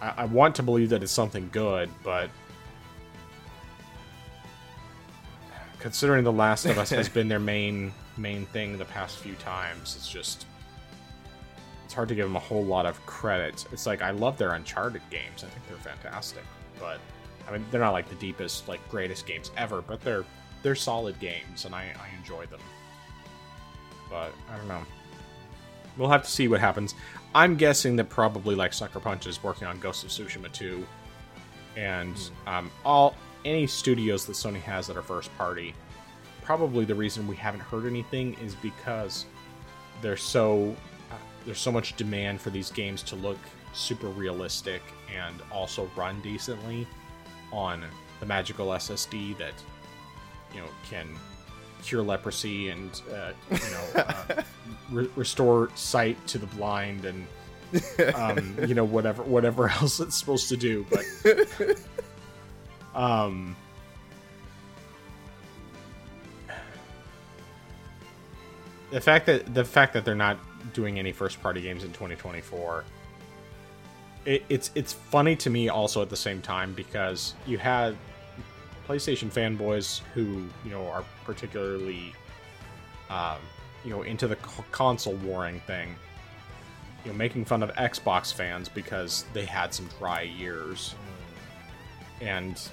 I, 0.00 0.14
I 0.18 0.24
want 0.26 0.54
to 0.56 0.62
believe 0.62 0.88
that 0.90 1.02
it's 1.02 1.12
something 1.12 1.48
good, 1.52 1.90
but 2.02 2.30
considering 5.78 6.24
The 6.24 6.32
Last 6.32 6.66
of 6.66 6.78
Us 6.78 6.90
has 6.90 7.08
been 7.08 7.28
their 7.28 7.40
main 7.40 7.92
main 8.16 8.44
thing 8.46 8.76
the 8.76 8.84
past 8.84 9.18
few 9.18 9.34
times, 9.36 9.96
it's 9.96 10.08
just 10.08 10.46
it's 11.84 11.94
hard 11.94 12.08
to 12.08 12.14
give 12.14 12.26
them 12.26 12.36
a 12.36 12.40
whole 12.40 12.64
lot 12.64 12.86
of 12.86 13.04
credit. 13.06 13.66
It's 13.72 13.86
like 13.86 14.02
I 14.02 14.10
love 14.10 14.38
their 14.38 14.52
Uncharted 14.52 15.02
games. 15.10 15.44
I 15.44 15.48
think 15.48 15.66
they're 15.68 15.94
fantastic, 15.94 16.44
but 16.78 17.00
I 17.50 17.54
mean 17.54 17.66
they're 17.70 17.80
not 17.80 17.90
like 17.90 18.08
the 18.08 18.14
deepest, 18.14 18.68
like 18.68 18.86
greatest 18.88 19.26
games 19.26 19.50
ever, 19.56 19.82
but 19.82 20.00
they're 20.02 20.24
they're 20.62 20.74
solid 20.74 21.18
games, 21.18 21.64
and 21.64 21.74
I, 21.74 21.86
I 22.00 22.16
enjoy 22.18 22.46
them. 22.46 22.60
But 24.08 24.32
I 24.48 24.56
don't 24.56 24.68
know. 24.68 24.82
We'll 25.96 26.10
have 26.10 26.22
to 26.22 26.30
see 26.30 26.48
what 26.48 26.60
happens. 26.60 26.94
I'm 27.34 27.56
guessing 27.56 27.96
that 27.96 28.08
probably 28.08 28.54
like 28.54 28.72
Sucker 28.72 29.00
Punch 29.00 29.26
is 29.26 29.42
working 29.42 29.66
on 29.66 29.78
Ghost 29.80 30.04
of 30.04 30.10
Tsushima 30.10 30.52
2, 30.52 30.86
and 31.76 32.16
hmm. 32.16 32.48
um, 32.48 32.70
all 32.84 33.14
any 33.44 33.66
studios 33.66 34.26
that 34.26 34.34
Sony 34.34 34.60
has 34.60 34.86
that 34.86 34.96
are 34.96 35.02
first 35.02 35.36
party. 35.36 35.74
Probably 36.42 36.84
the 36.84 36.94
reason 36.94 37.26
we 37.26 37.36
haven't 37.36 37.60
heard 37.60 37.86
anything 37.86 38.34
is 38.42 38.54
because 38.56 39.24
there's 40.02 40.22
so 40.22 40.76
uh, 41.10 41.14
there's 41.46 41.60
so 41.60 41.72
much 41.72 41.96
demand 41.96 42.40
for 42.40 42.50
these 42.50 42.70
games 42.70 43.02
to 43.04 43.16
look 43.16 43.38
super 43.72 44.08
realistic 44.08 44.82
and 45.14 45.36
also 45.52 45.88
run 45.96 46.20
decently 46.22 46.86
on 47.52 47.84
the 48.20 48.26
magical 48.26 48.68
SSD 48.68 49.36
that 49.38 49.54
you 50.54 50.60
know 50.60 50.66
can 50.88 51.08
cure 51.82 52.02
leprosy 52.02 52.68
and 52.68 53.00
uh, 53.12 53.32
you 53.50 53.58
know 53.70 54.02
uh, 54.02 54.42
re- 54.90 55.10
restore 55.16 55.70
sight 55.74 56.24
to 56.26 56.38
the 56.38 56.46
blind 56.46 57.04
and 57.04 57.26
um, 58.14 58.56
you 58.66 58.74
know 58.74 58.84
whatever 58.84 59.22
whatever 59.22 59.68
else 59.80 60.00
it's 60.00 60.16
supposed 60.16 60.48
to 60.48 60.56
do. 60.56 60.86
But 60.90 61.76
um, 62.94 63.56
the 68.90 69.00
fact 69.00 69.26
that 69.26 69.54
the 69.54 69.64
fact 69.64 69.92
that 69.94 70.04
they're 70.04 70.14
not 70.14 70.38
doing 70.74 70.98
any 70.98 71.12
first 71.12 71.40
party 71.42 71.60
games 71.60 71.84
in 71.84 71.90
2024 71.90 72.84
it, 74.24 74.44
it's 74.48 74.70
it's 74.74 74.92
funny 74.92 75.36
to 75.36 75.50
me 75.50 75.68
also 75.68 76.02
at 76.02 76.10
the 76.10 76.16
same 76.16 76.40
time 76.42 76.72
because 76.74 77.34
you 77.46 77.58
had 77.58 77.96
PlayStation 78.88 79.32
fanboys 79.32 80.00
who 80.14 80.44
you 80.64 80.70
know 80.70 80.86
are 80.88 81.04
particularly 81.24 82.12
um, 83.08 83.38
you 83.84 83.90
know 83.90 84.02
into 84.02 84.28
the 84.28 84.36
console 84.72 85.14
warring 85.14 85.60
thing 85.60 85.94
you 87.04 87.12
know 87.12 87.16
making 87.16 87.44
fun 87.44 87.62
of 87.62 87.70
Xbox 87.74 88.32
fans 88.32 88.68
because 88.68 89.24
they 89.32 89.44
had 89.44 89.72
some 89.72 89.88
dry 89.98 90.22
years 90.22 90.94
and 92.20 92.68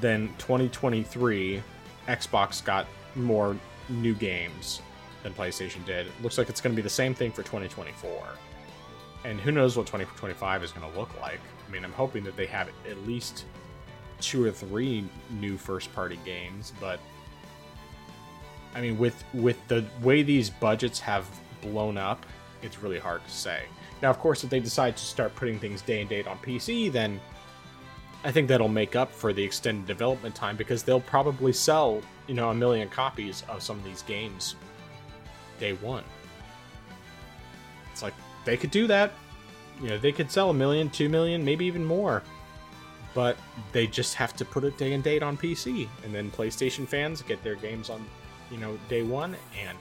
then 0.00 0.28
2023 0.38 1.62
Xbox 2.08 2.64
got 2.64 2.86
more 3.14 3.56
new 3.88 4.14
games 4.14 4.80
than 5.22 5.32
PlayStation 5.34 5.84
did. 5.84 6.06
It 6.06 6.12
looks 6.22 6.38
like 6.38 6.48
it's 6.48 6.60
going 6.60 6.74
to 6.74 6.76
be 6.76 6.82
the 6.82 6.88
same 6.88 7.14
thing 7.14 7.30
for 7.30 7.42
2024. 7.42 8.26
And 9.24 9.40
who 9.40 9.50
knows 9.50 9.76
what 9.76 9.86
2025 9.86 10.62
is 10.62 10.72
going 10.72 10.90
to 10.90 10.98
look 10.98 11.10
like. 11.20 11.40
I 11.66 11.70
mean, 11.70 11.84
I'm 11.84 11.92
hoping 11.92 12.22
that 12.24 12.36
they 12.36 12.46
have 12.46 12.68
at 12.88 13.06
least 13.06 13.44
two 14.20 14.44
or 14.44 14.50
three 14.50 15.08
new 15.30 15.56
first 15.56 15.92
party 15.94 16.18
games, 16.24 16.72
but 16.80 17.00
I 18.74 18.80
mean 18.80 18.98
with 18.98 19.22
with 19.34 19.56
the 19.68 19.84
way 20.02 20.22
these 20.22 20.50
budgets 20.50 21.00
have 21.00 21.28
blown 21.60 21.98
up, 21.98 22.24
it's 22.62 22.82
really 22.82 22.98
hard 22.98 23.24
to 23.24 23.30
say. 23.30 23.64
Now, 24.02 24.10
of 24.10 24.18
course, 24.18 24.44
if 24.44 24.50
they 24.50 24.60
decide 24.60 24.96
to 24.96 25.04
start 25.04 25.34
putting 25.34 25.58
things 25.58 25.82
day 25.82 26.00
and 26.00 26.08
date 26.08 26.26
on 26.26 26.38
PC, 26.38 26.92
then 26.92 27.20
I 28.24 28.32
think 28.32 28.48
that'll 28.48 28.68
make 28.68 28.96
up 28.96 29.10
for 29.10 29.32
the 29.32 29.42
extended 29.42 29.86
development 29.86 30.34
time 30.34 30.56
because 30.56 30.82
they'll 30.82 31.00
probably 31.00 31.52
sell, 31.52 32.02
you 32.26 32.34
know, 32.34 32.50
a 32.50 32.54
million 32.54 32.88
copies 32.88 33.44
of 33.48 33.62
some 33.62 33.78
of 33.78 33.84
these 33.84 34.02
games 34.02 34.56
day 35.58 35.74
one. 35.74 36.04
It's 37.92 38.02
like 38.02 38.14
they 38.46 38.56
could 38.56 38.70
do 38.70 38.86
that. 38.86 39.12
You 39.82 39.90
know, 39.90 39.98
they 39.98 40.12
could 40.12 40.30
sell 40.30 40.48
a 40.48 40.54
million, 40.54 40.88
two 40.88 41.10
million, 41.10 41.44
maybe 41.44 41.66
even 41.66 41.84
more. 41.84 42.22
But 43.12 43.36
they 43.72 43.86
just 43.86 44.14
have 44.14 44.34
to 44.36 44.44
put 44.44 44.64
a 44.64 44.70
day 44.70 44.94
and 44.94 45.04
date 45.04 45.22
on 45.22 45.36
PC. 45.36 45.88
And 46.04 46.14
then 46.14 46.30
PlayStation 46.30 46.86
fans 46.86 47.20
get 47.20 47.42
their 47.42 47.56
games 47.56 47.90
on, 47.90 48.06
you 48.50 48.56
know, 48.56 48.78
day 48.88 49.02
one. 49.02 49.36
And 49.62 49.76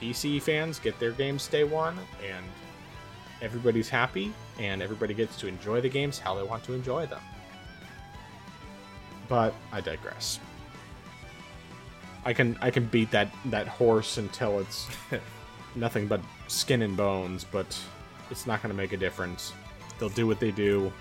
PC 0.00 0.40
fans 0.40 0.78
get 0.78 0.98
their 0.98 1.12
games 1.12 1.46
day 1.48 1.64
one. 1.64 1.98
And 2.26 2.44
everybody's 3.42 3.88
happy. 3.88 4.32
And 4.58 4.80
everybody 4.80 5.12
gets 5.12 5.36
to 5.40 5.46
enjoy 5.46 5.80
the 5.80 5.88
games 5.88 6.18
how 6.18 6.34
they 6.34 6.42
want 6.42 6.64
to 6.64 6.72
enjoy 6.72 7.06
them. 7.06 7.22
But 9.28 9.54
I 9.72 9.80
digress. 9.80 10.40
I 12.24 12.32
can 12.32 12.58
I 12.60 12.70
can 12.70 12.86
beat 12.86 13.10
that 13.10 13.28
that 13.46 13.66
horse 13.66 14.18
until 14.18 14.58
it's 14.60 14.88
nothing 15.74 16.06
but 16.06 16.20
skin 16.48 16.82
and 16.82 16.96
bones, 16.96 17.44
but 17.44 17.78
it's 18.30 18.46
not 18.46 18.62
going 18.62 18.74
to 18.74 18.76
make 18.76 18.92
a 18.92 18.96
difference. 18.96 19.52
They'll 19.98 20.08
do 20.08 20.26
what 20.26 20.40
they 20.40 20.50
do, 20.50 20.92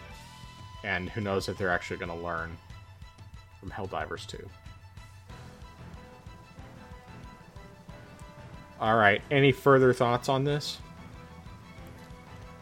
and 0.83 1.09
who 1.09 1.21
knows 1.21 1.49
if 1.49 1.57
they're 1.57 1.69
actually 1.69 1.97
going 1.97 2.11
to 2.11 2.23
learn 2.23 2.55
from 3.59 3.71
Helldivers 3.71 4.25
2. 4.27 4.47
All 8.79 8.95
right. 8.95 9.21
Any 9.31 9.51
further 9.51 9.91
thoughts 9.91 10.29
on 10.29 10.43
this? 10.43 10.77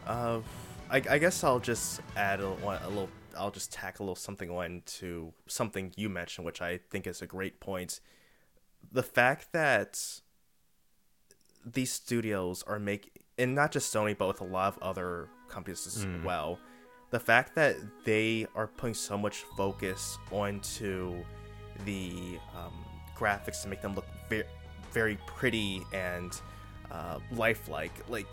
Uh, 0.06 0.40
I, 0.88 1.02
I 1.10 1.18
guess 1.18 1.44
I'll 1.44 1.60
just 1.60 2.00
add 2.16 2.40
a, 2.40 2.46
a 2.46 2.88
little. 2.88 3.10
I'll 3.36 3.50
just 3.50 3.70
tack 3.70 3.98
a 3.98 4.02
little 4.02 4.14
something 4.14 4.50
on 4.50 4.82
to 4.86 5.34
something 5.46 5.92
you 5.94 6.08
mentioned, 6.08 6.46
which 6.46 6.62
I 6.62 6.78
think 6.90 7.06
is 7.06 7.20
a 7.20 7.26
great 7.26 7.60
point. 7.60 8.00
The 8.90 9.02
fact 9.02 9.52
that 9.52 10.20
these 11.72 11.92
studios 11.92 12.62
are 12.66 12.78
making, 12.78 13.10
and 13.38 13.54
not 13.54 13.72
just 13.72 13.92
Sony, 13.92 14.16
but 14.16 14.28
with 14.28 14.40
a 14.40 14.44
lot 14.44 14.76
of 14.76 14.82
other 14.82 15.28
companies 15.48 15.86
as 15.86 16.04
mm. 16.04 16.24
well, 16.24 16.58
the 17.10 17.20
fact 17.20 17.54
that 17.54 17.76
they 18.04 18.46
are 18.54 18.66
putting 18.66 18.94
so 18.94 19.18
much 19.18 19.44
focus 19.56 20.18
onto 20.32 21.14
the 21.84 22.38
um, 22.56 22.84
graphics 23.16 23.62
to 23.62 23.68
make 23.68 23.82
them 23.82 23.94
look 23.94 24.06
very, 24.28 24.44
very 24.92 25.18
pretty 25.26 25.82
and 25.92 26.40
uh, 26.90 27.18
lifelike, 27.32 27.92
like 28.08 28.26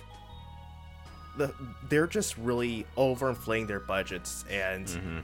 the 1.37 1.53
they're 1.89 2.07
just 2.07 2.37
really 2.37 2.85
overinflating 2.97 3.67
their 3.67 3.79
budgets 3.79 4.45
and 4.49 4.87
mm-hmm. 4.87 5.19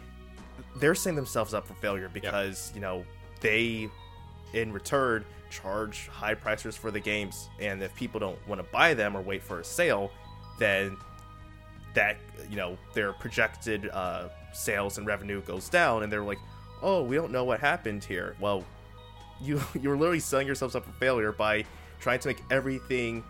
they're 0.78 0.95
setting 0.95 1.16
themselves 1.16 1.53
up 1.53 1.68
for 1.68 1.76
failure 1.76 2.10
because 2.12 2.70
yep. 2.70 2.76
you 2.76 2.82
know 2.82 3.05
they 3.41 3.89
in 4.53 4.72
return 4.74 5.24
charge 5.50 6.08
high 6.08 6.34
prices 6.34 6.76
for 6.76 6.91
the 6.91 7.00
games 7.00 7.50
and 7.60 7.82
if 7.82 7.93
people 7.95 8.20
don't 8.20 8.47
want 8.47 8.60
to 8.60 8.72
buy 8.72 8.93
them 8.93 9.16
or 9.16 9.22
wait 9.22 9.41
for 9.41 9.60
a 9.60 9.64
sale 9.64 10.12
then 10.58 10.95
that 11.93 12.18
you 12.50 12.56
know 12.56 12.78
their 12.93 13.14
projected 13.14 13.89
uh, 13.89 14.30
sales 14.54 14.97
and 14.97 15.08
revenue 15.08 15.41
goes 15.41 15.70
down 15.70 16.04
and 16.04 16.12
they're 16.12 16.24
like 16.24 16.39
oh 16.82 17.04
we 17.04 17.16
don't 17.16 17.32
know 17.32 17.43
what 17.43 17.60
happened 17.60 18.04
here 18.04 18.36
well 18.39 18.64
you 19.41 19.62
you're 19.82 19.97
literally 19.97 20.20
setting 20.20 20.47
yourselves 20.47 20.76
up 20.76 20.86
for 20.86 20.91
failure 20.93 21.32
by 21.32 21.64
trying 22.00 22.20
to 22.20 22.28
make 22.28 22.43
everything 22.50 23.24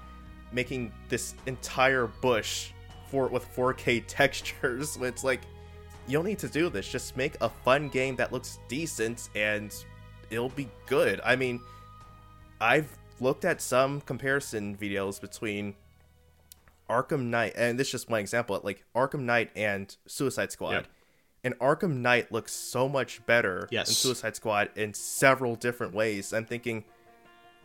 making 0.52 0.92
this 1.10 1.36
entire 1.46 2.08
bush 2.08 2.72
for 3.10 3.28
with 3.28 3.46
4K 3.56 4.04
textures. 4.08 4.98
It's 4.98 5.24
like 5.24 5.42
you 6.08 6.14
don't 6.14 6.26
need 6.26 6.40
to 6.40 6.50
do 6.50 6.70
this. 6.70 6.88
Just 6.88 7.16
make 7.18 7.36
a 7.42 7.50
fun 7.50 7.90
game 7.90 8.16
that 8.16 8.32
looks 8.32 8.60
decent 8.68 9.30
and 9.36 9.74
it'll 10.30 10.50
be 10.50 10.70
good. 10.86 11.22
I 11.24 11.36
mean, 11.36 11.62
I've 12.62 12.98
looked 13.20 13.46
at 13.46 13.62
some 13.62 14.02
comparison 14.02 14.76
videos 14.76 15.20
between 15.20 15.76
Arkham 16.90 17.26
Knight, 17.26 17.54
and 17.56 17.80
this 17.80 17.88
is 17.88 17.92
just 17.92 18.10
one 18.10 18.20
example, 18.20 18.60
like 18.64 18.84
Arkham 18.96 19.22
Knight 19.22 19.52
and 19.56 19.96
Suicide 20.08 20.52
Squad. 20.52 20.72
Yep. 20.72 20.88
And 21.44 21.60
Arkham 21.60 21.98
Knight 21.98 22.32
looks 22.32 22.52
so 22.52 22.90
much 22.90 23.26
better 23.26 23.68
yes. 23.72 23.88
than 23.88 23.96
Suicide 23.96 24.36
Squad 24.36 24.70
in 24.76 24.94
several 24.94 25.56
different 25.56 25.94
ways. 25.94 26.34
I'm 26.34 26.46
thinking, 26.46 26.84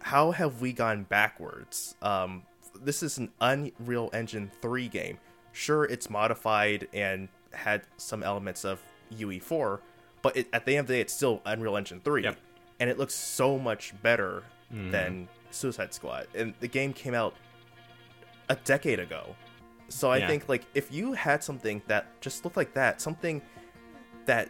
how 0.00 0.30
have 0.30 0.60
we 0.60 0.72
gone 0.72 1.04
backwards? 1.04 1.96
Um, 2.00 2.44
this 2.80 3.02
is 3.02 3.18
an 3.18 3.30
Unreal 3.40 4.10
Engine 4.12 4.50
3 4.62 4.88
game. 4.88 5.18
Sure, 5.52 5.84
it's 5.84 6.08
modified 6.08 6.86
and 6.92 7.28
had 7.52 7.82
some 7.96 8.22
elements 8.22 8.64
of 8.64 8.80
UE4, 9.12 9.80
but 10.22 10.36
it, 10.36 10.48
at 10.52 10.66
the 10.66 10.76
end 10.76 10.80
of 10.80 10.86
the 10.88 10.94
day, 10.94 11.00
it's 11.00 11.12
still 11.12 11.40
Unreal 11.44 11.76
Engine 11.76 12.00
3. 12.04 12.24
Yep. 12.24 12.36
And 12.80 12.90
it 12.90 12.98
looks 12.98 13.14
so 13.14 13.58
much 13.58 13.94
better 14.02 14.44
mm. 14.74 14.90
than 14.90 15.28
Suicide 15.50 15.94
Squad. 15.94 16.26
And 16.34 16.54
the 16.60 16.68
game 16.68 16.92
came 16.92 17.14
out 17.14 17.34
a 18.48 18.56
decade 18.56 18.98
ago. 18.98 19.34
So 19.88 20.10
I 20.10 20.18
yeah. 20.18 20.28
think 20.28 20.48
like 20.48 20.64
if 20.74 20.92
you 20.92 21.12
had 21.12 21.44
something 21.44 21.82
that 21.86 22.20
just 22.20 22.44
looked 22.44 22.56
like 22.56 22.74
that, 22.74 23.00
something 23.00 23.40
that 24.26 24.48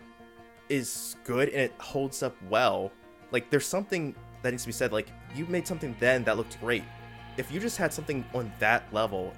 is 0.68 1.16
good 1.24 1.48
and 1.48 1.62
it 1.62 1.74
holds 1.78 2.22
up 2.22 2.36
well, 2.48 2.90
like 3.30 3.50
there's 3.50 3.66
something 3.66 4.14
that 4.42 4.50
needs 4.50 4.62
to 4.62 4.68
be 4.68 4.72
said. 4.72 4.92
Like 4.92 5.08
you 5.34 5.46
made 5.46 5.66
something 5.66 5.94
then 6.00 6.24
that 6.24 6.36
looked 6.36 6.58
great 6.60 6.84
if 7.36 7.50
you 7.50 7.60
just 7.60 7.76
had 7.76 7.92
something 7.92 8.24
on 8.34 8.52
that 8.58 8.92
level 8.92 9.32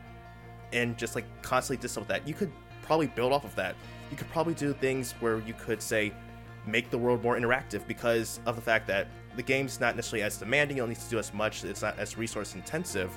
and 0.72 0.96
just 0.96 1.14
like 1.14 1.24
constantly 1.42 1.80
did 1.80 1.88
stuff 1.88 2.06
that, 2.08 2.26
you 2.26 2.34
could 2.34 2.52
probably 2.82 3.06
build 3.06 3.32
off 3.32 3.44
of 3.44 3.54
that. 3.56 3.74
You 4.10 4.16
could 4.16 4.28
probably 4.30 4.54
do 4.54 4.72
things 4.72 5.12
where 5.20 5.38
you 5.40 5.54
could 5.54 5.82
say 5.82 6.12
make 6.66 6.90
the 6.90 6.98
world 6.98 7.22
more 7.22 7.36
interactive 7.36 7.86
because 7.86 8.40
of 8.46 8.56
the 8.56 8.62
fact 8.62 8.86
that 8.88 9.08
the 9.36 9.42
game's 9.42 9.78
not 9.80 9.96
necessarily 9.96 10.24
as 10.24 10.38
demanding. 10.38 10.76
You 10.76 10.82
don't 10.82 10.90
need 10.90 10.98
to 10.98 11.10
do 11.10 11.18
as 11.18 11.32
much. 11.32 11.64
It's 11.64 11.82
not 11.82 11.98
as 11.98 12.16
resource 12.18 12.54
intensive, 12.54 13.16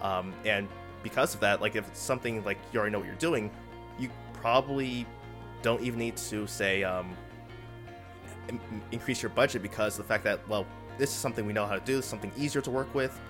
um, 0.00 0.32
and 0.44 0.68
because 1.02 1.34
of 1.34 1.40
that, 1.40 1.60
like 1.60 1.76
if 1.76 1.86
it's 1.88 2.00
something 2.00 2.42
like 2.44 2.58
you 2.72 2.80
already 2.80 2.92
know 2.92 2.98
what 2.98 3.06
you're 3.06 3.16
doing, 3.16 3.50
you 3.98 4.10
probably 4.32 5.06
don't 5.62 5.82
even 5.82 5.98
need 5.98 6.16
to 6.16 6.46
say 6.46 6.84
um, 6.84 7.16
increase 8.92 9.22
your 9.22 9.30
budget 9.30 9.62
because 9.62 9.96
the 9.96 10.04
fact 10.04 10.24
that 10.24 10.46
well, 10.48 10.66
this 10.98 11.10
is 11.10 11.16
something 11.16 11.44
we 11.44 11.52
know 11.52 11.66
how 11.66 11.74
to 11.74 11.84
do. 11.84 12.00
something 12.00 12.32
easier 12.36 12.62
to 12.62 12.70
work 12.70 12.94
with 12.94 13.20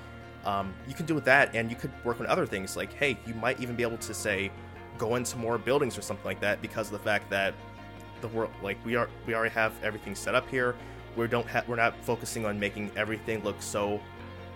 um, 0.46 0.72
you 0.86 0.94
can 0.94 1.06
do 1.06 1.14
with 1.14 1.24
that, 1.24 1.54
and 1.54 1.68
you 1.68 1.76
could 1.76 1.90
work 2.04 2.20
on 2.20 2.26
other 2.26 2.46
things. 2.46 2.76
Like, 2.76 2.92
hey, 2.92 3.18
you 3.26 3.34
might 3.34 3.60
even 3.60 3.74
be 3.74 3.82
able 3.82 3.98
to 3.98 4.14
say, 4.14 4.52
go 4.96 5.16
into 5.16 5.36
more 5.36 5.58
buildings 5.58 5.98
or 5.98 6.02
something 6.02 6.24
like 6.24 6.40
that 6.40 6.62
because 6.62 6.86
of 6.86 6.92
the 6.92 7.00
fact 7.00 7.28
that 7.30 7.52
the 8.20 8.28
world, 8.28 8.50
like 8.62 8.82
we 8.84 8.94
are, 8.94 9.10
we 9.26 9.34
already 9.34 9.52
have 9.52 9.72
everything 9.82 10.14
set 10.14 10.34
up 10.34 10.48
here. 10.48 10.76
We 11.16 11.26
don't 11.26 11.46
have, 11.46 11.68
we're 11.68 11.76
not 11.76 11.96
focusing 12.04 12.44
on 12.44 12.58
making 12.58 12.90
everything 12.96 13.42
look 13.42 13.60
so 13.62 14.00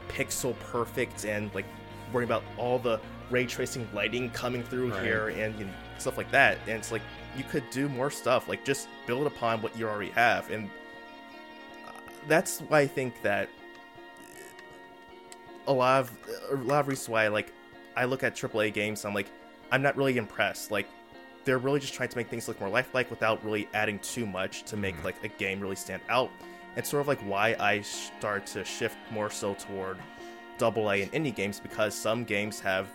pixel 0.08 0.58
perfect 0.58 1.24
and 1.24 1.54
like 1.54 1.64
worrying 2.12 2.28
about 2.28 2.42
all 2.58 2.78
the 2.78 3.00
ray 3.30 3.46
tracing 3.46 3.88
lighting 3.94 4.30
coming 4.30 4.62
through 4.64 4.92
right. 4.92 5.02
here 5.02 5.28
and 5.28 5.58
you 5.58 5.64
know, 5.64 5.72
stuff 5.98 6.16
like 6.16 6.30
that. 6.32 6.58
And 6.66 6.76
it's 6.78 6.92
like 6.92 7.02
you 7.36 7.44
could 7.44 7.68
do 7.70 7.88
more 7.88 8.10
stuff. 8.10 8.48
Like 8.48 8.64
just 8.64 8.88
build 9.06 9.26
upon 9.26 9.62
what 9.62 9.76
you 9.78 9.88
already 9.88 10.10
have, 10.10 10.50
and 10.50 10.68
uh, 11.86 11.92
that's 12.28 12.60
why 12.60 12.80
I 12.80 12.86
think 12.86 13.22
that 13.22 13.48
a 15.66 15.72
lot 15.72 16.00
of 16.00 16.12
a 16.50 16.56
lot 16.56 16.80
of 16.80 16.88
reasons 16.88 17.08
why 17.08 17.28
like 17.28 17.52
I 17.96 18.04
look 18.04 18.22
at 18.22 18.34
AAA 18.34 18.72
games. 18.72 19.04
I'm 19.04 19.14
like, 19.14 19.28
I'm 19.70 19.82
not 19.82 19.96
really 19.96 20.16
impressed. 20.16 20.70
Like, 20.70 20.86
they're 21.44 21.58
really 21.58 21.80
just 21.80 21.94
trying 21.94 22.08
to 22.08 22.16
make 22.16 22.28
things 22.28 22.48
look 22.48 22.60
more 22.60 22.68
lifelike 22.68 23.10
without 23.10 23.44
really 23.44 23.68
adding 23.74 23.98
too 24.00 24.26
much 24.26 24.62
to 24.64 24.76
make 24.76 25.02
like 25.04 25.22
a 25.24 25.28
game 25.28 25.60
really 25.60 25.76
stand 25.76 26.02
out. 26.08 26.30
It's 26.76 26.88
sort 26.88 27.00
of 27.00 27.08
like 27.08 27.20
why 27.20 27.56
I 27.58 27.80
start 27.80 28.46
to 28.46 28.64
shift 28.64 28.96
more 29.10 29.30
so 29.30 29.54
toward 29.54 29.98
double 30.58 30.90
A 30.90 31.02
and 31.02 31.12
indie 31.12 31.34
games 31.34 31.58
because 31.58 31.94
some 31.94 32.24
games 32.24 32.60
have 32.60 32.86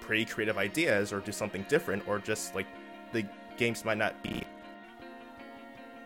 pretty 0.00 0.24
creative 0.24 0.58
ideas 0.58 1.12
or 1.12 1.20
do 1.20 1.32
something 1.32 1.64
different 1.68 2.06
or 2.06 2.18
just 2.18 2.54
like 2.54 2.66
the 3.12 3.26
games 3.56 3.84
might 3.84 3.98
not 3.98 4.22
be 4.22 4.44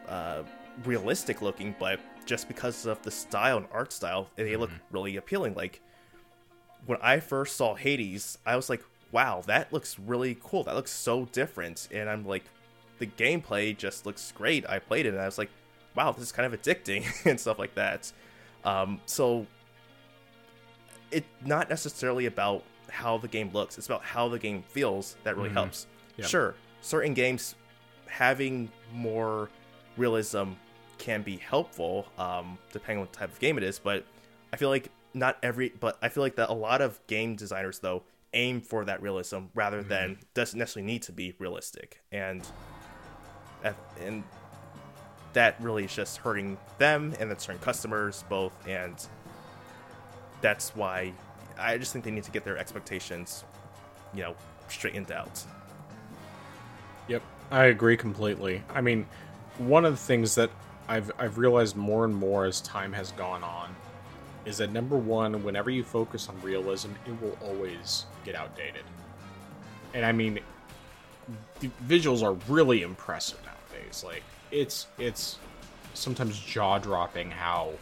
uh, 0.09 0.43
realistic 0.85 1.43
looking, 1.43 1.75
but 1.79 2.01
just 2.25 2.49
because 2.49 2.87
of 2.87 3.03
the 3.03 3.11
style 3.11 3.59
and 3.59 3.67
art 3.73 3.93
style, 3.93 4.29
they 4.37 4.57
look 4.57 4.71
really 4.91 5.17
appealing. 5.17 5.55
Like 5.55 5.81
when 6.87 6.99
I 7.03 7.21
first 7.21 7.57
saw 7.57 7.75
Hades, 7.75 8.39
I 8.47 8.57
was 8.57 8.71
like, 8.71 8.83
wow, 9.13 9.43
that 9.47 9.73
looks 9.73 9.99
really 9.99 10.39
cool. 10.43 10.65
That 10.65 10.75
looks 10.75 10.93
so 10.93 11.27
different. 11.27 11.89
And 11.93 12.09
I'm 12.09 12.25
like, 12.27 12.45
the 12.99 13.07
gameplay 13.07 13.77
just 13.77 14.07
looks 14.07 14.33
great. 14.33 14.69
I 14.69 14.79
played 14.79 15.07
it 15.07 15.11
and 15.11 15.21
I 15.21 15.27
was 15.27 15.39
like, 15.39 15.51
wow, 16.01 16.13
this 16.13 16.23
is 16.25 16.33
kind 16.33 16.53
of 16.53 16.61
addicting 16.61 17.05
and 17.27 17.39
stuff 17.39 17.59
like 17.59 17.75
that. 17.75 18.11
Um, 18.65 19.01
so 19.07 19.47
it's 21.11 21.27
not 21.45 21.69
necessarily 21.69 22.27
about 22.27 22.63
how 22.89 23.19
the 23.19 23.29
game 23.29 23.51
looks, 23.53 23.77
it's 23.79 23.87
about 23.87 24.03
how 24.03 24.29
the 24.29 24.39
game 24.39 24.63
feels 24.69 25.17
that 25.25 25.37
really 25.37 25.51
Mhm. 25.51 25.55
helps. 25.55 25.87
Yep. 26.17 26.29
Sure, 26.29 26.55
certain 26.81 27.15
games 27.15 27.55
having 28.07 28.71
more 28.93 29.49
realism 29.97 30.53
can 30.99 31.23
be 31.23 31.37
helpful, 31.37 32.07
um, 32.19 32.59
depending 32.73 32.99
on 32.99 33.03
what 33.05 33.13
type 33.13 33.31
of 33.33 33.39
game 33.39 33.57
it 33.59 33.65
is, 33.65 33.79
but 33.79 34.05
I 34.53 34.57
feel 34.57 34.69
like 34.69 34.91
not 35.15 35.39
every 35.43 35.71
but 35.71 35.99
I 36.03 36.09
feel 36.09 36.23
like 36.23 36.37
that 36.37 36.51
a 36.51 36.55
lot 36.55 36.81
of 36.81 37.05
game 37.09 37.35
designers 37.37 37.81
though 37.81 38.03
aim 38.33 38.61
for 38.61 38.85
that 38.85 39.03
realism 39.03 39.47
rather 39.55 39.83
than 39.83 40.19
doesn't 40.35 40.57
necessarily 40.59 40.87
need 40.87 41.03
to 41.03 41.13
be 41.13 41.35
realistic. 41.39 42.01
And 42.13 42.47
and 44.01 44.25
that 45.33 45.61
really 45.61 45.85
is 45.85 45.95
just 45.95 46.19
hurting 46.19 46.59
them 46.79 47.15
and 47.21 47.31
that's 47.31 47.45
hurting 47.45 47.63
customers 47.63 48.25
both 48.29 48.53
and 48.67 49.07
that's 50.41 50.75
why 50.75 51.13
I 51.59 51.77
just 51.79 51.93
think 51.93 52.05
they 52.05 52.11
need 52.11 52.25
to 52.25 52.31
get 52.31 52.45
their 52.45 52.57
expectations, 52.57 53.45
you 54.15 54.23
know, 54.23 54.35
straightened 54.69 55.13
out. 55.13 55.45
Yep, 57.09 57.23
I 57.51 57.67
agree 57.67 57.97
completely. 57.97 58.63
I 58.73 58.81
mean, 58.81 59.07
one 59.59 59.85
of 59.85 59.93
the 59.93 59.99
things 59.99 60.35
that 60.37 60.51
I've 60.89 61.11
I've 61.19 61.39
realized 61.39 61.77
more 61.77 62.05
and 62.05 62.15
more 62.15 62.47
as 62.47 62.61
time 62.63 62.93
has 62.93 63.13
gone 63.13 63.45
on 63.45 63.75
is 64.47 64.57
that 64.59 64.73
number 64.73 64.97
one, 64.97 65.45
whenever 65.45 65.71
you 65.71 65.85
focus 65.85 66.29
on 66.29 66.41
realism, 66.41 66.91
it 67.07 67.21
will 67.21 67.37
always 67.43 68.07
get 68.25 68.35
outdated. 68.35 68.85
And 69.93 70.07
I 70.07 70.13
mean, 70.13 70.41
the 71.61 71.71
visuals 71.87 72.23
are 72.23 72.33
really 72.53 72.83
impressive 72.83 73.41
Like 74.05 74.23
it's 74.51 74.87
it's 74.99 75.39
sometimes 75.95 76.39
jaw 76.39 76.79
dropping 76.79 77.31
how 77.31 77.73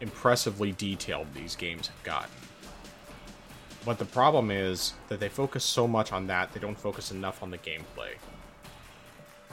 impressively 0.00 0.72
detailed 0.72 1.26
these 1.34 1.56
games 1.56 1.88
have 1.88 2.02
gotten. 2.02 2.30
But 3.84 3.98
the 3.98 4.04
problem 4.04 4.50
is 4.50 4.92
that 5.08 5.20
they 5.20 5.28
focus 5.28 5.64
so 5.64 5.88
much 5.88 6.12
on 6.12 6.26
that, 6.26 6.52
they 6.52 6.60
don't 6.60 6.78
focus 6.78 7.10
enough 7.10 7.42
on 7.42 7.50
the 7.50 7.58
gameplay. 7.58 8.12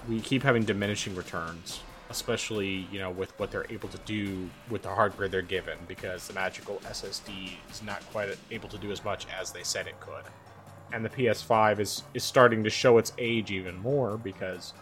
We 0.07 0.19
keep 0.19 0.43
having 0.43 0.63
diminishing 0.63 1.15
returns, 1.15 1.81
especially, 2.09 2.87
you 2.91 2.99
know, 2.99 3.09
with 3.09 3.37
what 3.39 3.51
they're 3.51 3.65
able 3.69 3.89
to 3.89 3.97
do 3.99 4.49
with 4.69 4.81
the 4.83 4.89
hardware 4.89 5.27
they're 5.27 5.41
given, 5.41 5.77
because 5.87 6.27
the 6.27 6.33
magical 6.33 6.77
SSD 6.85 7.51
is 7.71 7.81
not 7.83 8.01
quite 8.11 8.29
able 8.51 8.69
to 8.69 8.77
do 8.77 8.91
as 8.91 9.03
much 9.03 9.27
as 9.39 9.51
they 9.51 9.63
said 9.63 9.87
it 9.87 9.99
could. 9.99 10.23
And 10.93 11.03
the 11.03 11.09
PS5 11.09 11.79
is, 11.79 12.03
is 12.13 12.23
starting 12.23 12.63
to 12.63 12.69
show 12.69 12.97
its 12.97 13.13
age 13.17 13.51
even 13.51 13.77
more 13.77 14.17
because 14.17 14.73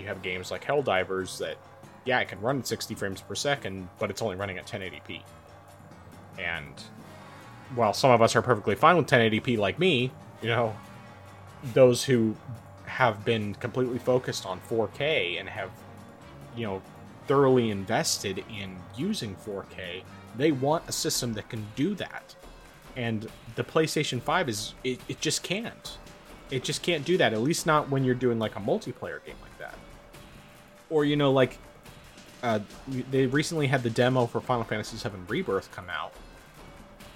you 0.00 0.06
have 0.06 0.22
games 0.22 0.50
like 0.50 0.64
Helldivers 0.64 1.38
that, 1.38 1.56
yeah, 2.04 2.20
it 2.20 2.28
can 2.28 2.40
run 2.40 2.58
at 2.58 2.66
60 2.66 2.94
frames 2.94 3.20
per 3.20 3.34
second, 3.34 3.88
but 3.98 4.10
it's 4.10 4.22
only 4.22 4.36
running 4.36 4.58
at 4.58 4.66
1080p. 4.66 5.22
And 6.38 6.74
while 7.74 7.92
some 7.92 8.10
of 8.10 8.22
us 8.22 8.34
are 8.34 8.42
perfectly 8.42 8.74
fine 8.74 8.96
with 8.96 9.06
1080p 9.06 9.58
like 9.58 9.78
me, 9.78 10.10
you 10.42 10.48
know, 10.48 10.74
those 11.74 12.04
who 12.04 12.34
have 12.86 13.24
been 13.24 13.54
completely 13.54 13.98
focused 13.98 14.46
on 14.46 14.60
4K 14.68 15.38
and 15.38 15.48
have, 15.48 15.70
you 16.56 16.66
know, 16.66 16.82
thoroughly 17.26 17.70
invested 17.70 18.44
in 18.50 18.76
using 18.96 19.36
4K, 19.36 20.02
they 20.36 20.52
want 20.52 20.88
a 20.88 20.92
system 20.92 21.34
that 21.34 21.48
can 21.48 21.66
do 21.76 21.94
that. 21.94 22.34
And 22.96 23.28
the 23.54 23.62
PlayStation 23.62 24.20
5 24.20 24.48
is 24.48 24.74
it, 24.82 25.00
it 25.08 25.20
just 25.20 25.42
can't. 25.42 25.98
It 26.50 26.64
just 26.64 26.82
can't 26.82 27.04
do 27.04 27.16
that, 27.18 27.32
at 27.32 27.40
least 27.40 27.66
not 27.66 27.88
when 27.88 28.02
you're 28.02 28.14
doing 28.16 28.38
like 28.38 28.56
a 28.56 28.60
multiplayer 28.60 29.24
game 29.24 29.36
like. 29.40 29.49
Or 30.90 31.04
you 31.04 31.16
know 31.16 31.32
like 31.32 31.56
uh, 32.42 32.60
they 33.10 33.26
recently 33.26 33.66
had 33.66 33.82
the 33.82 33.90
demo 33.90 34.26
for 34.26 34.40
Final 34.40 34.64
Fantasy 34.64 34.96
VII 34.96 35.16
Rebirth 35.28 35.70
come 35.72 35.88
out, 35.88 36.12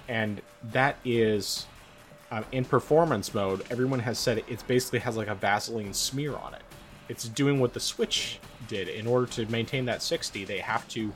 and 0.07 0.41
that 0.71 0.97
is 1.03 1.65
um, 2.31 2.45
in 2.51 2.65
performance 2.65 3.33
mode. 3.33 3.63
Everyone 3.69 3.99
has 3.99 4.19
said 4.19 4.39
it 4.47 4.67
basically 4.67 4.99
has 4.99 5.17
like 5.17 5.27
a 5.27 5.35
Vaseline 5.35 5.93
smear 5.93 6.35
on 6.35 6.53
it. 6.53 6.61
It's 7.09 7.27
doing 7.27 7.59
what 7.59 7.73
the 7.73 7.79
Switch 7.79 8.39
did. 8.67 8.87
In 8.87 9.07
order 9.07 9.27
to 9.33 9.45
maintain 9.47 9.85
that 9.85 10.01
60, 10.01 10.45
they 10.45 10.57
have 10.59 10.87
to 10.89 11.13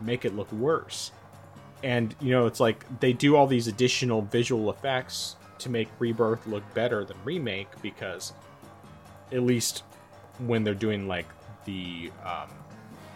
make 0.00 0.24
it 0.24 0.36
look 0.36 0.50
worse. 0.52 1.12
And 1.82 2.14
you 2.20 2.30
know, 2.30 2.46
it's 2.46 2.60
like 2.60 2.84
they 3.00 3.12
do 3.12 3.36
all 3.36 3.46
these 3.46 3.68
additional 3.68 4.22
visual 4.22 4.70
effects 4.70 5.36
to 5.58 5.70
make 5.70 5.88
Rebirth 5.98 6.46
look 6.46 6.62
better 6.74 7.04
than 7.04 7.16
Remake 7.24 7.68
because 7.82 8.32
at 9.32 9.42
least 9.42 9.82
when 10.38 10.64
they're 10.64 10.74
doing 10.74 11.08
like 11.08 11.26
the 11.66 12.10
um, 12.24 12.48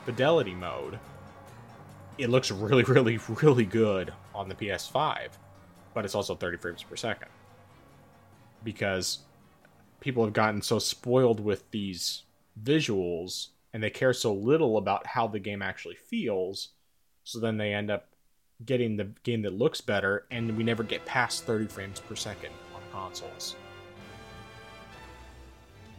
fidelity 0.04 0.54
mode, 0.54 0.98
it 2.18 2.28
looks 2.28 2.50
really, 2.50 2.82
really, 2.88 3.18
really 3.28 3.64
good 3.64 4.12
on 4.34 4.48
the 4.48 4.54
PS5, 4.54 5.30
but 5.94 6.04
it's 6.04 6.14
also 6.14 6.34
30 6.34 6.58
frames 6.58 6.82
per 6.82 6.96
second. 6.96 7.28
Because 8.62 9.20
people 10.00 10.24
have 10.24 10.34
gotten 10.34 10.60
so 10.60 10.78
spoiled 10.78 11.40
with 11.40 11.70
these 11.70 12.24
visuals 12.62 13.48
and 13.72 13.82
they 13.82 13.90
care 13.90 14.12
so 14.12 14.34
little 14.34 14.76
about 14.76 15.06
how 15.06 15.26
the 15.26 15.38
game 15.38 15.62
actually 15.62 15.94
feels, 15.94 16.70
so 17.24 17.38
then 17.38 17.56
they 17.56 17.72
end 17.72 17.90
up 17.90 18.08
getting 18.66 18.96
the 18.96 19.08
game 19.22 19.42
that 19.42 19.54
looks 19.54 19.80
better, 19.80 20.26
and 20.30 20.56
we 20.56 20.64
never 20.64 20.82
get 20.82 21.04
past 21.06 21.44
30 21.44 21.66
frames 21.66 22.00
per 22.00 22.14
second 22.14 22.52
on 22.74 22.82
consoles. 22.92 23.56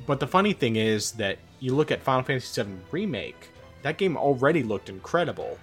But 0.06 0.20
the 0.20 0.28
funny 0.28 0.54
thing 0.54 0.76
is 0.76 1.12
that 1.14 1.38
you 1.60 1.76
look 1.76 1.92
at 1.92 2.02
Final 2.02 2.24
Fantasy 2.24 2.62
VII 2.64 2.70
Remake, 2.92 3.50
that 3.84 3.98
game 3.98 4.18
already 4.18 4.64
looked 4.64 4.90
incredible 4.90 5.60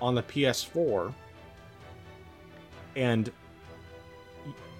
on 0.00 0.14
the 0.14 0.22
PS4. 0.22 1.12
And 2.96 3.30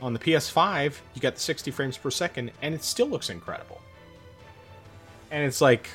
on 0.02 0.12
the 0.12 0.18
PS5, 0.18 0.94
you 1.14 1.20
got 1.20 1.34
the 1.34 1.40
60 1.40 1.70
frames 1.70 1.96
per 1.96 2.10
second, 2.10 2.52
and 2.62 2.74
it 2.74 2.84
still 2.84 3.08
looks 3.08 3.30
incredible. 3.30 3.80
And 5.30 5.44
it's 5.44 5.60
like, 5.60 5.88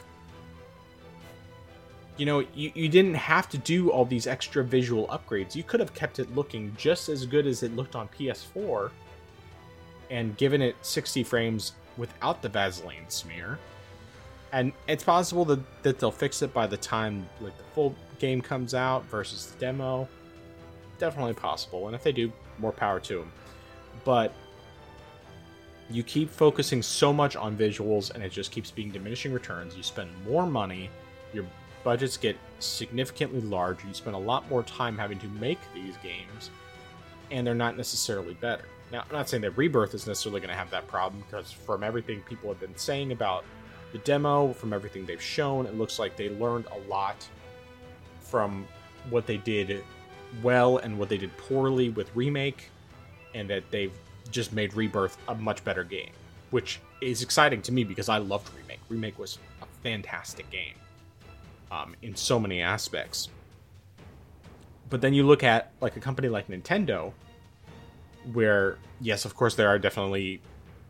you 2.17 2.25
know, 2.25 2.39
you, 2.53 2.71
you 2.73 2.89
didn't 2.89 3.15
have 3.15 3.47
to 3.49 3.57
do 3.57 3.91
all 3.91 4.03
these 4.03 4.27
extra 4.27 4.63
visual 4.63 5.07
upgrades. 5.07 5.55
You 5.55 5.63
could 5.63 5.79
have 5.79 5.93
kept 5.93 6.19
it 6.19 6.35
looking 6.35 6.75
just 6.77 7.07
as 7.07 7.25
good 7.25 7.47
as 7.47 7.63
it 7.63 7.75
looked 7.75 7.95
on 7.95 8.09
PS4 8.09 8.91
and 10.09 10.35
given 10.37 10.61
it 10.61 10.75
60 10.81 11.23
frames 11.23 11.73
without 11.99 12.41
the 12.41 12.49
Vaseline 12.49 13.07
smear. 13.09 13.59
And 14.51 14.73
it's 14.87 15.03
possible 15.03 15.45
that, 15.45 15.59
that 15.83 15.99
they'll 15.99 16.09
fix 16.09 16.41
it 16.41 16.53
by 16.53 16.65
the 16.65 16.77
time 16.77 17.29
like 17.39 17.55
the 17.57 17.63
full 17.75 17.95
game 18.17 18.41
comes 18.41 18.73
out 18.73 19.05
versus 19.05 19.47
the 19.47 19.59
demo. 19.59 20.07
Definitely 20.97 21.33
possible, 21.33 21.85
and 21.85 21.95
if 21.95 22.01
they 22.01 22.11
do, 22.11 22.31
more 22.57 22.71
power 22.71 22.99
to 23.01 23.19
them. 23.19 23.31
But 24.03 24.33
you 25.89 26.03
keep 26.03 26.29
focusing 26.29 26.81
so 26.81 27.13
much 27.13 27.35
on 27.35 27.55
visuals, 27.55 28.11
and 28.11 28.23
it 28.23 28.31
just 28.31 28.51
keeps 28.51 28.71
being 28.71 28.89
diminishing 28.89 29.31
returns. 29.31 29.77
You 29.77 29.83
spend 29.83 30.09
more 30.27 30.47
money, 30.47 30.89
your 31.31 31.45
budgets 31.83 32.17
get 32.17 32.37
significantly 32.59 33.41
larger. 33.41 33.87
You 33.87 33.93
spend 33.93 34.15
a 34.15 34.19
lot 34.19 34.49
more 34.49 34.63
time 34.63 34.97
having 34.97 35.19
to 35.19 35.27
make 35.27 35.59
these 35.73 35.95
games, 35.97 36.49
and 37.31 37.45
they're 37.45 37.55
not 37.55 37.77
necessarily 37.77 38.33
better. 38.35 38.65
Now, 38.91 39.01
I'm 39.01 39.15
not 39.15 39.29
saying 39.29 39.41
that 39.41 39.57
Rebirth 39.57 39.93
is 39.93 40.07
necessarily 40.07 40.41
going 40.41 40.49
to 40.49 40.55
have 40.55 40.71
that 40.71 40.87
problem 40.87 41.23
because 41.25 41.51
from 41.51 41.83
everything 41.83 42.21
people 42.21 42.49
have 42.49 42.59
been 42.59 42.75
saying 42.75 43.11
about 43.11 43.45
the 43.91 43.99
demo, 43.99 44.53
from 44.53 44.73
everything 44.73 45.05
they've 45.05 45.21
shown, 45.21 45.65
it 45.65 45.77
looks 45.77 45.99
like 45.99 46.15
they 46.15 46.29
learned 46.29 46.65
a 46.71 46.89
lot 46.89 47.27
from 48.21 48.67
what 49.09 49.25
they 49.27 49.37
did 49.37 49.83
well 50.43 50.77
and 50.77 50.97
what 50.97 51.09
they 51.09 51.17
did 51.17 51.35
poorly 51.37 51.89
with 51.89 52.15
Remake, 52.15 52.69
and 53.33 53.49
that 53.49 53.63
they've 53.71 53.93
just 54.31 54.53
made 54.53 54.73
Rebirth 54.73 55.17
a 55.27 55.35
much 55.35 55.63
better 55.63 55.83
game, 55.83 56.11
which 56.51 56.79
is 57.01 57.21
exciting 57.21 57.61
to 57.63 57.71
me 57.71 57.83
because 57.83 58.09
I 58.09 58.17
loved 58.17 58.49
Remake. 58.55 58.79
Remake 58.89 59.17
was 59.17 59.37
a 59.61 59.65
fantastic 59.83 60.49
game 60.49 60.73
um, 61.71 61.95
in 62.01 62.15
so 62.15 62.39
many 62.39 62.61
aspects. 62.61 63.29
But 64.89 65.01
then 65.01 65.13
you 65.13 65.25
look 65.25 65.43
at 65.43 65.71
like 65.81 65.95
a 65.95 65.99
company 65.99 66.29
like 66.29 66.47
Nintendo, 66.47 67.13
where 68.33 68.77
yes, 69.01 69.25
of 69.25 69.35
course 69.35 69.55
there 69.55 69.67
are 69.67 69.79
definitely 69.79 70.41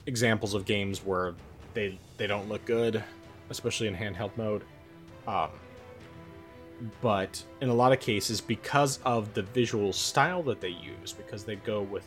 examples 0.06 0.54
of 0.54 0.66
games 0.66 1.04
where 1.04 1.36
they 1.74 2.00
they 2.18 2.28
don't 2.28 2.50
look 2.50 2.66
good, 2.66 3.04
especially 3.50 3.88
in 3.88 3.96
handheld 3.96 4.32
mode. 4.38 4.64
Um, 5.28 5.50
but 7.02 7.44
in 7.62 7.70
a 7.70 7.74
lot 7.74 7.92
of 7.92 8.00
cases, 8.00 8.40
because 8.42 9.00
of 9.06 9.34
the 9.34 9.44
visual 9.44 9.94
style 9.94 10.44
that 10.44 10.62
they 10.62 10.70
use, 10.70 11.14
because 11.14 11.44
they 11.44 11.56
go 11.58 11.82
with 11.82 12.06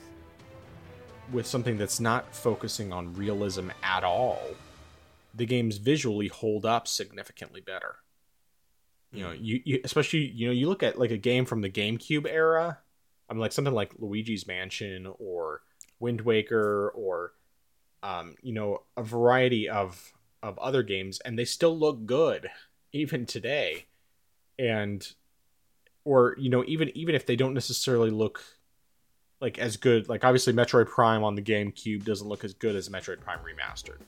with 1.30 1.46
something 1.46 1.78
that's 1.78 2.00
not 2.00 2.34
focusing 2.34 2.92
on 2.92 3.14
realism 3.14 3.70
at 3.82 4.04
all, 4.04 4.40
the 5.34 5.46
games 5.46 5.78
visually 5.78 6.28
hold 6.28 6.66
up 6.66 6.86
significantly 6.86 7.60
better. 7.60 7.96
You 9.12 9.24
know, 9.24 9.32
you, 9.32 9.60
you 9.64 9.80
especially 9.84 10.20
you 10.20 10.46
know 10.46 10.52
you 10.52 10.68
look 10.68 10.82
at 10.82 10.98
like 10.98 11.10
a 11.10 11.18
game 11.18 11.44
from 11.44 11.60
the 11.60 11.70
GameCube 11.70 12.26
era. 12.26 12.78
I 13.32 13.34
mean, 13.34 13.40
like 13.40 13.52
something 13.52 13.72
like 13.72 13.94
Luigi's 13.98 14.46
Mansion 14.46 15.10
or 15.18 15.62
Wind 16.00 16.20
Waker 16.20 16.90
or 16.90 17.32
um, 18.02 18.34
you 18.42 18.52
know 18.52 18.82
a 18.94 19.02
variety 19.02 19.70
of 19.70 20.12
of 20.42 20.58
other 20.58 20.82
games, 20.82 21.18
and 21.20 21.38
they 21.38 21.46
still 21.46 21.74
look 21.78 22.04
good 22.04 22.50
even 22.92 23.24
today. 23.24 23.86
And 24.58 25.02
or 26.04 26.36
you 26.38 26.50
know 26.50 26.62
even 26.66 26.94
even 26.94 27.14
if 27.14 27.24
they 27.24 27.34
don't 27.34 27.54
necessarily 27.54 28.10
look 28.10 28.44
like 29.40 29.58
as 29.58 29.78
good, 29.78 30.10
like 30.10 30.24
obviously 30.24 30.52
Metroid 30.52 30.88
Prime 30.88 31.24
on 31.24 31.34
the 31.34 31.40
GameCube 31.40 32.04
doesn't 32.04 32.28
look 32.28 32.44
as 32.44 32.52
good 32.52 32.76
as 32.76 32.90
Metroid 32.90 33.20
Prime 33.20 33.38
Remastered 33.38 34.00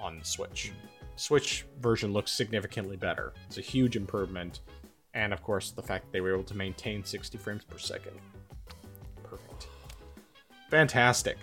on 0.00 0.18
the 0.18 0.24
Switch. 0.24 0.72
Switch 1.14 1.66
version 1.80 2.12
looks 2.12 2.32
significantly 2.32 2.96
better. 2.96 3.32
It's 3.46 3.58
a 3.58 3.62
huge 3.62 3.94
improvement. 3.94 4.58
And 5.14 5.32
of 5.32 5.40
course, 5.44 5.70
the 5.70 5.82
fact 5.82 6.06
that 6.06 6.12
they 6.12 6.20
were 6.20 6.32
able 6.32 6.42
to 6.44 6.56
maintain 6.56 7.04
60 7.04 7.38
frames 7.38 7.62
per 7.62 7.78
second. 7.78 8.18
Fantastic. 10.72 11.36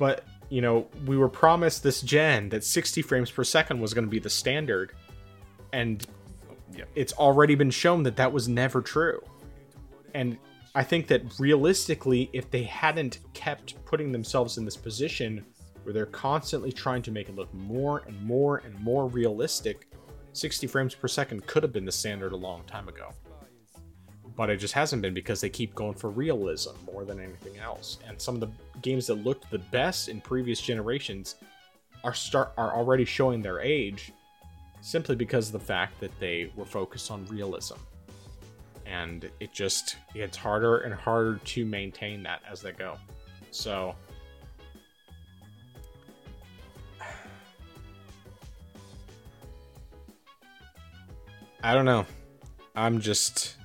But, 0.00 0.24
you 0.48 0.60
know, 0.60 0.88
we 1.06 1.16
were 1.16 1.28
promised 1.28 1.84
this 1.84 2.02
gen 2.02 2.48
that 2.48 2.64
60 2.64 3.02
frames 3.02 3.30
per 3.30 3.44
second 3.44 3.78
was 3.78 3.94
going 3.94 4.04
to 4.04 4.10
be 4.10 4.18
the 4.18 4.28
standard. 4.28 4.90
And 5.72 6.04
it's 6.96 7.12
already 7.12 7.54
been 7.54 7.70
shown 7.70 8.02
that 8.02 8.16
that 8.16 8.32
was 8.32 8.48
never 8.48 8.82
true. 8.82 9.22
And 10.12 10.38
I 10.74 10.82
think 10.82 11.06
that 11.06 11.22
realistically, 11.38 12.30
if 12.32 12.50
they 12.50 12.64
hadn't 12.64 13.20
kept 13.32 13.76
putting 13.84 14.10
themselves 14.10 14.58
in 14.58 14.64
this 14.64 14.76
position 14.76 15.46
where 15.84 15.92
they're 15.92 16.06
constantly 16.06 16.72
trying 16.72 17.02
to 17.02 17.12
make 17.12 17.28
it 17.28 17.36
look 17.36 17.54
more 17.54 18.02
and 18.08 18.20
more 18.24 18.56
and 18.64 18.76
more 18.80 19.06
realistic, 19.06 19.86
60 20.32 20.66
frames 20.66 20.96
per 20.96 21.06
second 21.06 21.46
could 21.46 21.62
have 21.62 21.72
been 21.72 21.84
the 21.84 21.92
standard 21.92 22.32
a 22.32 22.36
long 22.36 22.64
time 22.64 22.88
ago. 22.88 23.12
But 24.40 24.48
it 24.48 24.56
just 24.56 24.72
hasn't 24.72 25.02
been 25.02 25.12
because 25.12 25.42
they 25.42 25.50
keep 25.50 25.74
going 25.74 25.92
for 25.92 26.08
realism 26.08 26.70
more 26.90 27.04
than 27.04 27.20
anything 27.20 27.58
else. 27.58 27.98
And 28.08 28.18
some 28.18 28.36
of 28.36 28.40
the 28.40 28.48
games 28.80 29.06
that 29.08 29.16
looked 29.16 29.50
the 29.50 29.58
best 29.58 30.08
in 30.08 30.22
previous 30.22 30.62
generations 30.62 31.34
are 32.04 32.14
start 32.14 32.54
are 32.56 32.74
already 32.74 33.04
showing 33.04 33.42
their 33.42 33.60
age 33.60 34.12
simply 34.80 35.14
because 35.14 35.48
of 35.48 35.52
the 35.52 35.60
fact 35.60 36.00
that 36.00 36.18
they 36.20 36.50
were 36.56 36.64
focused 36.64 37.10
on 37.10 37.26
realism. 37.26 37.74
And 38.86 39.28
it 39.40 39.52
just 39.52 39.98
gets 40.14 40.38
harder 40.38 40.78
and 40.78 40.94
harder 40.94 41.36
to 41.36 41.66
maintain 41.66 42.22
that 42.22 42.40
as 42.50 42.62
they 42.62 42.72
go. 42.72 42.96
So 43.50 43.94
I 51.62 51.74
don't 51.74 51.84
know. 51.84 52.06
I'm 52.74 53.02
just 53.02 53.58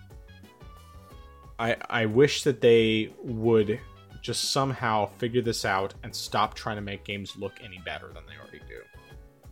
I 1.59 1.75
I 1.89 2.05
wish 2.05 2.43
that 2.43 2.61
they 2.61 3.13
would 3.23 3.79
just 4.21 4.51
somehow 4.51 5.05
figure 5.05 5.41
this 5.41 5.65
out 5.65 5.93
and 6.03 6.13
stop 6.13 6.55
trying 6.55 6.77
to 6.77 6.81
make 6.81 7.03
games 7.03 7.35
look 7.37 7.53
any 7.63 7.79
better 7.85 8.07
than 8.07 8.23
they 8.25 8.37
already 8.41 8.59
do. 8.67 8.81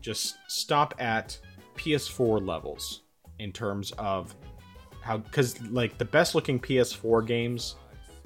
Just 0.02 0.38
stop 0.48 0.96
at 1.00 1.38
PS4 1.76 2.46
levels 2.46 3.02
in 3.40 3.52
terms 3.52 3.92
of 3.98 4.36
how 5.02 5.20
cuz 5.20 5.62
like 5.70 5.98
the 5.98 6.06
best 6.06 6.34
looking 6.36 6.60
PS4 6.60 7.26
games 7.26 7.76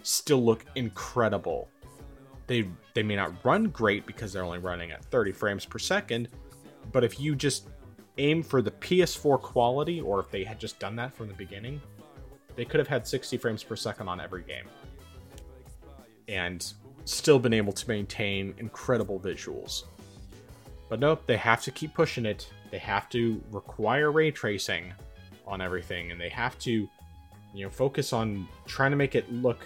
still 0.04 0.44
look 0.44 0.66
incredible. 0.76 1.70
They 2.48 2.70
they 2.94 3.04
may 3.04 3.16
not 3.16 3.44
run 3.44 3.66
great 3.66 4.06
because 4.06 4.32
they're 4.32 4.46
only 4.46 4.60
running 4.60 4.92
at 4.92 5.04
30 5.06 5.34
frames 5.34 5.66
per 5.66 5.80
second, 5.80 6.30
but 6.92 7.04
if 7.04 7.20
you 7.20 7.36
just 7.36 7.68
aim 8.18 8.42
for 8.42 8.62
the 8.62 8.72
PS4 8.72 9.40
quality, 9.40 10.02
or 10.02 10.20
if 10.20 10.32
they 10.32 10.44
had 10.44 10.60
just 10.60 10.80
done 10.80 10.96
that 10.96 11.16
from 11.16 11.28
the 11.28 11.34
beginning, 11.34 11.82
they 12.58 12.66
could 12.66 12.80
have 12.80 12.88
had 12.88 13.08
60 13.08 13.38
frames 13.38 13.64
per 13.64 13.78
second 13.78 14.10
on 14.10 14.20
every 14.20 14.44
game. 14.44 14.66
And 16.28 16.74
still 17.06 17.40
been 17.40 17.54
able 17.54 17.72
to 17.72 17.88
maintain 17.88 18.54
incredible 18.58 19.20
visuals. 19.20 19.84
But 20.90 21.00
nope, 21.00 21.24
they 21.26 21.38
have 21.38 21.62
to 21.64 21.72
keep 21.72 21.94
pushing 21.94 22.26
it. 22.26 22.50
They 22.72 22.80
have 22.80 23.08
to 23.10 23.42
require 23.52 24.12
ray 24.12 24.32
tracing 24.32 24.92
on 25.46 25.62
everything, 25.62 26.12
and 26.12 26.20
they 26.20 26.30
have 26.30 26.60
to, 26.60 26.90
you 27.54 27.64
know, 27.64 27.70
focus 27.70 28.12
on 28.12 28.48
trying 28.66 28.92
to 28.92 28.98
make 28.98 29.16
it 29.16 29.32
look 29.32 29.66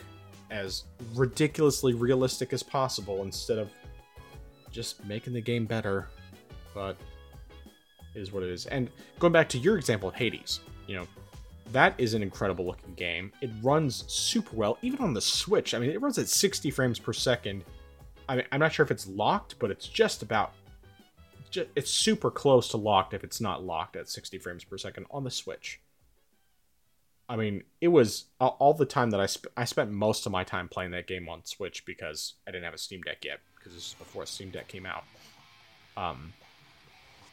as 0.52 0.84
ridiculously 1.16 1.94
realistic 1.94 2.54
as 2.54 2.62
possible 2.62 3.24
instead 3.24 3.58
of 3.58 3.72
just 4.70 5.04
making 5.06 5.34
the 5.34 5.42
game 5.42 5.66
better. 5.66 6.10
But 6.76 6.98
is 8.14 8.32
what 8.32 8.44
it 8.44 8.50
is. 8.50 8.66
And 8.66 8.90
going 9.20 9.34
back 9.34 9.48
to 9.50 9.58
your 9.58 9.78
example 9.78 10.10
of 10.10 10.16
Hades, 10.16 10.60
you 10.88 10.96
know, 10.96 11.08
that 11.72 11.96
is 11.98 12.14
an 12.14 12.24
incredible 12.24 12.66
looking 12.66 12.94
game. 12.96 13.32
It 13.42 13.50
runs 13.62 14.04
super 14.12 14.56
well, 14.56 14.78
even 14.82 15.00
on 15.00 15.14
the 15.14 15.22
Switch. 15.22 15.74
I 15.74 15.80
mean, 15.80 15.92
it 15.92 16.02
runs 16.02 16.18
at 16.18 16.28
60 16.28 16.72
frames 16.72 17.00
per 17.00 17.14
second. 17.14 17.64
I 18.28 18.38
mean, 18.38 18.46
I'm 18.52 18.60
not 18.60 18.74
sure 18.74 18.84
if 18.84 18.92
it's 18.92 19.08
locked, 19.08 19.60
but 19.60 19.72
it's 19.72 19.88
just 19.88 20.24
about. 20.24 20.54
It's 21.76 21.92
super 21.92 22.32
close 22.32 22.70
to 22.70 22.78
locked 22.78 23.14
if 23.14 23.26
it's 23.26 23.42
not 23.42 23.62
locked 23.64 23.98
at 23.98 24.08
60 24.08 24.38
frames 24.40 24.64
per 24.64 24.78
second 24.78 25.06
on 25.12 25.26
the 25.26 25.32
Switch. 25.32 25.82
I 27.28 27.36
mean, 27.36 27.64
it 27.82 27.90
was 27.90 28.26
all 28.40 28.74
the 28.74 28.86
time 28.86 29.10
that 29.12 29.20
I 29.20 29.26
sp- 29.28 29.52
I 29.56 29.66
spent 29.66 29.92
most 29.92 30.26
of 30.26 30.32
my 30.32 30.44
time 30.44 30.68
playing 30.68 30.92
that 30.92 31.08
game 31.08 31.28
on 31.30 31.46
Switch 31.46 31.86
because 31.86 32.36
I 32.48 32.52
didn't 32.52 32.66
have 32.66 32.74
a 32.74 32.78
Steam 32.78 33.02
Deck 33.02 33.24
yet 33.24 33.40
because 33.56 33.74
this 33.74 33.88
is 33.88 33.94
before 33.94 34.24
a 34.24 34.28
Steam 34.28 34.50
Deck 34.50 34.68
came 34.68 34.86
out. 34.86 35.04
Um, 35.98 36.34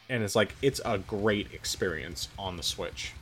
and 0.09 0.23
it's 0.23 0.37
like 0.37 0.55
it's 0.63 0.81
a 0.85 0.99
great 0.99 1.53
experience 1.53 2.29
on 2.39 2.57
the 2.57 2.63
Switch. 2.63 3.13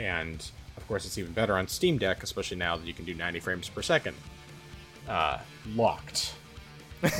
And 0.00 0.50
of 0.76 0.88
course, 0.88 1.04
it's 1.04 1.18
even 1.18 1.32
better 1.32 1.56
on 1.56 1.68
Steam 1.68 1.98
Deck, 1.98 2.22
especially 2.22 2.56
now 2.56 2.76
that 2.76 2.86
you 2.86 2.94
can 2.94 3.04
do 3.04 3.14
90 3.14 3.40
frames 3.40 3.68
per 3.68 3.82
second. 3.82 4.16
Uh, 5.08 5.38
locked, 5.74 6.34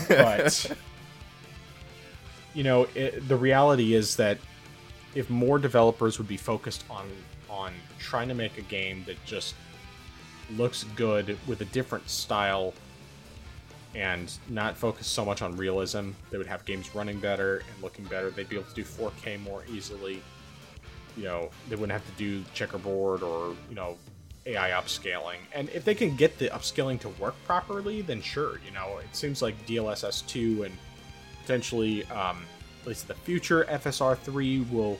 but 0.08 0.72
you 2.54 2.62
know, 2.62 2.86
it, 2.94 3.26
the 3.28 3.36
reality 3.36 3.94
is 3.94 4.16
that 4.16 4.38
if 5.14 5.28
more 5.28 5.58
developers 5.58 6.18
would 6.18 6.28
be 6.28 6.36
focused 6.36 6.84
on 6.88 7.08
on 7.48 7.72
trying 7.98 8.28
to 8.28 8.34
make 8.34 8.58
a 8.58 8.62
game 8.62 9.02
that 9.06 9.16
just 9.24 9.54
looks 10.56 10.84
good 10.94 11.36
with 11.46 11.60
a 11.60 11.64
different 11.66 12.08
style 12.08 12.72
and 13.94 14.38
not 14.48 14.76
focus 14.76 15.06
so 15.06 15.24
much 15.24 15.42
on 15.42 15.56
realism. 15.56 16.10
They 16.30 16.38
would 16.38 16.46
have 16.46 16.64
games 16.64 16.94
running 16.94 17.18
better 17.18 17.58
and 17.58 17.82
looking 17.82 18.04
better. 18.04 18.30
They'd 18.30 18.48
be 18.48 18.56
able 18.56 18.68
to 18.68 18.74
do 18.74 18.84
4K 18.84 19.42
more 19.42 19.64
easily. 19.68 20.22
You 21.16 21.24
know, 21.24 21.50
they 21.68 21.76
wouldn't 21.76 21.92
have 21.92 22.04
to 22.04 22.22
do 22.22 22.44
checkerboard 22.54 23.22
or, 23.22 23.54
you 23.68 23.74
know, 23.74 23.96
AI 24.46 24.70
upscaling. 24.70 25.38
And 25.54 25.68
if 25.70 25.84
they 25.84 25.94
can 25.94 26.16
get 26.16 26.38
the 26.38 26.48
upscaling 26.48 27.00
to 27.00 27.08
work 27.10 27.34
properly, 27.44 28.02
then 28.02 28.22
sure, 28.22 28.60
you 28.64 28.72
know, 28.72 28.98
it 28.98 29.14
seems 29.14 29.42
like 29.42 29.54
DLSS 29.66 30.26
2 30.26 30.64
and 30.64 30.74
potentially, 31.42 32.04
um, 32.06 32.42
at 32.80 32.86
least 32.86 33.08
the 33.08 33.14
future 33.14 33.64
FSR 33.68 34.16
3 34.16 34.60
will 34.70 34.98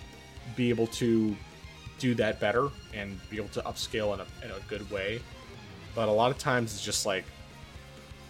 be 0.57 0.69
able 0.69 0.87
to 0.89 1.35
do 1.99 2.15
that 2.15 2.41
better 2.41 2.69
and 2.95 3.19
be 3.31 3.37
able 3.37 3.49
to 3.49 3.61
upscale 3.63 4.15
in 4.15 4.21
a, 4.21 4.27
in 4.45 4.51
a 4.51 4.61
good 4.69 4.89
way. 4.91 5.21
But 5.95 6.09
a 6.09 6.13
lot 6.13 6.31
of 6.31 6.39
times 6.39 6.73
it's 6.73 6.85
just 6.85 7.07
like, 7.07 7.25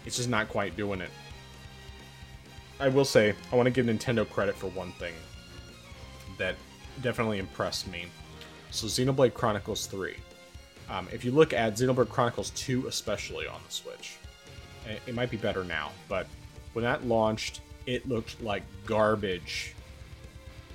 it's 0.05 0.17
just 0.17 0.29
not 0.29 0.49
quite 0.49 0.75
doing 0.75 1.01
it. 1.01 1.09
I 2.79 2.87
will 2.87 3.05
say, 3.05 3.35
I 3.51 3.55
want 3.55 3.67
to 3.67 3.71
give 3.71 3.85
Nintendo 3.85 4.27
credit 4.27 4.55
for 4.55 4.67
one 4.67 4.91
thing 4.93 5.13
that 6.37 6.55
definitely 7.01 7.39
impressed 7.39 7.87
me. 7.87 8.05
So, 8.71 8.87
Xenoblade 8.87 9.33
Chronicles 9.33 9.85
3. 9.87 10.15
Um, 10.89 11.07
if 11.11 11.25
you 11.25 11.31
look 11.31 11.53
at 11.53 11.73
Xenoblade 11.73 12.09
Chronicles 12.09 12.51
2, 12.51 12.87
especially 12.87 13.47
on 13.47 13.59
the 13.65 13.71
Switch, 13.71 14.17
it 15.05 15.13
might 15.13 15.29
be 15.29 15.37
better 15.37 15.63
now, 15.63 15.91
but 16.09 16.27
when 16.73 16.83
that 16.83 17.05
launched, 17.05 17.61
it 17.85 18.07
looked 18.07 18.41
like 18.41 18.63
garbage 18.85 19.75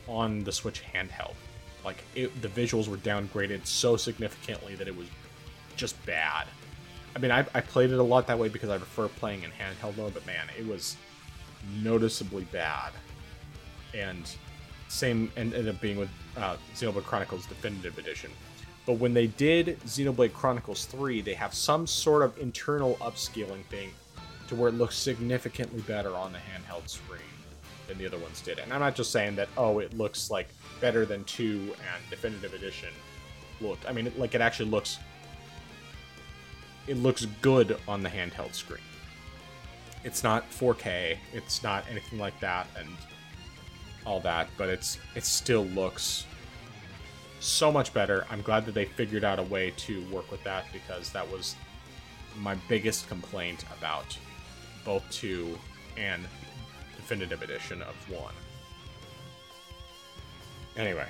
on 0.08 0.44
the 0.44 0.52
Switch 0.52 0.82
handheld. 0.94 1.34
Like, 1.84 2.02
it, 2.14 2.40
the 2.42 2.48
visuals 2.48 2.88
were 2.88 2.96
downgraded 2.96 3.66
so 3.66 3.96
significantly 3.96 4.74
that 4.74 4.88
it 4.88 4.96
was 4.96 5.06
just 5.76 6.04
bad. 6.06 6.46
I 7.14 7.18
mean, 7.18 7.30
I, 7.30 7.46
I 7.54 7.60
played 7.60 7.90
it 7.90 7.98
a 7.98 8.02
lot 8.02 8.26
that 8.26 8.38
way 8.38 8.48
because 8.48 8.68
I 8.68 8.76
prefer 8.76 9.08
playing 9.08 9.42
in 9.42 9.50
handheld 9.50 9.96
mode, 9.96 10.14
but 10.14 10.26
man, 10.26 10.46
it 10.58 10.66
was 10.66 10.96
noticeably 11.82 12.44
bad. 12.44 12.92
And 13.94 14.30
same 14.88 15.30
ended 15.36 15.68
up 15.68 15.80
being 15.80 15.98
with 15.98 16.10
uh, 16.36 16.56
Xenoblade 16.74 17.04
Chronicles 17.04 17.46
Definitive 17.46 17.98
Edition. 17.98 18.30
But 18.86 18.94
when 18.94 19.12
they 19.14 19.26
did 19.26 19.80
Xenoblade 19.80 20.32
Chronicles 20.32 20.84
3, 20.84 21.20
they 21.20 21.34
have 21.34 21.52
some 21.54 21.86
sort 21.86 22.22
of 22.22 22.38
internal 22.38 22.94
upscaling 22.96 23.64
thing 23.64 23.90
to 24.48 24.54
where 24.54 24.68
it 24.68 24.74
looks 24.74 24.96
significantly 24.96 25.80
better 25.82 26.14
on 26.14 26.32
the 26.32 26.38
handheld 26.38 26.88
screen 26.88 27.20
than 27.88 27.98
the 27.98 28.06
other 28.06 28.18
ones 28.18 28.40
did. 28.40 28.58
And 28.60 28.72
I'm 28.72 28.80
not 28.80 28.94
just 28.94 29.10
saying 29.10 29.36
that, 29.36 29.48
oh, 29.56 29.80
it 29.80 29.96
looks 29.96 30.30
like 30.30 30.48
better 30.80 31.04
than 31.04 31.24
2 31.24 31.74
and 31.74 32.10
Definitive 32.10 32.54
Edition 32.54 32.90
looked. 33.60 33.88
I 33.88 33.92
mean, 33.92 34.06
it, 34.06 34.18
like 34.18 34.34
it 34.34 34.40
actually 34.40 34.70
looks 34.70 34.98
it 36.86 36.96
looks 36.98 37.24
good 37.42 37.76
on 37.88 38.02
the 38.02 38.08
handheld 38.08 38.54
screen. 38.54 38.82
It's 40.04 40.22
not 40.22 40.48
4K, 40.50 41.16
it's 41.32 41.64
not 41.64 41.84
anything 41.90 42.20
like 42.20 42.38
that 42.38 42.68
and 42.78 42.88
all 44.06 44.20
that, 44.20 44.48
but 44.56 44.68
it's 44.68 44.98
it 45.14 45.24
still 45.24 45.64
looks 45.66 46.26
so 47.40 47.70
much 47.70 47.92
better. 47.92 48.26
I'm 48.30 48.42
glad 48.42 48.64
that 48.66 48.74
they 48.74 48.84
figured 48.84 49.24
out 49.24 49.38
a 49.38 49.42
way 49.42 49.72
to 49.78 50.02
work 50.10 50.30
with 50.30 50.42
that 50.44 50.64
because 50.72 51.10
that 51.10 51.30
was 51.30 51.54
my 52.38 52.54
biggest 52.68 53.08
complaint 53.08 53.64
about 53.78 54.16
both 54.84 55.08
2 55.10 55.58
and 55.96 56.22
definitive 56.96 57.42
edition 57.42 57.82
of 57.82 57.94
1. 58.10 58.32
Anyway, 60.76 61.06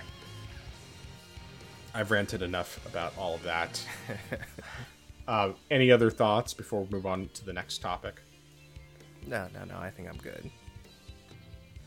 I've 1.95 2.11
ranted 2.11 2.43
enough 2.43 2.85
about 2.87 3.13
all 3.19 3.35
of 3.35 3.43
that. 3.43 3.85
uh, 5.29 5.53
any 5.71 5.91
other 5.91 6.11
thoughts 6.11 6.55
before 6.55 6.83
we 6.83 6.91
move 6.91 7.07
on 7.07 7.29
to 7.35 7.45
the 7.45 7.53
next 7.53 7.79
topic? 7.79 8.23
No, 9.27 9.49
no, 9.53 9.65
no. 9.65 9.79
I 9.79 9.91
think 9.91 10.09
I'm 10.09 10.19
good. 10.19 10.51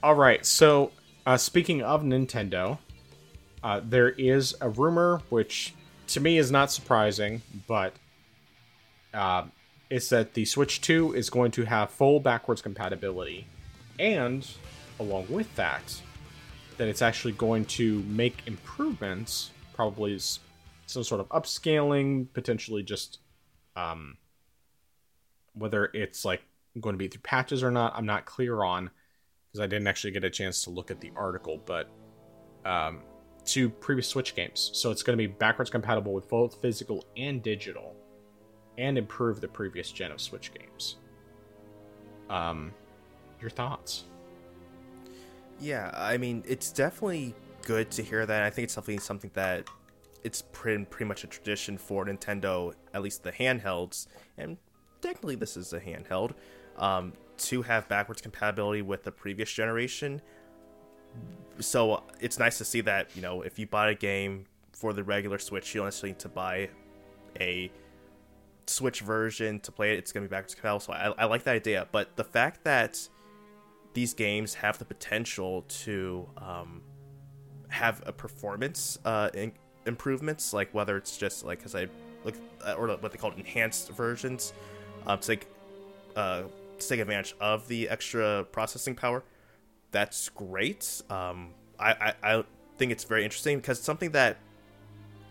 All 0.04 0.16
right. 0.16 0.46
So, 0.46 0.92
uh, 1.30 1.38
speaking 1.38 1.84
of 1.84 2.02
Nintendo, 2.02 2.80
uh, 3.62 3.80
there 3.84 4.10
is 4.10 4.56
a 4.62 4.68
rumor 4.68 5.22
which 5.30 5.76
to 6.08 6.20
me 6.20 6.40
is 6.40 6.50
not 6.50 6.72
surprising, 6.72 7.44
but 7.68 7.94
uh, 9.14 9.44
it's 9.92 10.10
that 10.10 10.34
the 10.34 10.44
Switch 10.44 10.82
2 10.82 11.14
is 11.14 11.30
going 11.30 11.52
to 11.52 11.66
have 11.66 11.92
full 11.92 12.20
backwards 12.20 12.64
compatibility, 12.64 13.46
and 14.00 14.48
along 15.00 15.28
with 15.30 15.56
that, 15.56 16.02
that 16.78 16.88
it's 16.88 17.04
actually 17.04 17.34
going 17.34 17.64
to 17.66 18.00
make 18.08 18.42
improvements, 18.48 19.52
probably 19.76 20.18
some 20.18 21.04
sort 21.04 21.22
of 21.22 21.30
upscaling, 21.30 22.26
potentially 22.34 22.82
just 22.82 23.20
um, 23.76 24.18
whether 25.54 25.92
it's 25.94 26.26
like 26.26 26.42
going 26.82 26.94
to 26.96 26.98
be 26.98 27.08
through 27.08 27.22
patches 27.22 27.62
or 27.62 27.70
not. 27.70 27.94
I'm 27.96 28.08
not 28.08 28.26
clear 28.26 28.64
on 28.64 28.90
because 29.52 29.64
I 29.64 29.68
didn't 29.68 29.88
actually 29.88 30.12
get 30.12 30.24
a 30.24 30.30
chance 30.30 30.64
to 30.64 30.70
look 30.70 30.92
at 30.92 31.02
the 31.02 31.12
article, 31.16 31.62
but 31.66 31.90
um, 32.66 33.02
to 33.46 33.70
previous 33.70 34.08
Switch 34.08 34.36
games. 34.36 34.70
So 34.74 34.92
it's 34.92 35.02
going 35.02 35.18
to 35.18 35.22
be 35.22 35.28
backwards 35.28 35.70
compatible 35.70 36.14
with 36.14 36.30
both 36.30 36.62
physical 36.62 37.06
and 37.18 37.42
digital, 37.42 37.96
and 38.78 38.98
improve 38.98 39.42
the 39.42 39.48
previous 39.48 39.92
gen 39.92 40.12
of 40.12 40.22
Switch 40.22 40.52
games. 40.54 40.98
Um, 42.30 42.74
your 43.42 43.50
thoughts? 43.50 44.06
Yeah, 45.60 45.92
I 45.94 46.18
mean, 46.18 46.44
it's 46.48 46.72
definitely 46.72 47.36
good 47.64 47.92
to 47.92 48.04
hear 48.04 48.26
that. 48.26 48.44
I 48.44 48.50
think 48.50 48.66
it's 48.66 48.76
definitely 48.76 49.00
something 49.00 49.32
that 49.34 49.68
it's 50.24 50.44
pretty, 50.54 50.86
pretty 50.86 51.06
much 51.06 51.24
a 51.24 51.28
tradition 51.28 51.78
for 51.78 52.06
Nintendo, 52.06 52.74
at 52.94 53.02
least 53.02 53.24
the 53.24 53.32
handhelds, 53.32 54.08
and 54.38 54.58
technically 55.02 55.36
this 55.36 55.58
is 55.58 55.74
a 55.74 55.80
handheld, 55.80 56.34
um, 56.78 57.14
to 57.40 57.62
have 57.64 57.88
backwards 57.88 58.22
compatibility 58.22 58.82
with 58.82 59.04
the 59.04 59.12
previous 59.12 59.52
generation. 59.52 60.22
So 61.60 62.04
it's 62.20 62.40
nice 62.40 62.58
to 62.60 62.66
see 62.66 62.82
that, 62.82 63.16
you 63.16 63.22
know, 63.22 63.42
if 63.42 63.60
you 63.60 63.68
bought 63.68 63.90
a 63.90 63.96
game 63.96 64.46
for 64.72 64.94
the 64.94 65.04
regular 65.04 65.40
Switch, 65.40 65.74
you 65.74 65.80
don't 65.80 65.88
necessarily 65.88 66.14
need 66.14 66.20
to 66.20 66.30
buy 66.30 66.70
a 67.40 67.72
Switch 68.68 69.02
version 69.02 69.60
to 69.62 69.72
play 69.72 69.94
it. 69.94 69.98
It's 69.98 70.12
going 70.12 70.24
to 70.24 70.30
be 70.30 70.32
backwards 70.32 70.56
compatible. 70.56 70.80
So 70.80 70.94
I, 70.94 71.14
I 71.18 71.26
like 71.26 71.44
that 71.44 71.56
idea. 71.56 71.88
But 71.92 72.16
the 72.16 72.24
fact 72.24 72.64
that 72.64 73.08
these 73.94 74.14
games 74.14 74.54
have 74.54 74.78
the 74.78 74.86
potential 74.86 75.64
to 75.68 76.30
um, 76.38 76.82
have 77.70 78.02
a 78.06 78.12
performance 78.12 79.00
uh, 79.06 79.30
in- 79.34 79.54
improvements, 79.86 80.54
like 80.54 80.74
whether 80.74 80.96
it's 80.98 81.18
just 81.18 81.44
like 81.44 81.60
because 81.60 81.76
I 81.76 81.88
uh, 82.66 82.74
or 82.74 82.88
what 82.88 83.12
they 83.12 83.18
call 83.18 83.32
enhanced 83.32 83.90
versions, 83.92 84.54
um, 85.08 85.20
to 85.20 85.32
like 85.32 85.48
uh, 86.16 86.44
take 86.88 87.00
advantage 87.00 87.36
of 87.40 87.68
the 87.68 87.90
extra 87.90 88.46
processing 88.52 88.96
power. 88.96 89.24
That's 89.92 90.30
great. 90.30 91.02
Um, 91.10 91.54
I, 91.80 92.14
I 92.24 92.36
I 92.38 92.44
think 92.78 92.92
it's 92.92 93.04
very 93.04 93.24
interesting 93.24 93.58
because 93.58 93.78
it's 93.78 93.86
something 93.86 94.12
that 94.12 94.38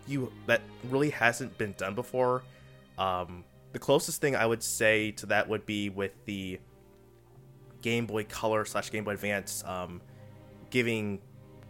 you 0.07 0.31
that 0.47 0.61
really 0.89 1.09
hasn't 1.11 1.57
been 1.57 1.73
done 1.77 1.95
before. 1.95 2.43
Um, 2.97 3.43
the 3.71 3.79
closest 3.79 4.19
thing 4.19 4.35
I 4.35 4.45
would 4.45 4.63
say 4.63 5.11
to 5.11 5.27
that 5.27 5.47
would 5.47 5.65
be 5.65 5.89
with 5.89 6.11
the 6.25 6.59
Game 7.81 8.05
Boy 8.05 8.23
Color 8.25 8.65
slash 8.65 8.91
Game 8.91 9.03
Boy 9.03 9.11
Advance, 9.11 9.63
um, 9.65 10.01
giving 10.69 11.21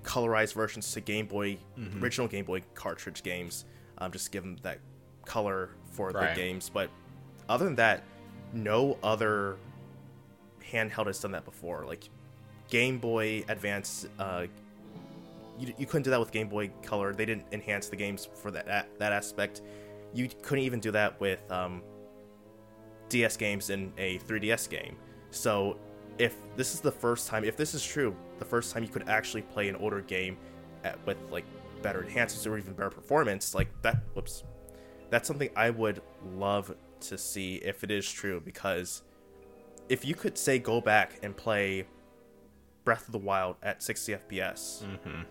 colorized 0.04 0.54
versions 0.54 0.92
to 0.94 1.02
Game 1.02 1.28
Boy, 1.28 1.58
mm-hmm. 1.78 2.04
original 2.04 2.28
Game 2.28 2.46
Boy 2.46 2.64
cartridge 2.74 3.22
games. 3.22 3.66
Um, 3.98 4.12
just 4.12 4.32
give 4.32 4.44
them 4.44 4.58
that 4.64 4.80
color 5.26 5.72
for 5.92 6.10
right. 6.10 6.34
the 6.34 6.42
games. 6.42 6.70
But 6.70 6.90
other 7.50 7.66
than 7.66 7.76
that, 7.76 8.04
no 8.54 8.98
other 9.04 9.58
handheld 10.72 11.08
has 11.08 11.20
done 11.20 11.32
that 11.32 11.46
before. 11.46 11.86
Like 11.86 12.10
Game 12.70 13.00
Boy 13.00 13.44
Advance, 13.48 14.08
uh, 14.20 14.46
you, 15.60 15.74
you 15.78 15.86
couldn't 15.86 16.04
do 16.04 16.10
that 16.12 16.20
with 16.20 16.32
Game 16.32 16.48
Boy 16.48 16.72
Color. 16.84 17.14
They 17.14 17.26
didn't 17.26 17.46
enhance 17.52 17.90
the 17.90 17.96
games 17.96 18.28
for 18.36 18.52
that 18.52 18.66
that, 18.68 18.88
that 19.00 19.12
aspect. 19.12 19.62
You 20.14 20.30
couldn't 20.41 20.64
even 20.64 20.80
do 20.80 20.91
that 20.91 21.20
with 21.20 21.40
um, 21.52 21.82
DS 23.10 23.38
games 23.38 23.70
in 23.70 23.91
a 23.98 24.18
3DS 24.20 24.70
game. 24.70 24.96
So 25.32 25.78
if 26.18 26.36
this 26.56 26.74
is 26.74 26.82
the 26.82 26.91
first 26.91 27.28
time, 27.28 27.44
if 27.44 27.58
this 27.58 27.74
is 27.74 27.86
true, 27.86 28.16
the 28.40 28.46
first 28.46 28.74
time 28.74 28.84
you 28.84 28.90
could 28.90 29.08
actually 29.08 29.41
play 29.41 29.70
an 29.70 29.76
older 29.76 30.02
game 30.02 30.38
at, 30.84 31.04
with 31.06 31.18
like 31.32 31.46
better 31.82 32.04
enhancements 32.04 32.46
or 32.46 32.58
even 32.58 32.74
better 32.74 32.90
performance, 32.90 33.56
like 33.56 33.70
that. 33.82 34.04
Whoops, 34.14 34.44
that's 35.10 35.28
something 35.28 35.50
I 35.56 35.70
would 35.70 36.02
love 36.36 36.76
to 37.02 37.18
see 37.18 37.56
if 37.56 37.84
it 37.84 37.91
is 37.91 38.10
true. 38.10 38.41
Because 38.44 39.04
if 39.90 40.06
you 40.06 40.16
could 40.16 40.38
say 40.38 40.60
go 40.60 40.80
back 40.80 41.20
and 41.24 41.36
play 41.36 41.86
Breath 42.86 43.07
of 43.07 43.11
the 43.11 43.20
Wild 43.20 43.57
at 43.61 43.84
60 43.84 44.14
FPS, 44.14 44.84
mm-hmm. 44.84 45.22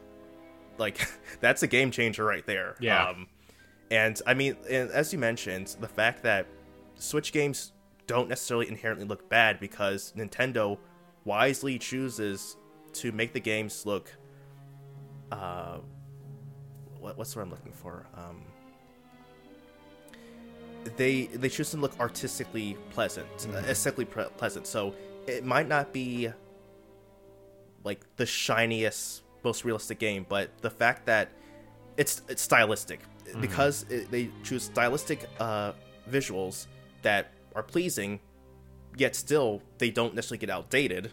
like 0.76 1.08
that's 1.40 1.62
a 1.62 1.66
game 1.66 1.90
changer 1.90 2.24
right 2.24 2.46
there. 2.46 2.76
Yeah. 2.80 3.08
Um, 3.08 3.28
and 3.90 4.20
I 4.26 4.34
mean, 4.34 4.56
and 4.68 4.90
as 4.90 5.12
you 5.12 5.18
mentioned, 5.18 5.76
the 5.80 5.88
fact 5.88 6.22
that 6.24 6.46
Switch 6.96 7.32
games 7.32 7.72
don't 8.06 8.28
necessarily 8.28 8.68
inherently 8.68 9.06
look 9.06 9.28
bad 9.28 9.60
because 9.60 10.12
Nintendo 10.16 10.78
wisely 11.24 11.78
chooses 11.78 12.56
to 12.94 13.12
make 13.12 13.32
the 13.32 13.40
games 13.40 13.84
look 13.86 14.10
uh 15.30 15.78
what, 16.98 17.18
what's 17.18 17.36
what 17.36 17.42
I'm 17.42 17.50
looking 17.50 17.72
for 17.72 18.06
um 18.14 18.42
they 20.96 21.26
they 21.26 21.48
choose 21.48 21.70
to 21.70 21.76
look 21.76 21.98
artistically 22.00 22.76
pleasant 22.90 23.28
mm-hmm. 23.38 23.56
uh, 23.56 23.60
aesthetically 23.60 24.04
pre- 24.04 24.24
pleasant 24.36 24.66
so 24.66 24.94
it 25.26 25.44
might 25.44 25.68
not 25.68 25.92
be 25.92 26.28
like 27.84 28.04
the 28.16 28.26
shiniest 28.26 29.22
most 29.44 29.64
realistic 29.64 29.98
game 29.98 30.26
but 30.28 30.50
the 30.62 30.70
fact 30.70 31.06
that 31.06 31.30
it's 31.96 32.22
it's 32.28 32.42
stylistic 32.42 33.00
mm-hmm. 33.24 33.40
because 33.40 33.84
it, 33.88 34.10
they 34.10 34.30
choose 34.42 34.64
stylistic 34.64 35.28
uh 35.40 35.72
visuals 36.08 36.66
that 37.02 37.32
are 37.54 37.62
pleasing, 37.62 38.20
yet 38.96 39.14
still 39.14 39.62
they 39.78 39.90
don't 39.90 40.14
necessarily 40.14 40.38
get 40.38 40.50
outdated. 40.50 41.12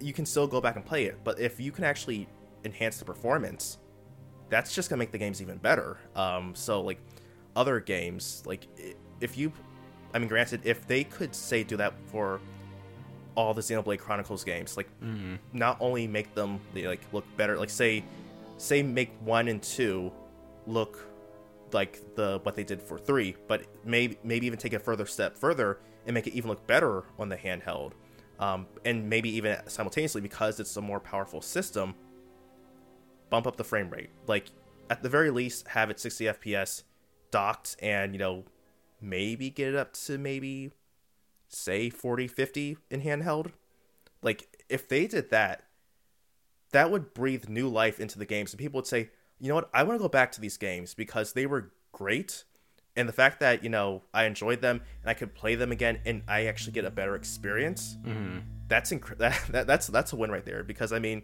You 0.00 0.12
can 0.12 0.26
still 0.26 0.46
go 0.46 0.60
back 0.60 0.76
and 0.76 0.84
play 0.84 1.04
it, 1.04 1.18
but 1.22 1.38
if 1.38 1.60
you 1.60 1.70
can 1.70 1.84
actually 1.84 2.28
enhance 2.64 2.98
the 2.98 3.04
performance, 3.04 3.78
that's 4.48 4.74
just 4.74 4.90
gonna 4.90 4.98
make 4.98 5.12
the 5.12 5.18
games 5.18 5.40
even 5.40 5.58
better. 5.58 5.98
Um, 6.14 6.54
so 6.54 6.80
like 6.80 6.98
other 7.56 7.80
games, 7.80 8.42
like 8.46 8.68
if 9.20 9.36
you, 9.36 9.52
I 10.14 10.18
mean, 10.18 10.28
granted, 10.28 10.60
if 10.64 10.86
they 10.86 11.04
could 11.04 11.34
say 11.34 11.64
do 11.64 11.76
that 11.78 11.94
for 12.08 12.40
all 13.34 13.54
the 13.54 13.62
Xenoblade 13.62 13.98
Chronicles 13.98 14.44
games, 14.44 14.76
like 14.76 14.88
mm-hmm. 15.00 15.36
not 15.52 15.76
only 15.80 16.06
make 16.06 16.34
them 16.34 16.60
like 16.74 17.00
look 17.12 17.24
better, 17.36 17.58
like 17.58 17.70
say, 17.70 18.04
say 18.58 18.82
make 18.82 19.10
one 19.20 19.48
and 19.48 19.62
two 19.62 20.12
look 20.66 20.98
like 21.72 22.00
the 22.14 22.40
what 22.42 22.54
they 22.54 22.64
did 22.64 22.80
for 22.80 22.98
three, 22.98 23.36
but 23.48 23.64
maybe 23.84 24.18
maybe 24.22 24.46
even 24.46 24.58
take 24.58 24.72
a 24.72 24.78
further 24.78 25.06
step 25.06 25.36
further 25.36 25.80
and 26.06 26.14
make 26.14 26.26
it 26.26 26.34
even 26.34 26.48
look 26.48 26.66
better 26.66 27.04
on 27.18 27.28
the 27.28 27.36
handheld, 27.36 27.92
um, 28.38 28.66
and 28.84 29.08
maybe 29.08 29.28
even 29.30 29.56
simultaneously 29.66 30.20
because 30.20 30.60
it's 30.60 30.76
a 30.76 30.80
more 30.80 31.00
powerful 31.00 31.40
system, 31.40 31.94
bump 33.30 33.46
up 33.46 33.56
the 33.56 33.64
frame 33.64 33.90
rate. 33.90 34.10
Like 34.26 34.46
at 34.88 35.02
the 35.02 35.08
very 35.08 35.30
least, 35.30 35.66
have 35.68 35.90
it 35.90 35.98
60 35.98 36.24
FPS 36.26 36.84
docked, 37.30 37.76
and 37.80 38.12
you 38.12 38.18
know 38.18 38.44
maybe 39.00 39.50
get 39.50 39.68
it 39.68 39.74
up 39.76 39.92
to 39.92 40.16
maybe 40.18 40.70
say 41.48 41.90
40 41.90 42.26
50 42.26 42.76
in 42.90 43.02
handheld. 43.02 43.52
Like 44.22 44.48
if 44.68 44.88
they 44.88 45.06
did 45.06 45.30
that, 45.30 45.64
that 46.72 46.90
would 46.90 47.14
breathe 47.14 47.48
new 47.48 47.68
life 47.68 48.00
into 48.00 48.18
the 48.18 48.26
games, 48.26 48.52
and 48.52 48.58
people 48.58 48.78
would 48.78 48.86
say, 48.86 49.10
you 49.38 49.48
know 49.48 49.54
what? 49.56 49.70
I 49.72 49.82
want 49.82 49.98
to 49.98 50.02
go 50.02 50.08
back 50.08 50.32
to 50.32 50.40
these 50.40 50.56
games 50.56 50.94
because 50.94 51.32
they 51.34 51.46
were 51.46 51.70
great. 51.92 52.44
And 52.98 53.06
the 53.06 53.12
fact 53.12 53.40
that, 53.40 53.62
you 53.62 53.68
know, 53.68 54.02
I 54.14 54.24
enjoyed 54.24 54.62
them 54.62 54.80
and 55.02 55.10
I 55.10 55.12
could 55.12 55.34
play 55.34 55.54
them 55.54 55.70
again 55.70 56.00
and 56.06 56.22
I 56.26 56.46
actually 56.46 56.72
get 56.72 56.86
a 56.86 56.90
better 56.90 57.14
experience, 57.14 57.98
Mm-hmm. 58.06 58.38
that's 58.68 58.90
inc- 58.90 59.18
that, 59.18 59.38
that, 59.50 59.66
that's 59.66 59.86
that's 59.88 60.14
a 60.14 60.16
win 60.16 60.30
right 60.30 60.44
there. 60.46 60.62
Because 60.64 60.92
I 60.92 60.98
mean, 60.98 61.22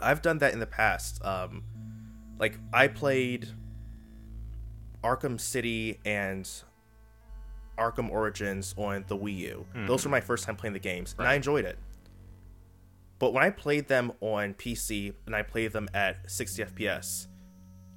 I've 0.00 0.20
done 0.20 0.38
that 0.38 0.52
in 0.52 0.58
the 0.58 0.66
past. 0.66 1.24
Um, 1.24 1.62
like 2.40 2.58
I 2.72 2.88
played 2.88 3.48
Arkham 5.04 5.38
City 5.40 6.00
and 6.04 6.48
Arkham 7.78 8.10
Origins 8.10 8.74
on 8.76 9.04
the 9.06 9.16
Wii 9.16 9.36
U. 9.38 9.66
Mm-hmm. 9.74 9.86
Those 9.86 10.04
were 10.04 10.10
my 10.10 10.20
first 10.20 10.44
time 10.44 10.56
playing 10.56 10.72
the 10.72 10.78
games, 10.80 11.14
and 11.18 11.28
I 11.28 11.34
enjoyed 11.34 11.64
it. 11.64 11.78
But 13.18 13.32
when 13.32 13.44
I 13.44 13.50
played 13.50 13.88
them 13.88 14.12
on 14.20 14.54
PC 14.54 15.14
and 15.26 15.36
I 15.36 15.42
played 15.42 15.72
them 15.72 15.88
at 15.94 16.30
60 16.30 16.64
FPS, 16.64 17.26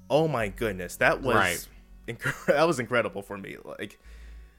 oh 0.10 0.28
my 0.28 0.50
goodness, 0.50 0.98
that 0.98 1.22
was 1.22 1.36
Right. 1.36 1.68
inc- 2.08 2.46
that 2.46 2.68
was 2.68 2.80
incredible 2.80 3.22
for 3.22 3.38
me. 3.38 3.58
Like 3.64 4.00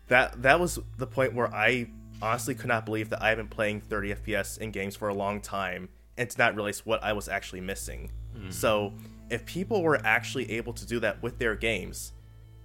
that 0.09 0.43
that 0.43 0.59
was 0.59 0.79
the 0.97 1.07
point 1.07 1.35
where 1.35 1.53
I 1.55 1.89
honestly 2.21 2.55
could 2.55 2.69
not 2.69 2.85
believe 2.85 3.11
that 3.11 3.23
I've 3.23 3.37
been 3.37 3.49
playing 3.49 3.81
30 3.83 4.15
FPS 4.15 4.59
in 4.59 4.73
games 4.73 4.97
for 4.97 5.09
a 5.09 5.15
long 5.15 5.41
time 5.41 5.89
and 6.17 6.29
to 6.29 6.39
not 6.39 6.57
realize 6.57 6.85
what 6.85 7.03
I 7.03 7.13
was 7.13 7.29
actually 7.29 7.61
missing. 7.61 8.11
Mm-hmm. 8.37 8.51
So, 8.51 8.93
if 9.31 9.47
people 9.47 9.83
were 9.83 10.01
actually 10.05 10.51
able 10.53 10.73
to 10.73 10.85
do 10.85 10.99
that 11.01 11.23
with 11.23 11.39
their 11.39 11.55
games, 11.55 12.13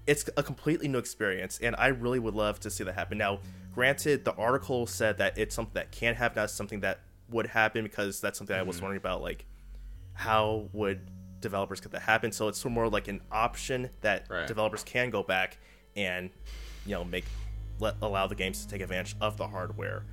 it's 0.06 0.30
a 0.36 0.44
completely 0.44 0.88
new 0.88 0.98
experience, 0.98 1.60
and 1.62 1.76
I 1.78 1.88
really 1.88 2.20
would 2.20 2.34
love 2.34 2.60
to 2.62 2.70
see 2.70 2.84
that 2.84 2.94
happen. 2.94 3.18
Now, 3.18 3.40
granted, 3.74 4.26
the 4.26 4.34
article 4.36 4.86
said 4.86 5.18
that 5.20 5.38
it's 5.38 5.56
something 5.56 5.74
that 5.76 5.92
can 5.92 6.16
happen, 6.16 6.42
not 6.42 6.50
something 6.50 6.82
that 6.82 7.00
would 7.30 7.48
happen, 7.48 7.84
because 7.84 8.20
that's 8.20 8.38
something 8.38 8.56
I 8.56 8.64
was 8.64 8.82
wondering 8.82 8.98
about, 8.98 9.22
like 9.22 9.46
how 10.14 10.70
would 10.74 11.10
developers 11.42 11.80
get 11.82 11.92
that 11.92 12.02
happen. 12.02 12.32
So 12.32 12.48
it's 12.48 12.64
more 12.66 12.90
like 12.90 13.08
an 13.08 13.22
option 13.32 13.90
that 14.02 14.28
Right. 14.30 14.48
developers 14.48 14.84
can 14.84 15.10
go 15.10 15.24
back 15.24 15.58
and 15.96 16.32
you 16.86 16.92
know 16.94 17.04
make 17.04 17.26
let 17.80 17.96
allow 18.02 18.28
the 18.28 18.36
games 18.36 18.64
to 18.64 18.68
take 18.68 18.82
advantage 18.82 19.16
of 19.22 19.38
the 19.38 19.48
hardware. 19.48 20.04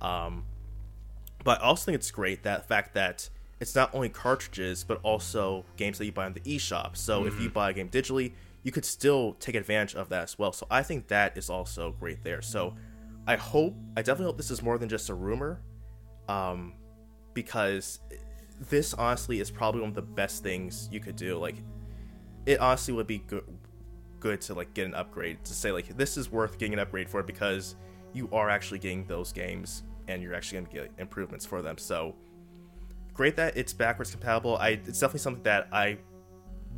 Um, 0.00 0.44
but 1.44 1.60
I 1.60 1.64
also 1.64 1.86
think 1.86 1.96
it's 1.96 2.10
great 2.10 2.42
that 2.42 2.66
fact 2.66 2.94
that 2.94 3.28
it's 3.60 3.74
not 3.74 3.94
only 3.94 4.08
cartridges 4.08 4.84
but 4.84 5.00
also 5.02 5.64
games 5.76 5.98
that 5.98 6.06
you 6.06 6.12
buy 6.12 6.26
on 6.26 6.32
the 6.32 6.40
eShop. 6.40 6.96
So 6.96 7.26
if 7.26 7.40
you 7.40 7.50
buy 7.50 7.70
a 7.70 7.72
game 7.72 7.88
digitally, 7.88 8.32
you 8.62 8.72
could 8.72 8.84
still 8.84 9.34
take 9.34 9.54
advantage 9.54 9.94
of 9.94 10.08
that 10.10 10.24
as 10.24 10.38
well. 10.38 10.52
So 10.52 10.66
I 10.70 10.82
think 10.82 11.08
that 11.08 11.36
is 11.36 11.48
also 11.48 11.92
great 11.98 12.22
there. 12.22 12.42
So 12.42 12.74
I 13.26 13.36
hope 13.36 13.74
I 13.96 14.02
definitely 14.02 14.26
hope 14.26 14.36
this 14.36 14.50
is 14.50 14.62
more 14.62 14.78
than 14.78 14.88
just 14.88 15.08
a 15.08 15.14
rumor, 15.14 15.62
um, 16.28 16.74
because 17.34 18.00
this 18.68 18.92
honestly 18.94 19.40
is 19.40 19.50
probably 19.50 19.80
one 19.80 19.90
of 19.90 19.94
the 19.94 20.02
best 20.02 20.42
things 20.42 20.88
you 20.92 21.00
could 21.00 21.16
do. 21.16 21.38
Like, 21.38 21.56
it 22.46 22.60
honestly 22.60 22.94
would 22.94 23.06
be 23.06 23.18
good 23.18 23.44
good 24.18 24.40
to 24.42 24.52
like 24.52 24.74
get 24.74 24.86
an 24.86 24.94
upgrade 24.94 25.42
to 25.44 25.54
say 25.54 25.72
like 25.72 25.96
this 25.96 26.18
is 26.18 26.30
worth 26.30 26.58
getting 26.58 26.74
an 26.74 26.78
upgrade 26.78 27.08
for 27.08 27.22
because 27.22 27.74
you 28.12 28.28
are 28.32 28.50
actually 28.50 28.78
getting 28.78 29.06
those 29.06 29.32
games 29.32 29.82
and 30.08 30.22
you're 30.22 30.34
actually 30.34 30.58
going 30.58 30.66
to 30.66 30.72
get 30.72 30.90
improvements 30.98 31.46
for 31.46 31.62
them. 31.62 31.78
So 31.78 32.14
great 33.14 33.36
that 33.36 33.56
it's 33.56 33.72
backwards 33.72 34.10
compatible. 34.10 34.56
I 34.58 34.70
it's 34.70 35.00
definitely 35.00 35.20
something 35.20 35.42
that 35.44 35.68
I 35.72 35.98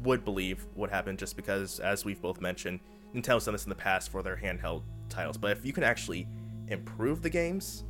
would 0.02 0.24
believe 0.24 0.66
would 0.74 0.90
happen 0.90 1.16
just 1.16 1.36
because 1.36 1.80
as 1.80 2.04
we've 2.04 2.20
both 2.20 2.40
mentioned, 2.40 2.80
Nintendo's 3.14 3.44
done 3.44 3.52
this 3.52 3.64
in 3.64 3.70
the 3.70 3.74
past 3.74 4.10
for 4.10 4.22
their 4.22 4.36
handheld 4.36 4.82
titles. 5.08 5.36
But 5.36 5.52
if 5.52 5.64
you 5.64 5.72
can 5.72 5.84
actually 5.84 6.26
improve 6.68 7.22
the 7.22 7.30
games, 7.30 7.84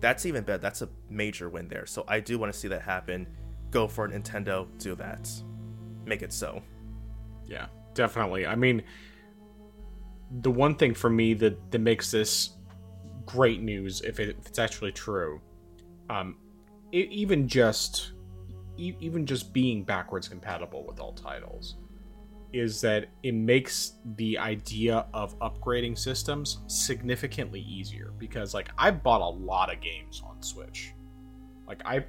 that's 0.00 0.26
even 0.26 0.44
better. 0.44 0.58
That's 0.58 0.82
a 0.82 0.88
major 1.08 1.48
win 1.48 1.68
there. 1.68 1.86
So 1.86 2.04
I 2.06 2.20
do 2.20 2.38
want 2.38 2.52
to 2.52 2.58
see 2.58 2.68
that 2.68 2.82
happen. 2.82 3.26
Go 3.70 3.88
for 3.88 4.06
it, 4.06 4.12
Nintendo. 4.12 4.66
Do 4.78 4.94
that. 4.96 5.30
Make 6.04 6.22
it 6.22 6.32
so. 6.32 6.62
Yeah, 7.46 7.66
definitely. 7.94 8.46
I 8.46 8.54
mean, 8.54 8.82
the 10.40 10.50
one 10.50 10.74
thing 10.74 10.94
for 10.94 11.10
me 11.10 11.34
that 11.34 11.70
that 11.70 11.78
makes 11.80 12.10
this 12.10 12.50
great 13.24 13.60
news, 13.60 14.02
if, 14.02 14.20
it, 14.20 14.36
if 14.38 14.46
it's 14.46 14.58
actually 14.58 14.92
true, 14.92 15.40
um, 16.10 16.36
e 16.92 17.08
even 17.10 17.48
just 17.48 18.12
e- 18.76 18.96
even 19.00 19.26
just 19.26 19.52
being 19.52 19.82
backwards 19.84 20.28
compatible 20.28 20.84
with 20.86 21.00
all 21.00 21.12
titles, 21.12 21.76
is 22.52 22.80
that 22.80 23.06
it 23.22 23.34
makes 23.34 23.94
the 24.16 24.38
idea 24.38 25.06
of 25.12 25.38
upgrading 25.40 25.98
systems 25.98 26.58
significantly 26.66 27.60
easier 27.60 28.12
because 28.18 28.54
like 28.54 28.70
I've 28.78 29.02
bought 29.02 29.20
a 29.20 29.28
lot 29.28 29.72
of 29.72 29.80
games 29.80 30.22
on 30.24 30.42
Switch. 30.42 30.92
Like 31.66 31.82
I 31.84 32.04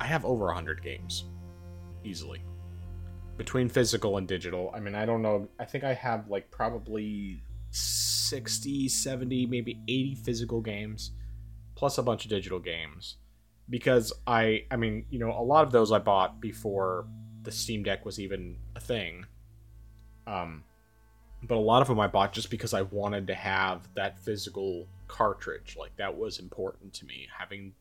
I 0.00 0.06
have 0.06 0.24
over 0.24 0.46
100 0.46 0.82
games 0.82 1.24
easily 2.04 2.42
between 3.36 3.68
physical 3.68 4.16
and 4.16 4.26
digital. 4.26 4.70
I 4.74 4.80
mean, 4.80 4.94
I 4.94 5.04
don't 5.04 5.22
know. 5.22 5.48
I 5.58 5.64
think 5.64 5.84
I 5.84 5.94
have 5.94 6.28
like 6.28 6.50
probably 6.50 7.42
60, 7.70 8.88
70, 8.88 9.46
maybe 9.46 9.80
80 9.88 10.14
physical 10.16 10.60
games 10.60 11.12
plus 11.74 11.98
a 11.98 12.02
bunch 12.02 12.24
of 12.24 12.30
digital 12.30 12.58
games 12.58 13.16
because 13.68 14.12
I 14.26 14.64
I 14.70 14.76
mean, 14.76 15.06
you 15.10 15.18
know, 15.18 15.30
a 15.30 15.42
lot 15.42 15.64
of 15.64 15.72
those 15.72 15.92
I 15.92 15.98
bought 15.98 16.40
before 16.40 17.06
the 17.42 17.52
Steam 17.52 17.82
Deck 17.82 18.04
was 18.04 18.18
even 18.20 18.56
a 18.74 18.80
thing. 18.80 19.26
Um 20.26 20.64
but 21.42 21.56
a 21.56 21.60
lot 21.60 21.82
of 21.82 21.88
them 21.88 22.00
I 22.00 22.08
bought 22.08 22.32
just 22.32 22.50
because 22.50 22.74
I 22.74 22.82
wanted 22.82 23.26
to 23.28 23.34
have 23.34 23.88
that 23.94 24.18
physical 24.18 24.88
cartridge. 25.06 25.76
Like 25.78 25.96
that 25.96 26.16
was 26.16 26.38
important 26.38 26.92
to 26.94 27.06
me, 27.06 27.28
having 27.36 27.74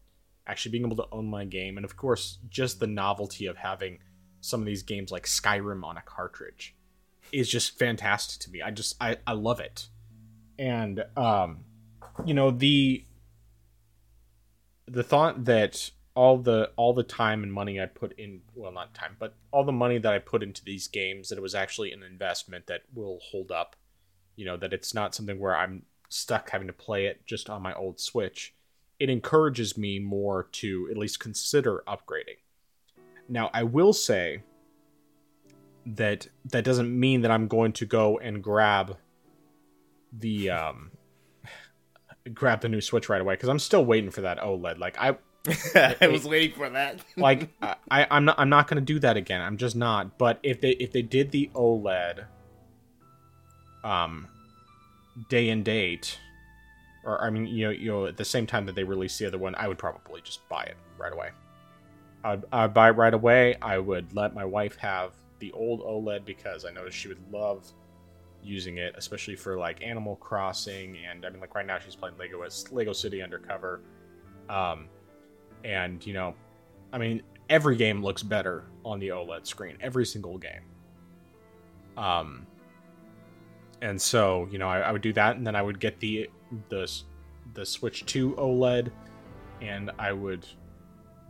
actually 0.47 0.71
being 0.71 0.85
able 0.85 0.97
to 0.97 1.07
own 1.11 1.25
my 1.25 1.43
game 1.45 1.77
and 1.77 1.85
of 1.85 1.97
course 1.97 2.37
just 2.49 2.79
the 2.79 2.87
novelty 2.87 3.47
of 3.47 3.57
having 3.57 3.97
some 4.41 4.59
of 4.59 4.65
these 4.67 4.83
games 4.83 5.11
like 5.11 5.23
Skyrim 5.25 5.83
on 5.83 5.97
a 5.97 6.01
cartridge 6.01 6.75
is 7.31 7.49
just 7.49 7.79
fantastic 7.79 8.39
to 8.41 8.51
me. 8.51 8.61
I 8.61 8.69
just 8.69 8.95
I, 9.01 9.17
I 9.25 9.33
love 9.33 9.59
it. 9.59 9.87
And 10.59 11.03
um 11.17 11.65
you 12.25 12.33
know 12.33 12.51
the 12.51 13.03
the 14.87 15.03
thought 15.03 15.45
that 15.45 15.91
all 16.15 16.37
the 16.37 16.71
all 16.77 16.93
the 16.93 17.03
time 17.03 17.43
and 17.43 17.51
money 17.51 17.79
I 17.79 17.87
put 17.87 18.17
in 18.17 18.41
well 18.55 18.71
not 18.71 18.93
time 18.93 19.17
but 19.19 19.35
all 19.51 19.65
the 19.65 19.71
money 19.71 19.97
that 19.97 20.13
I 20.13 20.19
put 20.19 20.43
into 20.43 20.63
these 20.63 20.87
games 20.87 21.29
that 21.29 21.37
it 21.37 21.41
was 21.41 21.55
actually 21.55 21.91
an 21.91 22.03
investment 22.03 22.67
that 22.67 22.83
will 22.93 23.19
hold 23.21 23.51
up. 23.51 23.75
You 24.35 24.45
know 24.45 24.57
that 24.57 24.73
it's 24.73 24.93
not 24.93 25.13
something 25.13 25.39
where 25.39 25.55
I'm 25.55 25.83
stuck 26.09 26.49
having 26.49 26.67
to 26.67 26.73
play 26.73 27.07
it 27.07 27.25
just 27.25 27.49
on 27.49 27.61
my 27.61 27.73
old 27.73 27.99
Switch. 27.99 28.53
It 28.99 29.09
encourages 29.09 29.77
me 29.77 29.99
more 29.99 30.47
to 30.53 30.87
at 30.89 30.97
least 30.97 31.19
consider 31.19 31.83
upgrading. 31.87 32.39
Now 33.27 33.49
I 33.53 33.63
will 33.63 33.93
say 33.93 34.43
that 35.85 36.27
that 36.45 36.63
doesn't 36.63 36.97
mean 36.97 37.21
that 37.21 37.31
I'm 37.31 37.47
going 37.47 37.73
to 37.73 37.85
go 37.85 38.17
and 38.19 38.43
grab 38.43 38.97
the 40.13 40.49
um 40.49 40.91
grab 42.33 42.61
the 42.61 42.69
new 42.69 42.81
Switch 42.81 43.09
right 43.09 43.21
away 43.21 43.35
because 43.35 43.49
I'm 43.49 43.59
still 43.59 43.85
waiting 43.85 44.11
for 44.11 44.21
that 44.21 44.39
OLED. 44.39 44.79
Like 44.79 44.97
I 44.99 45.17
I 46.01 46.07
was 46.07 46.25
waiting 46.25 46.55
for 46.55 46.69
that. 46.69 46.99
like 47.17 47.49
I 47.61 48.07
I'm 48.09 48.25
not 48.25 48.39
I'm 48.39 48.49
not 48.49 48.67
going 48.67 48.77
to 48.77 48.85
do 48.85 48.99
that 48.99 49.17
again. 49.17 49.41
I'm 49.41 49.57
just 49.57 49.75
not. 49.75 50.17
But 50.17 50.39
if 50.43 50.61
they 50.61 50.71
if 50.71 50.91
they 50.91 51.01
did 51.01 51.31
the 51.31 51.49
OLED 51.53 52.25
um 53.83 54.27
day 55.29 55.49
and 55.49 55.63
date 55.63 56.19
or 57.03 57.23
I 57.23 57.29
mean 57.29 57.45
you 57.45 57.65
know 57.65 57.71
you 57.71 57.91
know 57.91 58.05
at 58.07 58.17
the 58.17 58.25
same 58.25 58.47
time 58.47 58.65
that 58.65 58.75
they 58.75 58.83
released 58.83 59.19
the 59.19 59.27
other 59.27 59.37
one, 59.37 59.55
I 59.55 59.67
would 59.67 59.77
probably 59.77 60.21
just 60.21 60.47
buy 60.49 60.63
it 60.63 60.77
right 60.97 61.13
away. 61.13 61.29
I'd, 62.23 62.43
I'd 62.51 62.73
buy 62.73 62.89
it 62.89 62.93
right 62.93 63.13
away. 63.13 63.55
I 63.61 63.77
would 63.77 64.15
let 64.15 64.33
my 64.33 64.45
wife 64.45 64.77
have 64.77 65.11
the 65.37 65.51
old 65.51 65.81
OLED 65.81 66.25
because 66.25 66.65
I 66.65 66.71
noticed 66.71 66.97
she 66.97 67.07
would 67.07 67.31
love 67.31 67.71
using 68.45 68.77
it, 68.77 68.93
especially 68.97 69.35
for 69.35 69.57
like 69.57 69.83
Animal 69.83 70.15
Crossing, 70.17 70.97
and 71.09 71.25
I 71.25 71.29
mean, 71.29 71.41
like 71.41 71.55
right 71.55 71.65
now 71.65 71.79
she's 71.79 71.95
playing 71.95 72.15
Lego 72.17 72.45
Lego 72.71 72.93
City 72.93 73.21
Undercover, 73.21 73.81
um, 74.49 74.87
and 75.63 76.05
you 76.05 76.13
know, 76.13 76.35
I 76.93 76.97
mean, 76.97 77.21
every 77.49 77.75
game 77.75 78.03
looks 78.03 78.23
better 78.23 78.65
on 78.83 78.99
the 78.99 79.09
OLED 79.09 79.45
screen, 79.45 79.77
every 79.81 80.05
single 80.05 80.37
game. 80.37 80.61
Um, 81.97 82.45
and 83.81 84.01
so 84.01 84.47
you 84.51 84.57
know, 84.57 84.67
I, 84.69 84.79
I 84.79 84.91
would 84.91 85.01
do 85.01 85.13
that, 85.13 85.35
and 85.35 85.45
then 85.45 85.55
I 85.55 85.61
would 85.61 85.79
get 85.79 85.99
the 85.99 86.29
the 86.69 86.91
the 87.53 87.65
Switch 87.65 88.05
Two 88.05 88.33
OLED, 88.33 88.91
and 89.61 89.91
I 89.97 90.11
would 90.11 90.45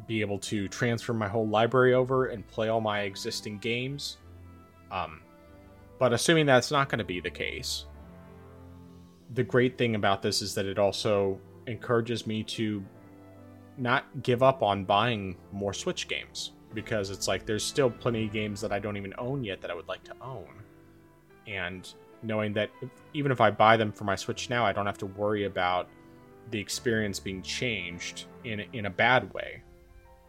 be 0.07 0.21
able 0.21 0.37
to 0.39 0.67
transfer 0.67 1.13
my 1.13 1.27
whole 1.27 1.47
library 1.47 1.93
over 1.93 2.27
and 2.27 2.45
play 2.47 2.69
all 2.69 2.81
my 2.81 3.01
existing 3.01 3.57
games. 3.57 4.17
Um, 4.91 5.21
but 5.99 6.13
assuming 6.13 6.45
that's 6.45 6.71
not 6.71 6.89
going 6.89 6.99
to 6.99 7.05
be 7.05 7.19
the 7.19 7.29
case, 7.29 7.85
the 9.33 9.43
great 9.43 9.77
thing 9.77 9.95
about 9.95 10.21
this 10.21 10.41
is 10.41 10.53
that 10.55 10.65
it 10.65 10.77
also 10.77 11.39
encourages 11.67 12.27
me 12.27 12.43
to 12.43 12.83
not 13.77 14.05
give 14.23 14.43
up 14.43 14.63
on 14.63 14.85
buying 14.85 15.35
more 15.51 15.73
Switch 15.73 16.07
games 16.07 16.53
because 16.73 17.09
it's 17.09 17.27
like 17.27 17.45
there's 17.45 17.63
still 17.63 17.89
plenty 17.89 18.25
of 18.25 18.31
games 18.31 18.61
that 18.61 18.71
I 18.71 18.79
don't 18.79 18.97
even 18.97 19.13
own 19.17 19.43
yet 19.43 19.61
that 19.61 19.71
I 19.71 19.73
would 19.75 19.87
like 19.87 20.03
to 20.05 20.13
own. 20.21 20.47
And 21.47 21.91
knowing 22.21 22.53
that 22.53 22.69
even 23.13 23.31
if 23.31 23.41
I 23.41 23.51
buy 23.51 23.77
them 23.77 23.91
for 23.91 24.03
my 24.03 24.15
Switch 24.15 24.49
now, 24.49 24.65
I 24.65 24.73
don't 24.73 24.85
have 24.85 24.97
to 24.99 25.05
worry 25.05 25.45
about 25.45 25.89
the 26.51 26.59
experience 26.59 27.19
being 27.19 27.41
changed 27.41 28.25
in 28.43 28.63
in 28.73 28.85
a 28.85 28.89
bad 28.89 29.33
way 29.33 29.63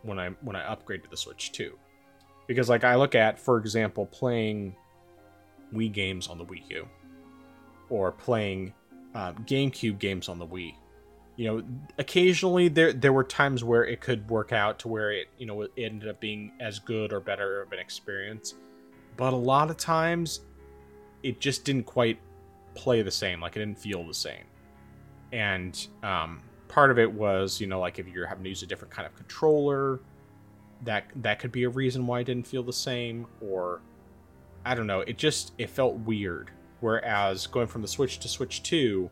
when 0.03 0.19
I 0.19 0.31
when 0.41 0.57
I 0.57 0.65
upgrade 0.65 1.03
to 1.03 1.11
the 1.11 1.17
Switch 1.17 1.53
2. 1.53 1.77
Because 2.47 2.69
like 2.69 2.85
I 2.85 2.95
look 2.95 3.15
at, 3.15 3.39
for 3.39 3.59
example, 3.59 4.07
playing 4.07 4.75
Wii 5.75 5.93
games 5.93 6.29
on 6.29 6.39
the 6.39 6.45
Wii 6.45 6.63
U, 6.71 6.89
or 7.89 8.13
playing 8.13 8.73
uh, 9.15 9.33
GameCube 9.33 9.99
games 9.99 10.29
on 10.29 10.39
the 10.39 10.47
Wii. 10.47 10.75
You 11.37 11.45
know, 11.45 11.63
occasionally 11.99 12.69
there 12.69 12.93
there 12.93 13.13
were 13.13 13.25
times 13.25 13.63
where 13.63 13.85
it 13.85 14.01
could 14.01 14.29
work 14.31 14.53
out 14.53 14.79
to 14.81 14.89
where 14.89 15.13
it 15.13 15.29
you 15.39 15.47
know 15.47 15.63
it 15.63 15.73
ended 15.77 16.09
up 16.09 16.21
being 16.21 16.53
as 16.61 16.79
good 16.79 17.13
or 17.13 17.21
better 17.21 17.63
of 17.63 17.73
an 17.73 17.79
experience, 17.79 18.55
but 19.17 19.33
a 19.33 19.37
lot 19.37 19.71
of 19.71 19.77
times 19.77 20.41
it 21.23 21.41
just 21.41 21.65
didn't 21.65 21.85
quite 21.85 22.19
play 22.75 23.03
the 23.03 23.11
same. 23.11 23.41
Like 23.41 23.57
it 23.57 23.59
didn't 23.59 23.79
feel 23.79 24.07
the 24.07 24.15
same, 24.15 24.45
and 25.33 25.87
um, 26.03 26.41
part 26.69 26.91
of 26.91 26.99
it 26.99 27.11
was 27.11 27.61
you 27.61 27.67
know 27.67 27.81
like 27.81 27.99
if 27.99 28.09
you're 28.09 28.27
having 28.27 28.45
to 28.45 28.51
use 28.51 28.63
a 28.63 28.67
different 28.67 28.95
kind 28.95 29.07
of 29.07 29.15
controller, 29.15 30.01
that 30.85 31.05
that 31.17 31.39
could 31.39 31.53
be 31.53 31.65
a 31.65 31.69
reason 31.69 32.07
why 32.07 32.21
it 32.21 32.25
didn't 32.25 32.47
feel 32.47 32.63
the 32.63 32.73
same, 32.73 33.27
or 33.43 33.81
I 34.67 34.75
don't 34.75 34.89
know. 34.89 35.01
It 35.01 35.17
just 35.17 35.53
it 35.59 35.71
felt 35.71 35.95
weird. 35.95 36.51
Whereas 36.81 37.47
going 37.47 37.69
from 37.69 37.83
the 37.83 37.89
Switch 37.89 38.19
to 38.19 38.29
Switch 38.29 38.65
Two, 38.65 39.11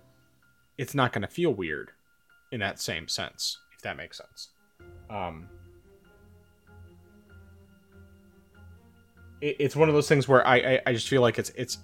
it's 0.76 0.94
not 0.94 1.12
going 1.12 1.22
to 1.22 1.28
feel 1.28 1.54
weird 1.54 1.92
in 2.50 2.60
that 2.60 2.80
same 2.80 3.06
sense, 3.06 3.58
if 3.74 3.80
that 3.82 3.96
makes 3.96 4.18
sense. 4.18 4.48
Um, 5.08 5.48
it, 9.40 9.56
it's 9.60 9.76
one 9.76 9.88
of 9.88 9.94
those 9.94 10.08
things 10.08 10.26
where 10.26 10.44
I, 10.46 10.56
I 10.56 10.80
I 10.86 10.92
just 10.92 11.08
feel 11.08 11.22
like 11.22 11.38
it's 11.38 11.50
it's 11.50 11.78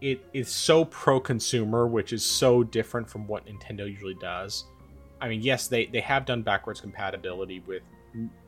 it 0.00 0.24
is 0.32 0.48
so 0.48 0.86
pro 0.86 1.20
consumer, 1.20 1.86
which 1.86 2.14
is 2.14 2.24
so 2.24 2.64
different 2.64 3.08
from 3.08 3.26
what 3.26 3.46
Nintendo 3.46 3.88
usually 3.88 4.14
does. 4.14 4.64
I 5.20 5.28
mean, 5.28 5.42
yes, 5.42 5.68
they 5.68 5.86
they 5.86 6.00
have 6.00 6.24
done 6.24 6.42
backwards 6.42 6.80
compatibility 6.80 7.60
with 7.60 7.82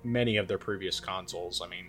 many 0.03 0.39
of 0.39 0.49
their 0.49 0.59
previous 0.59 0.99
consoles. 0.99 1.61
I 1.63 1.69
mean, 1.69 1.87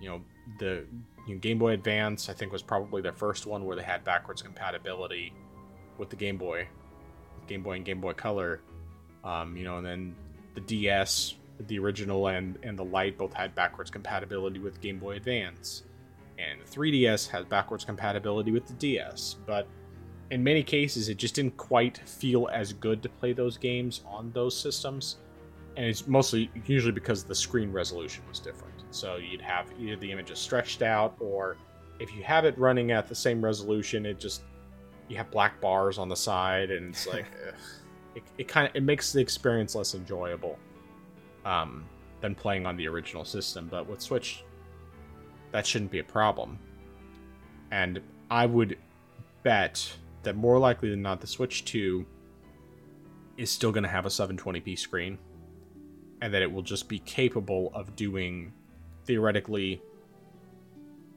you 0.00 0.08
know, 0.08 0.22
the 0.58 0.86
you 1.26 1.34
know, 1.34 1.40
Game 1.40 1.58
Boy 1.58 1.72
Advance 1.72 2.28
I 2.28 2.32
think 2.32 2.52
was 2.52 2.62
probably 2.62 3.02
their 3.02 3.12
first 3.12 3.46
one 3.46 3.64
where 3.64 3.76
they 3.76 3.82
had 3.82 4.04
backwards 4.04 4.42
compatibility 4.42 5.32
with 5.98 6.10
the 6.10 6.16
Game 6.16 6.36
Boy, 6.36 6.66
Game 7.46 7.62
Boy 7.62 7.76
and 7.76 7.84
Game 7.84 8.00
Boy 8.00 8.12
Color. 8.12 8.60
Um, 9.24 9.56
you 9.56 9.64
know, 9.64 9.78
and 9.78 9.86
then 9.86 10.16
the 10.54 10.60
DS, 10.60 11.34
the 11.66 11.78
original 11.78 12.26
and 12.28 12.58
and 12.62 12.78
the 12.78 12.84
Lite 12.84 13.18
both 13.18 13.32
had 13.32 13.54
backwards 13.54 13.90
compatibility 13.90 14.58
with 14.58 14.80
Game 14.80 14.98
Boy 14.98 15.16
Advance, 15.16 15.84
and 16.38 16.60
the 16.60 16.64
3DS 16.64 17.28
has 17.28 17.44
backwards 17.44 17.84
compatibility 17.84 18.50
with 18.50 18.66
the 18.66 18.74
DS. 18.74 19.36
But 19.46 19.66
in 20.30 20.42
many 20.42 20.62
cases, 20.62 21.08
it 21.08 21.18
just 21.18 21.34
didn't 21.34 21.56
quite 21.56 21.98
feel 21.98 22.48
as 22.52 22.72
good 22.72 23.02
to 23.02 23.08
play 23.08 23.32
those 23.32 23.56
games 23.56 24.00
on 24.06 24.32
those 24.32 24.58
systems, 24.58 25.16
and 25.76 25.86
it's 25.86 26.06
mostly 26.06 26.50
usually 26.66 26.92
because 26.92 27.22
the 27.22 27.34
screen 27.34 27.70
resolution 27.70 28.24
was 28.28 28.40
different. 28.40 28.71
So 28.92 29.16
you'd 29.16 29.40
have 29.40 29.66
either 29.78 29.96
the 29.96 30.10
images 30.10 30.38
stretched 30.38 30.82
out, 30.82 31.16
or 31.20 31.56
if 31.98 32.14
you 32.14 32.22
have 32.22 32.44
it 32.44 32.58
running 32.58 32.90
at 32.92 33.08
the 33.08 33.14
same 33.14 33.44
resolution, 33.44 34.06
it 34.06 34.20
just 34.20 34.42
you 35.08 35.16
have 35.16 35.30
black 35.30 35.60
bars 35.60 35.98
on 35.98 36.08
the 36.08 36.16
side, 36.16 36.70
and 36.70 36.90
it's 36.90 37.06
like. 37.06 37.26
it, 38.14 38.22
it 38.38 38.48
kind 38.48 38.68
of 38.68 38.74
it 38.74 38.82
makes 38.82 39.12
the 39.12 39.20
experience 39.20 39.74
less 39.74 39.94
enjoyable 39.94 40.58
um, 41.44 41.84
than 42.20 42.34
playing 42.34 42.66
on 42.66 42.76
the 42.76 42.86
original 42.86 43.24
system. 43.24 43.68
But 43.70 43.88
with 43.88 44.00
Switch, 44.00 44.44
that 45.50 45.66
shouldn't 45.66 45.90
be 45.90 45.98
a 45.98 46.04
problem. 46.04 46.58
And 47.70 48.00
I 48.30 48.46
would 48.46 48.78
bet 49.42 49.92
that 50.22 50.36
more 50.36 50.58
likely 50.58 50.90
than 50.90 51.02
not, 51.02 51.20
the 51.20 51.26
Switch 51.26 51.64
2 51.64 52.06
is 53.36 53.50
still 53.50 53.72
going 53.72 53.82
to 53.82 53.88
have 53.88 54.06
a 54.06 54.10
720p 54.10 54.78
screen, 54.78 55.18
and 56.20 56.32
that 56.32 56.42
it 56.42 56.52
will 56.52 56.62
just 56.62 56.88
be 56.88 56.98
capable 57.00 57.72
of 57.74 57.96
doing 57.96 58.52
theoretically 59.04 59.82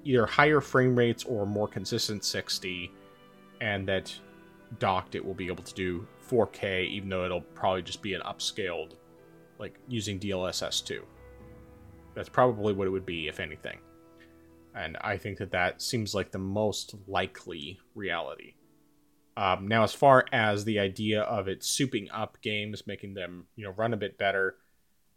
either 0.04 0.26
higher 0.26 0.62
frame 0.62 0.96
rates 0.96 1.24
or 1.24 1.46
more 1.46 1.68
consistent 1.68 2.24
60, 2.24 2.92
and 3.62 3.88
that 3.88 4.14
docked 4.80 5.16
it 5.16 5.26
will 5.26 5.34
be 5.34 5.48
able 5.48 5.64
to 5.64 5.74
do 5.74 6.08
4K, 6.30 6.88
even 6.90 7.10
though 7.10 7.26
it'll 7.26 7.42
probably 7.42 7.82
just 7.82 8.02
be 8.02 8.14
an 8.14 8.22
upscaled, 8.22 8.94
like 9.60 9.80
using 9.88 10.20
DLSS 10.20 10.86
2. 10.86 11.04
That's 12.14 12.30
probably 12.30 12.74
what 12.74 12.88
it 12.88 12.92
would 12.92 13.06
be, 13.06 13.28
if 13.28 13.40
anything. 13.40 13.80
And 14.76 14.98
I 15.02 15.18
think 15.18 15.38
that 15.40 15.52
that 15.52 15.82
seems 15.82 16.14
like 16.14 16.32
the 16.32 16.40
most 16.40 16.96
likely 17.08 17.80
reality. 17.94 18.54
Um, 19.38 19.68
now, 19.68 19.84
as 19.84 19.94
far 19.94 20.26
as 20.32 20.64
the 20.64 20.80
idea 20.80 21.22
of 21.24 21.48
it 21.48 21.62
souping 21.62 22.08
up 22.14 22.38
games, 22.42 22.88
making 22.88 23.14
them 23.16 23.48
you 23.56 23.66
know 23.66 23.72
run 23.72 23.94
a 23.94 23.98
bit 23.98 24.18
better, 24.18 24.56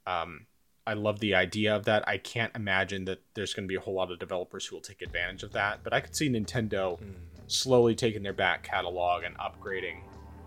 um, 0.07 0.47
I 0.89 0.95
love 0.95 1.21
the 1.21 1.35
idea 1.35 1.77
of 1.77 1.85
that. 1.85 2.09
I 2.09 2.17
can't 2.17 2.51
imagine 2.57 3.05
that 3.05 3.21
there's 3.35 3.53
going 3.53 3.65
to 3.65 3.69
be 3.69 3.75
a 3.75 3.81
whole 3.81 3.93
lot 3.95 4.11
of 4.11 4.19
developers 4.19 4.65
who 4.65 4.75
will 4.77 4.81
take 4.81 5.03
advantage 5.03 5.43
of 5.43 5.53
that, 5.53 5.81
but 5.85 5.93
I 5.93 6.01
could 6.01 6.17
see 6.17 6.31
Nintendo 6.31 6.99
Mm. 6.99 7.15
slowly 7.47 7.95
taking 7.95 8.23
their 8.23 8.33
back 8.33 8.63
catalog 8.63 9.25
and 9.25 9.37
upgrading 9.39 10.01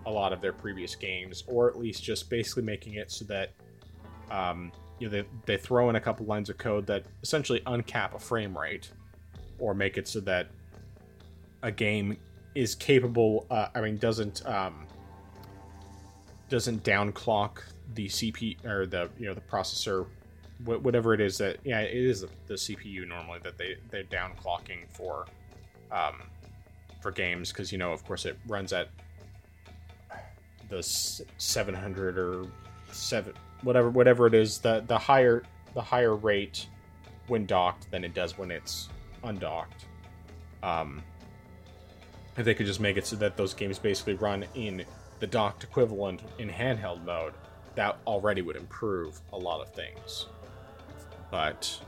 a 0.07 0.11
lot 0.11 0.33
of 0.33 0.41
their 0.41 0.51
previous 0.53 0.95
games, 0.95 1.43
or 1.47 1.69
at 1.69 1.77
least 1.77 2.03
just 2.03 2.27
basically 2.27 2.63
making 2.63 2.95
it 2.95 3.11
so 3.11 3.23
that 3.25 3.51
um, 4.31 4.71
you 4.97 5.07
know 5.07 5.11
they, 5.11 5.27
they 5.45 5.57
throw 5.57 5.89
in 5.91 5.95
a 5.95 6.01
couple 6.01 6.25
lines 6.25 6.49
of 6.49 6.57
code 6.57 6.87
that 6.87 7.03
essentially 7.21 7.59
uncap 7.67 8.15
a 8.15 8.19
frame 8.19 8.57
rate, 8.57 8.91
or 9.59 9.75
make 9.75 9.97
it 9.97 10.07
so 10.07 10.19
that 10.21 10.47
a 11.61 11.71
game 11.71 12.17
is 12.55 12.73
capable. 12.73 13.45
Uh, 13.51 13.67
I 13.75 13.81
mean, 13.81 13.97
doesn't 13.97 14.43
um, 14.47 14.87
doesn't 16.49 16.83
downclock 16.83 17.59
the 17.93 18.07
CP 18.07 18.63
or 18.65 18.85
the 18.87 19.09
you 19.19 19.27
know 19.27 19.33
the 19.35 19.41
processor, 19.41 20.07
whatever 20.65 21.13
it 21.13 21.21
is 21.21 21.37
that 21.37 21.57
yeah 21.63 21.79
it 21.81 21.95
is 21.95 22.25
the, 22.47 22.53
CPU 22.53 23.07
normally 23.07 23.39
that 23.43 23.57
they 23.57 23.77
they're 23.89 24.03
downclocking 24.03 24.89
for 24.89 25.25
um, 25.91 26.21
for 27.01 27.11
games 27.11 27.51
because 27.51 27.71
you 27.71 27.77
know 27.77 27.91
of 27.91 28.05
course 28.05 28.25
it 28.25 28.37
runs 28.47 28.73
at 28.73 28.89
the 30.69 30.77
s- 30.77 31.21
700 31.37 32.17
or 32.17 32.45
7 32.91 33.33
whatever 33.63 33.89
whatever 33.89 34.27
it 34.27 34.33
is 34.33 34.59
the 34.59 34.83
the 34.87 34.97
higher 34.97 35.43
the 35.73 35.81
higher 35.81 36.15
rate 36.15 36.67
when 37.27 37.45
docked 37.45 37.89
than 37.91 38.03
it 38.03 38.13
does 38.13 38.37
when 38.37 38.51
it's 38.51 38.89
undocked. 39.23 39.85
Um 40.63 41.01
if 42.37 42.45
they 42.45 42.53
could 42.53 42.65
just 42.65 42.79
make 42.79 42.97
it 42.97 43.05
so 43.05 43.15
that 43.17 43.35
those 43.35 43.53
games 43.53 43.77
basically 43.77 44.13
run 44.15 44.45
in 44.55 44.85
the 45.19 45.27
docked 45.27 45.63
equivalent 45.63 46.21
in 46.39 46.49
handheld 46.49 47.03
mode 47.03 47.33
that 47.75 47.97
already 48.07 48.41
would 48.41 48.55
improve 48.55 49.19
a 49.33 49.37
lot 49.37 49.61
of 49.61 49.73
things 49.73 50.27
but 51.31 51.79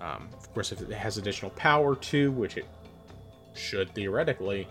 um, 0.00 0.28
of 0.36 0.52
course 0.52 0.72
if 0.72 0.80
it 0.82 0.90
has 0.90 1.16
additional 1.16 1.50
power 1.52 1.94
too 1.96 2.30
which 2.32 2.56
it 2.56 2.66
should 3.54 3.94
theoretically 3.94 4.66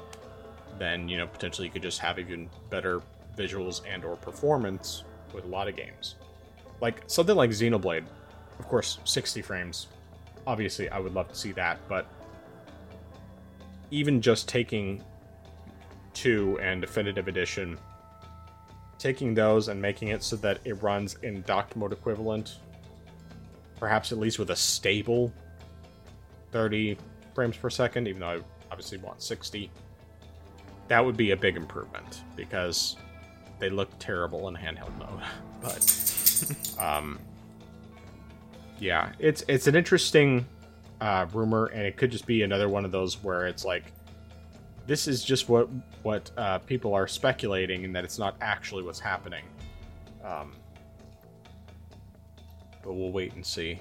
then 0.78 1.08
you 1.08 1.18
know 1.18 1.28
potentially 1.28 1.68
you 1.68 1.72
could 1.72 1.82
just 1.82 2.00
have 2.00 2.20
even 2.20 2.50
better 2.70 3.02
visuals 3.38 3.82
and 3.92 4.04
or 4.04 4.16
performance 4.18 5.04
with 5.34 5.46
a 5.46 5.48
lot 5.48 5.68
of 5.68 5.76
games. 5.78 6.16
Like 6.82 7.04
something 7.08 7.36
like 7.36 7.52
xenoblade 7.52 8.04
of 8.62 8.68
course 8.68 9.00
60 9.06 9.42
frames 9.42 9.88
obviously 10.46 10.88
i 10.90 11.00
would 11.00 11.14
love 11.14 11.28
to 11.28 11.36
see 11.36 11.52
that 11.52 11.80
but 11.90 12.08
even 13.90 14.22
just 14.22 14.48
taking 14.48 15.04
2 16.14 16.60
and 16.62 16.80
definitive 16.80 17.28
edition 17.28 17.78
taking 19.00 19.34
those 19.34 19.68
and 19.68 19.82
making 19.82 20.10
it 20.10 20.22
so 20.22 20.36
that 20.36 20.60
it 20.64 20.74
runs 20.84 21.16
in 21.24 21.42
docked 21.42 21.76
mode 21.76 21.92
equivalent 21.92 22.60
perhaps 23.82 24.14
at 24.14 24.18
least 24.18 24.40
with 24.40 24.52
a 24.52 24.56
stable 24.56 25.34
30 26.54 26.98
frames 27.36 27.58
per 27.58 27.70
second 27.70 28.08
even 28.08 28.22
though 28.22 28.30
i 28.30 28.40
obviously 28.72 28.98
want 29.00 29.22
60 29.22 29.70
that 30.88 31.06
would 31.06 31.16
be 31.16 31.32
a 31.32 31.38
big 31.38 31.56
improvement 31.56 32.24
because 32.36 32.98
they 33.60 33.70
look 33.70 33.88
terrible 33.98 34.50
in 34.50 34.56
handheld 34.56 34.98
mode. 34.98 35.22
But 35.62 36.80
um, 36.80 37.20
yeah, 38.80 39.12
it's 39.20 39.44
it's 39.48 39.68
an 39.68 39.76
interesting 39.76 40.44
uh, 41.00 41.28
rumor, 41.32 41.68
and 41.68 41.84
it 41.84 41.98
could 41.98 42.10
just 42.10 42.26
be 42.26 42.42
another 42.42 42.68
one 42.68 42.84
of 42.84 42.92
those 42.92 43.24
where 43.24 43.46
it's 43.46 43.64
like 43.64 43.84
this 44.88 45.08
is 45.08 45.24
just 45.24 45.50
what 45.50 45.70
what 46.02 46.32
uh, 46.38 46.58
people 46.58 46.96
are 46.96 47.08
speculating, 47.08 47.86
and 47.86 47.96
that 47.96 48.04
it's 48.04 48.18
not 48.18 48.36
actually 48.42 48.82
what's 48.82 49.00
happening. 49.00 49.44
Um, 50.26 50.54
but 52.84 52.94
we'll 52.94 53.12
wait 53.12 53.34
and 53.34 53.46
see. 53.46 53.80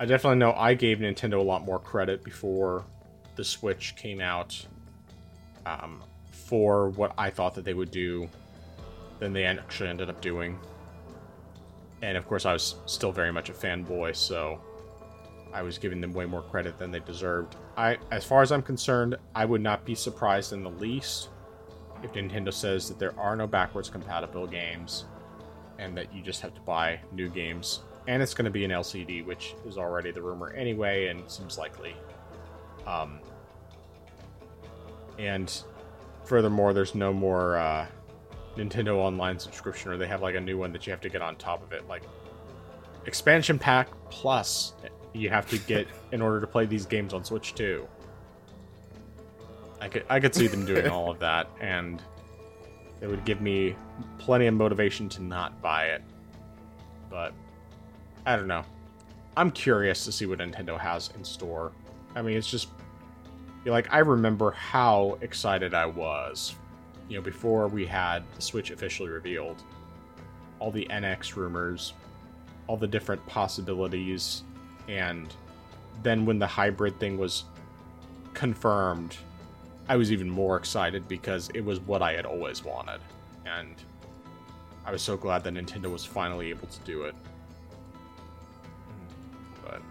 I 0.00 0.04
definitely 0.04 0.38
know 0.38 0.52
I 0.52 0.74
gave 0.74 0.98
Nintendo 0.98 1.38
a 1.38 1.42
lot 1.42 1.64
more 1.64 1.78
credit 1.78 2.24
before 2.24 2.84
the 3.36 3.44
Switch 3.44 3.94
came 3.96 4.20
out 4.20 4.66
um, 5.64 6.02
for 6.30 6.88
what 6.90 7.12
I 7.16 7.30
thought 7.30 7.54
that 7.54 7.64
they 7.64 7.74
would 7.74 7.90
do 7.90 8.28
than 9.20 9.32
they 9.32 9.44
actually 9.44 9.88
ended 9.88 10.10
up 10.10 10.20
doing. 10.20 10.58
And 12.02 12.16
of 12.16 12.26
course, 12.26 12.46
I 12.46 12.52
was 12.52 12.74
still 12.86 13.12
very 13.12 13.32
much 13.32 13.48
a 13.48 13.52
fanboy, 13.52 14.16
so 14.16 14.60
I 15.52 15.62
was 15.62 15.78
giving 15.78 16.00
them 16.00 16.12
way 16.12 16.24
more 16.24 16.42
credit 16.42 16.78
than 16.78 16.90
they 16.90 16.98
deserved. 16.98 17.54
I, 17.76 17.98
as 18.10 18.24
far 18.24 18.42
as 18.42 18.50
I'm 18.50 18.62
concerned, 18.62 19.16
I 19.34 19.44
would 19.44 19.60
not 19.60 19.84
be 19.84 19.94
surprised 19.94 20.52
in 20.52 20.64
the 20.64 20.70
least 20.70 21.28
if 22.02 22.12
Nintendo 22.14 22.52
says 22.52 22.88
that 22.88 22.98
there 22.98 23.16
are 23.18 23.36
no 23.36 23.46
backwards 23.46 23.88
compatible 23.88 24.48
games 24.48 25.04
and 25.82 25.96
that 25.96 26.14
you 26.14 26.22
just 26.22 26.40
have 26.40 26.54
to 26.54 26.60
buy 26.62 27.00
new 27.12 27.28
games 27.28 27.80
and 28.06 28.22
it's 28.22 28.34
going 28.34 28.44
to 28.44 28.50
be 28.50 28.64
an 28.64 28.70
LCD, 28.70 29.24
which 29.24 29.54
is 29.66 29.78
already 29.78 30.10
the 30.10 30.22
rumor 30.22 30.50
anyway, 30.50 31.06
and 31.06 31.28
seems 31.30 31.56
likely. 31.56 31.94
Um, 32.86 33.20
and 35.18 35.62
furthermore, 36.24 36.72
there's 36.72 36.94
no 36.94 37.12
more 37.12 37.56
uh, 37.56 37.86
Nintendo 38.56 38.96
Online 38.96 39.38
subscription, 39.38 39.92
or 39.92 39.96
they 39.96 40.08
have 40.08 40.20
like 40.20 40.34
a 40.34 40.40
new 40.40 40.58
one 40.58 40.72
that 40.72 40.86
you 40.86 40.90
have 40.90 41.00
to 41.02 41.08
get 41.08 41.22
on 41.22 41.36
top 41.36 41.62
of 41.62 41.72
it, 41.72 41.86
like 41.88 42.02
expansion 43.06 43.58
pack 43.58 43.88
plus. 44.10 44.74
You 45.12 45.30
have 45.30 45.48
to 45.50 45.58
get 45.58 45.86
in 46.10 46.20
order 46.20 46.40
to 46.40 46.46
play 46.46 46.66
these 46.66 46.86
games 46.86 47.12
on 47.12 47.22
Switch 47.24 47.54
too. 47.54 47.86
I 49.80 49.88
could 49.88 50.04
I 50.08 50.18
could 50.18 50.34
see 50.34 50.48
them 50.48 50.64
doing 50.64 50.88
all 50.88 51.10
of 51.10 51.20
that, 51.20 51.48
and 51.60 52.02
it 53.02 53.08
would 53.08 53.24
give 53.24 53.42
me 53.42 53.74
plenty 54.16 54.46
of 54.46 54.54
motivation 54.54 55.08
to 55.10 55.22
not 55.22 55.60
buy 55.60 55.86
it. 55.86 56.02
But 57.10 57.34
I 58.24 58.36
don't 58.36 58.46
know. 58.46 58.64
I'm 59.36 59.50
curious 59.50 60.04
to 60.04 60.12
see 60.12 60.24
what 60.24 60.38
Nintendo 60.38 60.78
has 60.78 61.10
in 61.16 61.24
store. 61.24 61.72
I 62.14 62.22
mean, 62.22 62.36
it's 62.36 62.48
just 62.48 62.68
like 63.66 63.92
I 63.92 63.98
remember 63.98 64.52
how 64.52 65.18
excited 65.20 65.74
I 65.74 65.84
was, 65.84 66.54
you 67.08 67.16
know, 67.16 67.22
before 67.22 67.66
we 67.66 67.84
had 67.84 68.22
the 68.36 68.42
Switch 68.42 68.70
officially 68.70 69.10
revealed. 69.10 69.62
All 70.60 70.70
the 70.70 70.86
NX 70.88 71.34
rumors, 71.34 71.94
all 72.68 72.76
the 72.76 72.86
different 72.86 73.24
possibilities, 73.26 74.44
and 74.86 75.34
then 76.04 76.24
when 76.24 76.38
the 76.38 76.46
hybrid 76.46 77.00
thing 77.00 77.18
was 77.18 77.44
confirmed, 78.32 79.16
I 79.88 79.96
was 79.96 80.12
even 80.12 80.30
more 80.30 80.56
excited 80.56 81.08
because 81.08 81.50
it 81.54 81.60
was 81.60 81.80
what 81.80 82.02
I 82.02 82.12
had 82.12 82.24
always 82.24 82.64
wanted. 82.64 83.00
And 83.44 83.74
I 84.84 84.92
was 84.92 85.02
so 85.02 85.16
glad 85.16 85.44
that 85.44 85.54
Nintendo 85.54 85.90
was 85.90 86.04
finally 86.04 86.50
able 86.50 86.68
to 86.68 86.80
do 86.80 87.02
it. 87.02 87.14
But, 89.64 89.82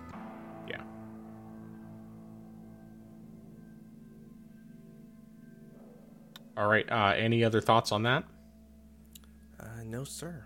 yeah. 0.68 0.82
All 6.58 6.68
right. 6.68 6.90
Uh, 6.90 7.14
any 7.16 7.44
other 7.44 7.62
thoughts 7.62 7.92
on 7.92 8.04
that? 8.04 8.24
Uh, 9.60 9.84
no, 9.86 10.04
sir. 10.04 10.46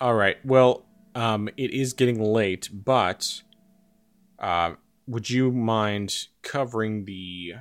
All 0.00 0.14
right. 0.14 0.36
Well, 0.44 0.84
um, 1.14 1.48
it 1.56 1.70
is 1.70 1.92
getting 1.92 2.20
late, 2.20 2.68
but 2.72 3.42
uh, 4.38 4.74
would 5.06 5.28
you 5.28 5.50
mind 5.50 6.28
covering 6.42 7.04
the 7.04 7.54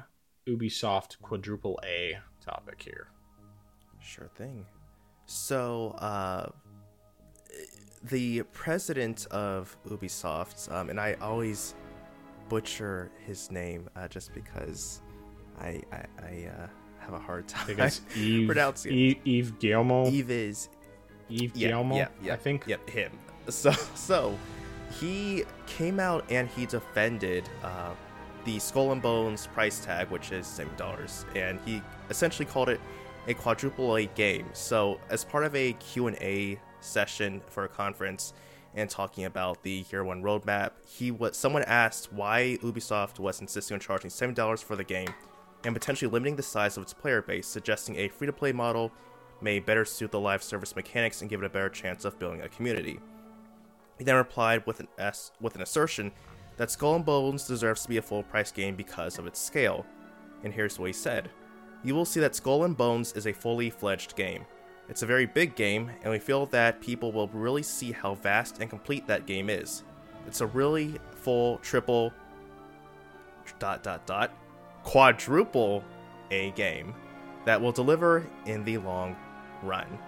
Ubisoft 0.47 1.21
quadruple 1.21 1.79
A 1.83 2.17
topic 2.43 2.81
here? 2.81 3.07
Sure 3.99 4.29
thing. 4.35 4.65
So, 5.25 5.91
uh, 5.99 6.49
the 8.03 8.43
president 8.51 9.27
of 9.27 9.77
Ubisoft, 9.87 10.71
um, 10.71 10.89
and 10.89 10.99
I 10.99 11.13
always 11.21 11.75
butcher 12.49 13.11
his 13.25 13.51
name 13.51 13.89
uh, 13.95 14.07
just 14.07 14.33
because 14.33 15.01
I 15.59 15.81
I, 15.91 16.05
I 16.21 16.49
uh, 16.49 16.67
have 16.99 17.13
a 17.13 17.19
hard 17.19 17.47
time 17.47 17.79
I 17.79 17.89
think 17.89 18.07
Yves, 18.15 18.45
pronouncing 18.47 18.91
it. 18.93 19.17
Yves, 19.25 19.49
Yves 19.49 19.51
Guillemot. 19.59 20.13
Yves 20.13 20.29
is 20.29 20.69
Yves 21.29 21.55
yeah, 21.55 21.67
Guillemot, 21.69 21.97
yeah, 21.97 22.07
yeah, 22.23 22.33
I 22.33 22.37
think. 22.37 22.65
Yep, 22.67 22.89
him. 22.89 23.11
So, 23.49 23.71
so 23.95 24.37
he 24.91 25.43
came 25.67 25.99
out 25.99 26.25
and 26.29 26.47
he 26.49 26.65
defended 26.65 27.49
uh, 27.63 27.93
the 28.45 28.59
Skull 28.59 28.91
and 28.91 29.01
Bones 29.01 29.47
price 29.47 29.83
tag, 29.83 30.09
which 30.09 30.31
is 30.31 30.47
seventy 30.47 30.77
dollars, 30.77 31.25
and 31.35 31.59
he 31.65 31.81
essentially 32.09 32.45
called 32.45 32.69
it 32.69 32.79
a 33.27 33.33
quadruple 33.33 33.95
A 33.97 34.05
game. 34.07 34.47
So, 34.53 34.99
as 35.09 35.23
part 35.23 35.43
of 35.43 35.55
a 35.55 35.73
Q 35.73 36.07
and 36.07 36.17
A 36.17 36.59
session 36.79 37.41
for 37.47 37.65
a 37.65 37.69
conference 37.69 38.33
and 38.73 38.89
talking 38.89 39.25
about 39.25 39.61
the 39.63 39.85
Year 39.91 40.03
One 40.03 40.23
roadmap, 40.23 40.71
he 40.87 41.11
was 41.11 41.37
someone 41.37 41.63
asked 41.63 42.11
why 42.11 42.57
Ubisoft 42.61 43.19
was 43.19 43.41
insisting 43.41 43.75
on 43.75 43.79
charging 43.79 44.09
seventy 44.09 44.35
dollars 44.35 44.61
for 44.61 44.75
the 44.75 44.83
game 44.83 45.13
and 45.63 45.75
potentially 45.75 46.09
limiting 46.09 46.35
the 46.35 46.43
size 46.43 46.77
of 46.77 46.83
its 46.83 46.93
player 46.93 47.21
base, 47.21 47.47
suggesting 47.47 47.95
a 47.97 48.07
free 48.07 48.25
to 48.25 48.33
play 48.33 48.51
model 48.51 48.91
may 49.41 49.59
better 49.59 49.85
suit 49.85 50.11
the 50.11 50.19
live 50.19 50.41
service 50.41 50.75
mechanics 50.75 51.21
and 51.21 51.29
give 51.29 51.41
it 51.41 51.45
a 51.45 51.49
better 51.49 51.69
chance 51.69 52.05
of 52.05 52.17
building 52.17 52.41
a 52.41 52.49
community. 52.49 52.99
He 54.01 54.05
then 54.05 54.15
replied 54.15 54.65
with 54.65 54.79
an 54.79 54.87
S 54.97 55.31
with 55.39 55.53
an 55.53 55.61
assertion 55.61 56.11
that 56.57 56.71
Skull 56.71 56.95
and 56.95 57.05
Bones 57.05 57.45
deserves 57.45 57.83
to 57.83 57.87
be 57.87 57.97
a 57.97 58.01
full 58.01 58.23
price 58.23 58.51
game 58.51 58.75
because 58.75 59.19
of 59.19 59.27
its 59.27 59.39
scale. 59.39 59.85
And 60.43 60.51
here's 60.51 60.79
what 60.79 60.87
he 60.87 60.93
said. 60.93 61.29
You 61.83 61.93
will 61.93 62.05
see 62.05 62.19
that 62.19 62.33
Skull 62.33 62.63
and 62.63 62.75
Bones 62.75 63.13
is 63.13 63.27
a 63.27 63.31
fully 63.31 63.69
fledged 63.69 64.15
game. 64.15 64.43
It's 64.89 65.03
a 65.03 65.05
very 65.05 65.27
big 65.27 65.55
game, 65.55 65.91
and 66.01 66.11
we 66.11 66.17
feel 66.17 66.47
that 66.47 66.81
people 66.81 67.11
will 67.11 67.27
really 67.27 67.61
see 67.61 67.91
how 67.91 68.15
vast 68.15 68.59
and 68.59 68.71
complete 68.71 69.05
that 69.05 69.27
game 69.27 69.51
is. 69.51 69.83
It's 70.25 70.41
a 70.41 70.47
really 70.47 70.97
full 71.11 71.59
triple 71.59 72.11
dot 73.59 73.83
dot 73.83 74.07
dot 74.07 74.33
quadruple 74.81 75.83
A 76.31 76.49
game 76.53 76.95
that 77.45 77.61
will 77.61 77.71
deliver 77.71 78.25
in 78.47 78.63
the 78.63 78.79
long 78.79 79.15
run. 79.61 79.99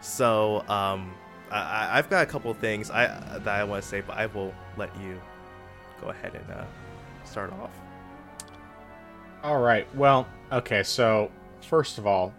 So, 0.00 0.66
um, 0.66 1.12
I, 1.50 1.98
I've 1.98 2.10
got 2.10 2.22
a 2.22 2.26
couple 2.26 2.52
things 2.54 2.90
I 2.90 3.06
that 3.38 3.48
I 3.48 3.64
want 3.64 3.82
to 3.82 3.88
say, 3.88 4.00
but 4.00 4.16
I 4.16 4.26
will 4.26 4.54
let 4.76 4.94
you 5.00 5.20
go 6.00 6.08
ahead 6.08 6.34
and 6.34 6.50
uh, 6.50 6.64
start 7.24 7.52
off. 7.52 7.70
All 9.42 9.60
right. 9.60 9.86
Well, 9.94 10.26
okay. 10.52 10.82
So, 10.82 11.30
first 11.60 11.98
of 11.98 12.06
all, 12.06 12.32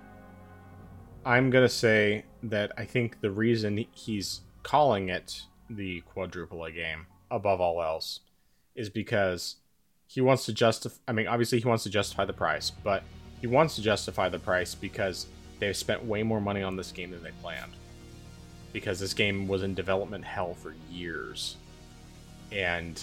I'm 1.24 1.52
to 1.52 1.70
say 1.70 2.26
that 2.44 2.72
I 2.78 2.86
think 2.86 3.22
the 3.22 3.32
reason 3.32 3.86
he's 3.92 4.42
calling 4.64 5.10
it 5.10 5.44
the 5.70 6.02
quadruple 6.02 6.64
A 6.66 6.72
game 6.72 7.06
above 7.32 7.62
all 7.62 7.82
else 7.82 8.22
is 8.76 8.90
because 8.90 9.58
he 10.08 10.22
wants 10.22 10.46
to 10.46 10.54
justify. 10.54 10.98
I 11.08 11.12
mean, 11.12 11.28
obviously, 11.28 11.60
he 11.60 11.68
wants 11.68 11.84
to 11.84 11.90
justify 11.90 12.26
the 12.26 12.34
price, 12.34 12.72
but 12.72 13.04
he 13.42 13.48
wants 13.48 13.76
to 13.76 13.82
justify 13.82 14.30
the 14.30 14.40
price 14.40 14.76
because 14.76 15.28
they've 15.60 15.76
spent 15.76 16.04
way 16.04 16.24
more 16.24 16.42
money 16.42 16.64
on 16.64 16.76
this 16.76 16.92
game 16.92 17.12
than 17.12 17.24
they 17.24 17.32
planned. 17.42 17.74
Because 18.76 19.00
this 19.00 19.14
game 19.14 19.48
was 19.48 19.64
in 19.64 19.74
development 19.74 20.26
hell 20.26 20.54
for 20.54 20.76
years, 20.92 21.56
and 22.52 23.02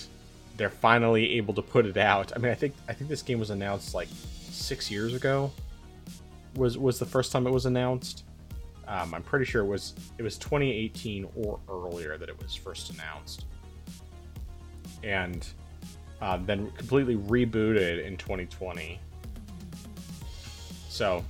they're 0.59 0.69
finally 0.69 1.39
able 1.39 1.55
to 1.55 1.63
put 1.63 1.87
it 1.87 1.97
out. 1.97 2.31
I 2.37 2.39
mean, 2.39 2.53
I 2.53 2.55
think 2.55 2.75
I 2.89 2.93
think 2.93 3.09
this 3.09 3.23
game 3.23 3.39
was 3.39 3.49
announced 3.49 3.95
like 3.95 4.09
six 4.51 4.91
years 4.91 5.15
ago. 5.15 5.51
Was 6.57 6.77
was 6.77 6.99
the 6.99 7.07
first 7.07 7.33
time 7.33 7.47
it 7.47 7.51
was 7.51 7.65
announced? 7.65 8.25
Um, 8.87 9.15
I'm 9.15 9.23
pretty 9.23 9.47
sure 9.47 9.63
it 9.63 9.67
was 9.67 9.95
it 10.19 10.23
was 10.23 10.37
2018 10.37 11.27
or 11.37 11.59
earlier 11.71 12.19
that 12.19 12.29
it 12.29 12.39
was 12.43 12.55
first 12.55 12.91
announced, 12.91 13.47
and 15.03 15.49
uh, 16.21 16.37
then 16.37 16.71
completely 16.73 17.17
rebooted 17.17 18.05
in 18.05 18.19
2020. 18.19 19.01
So, 20.91 21.25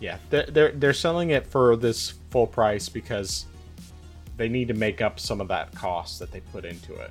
yeah, 0.00 0.16
they're, 0.30 0.46
they're 0.46 0.72
they're 0.72 0.94
selling 0.94 1.28
it 1.28 1.46
for 1.46 1.76
this 1.76 2.14
full 2.30 2.46
price 2.46 2.88
because 2.88 3.44
they 4.36 4.48
need 4.48 4.68
to 4.68 4.74
make 4.74 5.00
up 5.00 5.20
some 5.20 5.40
of 5.40 5.48
that 5.48 5.74
cost 5.74 6.18
that 6.18 6.30
they 6.30 6.40
put 6.40 6.64
into 6.64 6.94
it. 6.94 7.10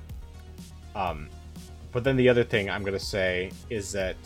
Um, 0.94 1.28
but 1.92 2.04
then 2.04 2.16
the 2.16 2.28
other 2.28 2.44
thing 2.44 2.70
I'm 2.70 2.82
going 2.82 2.98
to 2.98 3.04
say 3.04 3.52
is 3.70 3.92
that 3.92 4.16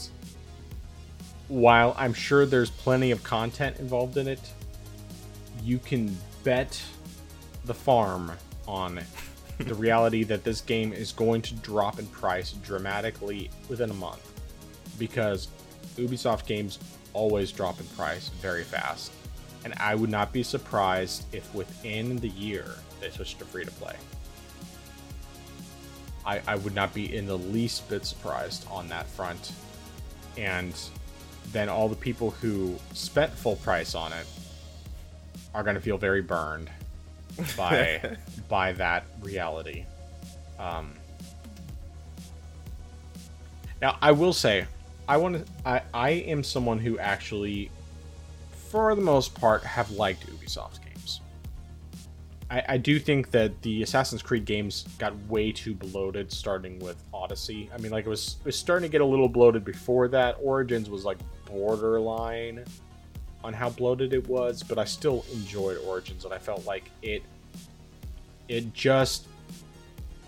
while 1.48 1.94
I'm 1.98 2.14
sure 2.14 2.46
there's 2.46 2.70
plenty 2.70 3.10
of 3.10 3.22
content 3.22 3.78
involved 3.78 4.16
in 4.16 4.28
it, 4.28 4.40
you 5.62 5.78
can 5.78 6.16
bet 6.44 6.80
the 7.64 7.74
farm 7.74 8.32
on 8.66 9.00
the 9.58 9.74
reality 9.76 10.24
that 10.24 10.44
this 10.44 10.60
game 10.60 10.92
is 10.92 11.12
going 11.12 11.42
to 11.42 11.54
drop 11.56 11.98
in 11.98 12.06
price 12.06 12.52
dramatically 12.52 13.50
within 13.68 13.90
a 13.90 13.94
month 13.94 14.32
because 14.98 15.48
Ubisoft 15.96 16.46
games 16.46 16.78
always 17.12 17.50
drop 17.50 17.80
in 17.80 17.86
price 17.88 18.28
very 18.40 18.64
fast. 18.64 19.12
And 19.64 19.74
I 19.78 19.94
would 19.94 20.10
not 20.10 20.32
be 20.32 20.42
surprised 20.42 21.26
if 21.34 21.52
within 21.54 22.16
the 22.18 22.28
year 22.28 22.76
they 23.06 23.14
switch 23.14 23.38
to 23.38 23.44
free 23.44 23.64
to 23.64 23.70
play. 23.72 23.94
I, 26.24 26.40
I 26.46 26.56
would 26.56 26.74
not 26.74 26.92
be 26.92 27.14
in 27.14 27.26
the 27.26 27.38
least 27.38 27.88
bit 27.88 28.04
surprised 28.04 28.66
on 28.68 28.88
that 28.88 29.06
front. 29.06 29.52
And 30.36 30.74
then 31.52 31.68
all 31.68 31.88
the 31.88 31.96
people 31.96 32.32
who 32.32 32.76
spent 32.92 33.32
full 33.32 33.56
price 33.56 33.94
on 33.94 34.12
it 34.12 34.26
are 35.54 35.62
going 35.62 35.76
to 35.76 35.80
feel 35.80 35.98
very 35.98 36.20
burned 36.20 36.68
by 37.56 38.16
by 38.48 38.72
that 38.72 39.04
reality. 39.22 39.84
Um, 40.58 40.92
now, 43.80 43.96
I 44.02 44.10
will 44.12 44.32
say, 44.32 44.66
I 45.08 45.18
want 45.18 45.46
to. 45.46 45.52
I 45.64 45.82
I 45.94 46.10
am 46.10 46.42
someone 46.42 46.78
who 46.78 46.98
actually, 46.98 47.70
for 48.70 48.94
the 48.94 49.02
most 49.02 49.34
part, 49.34 49.62
have 49.62 49.92
liked 49.92 50.26
Ubisoft. 50.26 50.80
I, 52.50 52.62
I 52.68 52.76
do 52.76 52.98
think 52.98 53.30
that 53.32 53.60
the 53.62 53.82
Assassin's 53.82 54.22
Creed 54.22 54.44
games 54.44 54.86
got 54.98 55.16
way 55.26 55.50
too 55.50 55.74
bloated, 55.74 56.30
starting 56.30 56.78
with 56.78 56.96
Odyssey. 57.12 57.68
I 57.74 57.78
mean, 57.78 57.90
like 57.90 58.06
it 58.06 58.08
was 58.08 58.36
it 58.40 58.46
was 58.46 58.56
starting 58.56 58.88
to 58.88 58.92
get 58.92 59.00
a 59.00 59.04
little 59.04 59.28
bloated 59.28 59.64
before 59.64 60.08
that. 60.08 60.36
Origins 60.40 60.88
was 60.88 61.04
like 61.04 61.18
borderline 61.44 62.64
on 63.42 63.52
how 63.52 63.70
bloated 63.70 64.12
it 64.12 64.28
was, 64.28 64.62
but 64.62 64.78
I 64.78 64.84
still 64.84 65.24
enjoyed 65.32 65.78
Origins, 65.86 66.24
and 66.24 66.32
I 66.32 66.38
felt 66.38 66.64
like 66.66 66.90
it 67.02 67.22
It 68.48 68.72
just 68.72 69.26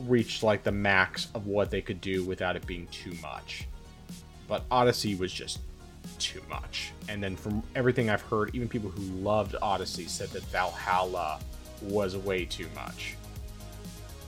reached 0.07 0.43
like 0.43 0.63
the 0.63 0.73
max 0.73 1.29
of 1.35 1.47
what 1.47 1.71
they 1.71 1.81
could 1.81 2.01
do 2.01 2.25
without 2.25 2.57
it 2.57 2.67
being 2.67 2.87
too 2.89 3.13
much. 3.23 3.67
But 4.49 4.65
Odyssey 4.71 5.15
was 5.15 5.33
just 5.33 5.61
too 6.19 6.41
much. 6.49 6.93
And 7.09 7.23
then 7.23 7.37
from 7.37 7.63
everything 7.75 8.11
I've 8.11 8.23
heard, 8.23 8.55
even 8.55 8.69
people 8.69 8.91
who 8.91 9.03
loved 9.03 9.55
Odyssey 9.61 10.07
said 10.07 10.31
that 10.31 10.43
Valhalla 10.45 11.39
was 11.83 12.17
way 12.17 12.45
too 12.45 12.67
much. 12.75 13.15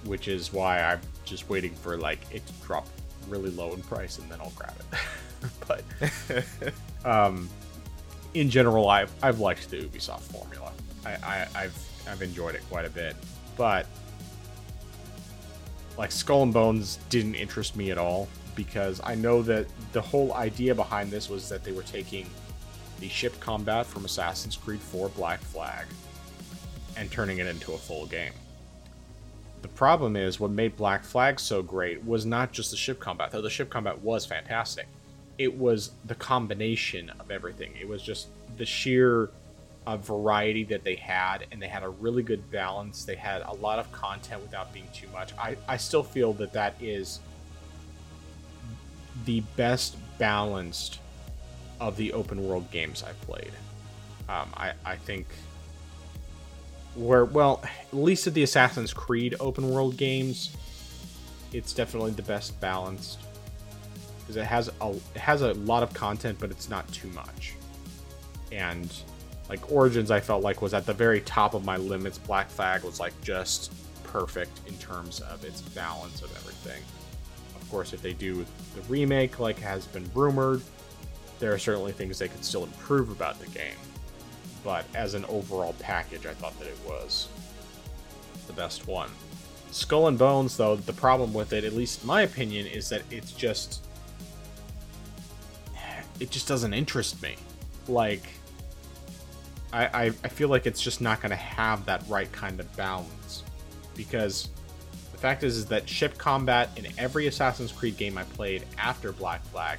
Which 0.05 0.29
is 0.29 0.53
why 0.53 0.81
I'm 0.81 1.01
just 1.25 1.49
waiting 1.49 1.75
for 1.75 1.97
like 1.97 2.21
it 2.33 2.47
to 2.47 2.53
drop 2.65 2.87
really 3.29 3.51
low 3.51 3.73
in 3.73 3.83
price 3.83 4.19
and 4.19 4.31
then 4.31 4.41
I'll 4.41 4.53
grab 4.57 4.75
it. 4.79 4.99
but 7.05 7.05
um, 7.05 7.49
in 8.35 8.51
general, 8.51 8.89
I've 8.89 9.13
I've 9.23 9.41
liked 9.41 9.71
the 9.71 9.79
Ubisoft 9.79 10.21
formula. 10.21 10.73
I, 11.05 11.11
I 11.11 11.47
I've 11.55 11.79
I've 12.09 12.23
enjoyed 12.23 12.55
it 12.55 12.63
quite 12.69 12.85
a 12.85 12.91
bit, 12.91 13.17
but 13.57 13.87
like 15.99 16.13
Skull 16.13 16.43
and 16.43 16.53
Bones 16.53 16.99
didn't 17.11 17.35
interest 17.35 17.77
me 17.77 17.91
at 17.91 17.99
all 17.99 18.29
because 18.55 19.01
I 19.05 19.15
know 19.15 19.43
that 19.43 19.67
the 19.93 20.01
whole 20.01 20.35
idea 20.35 20.75
behind 20.75 21.11
this 21.11 21.29
was 21.29 21.49
that 21.49 21.65
they 21.65 21.73
were 21.73 21.83
taking 21.83 22.27
the 23.01 23.09
ship 23.09 23.39
combat 23.41 23.87
from 23.87 24.05
Assassin's 24.05 24.57
Creed 24.57 24.81
4 24.81 25.09
Black 25.11 25.41
Flag 25.41 25.87
and 26.97 27.11
turning 27.11 27.39
it 27.39 27.47
into 27.47 27.73
a 27.73 27.79
full 27.79 28.07
game. 28.07 28.33
The 29.63 29.69
problem 29.69 30.17
is 30.17 30.41
what 30.41 30.51
made 30.51 30.77
Black 30.77 31.05
Flag 31.05 31.39
so 31.39 31.63
great 31.63 32.05
was 32.05 32.25
not 32.25 32.53
just 32.53 32.71
the 32.71 32.77
ship 32.77 32.99
combat, 32.99 33.31
though 33.31 33.43
the 33.43 33.51
ship 33.51 33.69
combat 33.69 34.01
was 34.01 34.25
fantastic. 34.25 34.87
It 35.39 35.55
was 35.55 35.93
the 36.07 36.15
combination 36.15 37.11
of 37.21 37.31
everything. 37.31 37.73
It 37.79 37.89
was 37.89 38.03
just 38.03 38.29
the 38.57 38.65
sheer 38.65 39.31
uh, 39.87 39.97
variety 39.97 40.65
that 40.65 40.85
they 40.85 40.95
had, 40.95 41.47
and 41.51 41.61
they 41.61 41.69
had 41.69 41.83
a 41.83 41.89
really 41.89 42.23
good 42.23 42.51
balance. 42.51 43.05
They 43.05 43.17
had 43.17 43.43
a 43.43 43.53
lot 43.55 43.79
of 43.79 43.91
content 43.93 44.43
without 44.43 44.73
being 44.73 44.89
too 44.95 45.09
much. 45.13 45.33
I, 45.39 45.57
I 45.69 45.77
still 45.77 46.03
feel 46.03 46.33
that 46.35 46.53
that 46.53 46.75
is 46.81 47.21
the 49.25 49.41
best 49.57 49.97
balanced 50.19 51.01
of 51.81 51.97
the 51.97 52.13
open 52.13 52.47
world 52.47 52.71
games 52.71 53.03
I've 53.03 53.21
played. 53.23 53.53
Um, 54.29 54.51
I, 54.55 54.73
I 54.85 54.97
think 54.97 55.27
where 57.01 57.25
well 57.25 57.61
at 57.65 57.95
least 57.95 58.27
of 58.27 58.35
the 58.35 58.43
assassin's 58.43 58.93
creed 58.93 59.35
open 59.41 59.71
world 59.71 59.97
games 59.97 60.57
it's 61.53 61.73
definitely 61.73 62.13
the 62.13 62.23
best 62.23 62.59
balanced 62.61 63.19
because 64.21 64.37
it 64.37 64.45
has 64.45 64.71
a 64.81 64.91
it 65.15 65.21
has 65.21 65.43
a 65.43 65.55
lot 65.55 65.83
of 65.83 65.93
content 65.93 66.39
but 66.39 66.51
it's 66.51 66.69
not 66.69 66.91
too 66.93 67.09
much. 67.09 67.55
And 68.53 68.93
like 69.49 69.73
origins 69.73 70.13
i 70.13 70.21
felt 70.21 70.45
like 70.45 70.63
was 70.63 70.75
at 70.75 70.87
the 70.87 70.95
very 70.95 71.21
top 71.23 71.55
of 71.55 71.65
my 71.65 71.77
limits. 71.77 72.19
Black 72.19 72.49
flag 72.49 72.85
was 72.85 73.01
like 73.01 73.19
just 73.23 73.73
perfect 74.05 74.61
in 74.67 74.77
terms 74.79 75.21
of 75.21 75.45
its 75.45 75.63
balance 75.63 76.23
of 76.23 76.31
everything. 76.37 76.83
Of 77.61 77.69
course 77.71 77.93
if 77.93 78.03
they 78.03 78.13
do 78.13 78.47
the 78.75 78.83
remake 78.89 79.41
like 79.41 79.59
has 79.59 79.87
been 79.87 80.09
rumored 80.15 80.63
there 81.39 81.53
are 81.53 81.59
certainly 81.59 81.93
things 81.93 82.19
they 82.19 82.29
could 82.29 82.45
still 82.45 82.65
improve 82.65 83.11
about 83.11 83.41
the 83.41 83.47
game 83.47 83.77
but 84.65 84.85
as 84.95 85.15
an 85.15 85.25
overall 85.27 85.75
package, 85.79 86.27
I 86.27 86.35
thought 86.35 86.59
that 86.59 86.69
it 86.69 86.79
was 86.87 87.29
the 88.47 88.53
best 88.53 88.87
one. 88.87 89.11
Skull 89.71 90.09
and 90.09 90.19
Bones, 90.19 90.57
though, 90.57 90.77
the 90.77 90.93
problem 90.93 91.33
with 91.33 91.53
it, 91.53 91.65
at 91.65 91.73
least 91.73 92.03
in 92.03 92.09
my 92.09 92.23
opinion, 92.23 92.67
is 92.67 92.89
that 92.89 93.03
it's 93.11 93.33
just. 93.33 93.87
It 96.19 96.31
just 96.31 96.49
doesn't 96.49 96.75
interest 96.75 97.23
me. 97.23 97.37
Like. 97.89 98.25
I, 99.73 99.85
I, 99.87 100.05
I 100.07 100.29
feel 100.29 100.49
like 100.49 100.67
it's 100.67 100.83
just 100.83 101.01
not 101.01 101.21
going 101.21 101.31
to 101.31 101.37
have 101.37 101.87
that 101.87 102.03
right 102.09 102.31
kind 102.33 102.59
of 102.59 102.77
balance. 102.77 103.45
Because 103.97 104.49
the 105.13 105.19
fact 105.19 105.45
is, 105.45 105.57
is 105.57 105.67
that 105.67 105.89
ship 105.89 106.19
combat 106.19 106.71
in 106.77 106.89
every 106.99 107.29
Assassin's 107.29 107.71
Creed 107.71 107.97
game 107.97 108.19
I 108.19 108.25
played 108.25 108.65
after 108.79 109.13
Black 109.13 109.45
Flag, 109.45 109.79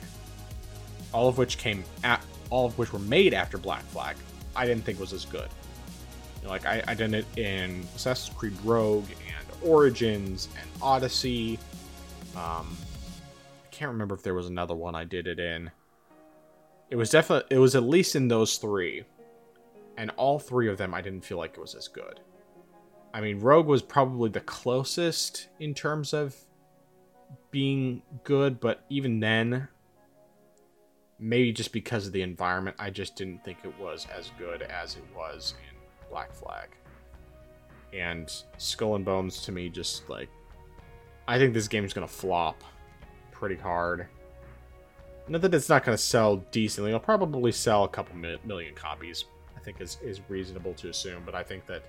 all 1.14 1.28
of 1.28 1.38
which 1.38 1.58
came 1.58 1.84
at, 2.06 2.24
all 2.50 2.66
of 2.66 2.78
which 2.78 2.94
were 2.94 3.00
made 3.00 3.34
after 3.34 3.58
Black 3.58 3.84
Flag, 3.88 4.16
I 4.56 4.66
didn't 4.66 4.84
think 4.84 5.00
was 5.00 5.14
as 5.14 5.26
good. 5.26 5.50
You 6.42 6.48
know, 6.48 6.50
like 6.50 6.66
I, 6.66 6.84
I 6.88 6.94
did 6.94 7.14
it 7.14 7.26
in 7.38 7.86
Assassin's 7.96 8.36
Creed 8.36 8.58
Rogue 8.64 9.06
and 9.10 9.70
Origins 9.70 10.48
and 10.60 10.70
Odyssey. 10.82 11.60
Um, 12.36 12.76
I 13.64 13.68
can't 13.72 13.92
remember 13.92 14.16
if 14.16 14.24
there 14.24 14.34
was 14.34 14.48
another 14.48 14.76
one 14.76 14.96
I 14.96 15.04
did 15.04 15.28
it 15.28 15.40
in. 15.40 15.72
It 16.90 16.96
was 16.96 17.10
definitely 17.10 17.56
it 17.56 17.60
was 17.60 17.76
at 17.76 17.84
least 17.84 18.16
in 18.16 18.28
those 18.28 18.58
three, 18.58 19.04
and 19.98 20.12
all 20.18 20.40
three 20.40 20.68
of 20.68 20.78
them 20.78 20.94
I 20.94 21.02
didn't 21.02 21.24
feel 21.24 21.38
like 21.38 21.52
it 21.52 21.62
was 21.62 21.76
as 21.76 21.88
good. 21.88 22.20
I 23.14 23.22
mean, 23.22 23.40
Rogue 23.40 23.68
was 23.68 23.82
probably 23.82 24.30
the 24.30 24.42
closest 24.42 25.48
in 25.60 25.74
terms 25.74 26.14
of 26.14 26.36
being 27.52 28.02
good, 28.24 28.60
but 28.60 28.86
even 28.90 29.20
then, 29.20 29.68
maybe 31.22 31.54
just 31.54 31.72
because 31.72 32.08
of 32.08 32.14
the 32.14 32.24
environment, 32.24 32.76
I 32.80 32.90
just 32.90 33.16
didn't 33.16 33.44
think 33.46 33.60
it 33.64 33.74
was 33.80 34.08
as 34.14 34.32
good 34.38 34.64
as 34.64 34.96
it 34.96 35.04
was 35.16 35.54
in 35.70 35.78
Black 36.10 36.34
Flag. 36.34 36.70
And 37.94 38.34
Skull 38.58 38.96
and 38.96 39.06
Bones 39.06 39.42
to 39.44 39.52
me 39.52 39.70
just 39.70 40.10
like 40.10 40.30
I 41.28 41.38
think 41.38 41.54
this 41.54 41.68
game's 41.68 41.94
gonna 41.94 42.08
flop 42.08 42.64
pretty 43.32 43.56
hard. 43.56 44.08
Not 45.28 45.42
that 45.42 45.54
it's 45.54 45.70
not 45.70 45.86
gonna 45.86 45.98
sell 45.98 46.38
decently, 46.52 46.90
it'll 46.90 47.00
probably 47.00 47.52
sell 47.52 47.84
a 47.84 47.90
couple 47.90 48.16
million 48.16 48.74
copies. 48.74 49.26
I 49.56 49.60
think 49.60 49.80
is 49.80 50.00
is 50.02 50.22
reasonable 50.28 50.74
to 50.76 50.90
assume, 50.90 51.22
but 51.26 51.36
I 51.36 51.44
think 51.44 51.68
that 51.68 51.84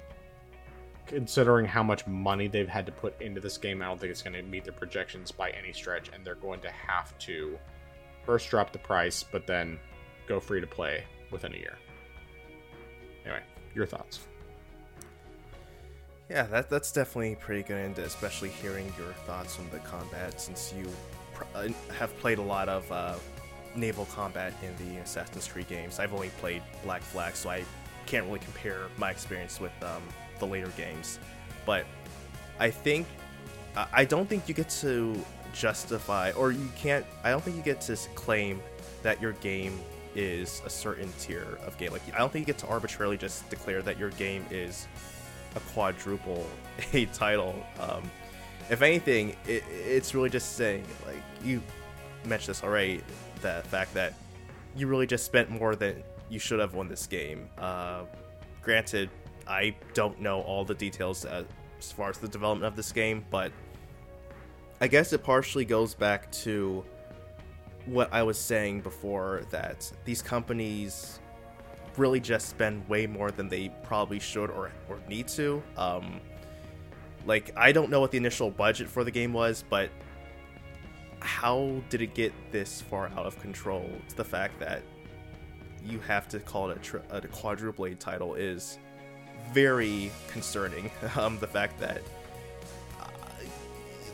considering 1.06 1.64
how 1.64 1.82
much 1.82 2.06
money 2.06 2.48
they've 2.48 2.68
had 2.68 2.86
to 2.86 2.92
put 2.92 3.20
into 3.20 3.40
this 3.40 3.56
game, 3.56 3.82
I 3.82 3.86
don't 3.86 3.98
think 3.98 4.10
it's 4.10 4.22
to 4.22 4.42
meet 4.42 4.64
their 4.64 4.72
projections 4.72 5.32
by 5.32 5.50
any 5.50 5.72
stretch, 5.72 6.10
and 6.14 6.24
they're 6.24 6.34
going 6.34 6.60
to 6.60 6.70
have 6.70 7.16
to 7.20 7.59
first 8.24 8.49
drop 8.51 8.73
the 8.73 8.78
price, 8.78 9.23
but 9.23 9.47
then 9.47 9.78
go 10.27 10.40
free 10.40 10.61
to 10.61 10.66
play 10.66 11.05
within 11.31 11.55
a 11.55 11.57
year. 11.57 11.78
Anyway, 13.24 13.43
your 13.74 13.86
thoughts? 13.86 14.20
Yeah, 16.31 16.44
that, 16.44 16.70
that's 16.70 16.93
definitely 16.93 17.36
pretty 17.36 17.62
good, 17.62 17.78
and 17.78 17.99
especially 17.99 18.49
hearing 18.49 18.93
your 18.99 19.12
thoughts 19.27 19.59
on 19.59 19.69
the 19.70 19.78
combat, 19.78 20.40
since 20.40 20.73
you 20.77 20.89
pr- 21.35 21.44
uh, 21.55 21.69
have 21.99 22.16
played 22.19 22.39
a 22.39 22.43
lot 22.43 22.69
of 22.69 22.90
uh, 22.90 23.15
naval 23.77 24.07
combat 24.07 24.55
in 24.62 24.74
the 24.86 25.01
Assassin's 25.01 25.47
Creed 25.47 25.69
games. 25.69 25.99
I've 25.99 26.15
only 26.15 26.31
played 26.40 26.62
Black 26.85 27.03
Flag, 27.03 27.35
so 27.36 27.51
I 27.51 27.65
can't 28.07 28.24
really 28.27 28.39
compare 28.39 28.86
my 28.97 29.11
experience 29.11 29.61
with 29.61 29.73
um, 29.82 30.03
the 30.39 30.47
later 30.47 30.73
games. 30.77 31.19
But 31.66 31.86
I 32.59 32.70
think 32.70 33.07
I 33.74 34.05
don't 34.05 34.28
think 34.28 34.49
you 34.49 34.55
get 34.55 34.69
to 34.69 35.19
justify, 35.53 36.33
or 36.33 36.53
you 36.53 36.69
can't. 36.77 37.05
I 37.24 37.31
don't 37.31 37.43
think 37.43 37.57
you 37.57 37.62
get 37.62 37.81
to 37.83 37.97
claim 38.15 38.61
that 39.03 39.20
your 39.20 39.33
game 39.35 39.79
is 40.15 40.62
a 40.66 40.70
certain 40.70 41.11
tier 41.19 41.59
of 41.66 41.77
game. 41.79 41.93
Like 41.93 42.03
I 42.15 42.19
don't 42.19 42.33
think 42.33 42.47
you 42.47 42.53
get 42.53 42.59
to 42.59 42.69
arbitrarily 42.69 43.16
just 43.16 43.49
declare 43.51 43.83
that 43.83 43.99
your 43.99 44.11
game 44.11 44.45
is 44.51 44.87
a 45.57 45.61
quadruple 45.73 46.47
A 46.93 47.07
title. 47.07 47.65
Um, 47.81 48.11
if 48.70 48.83
anything, 48.83 49.37
it, 49.47 49.65
it's 49.69 50.15
really 50.15 50.31
just 50.31 50.57
saying 50.57 50.85
like 51.07 51.23
you 51.45 51.62
mentioned 52.24 52.55
this 52.55 52.62
already. 52.62 53.03
The 53.41 53.62
fact 53.66 53.93
that 53.95 54.15
you 54.77 54.87
really 54.87 55.07
just 55.07 55.24
spent 55.24 55.51
more 55.51 55.74
than 55.74 56.03
you 56.31 56.39
should 56.39 56.61
have 56.61 56.77
on 56.77 56.89
this 56.89 57.07
game. 57.07 57.49
Uh, 57.59 58.03
granted, 58.62 59.11
I 59.47 59.74
don't 59.95 60.20
know 60.20 60.41
all 60.43 60.65
the 60.65 60.74
details 60.74 61.24
as 61.24 61.93
far 61.93 62.09
as 62.09 62.19
the 62.19 62.29
development 62.29 62.66
of 62.66 62.77
this 62.77 62.93
game, 62.93 63.24
but 63.31 63.53
I 64.82 64.88
guess 64.88 65.12
it 65.12 65.22
partially 65.22 65.64
goes 65.64 65.94
back 65.94 66.28
to 66.32 66.84
what 67.86 68.12
I 68.12 68.24
was 68.24 68.36
saying 68.36 68.80
before 68.80 69.42
that 69.50 69.88
these 70.04 70.20
companies 70.20 71.20
really 71.96 72.18
just 72.18 72.48
spend 72.48 72.88
way 72.88 73.06
more 73.06 73.30
than 73.30 73.48
they 73.48 73.70
probably 73.84 74.18
should 74.18 74.50
or, 74.50 74.72
or 74.88 74.98
need 75.09 75.28
to. 75.28 75.62
Um, 75.76 76.20
like, 77.26 77.52
I 77.56 77.70
don't 77.70 77.90
know 77.90 78.00
what 78.00 78.10
the 78.10 78.16
initial 78.16 78.50
budget 78.50 78.88
for 78.88 79.04
the 79.04 79.10
game 79.12 79.32
was, 79.32 79.62
but 79.70 79.88
how 81.20 81.80
did 81.88 82.02
it 82.02 82.12
get 82.12 82.32
this 82.50 82.80
far 82.80 83.06
out 83.16 83.24
of 83.24 83.38
control? 83.38 83.88
To 84.09 84.16
the 84.16 84.24
fact 84.24 84.59
that 84.59 84.82
you 85.84 86.00
have 86.00 86.26
to 86.30 86.40
call 86.40 86.70
it 86.70 86.78
a, 86.78 86.80
tri- 86.80 87.02
a 87.10 87.20
quadruple 87.28 87.94
title 88.00 88.34
is 88.34 88.80
very 89.52 90.10
concerning. 90.26 90.90
Um, 91.16 91.38
the 91.38 91.46
fact 91.46 91.78
that 91.78 92.02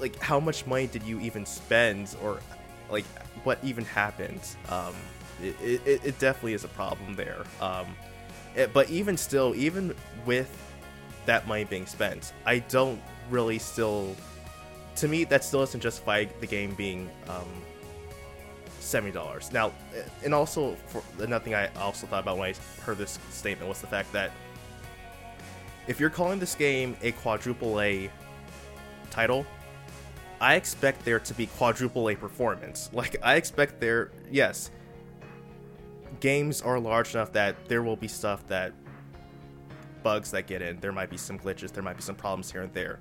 like 0.00 0.18
how 0.20 0.40
much 0.40 0.66
money 0.66 0.86
did 0.86 1.02
you 1.02 1.20
even 1.20 1.44
spend 1.46 2.14
or 2.22 2.40
like 2.90 3.04
what 3.44 3.58
even 3.62 3.84
happened? 3.84 4.40
Um 4.68 4.94
it, 5.42 5.56
it, 5.86 6.00
it 6.04 6.18
definitely 6.18 6.54
is 6.54 6.64
a 6.64 6.68
problem 6.68 7.14
there. 7.14 7.44
Um 7.60 7.86
it, 8.54 8.72
but 8.72 8.90
even 8.90 9.16
still 9.16 9.54
even 9.54 9.94
with 10.26 10.50
that 11.26 11.46
money 11.46 11.64
being 11.64 11.86
spent 11.86 12.32
i 12.46 12.58
don't 12.58 13.00
really 13.30 13.58
still 13.58 14.16
to 14.96 15.06
me 15.06 15.24
that 15.24 15.44
still 15.44 15.60
doesn't 15.60 15.80
justify 15.80 16.24
the 16.40 16.46
game 16.46 16.74
being 16.74 17.10
um 17.28 17.46
$70 18.80 19.52
now 19.52 19.70
and 20.24 20.32
also 20.32 20.74
for 20.86 21.02
another 21.22 21.44
thing 21.44 21.54
i 21.54 21.66
also 21.74 22.06
thought 22.06 22.22
about 22.22 22.38
when 22.38 22.50
i 22.50 22.82
heard 22.82 22.96
this 22.96 23.18
statement 23.30 23.68
was 23.68 23.82
the 23.82 23.86
fact 23.86 24.10
that 24.12 24.32
if 25.86 26.00
you're 26.00 26.10
calling 26.10 26.38
this 26.38 26.54
game 26.54 26.96
a 27.02 27.12
quadruple 27.12 27.80
A 27.80 28.10
title, 29.10 29.46
I 30.40 30.54
expect 30.54 31.04
there 31.04 31.18
to 31.20 31.34
be 31.34 31.46
quadruple 31.46 32.08
A 32.10 32.14
performance. 32.14 32.90
Like 32.98 33.16
I 33.22 33.36
expect 33.36 33.80
there, 33.80 34.10
yes, 34.30 34.70
games 36.20 36.62
are 36.62 36.78
large 36.78 37.14
enough 37.14 37.32
that 37.32 37.56
there 37.68 37.82
will 37.82 37.96
be 37.96 38.08
stuff 38.08 38.46
that 38.48 38.72
bugs 40.02 40.30
that 40.30 40.46
get 40.46 40.62
in. 40.62 40.78
There 40.80 40.92
might 40.92 41.10
be 41.10 41.16
some 41.16 41.38
glitches, 41.38 41.72
there 41.72 41.82
might 41.82 41.96
be 41.96 42.02
some 42.02 42.16
problems 42.16 42.50
here 42.50 42.62
and 42.62 42.72
there. 42.74 43.00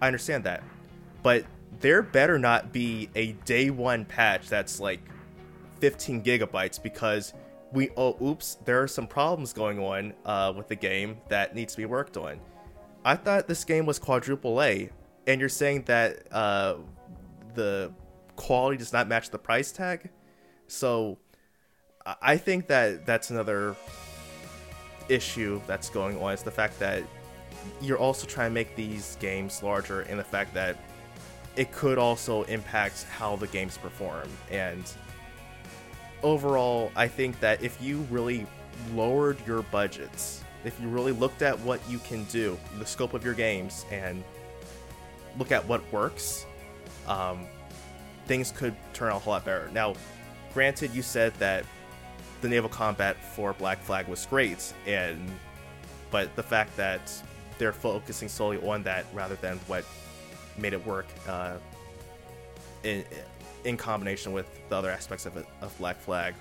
I 0.00 0.06
understand 0.06 0.44
that. 0.44 0.62
But 1.22 1.44
there 1.80 2.02
better 2.02 2.38
not 2.38 2.72
be 2.72 3.08
a 3.14 3.32
day 3.44 3.70
one 3.70 4.04
patch 4.04 4.48
that's 4.48 4.80
like 4.80 5.00
15 5.80 6.22
gigabytes 6.22 6.82
because 6.82 7.32
we 7.72 7.90
oh 7.96 8.16
oops 8.22 8.58
there 8.64 8.82
are 8.82 8.88
some 8.88 9.06
problems 9.06 9.52
going 9.52 9.78
on 9.78 10.12
uh, 10.24 10.52
with 10.54 10.68
the 10.68 10.74
game 10.74 11.18
that 11.28 11.54
needs 11.54 11.72
to 11.74 11.78
be 11.78 11.86
worked 11.86 12.16
on 12.16 12.40
i 13.04 13.14
thought 13.14 13.46
this 13.46 13.64
game 13.64 13.86
was 13.86 13.98
quadruple 13.98 14.60
a 14.60 14.90
and 15.26 15.40
you're 15.40 15.48
saying 15.48 15.82
that 15.86 16.32
uh, 16.32 16.76
the 17.54 17.92
quality 18.36 18.76
does 18.76 18.92
not 18.92 19.08
match 19.08 19.30
the 19.30 19.38
price 19.38 19.70
tag 19.70 20.08
so 20.66 21.18
i 22.22 22.36
think 22.36 22.66
that 22.66 23.04
that's 23.04 23.30
another 23.30 23.76
issue 25.08 25.60
that's 25.66 25.90
going 25.90 26.20
on 26.22 26.32
is 26.32 26.42
the 26.42 26.50
fact 26.50 26.78
that 26.78 27.02
you're 27.80 27.98
also 27.98 28.26
trying 28.26 28.50
to 28.50 28.54
make 28.54 28.74
these 28.76 29.16
games 29.20 29.62
larger 29.62 30.02
and 30.02 30.18
the 30.18 30.24
fact 30.24 30.54
that 30.54 30.76
it 31.56 31.72
could 31.72 31.98
also 31.98 32.44
impact 32.44 33.04
how 33.04 33.36
the 33.36 33.46
games 33.48 33.76
perform. 33.76 34.28
And 34.50 34.84
overall, 36.22 36.92
I 36.96 37.08
think 37.08 37.40
that 37.40 37.62
if 37.62 37.80
you 37.82 38.06
really 38.10 38.46
lowered 38.94 39.36
your 39.46 39.62
budgets, 39.62 40.44
if 40.64 40.80
you 40.80 40.88
really 40.88 41.12
looked 41.12 41.42
at 41.42 41.58
what 41.60 41.80
you 41.88 41.98
can 42.00 42.24
do, 42.24 42.58
the 42.78 42.86
scope 42.86 43.14
of 43.14 43.24
your 43.24 43.34
games, 43.34 43.84
and 43.90 44.22
look 45.38 45.52
at 45.52 45.66
what 45.66 45.90
works, 45.92 46.46
um, 47.06 47.46
things 48.26 48.52
could 48.52 48.74
turn 48.92 49.10
out 49.10 49.16
a 49.16 49.18
whole 49.20 49.32
lot 49.32 49.44
better. 49.44 49.70
Now, 49.72 49.94
granted, 50.54 50.94
you 50.94 51.02
said 51.02 51.34
that 51.34 51.64
the 52.40 52.48
naval 52.48 52.70
combat 52.70 53.16
for 53.34 53.52
Black 53.54 53.82
Flag 53.82 54.08
was 54.08 54.24
great, 54.26 54.72
and 54.86 55.28
but 56.10 56.34
the 56.36 56.42
fact 56.42 56.76
that 56.76 57.12
they're 57.58 57.72
focusing 57.72 58.28
solely 58.28 58.58
on 58.66 58.82
that 58.84 59.04
rather 59.12 59.36
than 59.36 59.58
what 59.66 59.84
made 60.56 60.72
it 60.72 60.84
work 60.86 61.06
uh, 61.28 61.56
in 62.82 63.04
in 63.64 63.76
combination 63.76 64.32
with 64.32 64.46
the 64.68 64.76
other 64.76 64.90
aspects 64.90 65.26
of 65.26 65.36
of 65.60 65.76
Black 65.78 66.00
Flag, 66.00 66.34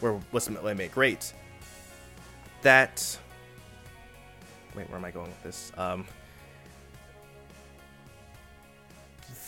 where 0.00 0.18
was 0.32 0.48
made 0.48 0.92
great. 0.92 1.32
That 2.62 3.18
wait, 4.74 4.88
where 4.88 4.98
am 4.98 5.04
I 5.04 5.10
going 5.10 5.28
with 5.28 5.42
this? 5.42 5.72
Um, 5.76 6.06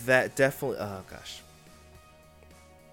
that 0.07 0.37
definitely. 0.37 0.79
Oh 0.81 1.03
gosh, 1.11 1.43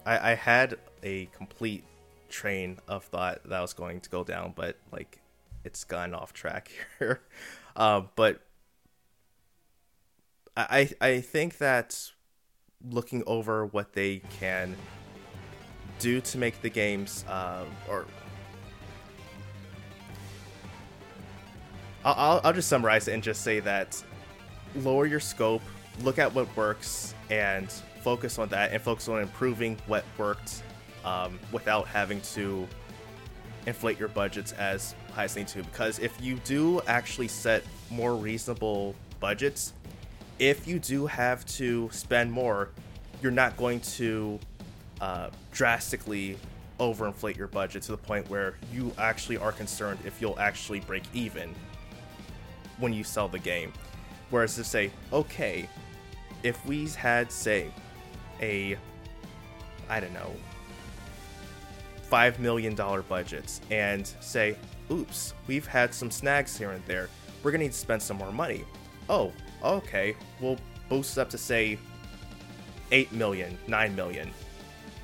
I 0.05 0.31
I 0.31 0.35
had 0.35 0.77
a 1.03 1.25
complete 1.27 1.83
train 2.29 2.77
of 2.87 3.03
thought 3.05 3.41
that 3.45 3.61
was 3.61 3.73
going 3.73 4.01
to 4.01 4.09
go 4.09 4.23
down, 4.23 4.53
but 4.55 4.77
like 4.91 5.19
it's 5.63 5.83
gone 5.83 6.13
off 6.13 6.33
track 6.33 6.71
here. 6.99 7.21
Uh, 7.75 8.01
but 8.15 8.41
I 10.55 10.89
I 10.99 11.21
think 11.21 11.57
that 11.59 12.11
looking 12.89 13.23
over 13.25 13.65
what 13.65 13.93
they 13.93 14.21
can 14.39 14.75
do 15.99 16.21
to 16.21 16.37
make 16.37 16.61
the 16.61 16.69
games 16.69 17.25
uh, 17.27 17.63
or 17.89 18.05
I'll, 22.05 22.39
I'll 22.43 22.53
just 22.53 22.69
summarize 22.69 23.07
it 23.07 23.13
and 23.13 23.23
just 23.23 23.41
say 23.41 23.59
that 23.61 24.01
lower 24.75 25.05
your 25.05 25.19
scope 25.19 25.63
look 26.03 26.19
at 26.19 26.33
what 26.33 26.55
works 26.55 27.13
and 27.29 27.71
focus 28.01 28.39
on 28.39 28.47
that 28.49 28.71
and 28.71 28.81
focus 28.81 29.07
on 29.07 29.21
improving 29.21 29.77
what 29.87 30.05
worked 30.17 30.63
um, 31.03 31.39
without 31.51 31.87
having 31.87 32.21
to 32.21 32.67
inflate 33.65 33.99
your 33.99 34.07
budgets 34.09 34.53
as 34.53 34.95
high 35.13 35.25
as 35.25 35.33
they 35.33 35.41
need 35.41 35.47
to 35.47 35.63
because 35.63 35.99
if 35.99 36.19
you 36.21 36.35
do 36.45 36.79
actually 36.87 37.27
set 37.27 37.63
more 37.89 38.15
reasonable 38.15 38.95
budgets 39.19 39.73
if 40.39 40.67
you 40.67 40.79
do 40.79 41.07
have 41.07 41.45
to 41.45 41.89
spend 41.91 42.31
more, 42.31 42.69
you're 43.21 43.31
not 43.31 43.57
going 43.57 43.79
to 43.81 44.39
uh, 45.01 45.29
drastically 45.51 46.37
overinflate 46.79 47.35
your 47.35 47.47
budget 47.47 47.81
to 47.83 47.91
the 47.91 47.97
point 47.97 48.29
where 48.29 48.55
you 48.71 48.91
actually 48.99 49.37
are 49.37 49.51
concerned 49.51 49.99
if 50.05 50.21
you'll 50.21 50.39
actually 50.39 50.79
break 50.81 51.03
even 51.13 51.53
when 52.77 52.93
you 52.93 53.03
sell 53.03 53.27
the 53.27 53.39
game. 53.39 53.73
Whereas 54.29 54.55
to 54.55 54.63
say, 54.63 54.91
okay, 55.11 55.67
if 56.43 56.63
we 56.65 56.87
had, 56.89 57.31
say, 57.31 57.71
a, 58.41 58.77
I 59.89 59.99
don't 59.99 60.13
know, 60.13 60.31
$5 62.11 62.39
million 62.39 62.75
budgets 62.75 63.61
and 63.69 64.07
say, 64.19 64.55
oops, 64.91 65.33
we've 65.47 65.67
had 65.67 65.93
some 65.93 66.09
snags 66.09 66.57
here 66.57 66.71
and 66.71 66.83
there, 66.85 67.09
we're 67.43 67.51
gonna 67.51 67.65
need 67.65 67.73
to 67.73 67.77
spend 67.77 68.01
some 68.01 68.17
more 68.17 68.31
money. 68.31 68.63
Oh, 69.09 69.31
okay, 69.63 70.15
we'll 70.41 70.57
boost 70.89 71.17
up 71.17 71.29
to 71.29 71.37
say 71.37 71.77
8 72.91 73.11
million, 73.11 73.57
9 73.67 73.95
million. 73.95 74.31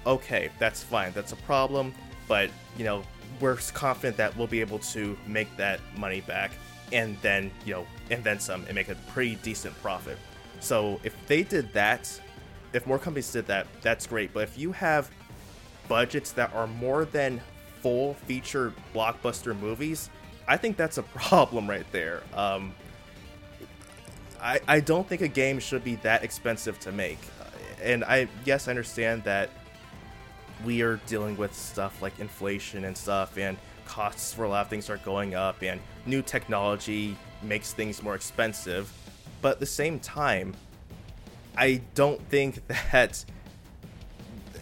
Okay, 0.06 0.50
that's 0.60 0.84
fine. 0.84 1.12
That's 1.14 1.32
a 1.32 1.38
problem, 1.38 1.94
but 2.28 2.50
you 2.78 2.84
know, 2.84 3.04
we're 3.40 3.56
confident 3.74 4.18
that 4.18 4.36
we'll 4.38 4.48
be 4.48 4.62
able 4.62 4.80
to 4.80 5.18
make 5.28 5.56
that 5.58 5.80
money 5.98 6.22
back 6.22 6.52
and 6.92 7.18
then, 7.22 7.52
you 7.66 7.74
know, 7.74 7.86
and 8.12 8.24
then 8.24 8.40
some 8.40 8.64
and 8.66 8.76
make 8.76 8.90
a 8.90 8.96
pretty 9.12 9.36
decent 9.36 9.80
profit. 9.82 10.18
So, 10.64 11.00
if 11.04 11.14
they 11.28 11.44
did 11.44 11.74
that, 11.74 12.20
if 12.72 12.88
more 12.88 12.98
companies 12.98 13.32
did 13.32 13.48
that, 13.48 13.68
that's 13.82 14.08
great. 14.08 14.34
But 14.34 14.44
if 14.44 14.58
you 14.58 14.72
have 14.72 15.12
budgets 15.90 16.32
that 16.32 16.54
are 16.54 16.68
more 16.68 17.04
than 17.06 17.42
full 17.82 18.14
feature 18.14 18.74
blockbuster 18.96 19.60
movies, 19.60 20.10
I 20.48 20.56
think 20.56 20.78
that's 20.78 20.98
a 20.98 21.04
problem 21.20 21.70
right 21.70 21.86
there. 21.92 22.24
Um, 22.34 22.74
I, 24.42 24.60
I 24.68 24.80
don't 24.80 25.08
think 25.08 25.22
a 25.22 25.28
game 25.28 25.60
should 25.60 25.84
be 25.84 25.96
that 25.98 26.24
expensive 26.24 26.80
to 26.82 26.92
make. 26.92 27.20
And 27.82 28.04
I 28.06 28.30
yes, 28.46 28.68
I 28.68 28.72
understand 28.72 29.24
that 29.26 29.50
we 30.64 30.82
are 30.82 30.98
dealing 31.08 31.36
with 31.36 31.54
stuff 31.54 32.02
like 32.02 32.20
inflation 32.20 32.86
and 32.86 32.98
stuff 32.98 33.38
and 33.38 33.58
costs 33.86 34.34
for 34.34 34.46
a 34.46 34.50
lot 34.50 34.62
of 34.62 34.70
things 34.70 34.90
are 34.90 34.98
going 34.98 35.36
up 35.36 35.62
and 35.62 35.82
new 36.06 36.22
technology 36.22 37.18
makes 37.42 37.74
things 37.74 38.02
more 38.02 38.16
expensive. 38.16 38.92
But 39.44 39.52
at 39.56 39.60
the 39.60 39.66
same 39.66 40.00
time, 40.00 40.56
I 41.58 41.82
don't 41.96 42.22
think 42.30 42.62
that 42.94 43.24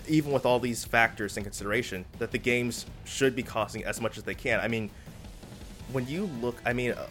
even 0.08 0.32
with 0.32 0.44
all 0.44 0.60
these 0.60 0.84
factors 0.84 1.38
in 1.38 1.44
consideration, 1.44 2.04
that 2.18 2.32
the 2.32 2.40
games 2.40 2.88
should 3.06 3.36
be 3.36 3.44
costing 3.44 3.86
as 3.86 4.02
much 4.02 4.18
as 4.18 4.24
they 4.24 4.34
can. 4.34 4.60
I 4.60 4.68
mean, 4.68 4.90
when 5.92 6.08
you 6.08 6.26
look, 6.42 6.58
I 6.66 6.74
mean, 6.74 6.94
uh, 6.94 7.06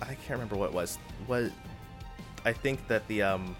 I 0.00 0.14
can't 0.14 0.30
remember 0.30 0.54
what 0.54 0.66
it 0.66 0.72
was. 0.72 0.96
What 1.26 1.50
I 2.44 2.52
think 2.52 2.86
that 2.86 3.06
the 3.08 3.22
um, 3.22 3.56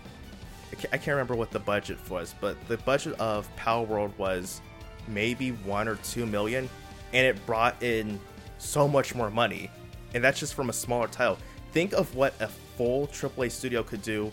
I 0.72 0.97
can't 0.97 1.09
remember 1.09 1.35
what 1.35 1.51
the 1.51 1.59
budget 1.59 1.98
was, 2.09 2.36
but 2.40 2.56
the 2.68 2.76
budget 2.76 3.18
of 3.18 3.48
Palworld 3.56 4.16
was 4.18 4.60
maybe 5.09 5.51
one 5.51 5.89
or 5.89 5.97
two 5.97 6.26
million, 6.26 6.70
and 7.12 7.26
it 7.26 7.44
brought 7.44 7.82
in 7.82 8.20
so 8.59 8.86
much 8.86 9.16
more 9.16 9.30
money, 9.30 9.68
and 10.14 10.22
that's 10.22 10.39
just 10.39 10.55
from 10.55 10.70
a 10.70 10.72
smaller 10.72 11.09
title. 11.09 11.39
Think 11.72 11.92
of 11.92 12.14
what 12.14 12.34
a 12.40 12.48
full 12.48 13.08
AAA 13.08 13.50
studio 13.50 13.82
could 13.82 14.02
do 14.02 14.30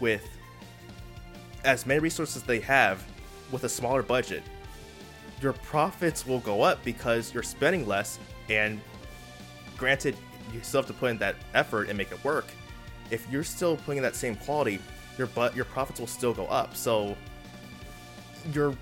with 0.00 0.26
as 1.64 1.86
many 1.86 2.00
resources 2.00 2.42
they 2.42 2.60
have 2.60 3.04
with 3.50 3.64
a 3.64 3.68
smaller 3.68 4.02
budget. 4.02 4.42
Your 5.40 5.52
profits 5.52 6.26
will 6.26 6.40
go 6.40 6.62
up 6.62 6.82
because 6.84 7.32
you're 7.32 7.42
spending 7.42 7.86
less, 7.86 8.18
and 8.48 8.80
granted, 9.76 10.16
you 10.52 10.60
still 10.62 10.80
have 10.80 10.88
to 10.88 10.94
put 10.94 11.10
in 11.10 11.18
that 11.18 11.36
effort 11.54 11.88
and 11.88 11.98
make 11.98 12.10
it 12.10 12.22
work 12.24 12.46
if 13.10 13.26
you're 13.30 13.44
still 13.44 13.76
putting 13.76 13.98
in 13.98 14.02
that 14.02 14.16
same 14.16 14.36
quality, 14.36 14.78
your 15.16 15.26
but 15.28 15.56
your 15.56 15.64
profits 15.64 16.00
will 16.00 16.06
still 16.06 16.34
go 16.34 16.46
up. 16.46 16.76
So 16.76 17.16
you're 18.52 18.76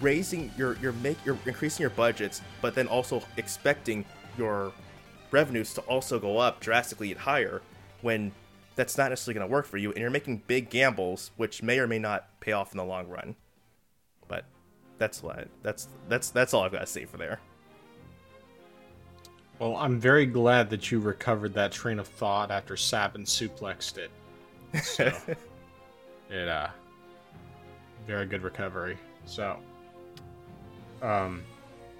raising 0.00 0.50
your 0.56 0.76
your 0.78 0.92
make 0.92 1.18
you're 1.24 1.38
increasing 1.46 1.82
your 1.82 1.90
budgets, 1.90 2.42
but 2.60 2.74
then 2.74 2.86
also 2.86 3.22
expecting 3.36 4.04
your 4.38 4.72
revenues 5.32 5.74
to 5.74 5.80
also 5.82 6.18
go 6.18 6.38
up 6.38 6.60
drastically 6.60 7.10
and 7.10 7.20
higher 7.20 7.62
when 8.02 8.32
that's 8.76 8.96
not 8.96 9.10
necessarily 9.10 9.38
going 9.38 9.48
to 9.48 9.52
work 9.52 9.66
for 9.66 9.76
you 9.76 9.90
and 9.90 9.98
you're 9.98 10.10
making 10.10 10.42
big 10.46 10.70
gambles 10.70 11.30
which 11.36 11.62
may 11.62 11.78
or 11.78 11.86
may 11.86 11.98
not 11.98 12.28
pay 12.40 12.52
off 12.52 12.72
in 12.72 12.78
the 12.78 12.84
long 12.84 13.08
run. 13.08 13.34
But 14.28 14.44
that's 14.98 15.22
what 15.22 15.48
that's 15.62 15.88
that's 16.08 16.30
that's 16.30 16.54
all 16.54 16.62
I've 16.62 16.72
got 16.72 16.80
to 16.80 16.86
say 16.86 17.04
for 17.04 17.16
there. 17.16 17.40
Well, 19.58 19.76
I'm 19.76 20.00
very 20.00 20.24
glad 20.24 20.70
that 20.70 20.90
you 20.90 21.00
recovered 21.00 21.52
that 21.52 21.70
train 21.70 21.98
of 21.98 22.08
thought 22.08 22.50
after 22.50 22.78
Sabin 22.78 23.24
suplexed 23.24 23.98
it. 23.98 24.10
So, 24.82 25.12
it, 26.30 26.48
uh, 26.48 26.68
very 28.06 28.24
good 28.24 28.42
recovery. 28.42 28.96
So, 29.26 29.58
um, 31.02 31.42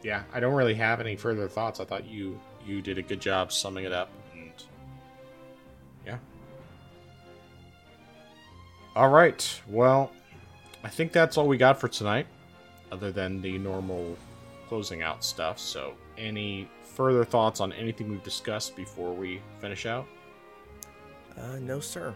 yeah, 0.03 0.23
I 0.33 0.41
don't 0.41 0.55
really 0.55 0.75
have 0.75 1.01
any 1.01 1.17
further 1.17 1.49
thoughts. 1.49 1.81
I 1.81 1.85
thought 1.85 2.07
you 2.07 2.41
you 2.71 2.81
did 2.81 2.99
a 2.99 3.03
good 3.03 3.21
job 3.21 3.53
summing 3.53 3.85
it 3.85 3.93
up. 3.93 4.11
And 4.33 4.53
yeah. 6.07 6.19
All 8.95 9.09
right. 9.09 9.61
Well, 9.69 10.13
I 10.85 10.89
think 10.89 11.13
that's 11.13 11.37
all 11.37 11.49
we 11.49 11.57
got 11.57 11.81
for 11.81 11.89
tonight, 11.89 12.27
other 12.93 13.11
than 13.11 13.43
the 13.43 13.59
normal 13.59 14.17
closing 14.69 15.03
out 15.03 15.25
stuff. 15.25 15.59
So, 15.59 15.95
any 16.17 16.69
further 16.85 17.25
thoughts 17.25 17.61
on 17.61 17.73
anything 17.73 18.11
we've 18.11 18.23
discussed 18.23 18.77
before 18.77 19.13
we 19.13 19.41
finish 19.61 19.85
out? 19.87 20.07
Uh, 21.37 21.59
no, 21.61 21.81
sir. 21.81 22.15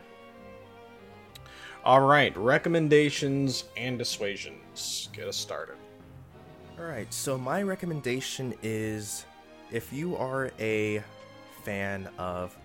All 1.84 2.00
right, 2.00 2.34
recommendations 2.36 3.64
and 3.76 3.98
dissuasions. 3.98 5.10
Get 5.12 5.28
us 5.28 5.36
started. 5.36 5.76
All 6.78 6.86
right, 6.86 7.12
so 7.12 7.36
my 7.36 7.62
recommendation 7.62 8.54
is 8.62 9.26
if 9.70 9.92
you 9.92 10.16
are 10.16 10.50
a 10.58 11.02
fan 11.62 12.08
of 12.18 12.56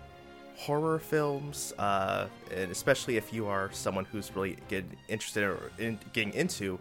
horror 0.56 0.98
films, 0.98 1.72
uh, 1.78 2.26
and 2.54 2.70
especially 2.70 3.16
if 3.16 3.32
you 3.32 3.46
are 3.46 3.70
someone 3.72 4.04
who's 4.04 4.34
really 4.36 4.56
getting 4.68 4.96
interested 5.08 5.56
in 5.78 5.98
getting 6.12 6.34
into 6.34 6.78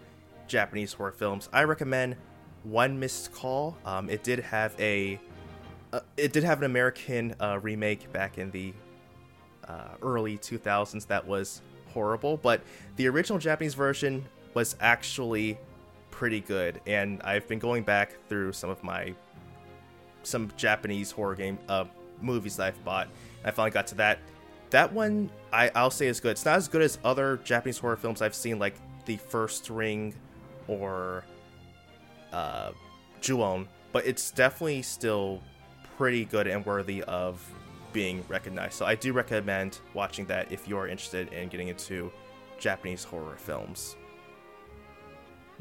Japanese 0.47 0.93
horror 0.93 1.11
films, 1.11 1.49
I 1.53 1.63
recommend 1.63 2.15
One 2.63 2.99
Missed 2.99 3.31
Call. 3.33 3.77
Um, 3.85 4.09
it 4.09 4.23
did 4.23 4.39
have 4.39 4.75
a 4.79 5.19
uh, 5.93 6.01
it 6.17 6.33
did 6.33 6.43
have 6.43 6.59
an 6.59 6.65
American 6.65 7.35
uh, 7.39 7.59
remake 7.61 8.11
back 8.11 8.37
in 8.37 8.51
the 8.51 8.73
uh, 9.67 9.95
early 10.01 10.37
2000s 10.37 11.07
that 11.07 11.25
was 11.25 11.61
horrible, 11.93 12.37
but 12.37 12.61
the 12.97 13.07
original 13.07 13.39
Japanese 13.39 13.73
version 13.73 14.25
was 14.53 14.75
actually 14.81 15.57
pretty 16.11 16.41
good. 16.41 16.81
And 16.85 17.21
I've 17.23 17.47
been 17.47 17.59
going 17.59 17.83
back 17.83 18.13
through 18.27 18.53
some 18.53 18.69
of 18.69 18.83
my 18.83 19.15
some 20.29 20.51
Japanese 20.55 21.11
horror 21.11 21.35
game 21.35 21.57
uh, 21.67 21.85
movies 22.21 22.55
that 22.57 22.67
I've 22.67 22.83
bought. 22.83 23.07
I 23.43 23.51
finally 23.51 23.71
got 23.71 23.87
to 23.87 23.95
that. 23.95 24.19
That 24.69 24.93
one 24.93 25.29
I, 25.51 25.71
I'll 25.73 25.89
say 25.89 26.07
is 26.07 26.19
good. 26.19 26.31
It's 26.31 26.45
not 26.45 26.57
as 26.57 26.67
good 26.67 26.81
as 26.81 26.99
other 27.03 27.37
Japanese 27.43 27.77
horror 27.77 27.97
films 27.97 28.21
I've 28.21 28.35
seen, 28.35 28.59
like 28.59 28.75
The 29.05 29.17
First 29.17 29.69
Ring 29.69 30.13
or 30.67 31.23
uh, 32.31 32.71
Ju-On, 33.21 33.67
but 33.91 34.05
it's 34.05 34.31
definitely 34.31 34.83
still 34.83 35.41
pretty 35.97 36.25
good 36.25 36.47
and 36.47 36.65
worthy 36.65 37.03
of 37.03 37.43
being 37.91 38.23
recognized. 38.27 38.75
So 38.75 38.85
I 38.85 38.95
do 38.95 39.11
recommend 39.13 39.79
watching 39.93 40.25
that 40.27 40.51
if 40.51 40.67
you're 40.67 40.87
interested 40.87 41.33
in 41.33 41.49
getting 41.49 41.69
into 41.69 42.11
Japanese 42.59 43.03
horror 43.03 43.37
films. 43.37 43.95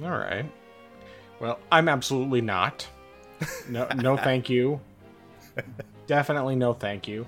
All 0.02 0.10
right. 0.10 0.44
Well, 1.40 1.58
I'm 1.72 1.88
absolutely 1.88 2.40
not. 2.40 2.86
No, 3.68 3.86
no, 3.96 4.16
thank 4.16 4.48
you. 4.48 4.80
Definitely 6.06 6.56
no, 6.56 6.72
thank 6.72 7.06
you. 7.06 7.26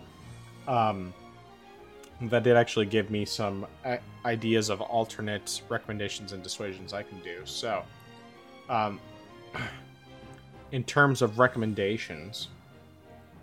Um, 0.66 1.12
that 2.22 2.42
did 2.42 2.56
actually 2.56 2.86
give 2.86 3.10
me 3.10 3.24
some 3.24 3.66
uh, 3.84 3.96
ideas 4.24 4.68
of 4.68 4.80
alternate 4.80 5.62
recommendations 5.68 6.32
and 6.32 6.42
dissuasions 6.42 6.92
I 6.92 7.02
can 7.02 7.20
do. 7.20 7.40
So, 7.44 7.82
um, 8.68 9.00
in 10.72 10.84
terms 10.84 11.22
of 11.22 11.38
recommendations, 11.38 12.48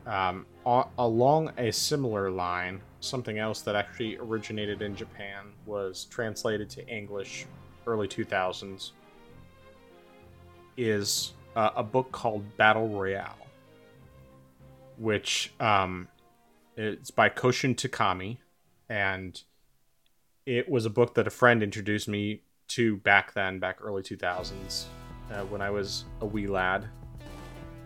um, 0.06 0.46
a- 0.66 0.86
along 1.00 1.52
a 1.58 1.72
similar 1.72 2.30
line, 2.30 2.82
something 3.00 3.38
else 3.40 3.62
that 3.62 3.76
actually 3.76 4.18
originated 4.18 4.82
in 4.82 4.96
Japan 4.96 5.46
was 5.66 6.06
translated 6.06 6.70
to 6.72 6.88
English 6.88 7.46
early 7.86 8.08
2000s 8.08 8.92
is 10.78 11.34
uh, 11.58 11.72
a 11.76 11.84
book 11.84 12.12
called 12.12 12.56
Battle 12.56 12.88
Royale, 12.88 13.36
which 14.98 15.52
um, 15.60 16.08
it's 16.78 17.10
by 17.10 17.30
Koushun 17.30 17.76
Takami, 17.76 18.38
and 18.90 19.42
it 20.46 20.70
was 20.70 20.86
a 20.86 20.90
book 20.92 21.16
that 21.16 21.26
a 21.26 21.32
friend 21.32 21.64
introduced 21.64 22.08
me 22.08 22.44
to 22.68 22.98
back 22.98 23.34
then, 23.34 23.58
back 23.58 23.80
early 23.82 24.04
2000s, 24.04 24.86
uh, 25.32 25.42
when 25.46 25.60
I 25.60 25.72
was 25.72 26.06
a 26.22 26.28
wee 26.28 26.46
lad, 26.46 26.88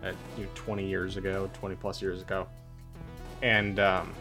at 0.02 0.14
you 0.36 0.44
know, 0.44 0.50
20 0.54 0.86
years 0.86 1.16
ago, 1.16 1.48
20 1.54 1.74
plus 1.76 2.02
years 2.02 2.20
ago, 2.20 2.46
and 3.40 3.80
um, 3.80 4.12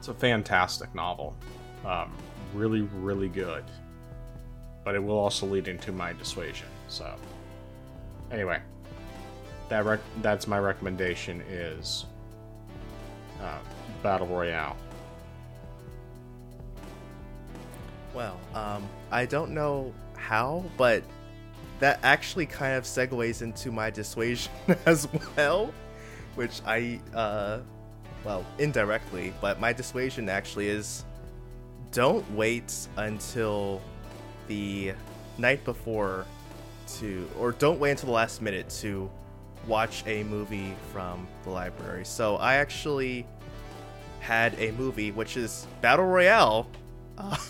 it's 0.00 0.08
a 0.08 0.14
fantastic 0.14 0.92
novel, 0.96 1.36
um, 1.86 2.12
really, 2.54 2.80
really 2.80 3.28
good. 3.28 3.62
But 4.84 4.96
it 4.96 4.98
will 5.04 5.18
also 5.18 5.46
lead 5.46 5.68
into 5.68 5.92
my 5.92 6.12
dissuasion. 6.12 6.66
So, 6.88 7.14
anyway, 8.30 8.60
that 9.68 9.84
rec- 9.84 10.00
that's 10.22 10.46
my 10.46 10.58
recommendation 10.58 11.42
is 11.48 12.06
uh, 13.42 13.58
Battle 14.02 14.26
Royale. 14.26 14.76
Well, 18.12 18.38
um, 18.54 18.88
I 19.10 19.26
don't 19.26 19.52
know 19.52 19.94
how, 20.16 20.64
but 20.76 21.02
that 21.78 22.00
actually 22.02 22.46
kind 22.46 22.74
of 22.76 22.84
segues 22.84 23.40
into 23.40 23.70
my 23.70 23.90
dissuasion 23.90 24.52
as 24.86 25.08
well, 25.36 25.72
which 26.34 26.60
I, 26.66 27.00
uh, 27.14 27.60
well, 28.24 28.44
indirectly, 28.58 29.32
but 29.40 29.60
my 29.60 29.72
dissuasion 29.72 30.28
actually 30.28 30.68
is 30.68 31.04
don't 31.92 32.28
wait 32.32 32.74
until 32.96 33.80
the 34.46 34.92
night 35.38 35.64
before 35.64 36.26
to, 36.98 37.28
or 37.38 37.52
don't 37.52 37.78
wait 37.78 37.92
until 37.92 38.06
the 38.06 38.12
last 38.12 38.42
minute 38.42 38.68
to 38.80 39.10
watch 39.66 40.02
a 40.06 40.22
movie 40.24 40.74
from 40.92 41.26
the 41.44 41.50
library. 41.50 42.04
So 42.04 42.36
I 42.36 42.56
actually 42.56 43.26
had 44.20 44.54
a 44.58 44.72
movie, 44.72 45.12
which 45.12 45.36
is 45.36 45.66
Battle 45.80 46.06
Royale. 46.06 46.68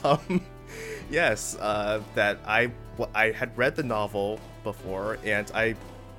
Um, 0.03 0.45
yes, 1.11 1.57
uh, 1.61 2.01
that 2.17 2.39
I 2.45 2.73
I 3.15 3.31
had 3.31 3.57
read 3.57 3.77
the 3.77 3.85
novel 3.85 4.41
before, 4.65 5.19
and 5.25 5.49
I 5.55 5.77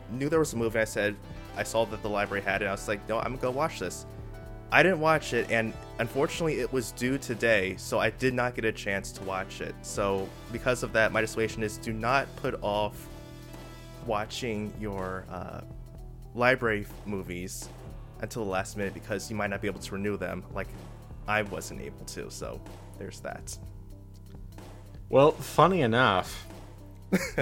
knew 0.09 0.29
there 0.29 0.39
was 0.39 0.53
a 0.53 0.57
movie. 0.57 0.79
I 0.79 0.85
said 0.85 1.17
I 1.57 1.63
saw 1.63 1.83
that 1.85 2.01
the 2.01 2.09
library 2.09 2.43
had 2.43 2.61
it. 2.61 2.65
I 2.65 2.71
was 2.71 2.87
like, 2.87 3.07
no, 3.09 3.17
I'm 3.17 3.35
gonna 3.35 3.37
go 3.41 3.51
watch 3.51 3.79
this. 3.79 4.05
I 4.71 4.83
didn't 4.83 5.01
watch 5.01 5.33
it, 5.33 5.51
and 5.51 5.73
unfortunately, 5.99 6.61
it 6.61 6.71
was 6.71 6.93
due 6.93 7.17
today, 7.17 7.75
so 7.77 7.99
I 7.99 8.09
did 8.11 8.33
not 8.33 8.55
get 8.55 8.63
a 8.63 8.71
chance 8.71 9.11
to 9.13 9.23
watch 9.23 9.59
it. 9.59 9.75
So 9.81 10.29
because 10.53 10.81
of 10.81 10.93
that, 10.93 11.11
my 11.11 11.19
dissuasion 11.19 11.61
is 11.61 11.77
do 11.77 11.91
not 11.91 12.33
put 12.37 12.57
off 12.61 13.09
watching 14.05 14.73
your 14.79 15.25
uh, 15.29 15.61
library 16.33 16.85
movies 17.05 17.69
until 18.21 18.43
the 18.43 18.49
last 18.49 18.77
minute 18.77 18.93
because 18.93 19.29
you 19.29 19.35
might 19.35 19.49
not 19.49 19.61
be 19.61 19.67
able 19.67 19.79
to 19.79 19.93
renew 19.93 20.17
them 20.17 20.43
like 20.53 20.67
I 21.27 21.41
wasn't 21.43 21.81
able 21.81 22.05
to. 22.05 22.29
So 22.29 22.61
there's 22.97 23.19
that. 23.21 23.57
Well, 25.09 25.31
funny 25.31 25.81
enough, 25.81 26.47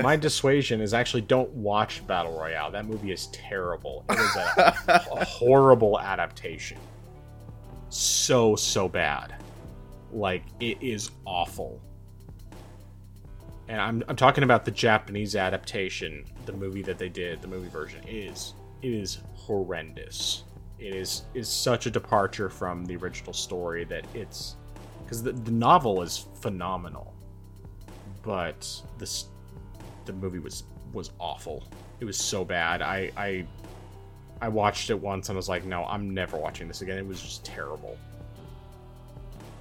my 0.02 0.15
dissuasion 0.15 0.81
is 0.81 0.94
actually 0.94 1.22
don't 1.22 1.49
watch 1.52 2.06
Battle 2.07 2.38
Royale. 2.38 2.72
That 2.72 2.86
movie 2.86 3.11
is 3.11 3.27
terrible. 3.27 4.06
It 4.10 4.19
is 4.19 4.36
a, 4.36 4.76
a 5.11 5.26
horrible 5.26 5.99
adaptation. 5.99 6.77
So, 7.90 8.56
so 8.56 8.88
bad. 8.88 9.36
Like, 10.11 10.44
it 10.60 10.81
is 10.81 11.11
awful. 11.26 11.81
And 13.69 13.79
I'm, 13.79 14.03
I'm 14.07 14.15
talking 14.15 14.43
about 14.43 14.65
the 14.65 14.71
Japanese 14.71 15.35
adaptation, 15.35 16.25
the 16.47 16.53
movie 16.53 16.81
that 16.81 16.97
they 16.97 17.07
did, 17.07 17.39
the 17.39 17.47
movie 17.47 17.69
version. 17.69 18.01
Is 18.07 18.55
it 18.81 18.91
is 18.91 19.19
horrendous. 19.35 20.43
It 20.79 20.95
is 20.95 21.23
is 21.35 21.47
such 21.47 21.85
a 21.85 21.91
departure 21.91 22.49
from 22.49 22.83
the 22.83 22.95
original 22.95 23.31
story 23.31 23.83
that 23.85 24.05
it's 24.15 24.55
because 25.03 25.21
the, 25.21 25.33
the 25.33 25.51
novel 25.51 26.01
is 26.01 26.25
phenomenal, 26.41 27.13
but 28.23 28.67
this 28.97 29.25
the 30.05 30.13
movie 30.13 30.39
was 30.39 30.63
was 30.91 31.11
awful. 31.19 31.63
It 31.99 32.05
was 32.05 32.17
so 32.17 32.43
bad. 32.43 32.81
I 32.81 33.11
I 33.15 33.45
I 34.41 34.47
watched 34.47 34.89
it 34.89 34.99
once 34.99 35.29
and 35.29 35.35
I 35.35 35.37
was 35.37 35.49
like, 35.49 35.65
no, 35.65 35.85
I'm 35.85 36.11
never 36.11 36.37
watching 36.37 36.67
this 36.67 36.81
again. 36.81 36.97
It 36.97 37.05
was 37.05 37.21
just 37.21 37.45
terrible. 37.45 37.99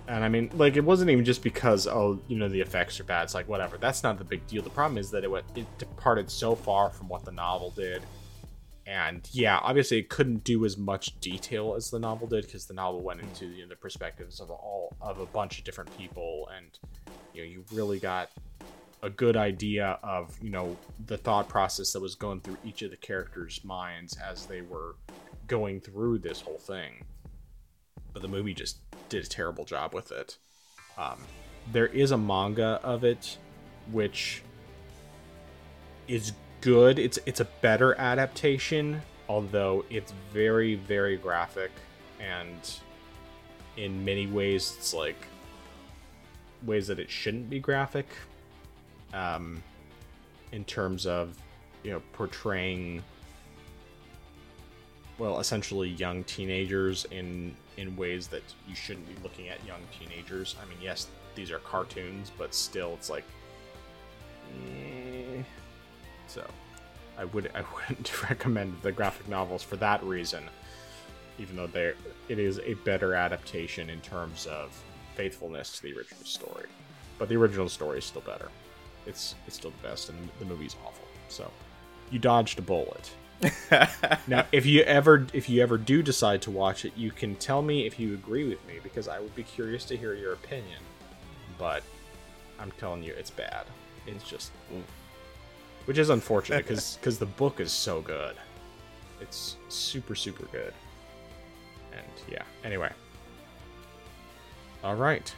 And 0.08 0.24
I 0.24 0.28
mean, 0.28 0.50
like, 0.54 0.76
it 0.76 0.84
wasn't 0.84 1.10
even 1.10 1.24
just 1.24 1.42
because, 1.42 1.86
oh, 1.86 2.18
you 2.28 2.36
know, 2.38 2.48
the 2.48 2.60
effects 2.60 2.98
are 2.98 3.04
bad. 3.04 3.24
It's 3.24 3.34
like, 3.34 3.46
whatever. 3.46 3.76
That's 3.76 4.02
not 4.02 4.16
the 4.18 4.24
big 4.24 4.44
deal. 4.46 4.62
The 4.62 4.70
problem 4.70 4.96
is 4.96 5.10
that 5.10 5.22
it 5.22 5.30
went, 5.30 5.44
it 5.54 5.66
departed 5.78 6.30
so 6.30 6.54
far 6.54 6.88
from 6.88 7.08
what 7.08 7.24
the 7.24 7.32
novel 7.32 7.70
did 7.76 8.02
and 8.88 9.28
yeah 9.32 9.58
obviously 9.62 9.98
it 9.98 10.08
couldn't 10.08 10.42
do 10.44 10.64
as 10.64 10.78
much 10.78 11.20
detail 11.20 11.74
as 11.76 11.90
the 11.90 11.98
novel 11.98 12.26
did 12.26 12.44
because 12.46 12.64
the 12.64 12.74
novel 12.74 13.02
went 13.02 13.20
into 13.20 13.46
you 13.46 13.62
know, 13.62 13.68
the 13.68 13.76
perspectives 13.76 14.40
of 14.40 14.50
all 14.50 14.96
of 15.02 15.20
a 15.20 15.26
bunch 15.26 15.58
of 15.58 15.64
different 15.64 15.94
people 15.98 16.48
and 16.56 16.78
you 17.34 17.42
know 17.42 17.46
you 17.46 17.64
really 17.72 17.98
got 17.98 18.30
a 19.02 19.10
good 19.10 19.36
idea 19.36 19.98
of 20.02 20.36
you 20.42 20.48
know 20.48 20.74
the 21.06 21.18
thought 21.18 21.48
process 21.48 21.92
that 21.92 22.00
was 22.00 22.14
going 22.14 22.40
through 22.40 22.56
each 22.64 22.80
of 22.80 22.90
the 22.90 22.96
characters 22.96 23.60
minds 23.62 24.16
as 24.26 24.46
they 24.46 24.62
were 24.62 24.96
going 25.46 25.80
through 25.80 26.18
this 26.18 26.40
whole 26.40 26.58
thing 26.58 27.04
but 28.14 28.22
the 28.22 28.28
movie 28.28 28.54
just 28.54 28.78
did 29.08 29.24
a 29.24 29.28
terrible 29.28 29.64
job 29.64 29.94
with 29.94 30.10
it 30.12 30.36
um, 30.96 31.18
there 31.72 31.86
is 31.86 32.10
a 32.10 32.18
manga 32.18 32.80
of 32.82 33.04
it 33.04 33.38
which 33.90 34.42
is 36.08 36.32
good. 36.60 36.98
It's 36.98 37.18
it's 37.26 37.40
a 37.40 37.44
better 37.44 37.94
adaptation, 37.96 39.02
although 39.28 39.84
it's 39.90 40.12
very 40.32 40.74
very 40.74 41.16
graphic 41.16 41.70
and 42.20 42.58
in 43.76 44.04
many 44.04 44.26
ways 44.26 44.74
it's 44.76 44.92
like 44.92 45.26
ways 46.64 46.88
that 46.88 46.98
it 46.98 47.10
shouldn't 47.10 47.48
be 47.48 47.60
graphic. 47.60 48.08
Um, 49.14 49.62
in 50.52 50.64
terms 50.64 51.06
of 51.06 51.38
you 51.82 51.92
know 51.92 52.02
portraying 52.12 53.02
well 55.18 55.40
essentially 55.40 55.90
young 55.90 56.24
teenagers 56.24 57.06
in 57.10 57.54
in 57.78 57.96
ways 57.96 58.26
that 58.28 58.42
you 58.68 58.74
shouldn't 58.74 59.06
be 59.06 59.22
looking 59.22 59.48
at 59.48 59.64
young 59.66 59.80
teenagers 59.98 60.56
i 60.62 60.68
mean 60.68 60.78
yes 60.82 61.06
these 61.34 61.50
are 61.50 61.58
cartoons 61.60 62.30
but 62.36 62.54
still 62.54 62.92
it's 62.94 63.08
like 63.08 63.24
eh. 64.66 65.42
so 66.26 66.44
i 67.16 67.24
would 67.24 67.50
i 67.54 67.62
wouldn't 67.88 68.22
recommend 68.28 68.74
the 68.82 68.92
graphic 68.92 69.28
novels 69.28 69.62
for 69.62 69.76
that 69.76 70.02
reason 70.02 70.42
even 71.38 71.56
though 71.56 71.66
they 71.68 71.92
it 72.28 72.38
is 72.38 72.60
a 72.64 72.74
better 72.84 73.14
adaptation 73.14 73.88
in 73.88 74.00
terms 74.00 74.46
of 74.46 74.76
faithfulness 75.14 75.76
to 75.76 75.82
the 75.82 75.92
original 75.96 76.24
story 76.24 76.66
but 77.18 77.28
the 77.28 77.36
original 77.36 77.68
story 77.68 77.98
is 77.98 78.04
still 78.04 78.22
better 78.22 78.48
it's 79.06 79.34
it's 79.46 79.56
still 79.56 79.72
the 79.82 79.88
best 79.88 80.08
and 80.10 80.28
the 80.38 80.44
movie's 80.44 80.76
awful 80.84 81.06
so 81.28 81.50
you 82.10 82.18
dodged 82.18 82.58
a 82.58 82.62
bullet. 82.62 83.10
Now, 84.26 84.44
if 84.50 84.66
you 84.66 84.82
ever 84.82 85.26
if 85.32 85.48
you 85.48 85.62
ever 85.62 85.78
do 85.78 86.02
decide 86.02 86.42
to 86.42 86.50
watch 86.50 86.84
it, 86.84 86.92
you 86.96 87.10
can 87.10 87.36
tell 87.36 87.62
me 87.62 87.86
if 87.86 87.98
you 87.98 88.14
agree 88.14 88.48
with 88.48 88.64
me 88.66 88.74
because 88.82 89.06
I 89.06 89.20
would 89.20 89.34
be 89.34 89.44
curious 89.44 89.84
to 89.86 89.96
hear 89.96 90.14
your 90.14 90.32
opinion. 90.32 90.80
But 91.56 91.82
I'm 92.58 92.72
telling 92.72 93.02
you, 93.02 93.14
it's 93.14 93.30
bad. 93.30 93.66
It's 94.06 94.24
just, 94.28 94.50
which 95.84 95.98
is 95.98 96.10
unfortunate 96.10 96.66
because 96.66 96.96
because 96.96 97.18
the 97.20 97.26
book 97.26 97.60
is 97.60 97.70
so 97.70 98.00
good. 98.00 98.36
It's 99.20 99.56
super 99.68 100.14
super 100.14 100.46
good. 100.46 100.74
And 101.92 102.06
yeah. 102.28 102.42
Anyway. 102.64 102.90
All 104.82 104.96
right. 104.96 105.34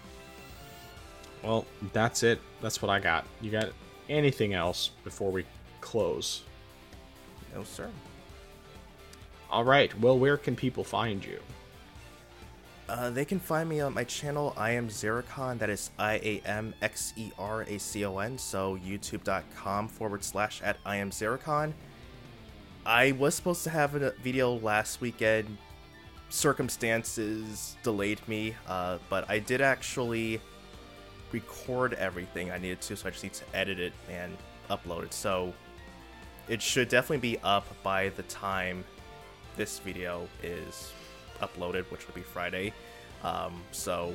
Well, 1.43 1.67
that's 1.93 2.23
it. 2.23 2.41
That's 2.61 2.83
what 2.83 2.91
I 2.91 2.99
got. 2.99 3.25
You 3.41 3.51
got 3.51 3.71
anything 4.09 4.53
else 4.55 4.91
before 5.05 5.31
we 5.31 5.45
close? 5.81 6.43
No, 7.55 7.65
sir. 7.65 7.91
All 9.51 9.65
right. 9.65 9.97
Well, 10.01 10.19
where 10.19 10.37
can 10.37 10.55
people 10.55 10.85
find 10.85 11.25
you? 11.25 11.41
Uh, 12.89 13.09
they 13.11 13.25
can 13.25 13.39
find 13.39 13.69
me 13.69 13.81
on 13.81 13.95
my 13.95 14.05
channel. 14.05 14.53
I 14.57 14.73
am 14.73 14.89
Xeracon. 14.89 15.59
That 15.59 15.71
is 15.71 15.91
I 15.99 16.15
A 16.15 16.43
M 16.45 16.75
X 16.83 17.13
E 17.17 17.31
R 17.39 17.63
A 17.63 17.79
C 17.79 18.05
O 18.05 18.19
N. 18.19 18.37
So 18.37 18.79
youtube.com 18.79 19.89
forward 19.89 20.25
slash 20.25 20.61
at 20.63 20.77
I 20.85 20.97
am 20.97 21.11
Xeracon. 21.11 21.73
I 22.85 23.13
was 23.13 23.35
supposed 23.35 23.63
to 23.65 23.71
have 23.71 23.95
a 23.95 24.11
video 24.23 24.55
last 24.55 25.01
weekend. 25.01 25.57
Circumstances 26.31 27.77
delayed 27.83 28.27
me, 28.27 28.55
uh, 28.67 28.99
but 29.09 29.29
I 29.29 29.39
did 29.39 29.61
actually 29.61 30.41
record 31.33 31.95
everything 31.95 32.51
I 32.51 32.59
needed 32.59 32.81
to, 32.83 32.97
so 32.97 33.09
I 33.09 33.11
just 33.11 33.23
need 33.23 33.35
to 33.35 33.45
edit 33.55 33.79
it 33.79 33.93
and 34.09 34.37
upload 34.69 35.05
it. 35.05 35.13
So 35.13 35.53
it 36.51 36.61
should 36.61 36.89
definitely 36.89 37.37
be 37.37 37.39
up 37.45 37.65
by 37.85 38.09
the 38.11 38.25
time 38.25 38.85
this 39.57 39.79
video 39.79 40.29
is 40.43 40.93
uploaded, 41.41 41.85
which 41.93 42.07
will 42.09 42.15
be 42.15 42.23
Friday. 42.23 42.73
Um, 43.23 43.63
so 43.71 44.13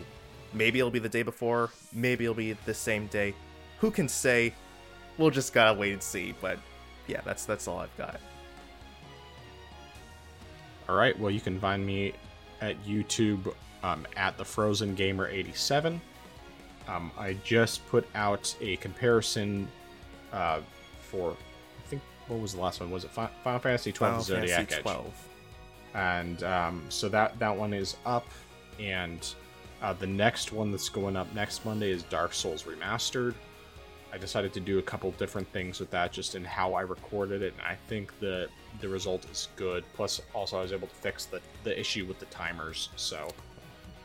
maybe 0.53 0.79
it'll 0.79 0.91
be 0.91 0.99
the 0.99 1.09
day 1.09 1.23
before, 1.23 1.71
maybe 1.93 2.25
it'll 2.25 2.35
be 2.35 2.51
the 2.65 2.73
same 2.73 3.07
day. 3.07 3.33
Who 3.79 3.89
can 3.89 4.09
say? 4.09 4.53
We'll 5.17 5.31
just 5.31 5.53
gotta 5.53 5.79
wait 5.79 5.93
and 5.93 6.03
see. 6.03 6.35
But 6.41 6.59
yeah, 7.07 7.21
that's 7.23 7.45
that's 7.45 7.69
all 7.69 7.79
I've 7.79 7.97
got. 7.97 8.19
All 10.89 10.95
right. 10.95 11.17
Well, 11.17 11.31
you 11.31 11.39
can 11.39 11.57
find 11.59 11.85
me 11.85 12.13
at 12.59 12.83
YouTube 12.83 13.53
um, 13.81 14.05
at 14.17 14.37
the 14.37 14.43
Frozen 14.43 14.95
Gamer 14.95 15.29
87. 15.29 16.01
Um, 16.89 17.11
I 17.17 17.37
just 17.45 17.87
put 17.87 18.07
out 18.13 18.53
a 18.59 18.75
comparison 18.77 19.69
uh, 20.33 20.59
for 20.99 21.37
what 22.27 22.39
was 22.39 22.53
the 22.53 22.61
last 22.61 22.79
one? 22.79 22.91
Was 22.91 23.03
it 23.03 23.11
Final 23.11 23.59
Fantasy 23.59 23.91
twelve? 23.91 24.13
Final 24.13 24.23
Zodiac 24.23 24.57
Fantasy 24.57 24.81
twelve. 24.81 25.07
Edge. 25.07 25.95
And 25.95 26.43
um, 26.43 26.83
so 26.89 27.07
that 27.09 27.37
that 27.39 27.55
one 27.55 27.73
is 27.73 27.95
up, 28.05 28.25
and 28.79 29.27
uh, 29.81 29.93
the 29.93 30.07
next 30.07 30.51
one 30.51 30.71
that's 30.71 30.89
going 30.89 31.15
up 31.15 31.33
next 31.33 31.65
Monday 31.65 31.91
is 31.91 32.03
Dark 32.03 32.33
Souls 32.33 32.63
Remastered. 32.63 33.33
I 34.11 34.17
decided 34.17 34.53
to 34.53 34.59
do 34.59 34.79
a 34.79 34.81
couple 34.81 35.11
different 35.11 35.47
things 35.51 35.79
with 35.79 35.91
that, 35.91 36.13
just 36.13 36.35
in 36.35 36.43
how 36.45 36.73
I 36.73 36.81
recorded 36.81 37.41
it, 37.41 37.53
and 37.53 37.61
I 37.61 37.77
think 37.87 38.17
the 38.19 38.47
the 38.81 38.89
result 38.89 39.25
is 39.31 39.49
good. 39.55 39.83
Plus, 39.93 40.21
also 40.33 40.57
I 40.57 40.61
was 40.61 40.73
able 40.73 40.87
to 40.87 40.95
fix 40.95 41.25
the 41.25 41.41
the 41.63 41.77
issue 41.77 42.05
with 42.05 42.19
the 42.19 42.25
timers, 42.25 42.89
so 42.95 43.27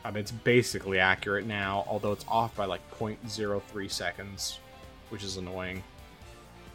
um, 0.03 0.17
it's 0.17 0.31
basically 0.31 0.99
accurate 0.99 1.45
now, 1.45 1.85
although 1.87 2.11
it's 2.11 2.25
off 2.27 2.55
by 2.55 2.65
like 2.65 2.81
0.03 2.91 3.91
seconds, 3.91 4.59
which 5.09 5.23
is 5.23 5.37
annoying. 5.37 5.83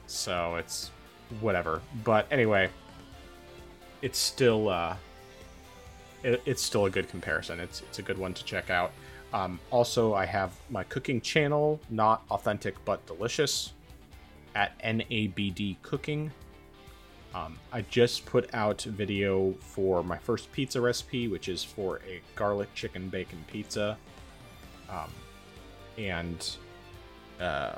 So 0.06 0.56
it's 0.56 0.90
whatever. 1.40 1.80
But 2.04 2.26
anyway, 2.30 2.70
it's 4.02 4.18
still 4.18 4.68
uh, 4.68 4.96
it, 6.22 6.42
it's 6.46 6.62
still 6.62 6.86
a 6.86 6.90
good 6.90 7.08
comparison. 7.08 7.60
It's 7.60 7.82
it's 7.82 7.98
a 7.98 8.02
good 8.02 8.18
one 8.18 8.34
to 8.34 8.44
check 8.44 8.70
out. 8.70 8.92
Um, 9.32 9.58
also, 9.70 10.14
I 10.14 10.24
have 10.24 10.52
my 10.70 10.84
cooking 10.84 11.20
channel, 11.20 11.80
not 11.90 12.22
authentic 12.30 12.82
but 12.84 13.04
delicious, 13.06 13.72
at 14.54 14.78
NABD 14.80 15.76
Cooking. 15.82 16.30
Um, 17.34 17.58
I 17.70 17.82
just 17.82 18.24
put 18.24 18.52
out 18.54 18.82
video 18.82 19.52
for 19.60 20.02
my 20.02 20.16
first 20.16 20.50
pizza 20.52 20.80
recipe, 20.80 21.28
which 21.28 21.48
is 21.48 21.62
for 21.62 22.00
a 22.08 22.22
garlic 22.34 22.72
chicken 22.74 23.10
bacon 23.10 23.44
pizza. 23.46 23.98
Um, 24.88 25.10
and 25.98 26.56
uh, 27.38 27.74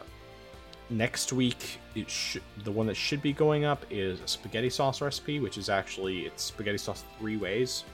next 0.90 1.32
week 1.32 1.78
it 1.94 2.08
sh- 2.08 2.38
the 2.64 2.70
one 2.70 2.86
that 2.86 2.96
should 2.96 3.20
be 3.20 3.32
going 3.32 3.64
up 3.64 3.84
is 3.90 4.20
a 4.20 4.28
spaghetti 4.28 4.70
sauce 4.70 5.00
recipe 5.00 5.40
which 5.40 5.58
is 5.58 5.68
actually 5.68 6.20
it's 6.20 6.44
spaghetti 6.44 6.78
sauce 6.78 7.04
three 7.18 7.36
ways. 7.36 7.84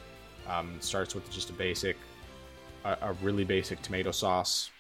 Um, 0.47 0.77
starts 0.81 1.15
with 1.15 1.31
just 1.31 1.51
a 1.51 1.55
basic 1.55 1.97
a, 2.85 2.97
a 3.01 3.13
really 3.23 3.45
basic 3.45 3.81
tomato 3.83 4.11
sauce. 4.11 4.71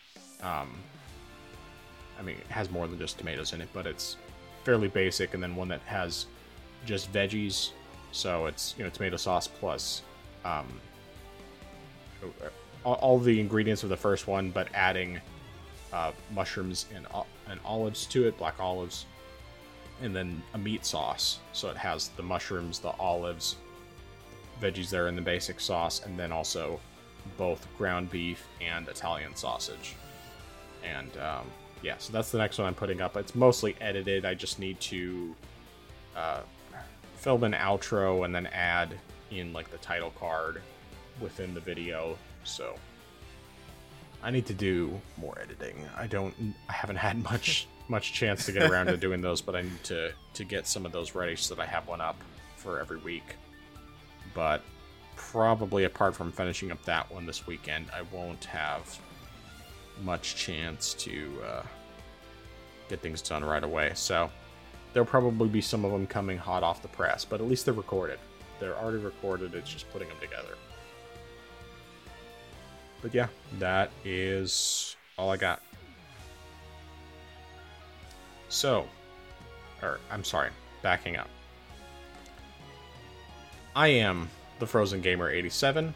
Um, 0.43 0.77
i 2.19 2.23
mean 2.23 2.37
it 2.37 2.47
has 2.47 2.71
more 2.71 2.87
than 2.87 2.99
just 2.99 3.19
tomatoes 3.19 3.53
in 3.53 3.61
it 3.61 3.69
but 3.73 3.87
it's 3.87 4.17
fairly 4.63 4.89
basic 4.89 5.35
and 5.35 5.43
then 5.43 5.57
one 5.57 5.69
that 5.69 5.81
has 5.83 6.27
just 6.87 7.13
veggies. 7.13 7.71
So 8.13 8.47
it's 8.47 8.75
you 8.79 8.85
know 8.85 8.91
tomato 8.91 9.17
sauce 9.17 9.49
plus 9.49 10.03
um, 10.45 10.67
all 12.85 13.19
the 13.19 13.41
ingredients 13.41 13.83
of 13.83 13.89
the 13.89 13.97
first 13.97 14.29
one 14.29 14.51
but 14.51 14.69
adding 14.75 15.21
uh, 15.95 16.11
mushrooms 16.35 16.87
and, 16.95 17.07
and 17.49 17.61
olives 17.65 18.05
to 18.07 18.27
it, 18.27 18.37
black 18.37 18.59
olives, 18.59 19.07
and 20.03 20.15
then 20.15 20.43
a 20.55 20.59
meat 20.59 20.85
sauce. 20.85 21.39
So 21.53 21.71
it 21.71 21.77
has 21.77 22.09
the 22.09 22.23
mushrooms, 22.23 22.81
the 22.81 22.91
olives, 22.99 23.57
veggies 24.61 24.91
there 24.91 25.07
in 25.07 25.15
the 25.15 25.23
basic 25.23 25.61
sauce, 25.61 26.05
and 26.05 26.19
then 26.19 26.33
also 26.33 26.81
both 27.39 27.67
ground 27.79 28.11
beef 28.11 28.47
and 28.61 28.89
Italian 28.89 29.37
sausage. 29.37 29.95
And 30.83 31.17
um, 31.19 31.47
yeah, 31.81 31.95
so 31.99 32.13
that's 32.13 32.33
the 32.33 32.39
next 32.39 32.59
one 32.59 32.67
I'm 32.67 32.75
putting 32.75 33.01
up. 33.01 33.17
It's 33.17 33.37
mostly 33.37 33.77
edited. 33.81 34.25
I 34.25 34.35
just 34.35 34.59
need 34.59 34.81
to 34.81 35.35
uh, 36.17 36.41
film 37.15 37.45
an 37.45 37.53
outro 37.53 38.25
and 38.25 38.35
then 38.35 38.47
add 38.49 38.99
in 39.31 39.53
like 39.53 39.71
the 39.71 39.79
title 39.79 40.13
card 40.19 40.61
within 41.21 41.55
the 41.55 41.61
video. 41.61 42.19
So 42.43 42.75
I 44.25 44.31
need 44.31 44.47
to 44.47 44.55
do 44.55 44.99
more 45.19 45.39
editing. 45.39 45.77
I 45.97 46.07
don't. 46.07 46.35
I 46.69 46.73
haven't 46.73 46.97
had 46.97 47.23
much 47.23 47.69
much 47.89 48.15
chance 48.15 48.47
to 48.47 48.53
get 48.53 48.71
around 48.71 48.87
to 48.87 48.97
doing 48.97 49.21
those, 49.21 49.43
but 49.43 49.55
I 49.55 49.63
need 49.63 49.85
to 49.85 50.13
to 50.33 50.45
get 50.45 50.67
some 50.67 50.87
of 50.87 50.93
those 50.93 51.15
ready 51.15 51.37
so 51.37 51.55
that 51.55 51.63
I 51.63 51.67
have 51.67 51.87
one 51.87 52.01
up 52.01 52.17
for 52.57 52.81
every 52.81 52.97
week. 52.97 53.37
But 54.33 54.63
probably 55.15 55.85
apart 55.85 56.17
from 56.17 56.33
finishing 56.33 56.73
up 56.73 56.83
that 56.87 57.13
one 57.13 57.27
this 57.27 57.47
weekend, 57.47 57.87
I 57.95 58.03
won't 58.15 58.45
have 58.47 58.99
much 60.03 60.35
chance 60.37 60.95
to 60.95 61.31
uh, 61.47 61.63
get 62.89 63.01
things 63.01 63.21
done 63.21 63.45
right 63.45 63.63
away. 63.63 63.93
So 63.95 64.31
there'll 64.93 65.07
probably 65.07 65.49
be 65.49 65.61
some 65.61 65.85
of 65.85 65.93
them 65.93 66.07
coming 66.07 66.39
hot 66.39 66.63
off 66.63 66.81
the 66.81 66.89
press, 66.89 67.25
but 67.27 67.41
at 67.41 67.47
least 67.47 67.67
they're 67.67 67.75
recorded. 67.75 68.19
They're 68.59 68.77
already 68.77 69.05
recorded. 69.05 69.55
It's 69.55 69.71
just 69.71 69.91
putting 69.93 70.09
them 70.09 70.17
together. 70.21 70.57
But 73.05 73.13
yeah, 73.13 73.27
that 73.59 73.91
is 74.03 74.97
all 75.19 75.31
I 75.31 75.37
got. 75.37 75.61
So, 78.49 78.87
or 79.83 80.01
I'm 80.11 80.25
sorry, 80.25 80.49
backing 80.83 81.19
up. 81.19 81.29
I 83.77 83.89
am 83.89 84.31
the 84.59 84.67
Frozen 84.67 85.03
Gamer 85.03 85.29
87. 85.29 85.93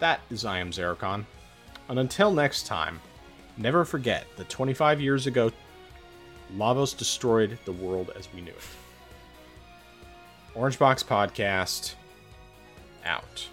That 0.00 0.18
is 0.28 0.44
I 0.44 0.58
am 0.58 0.72
Xeracon. 0.72 1.24
And 1.88 2.00
until 2.00 2.32
next 2.32 2.66
time, 2.66 2.98
never 3.56 3.84
forget 3.84 4.26
that 4.36 4.48
25 4.48 5.00
years 5.00 5.28
ago, 5.28 5.52
Lavos 6.56 6.98
destroyed 6.98 7.56
the 7.66 7.72
world 7.72 8.10
as 8.18 8.28
we 8.34 8.40
knew 8.40 8.50
it. 8.50 8.58
Orange 10.56 10.76
Box 10.76 11.04
Podcast, 11.04 11.94
out. 13.04 13.46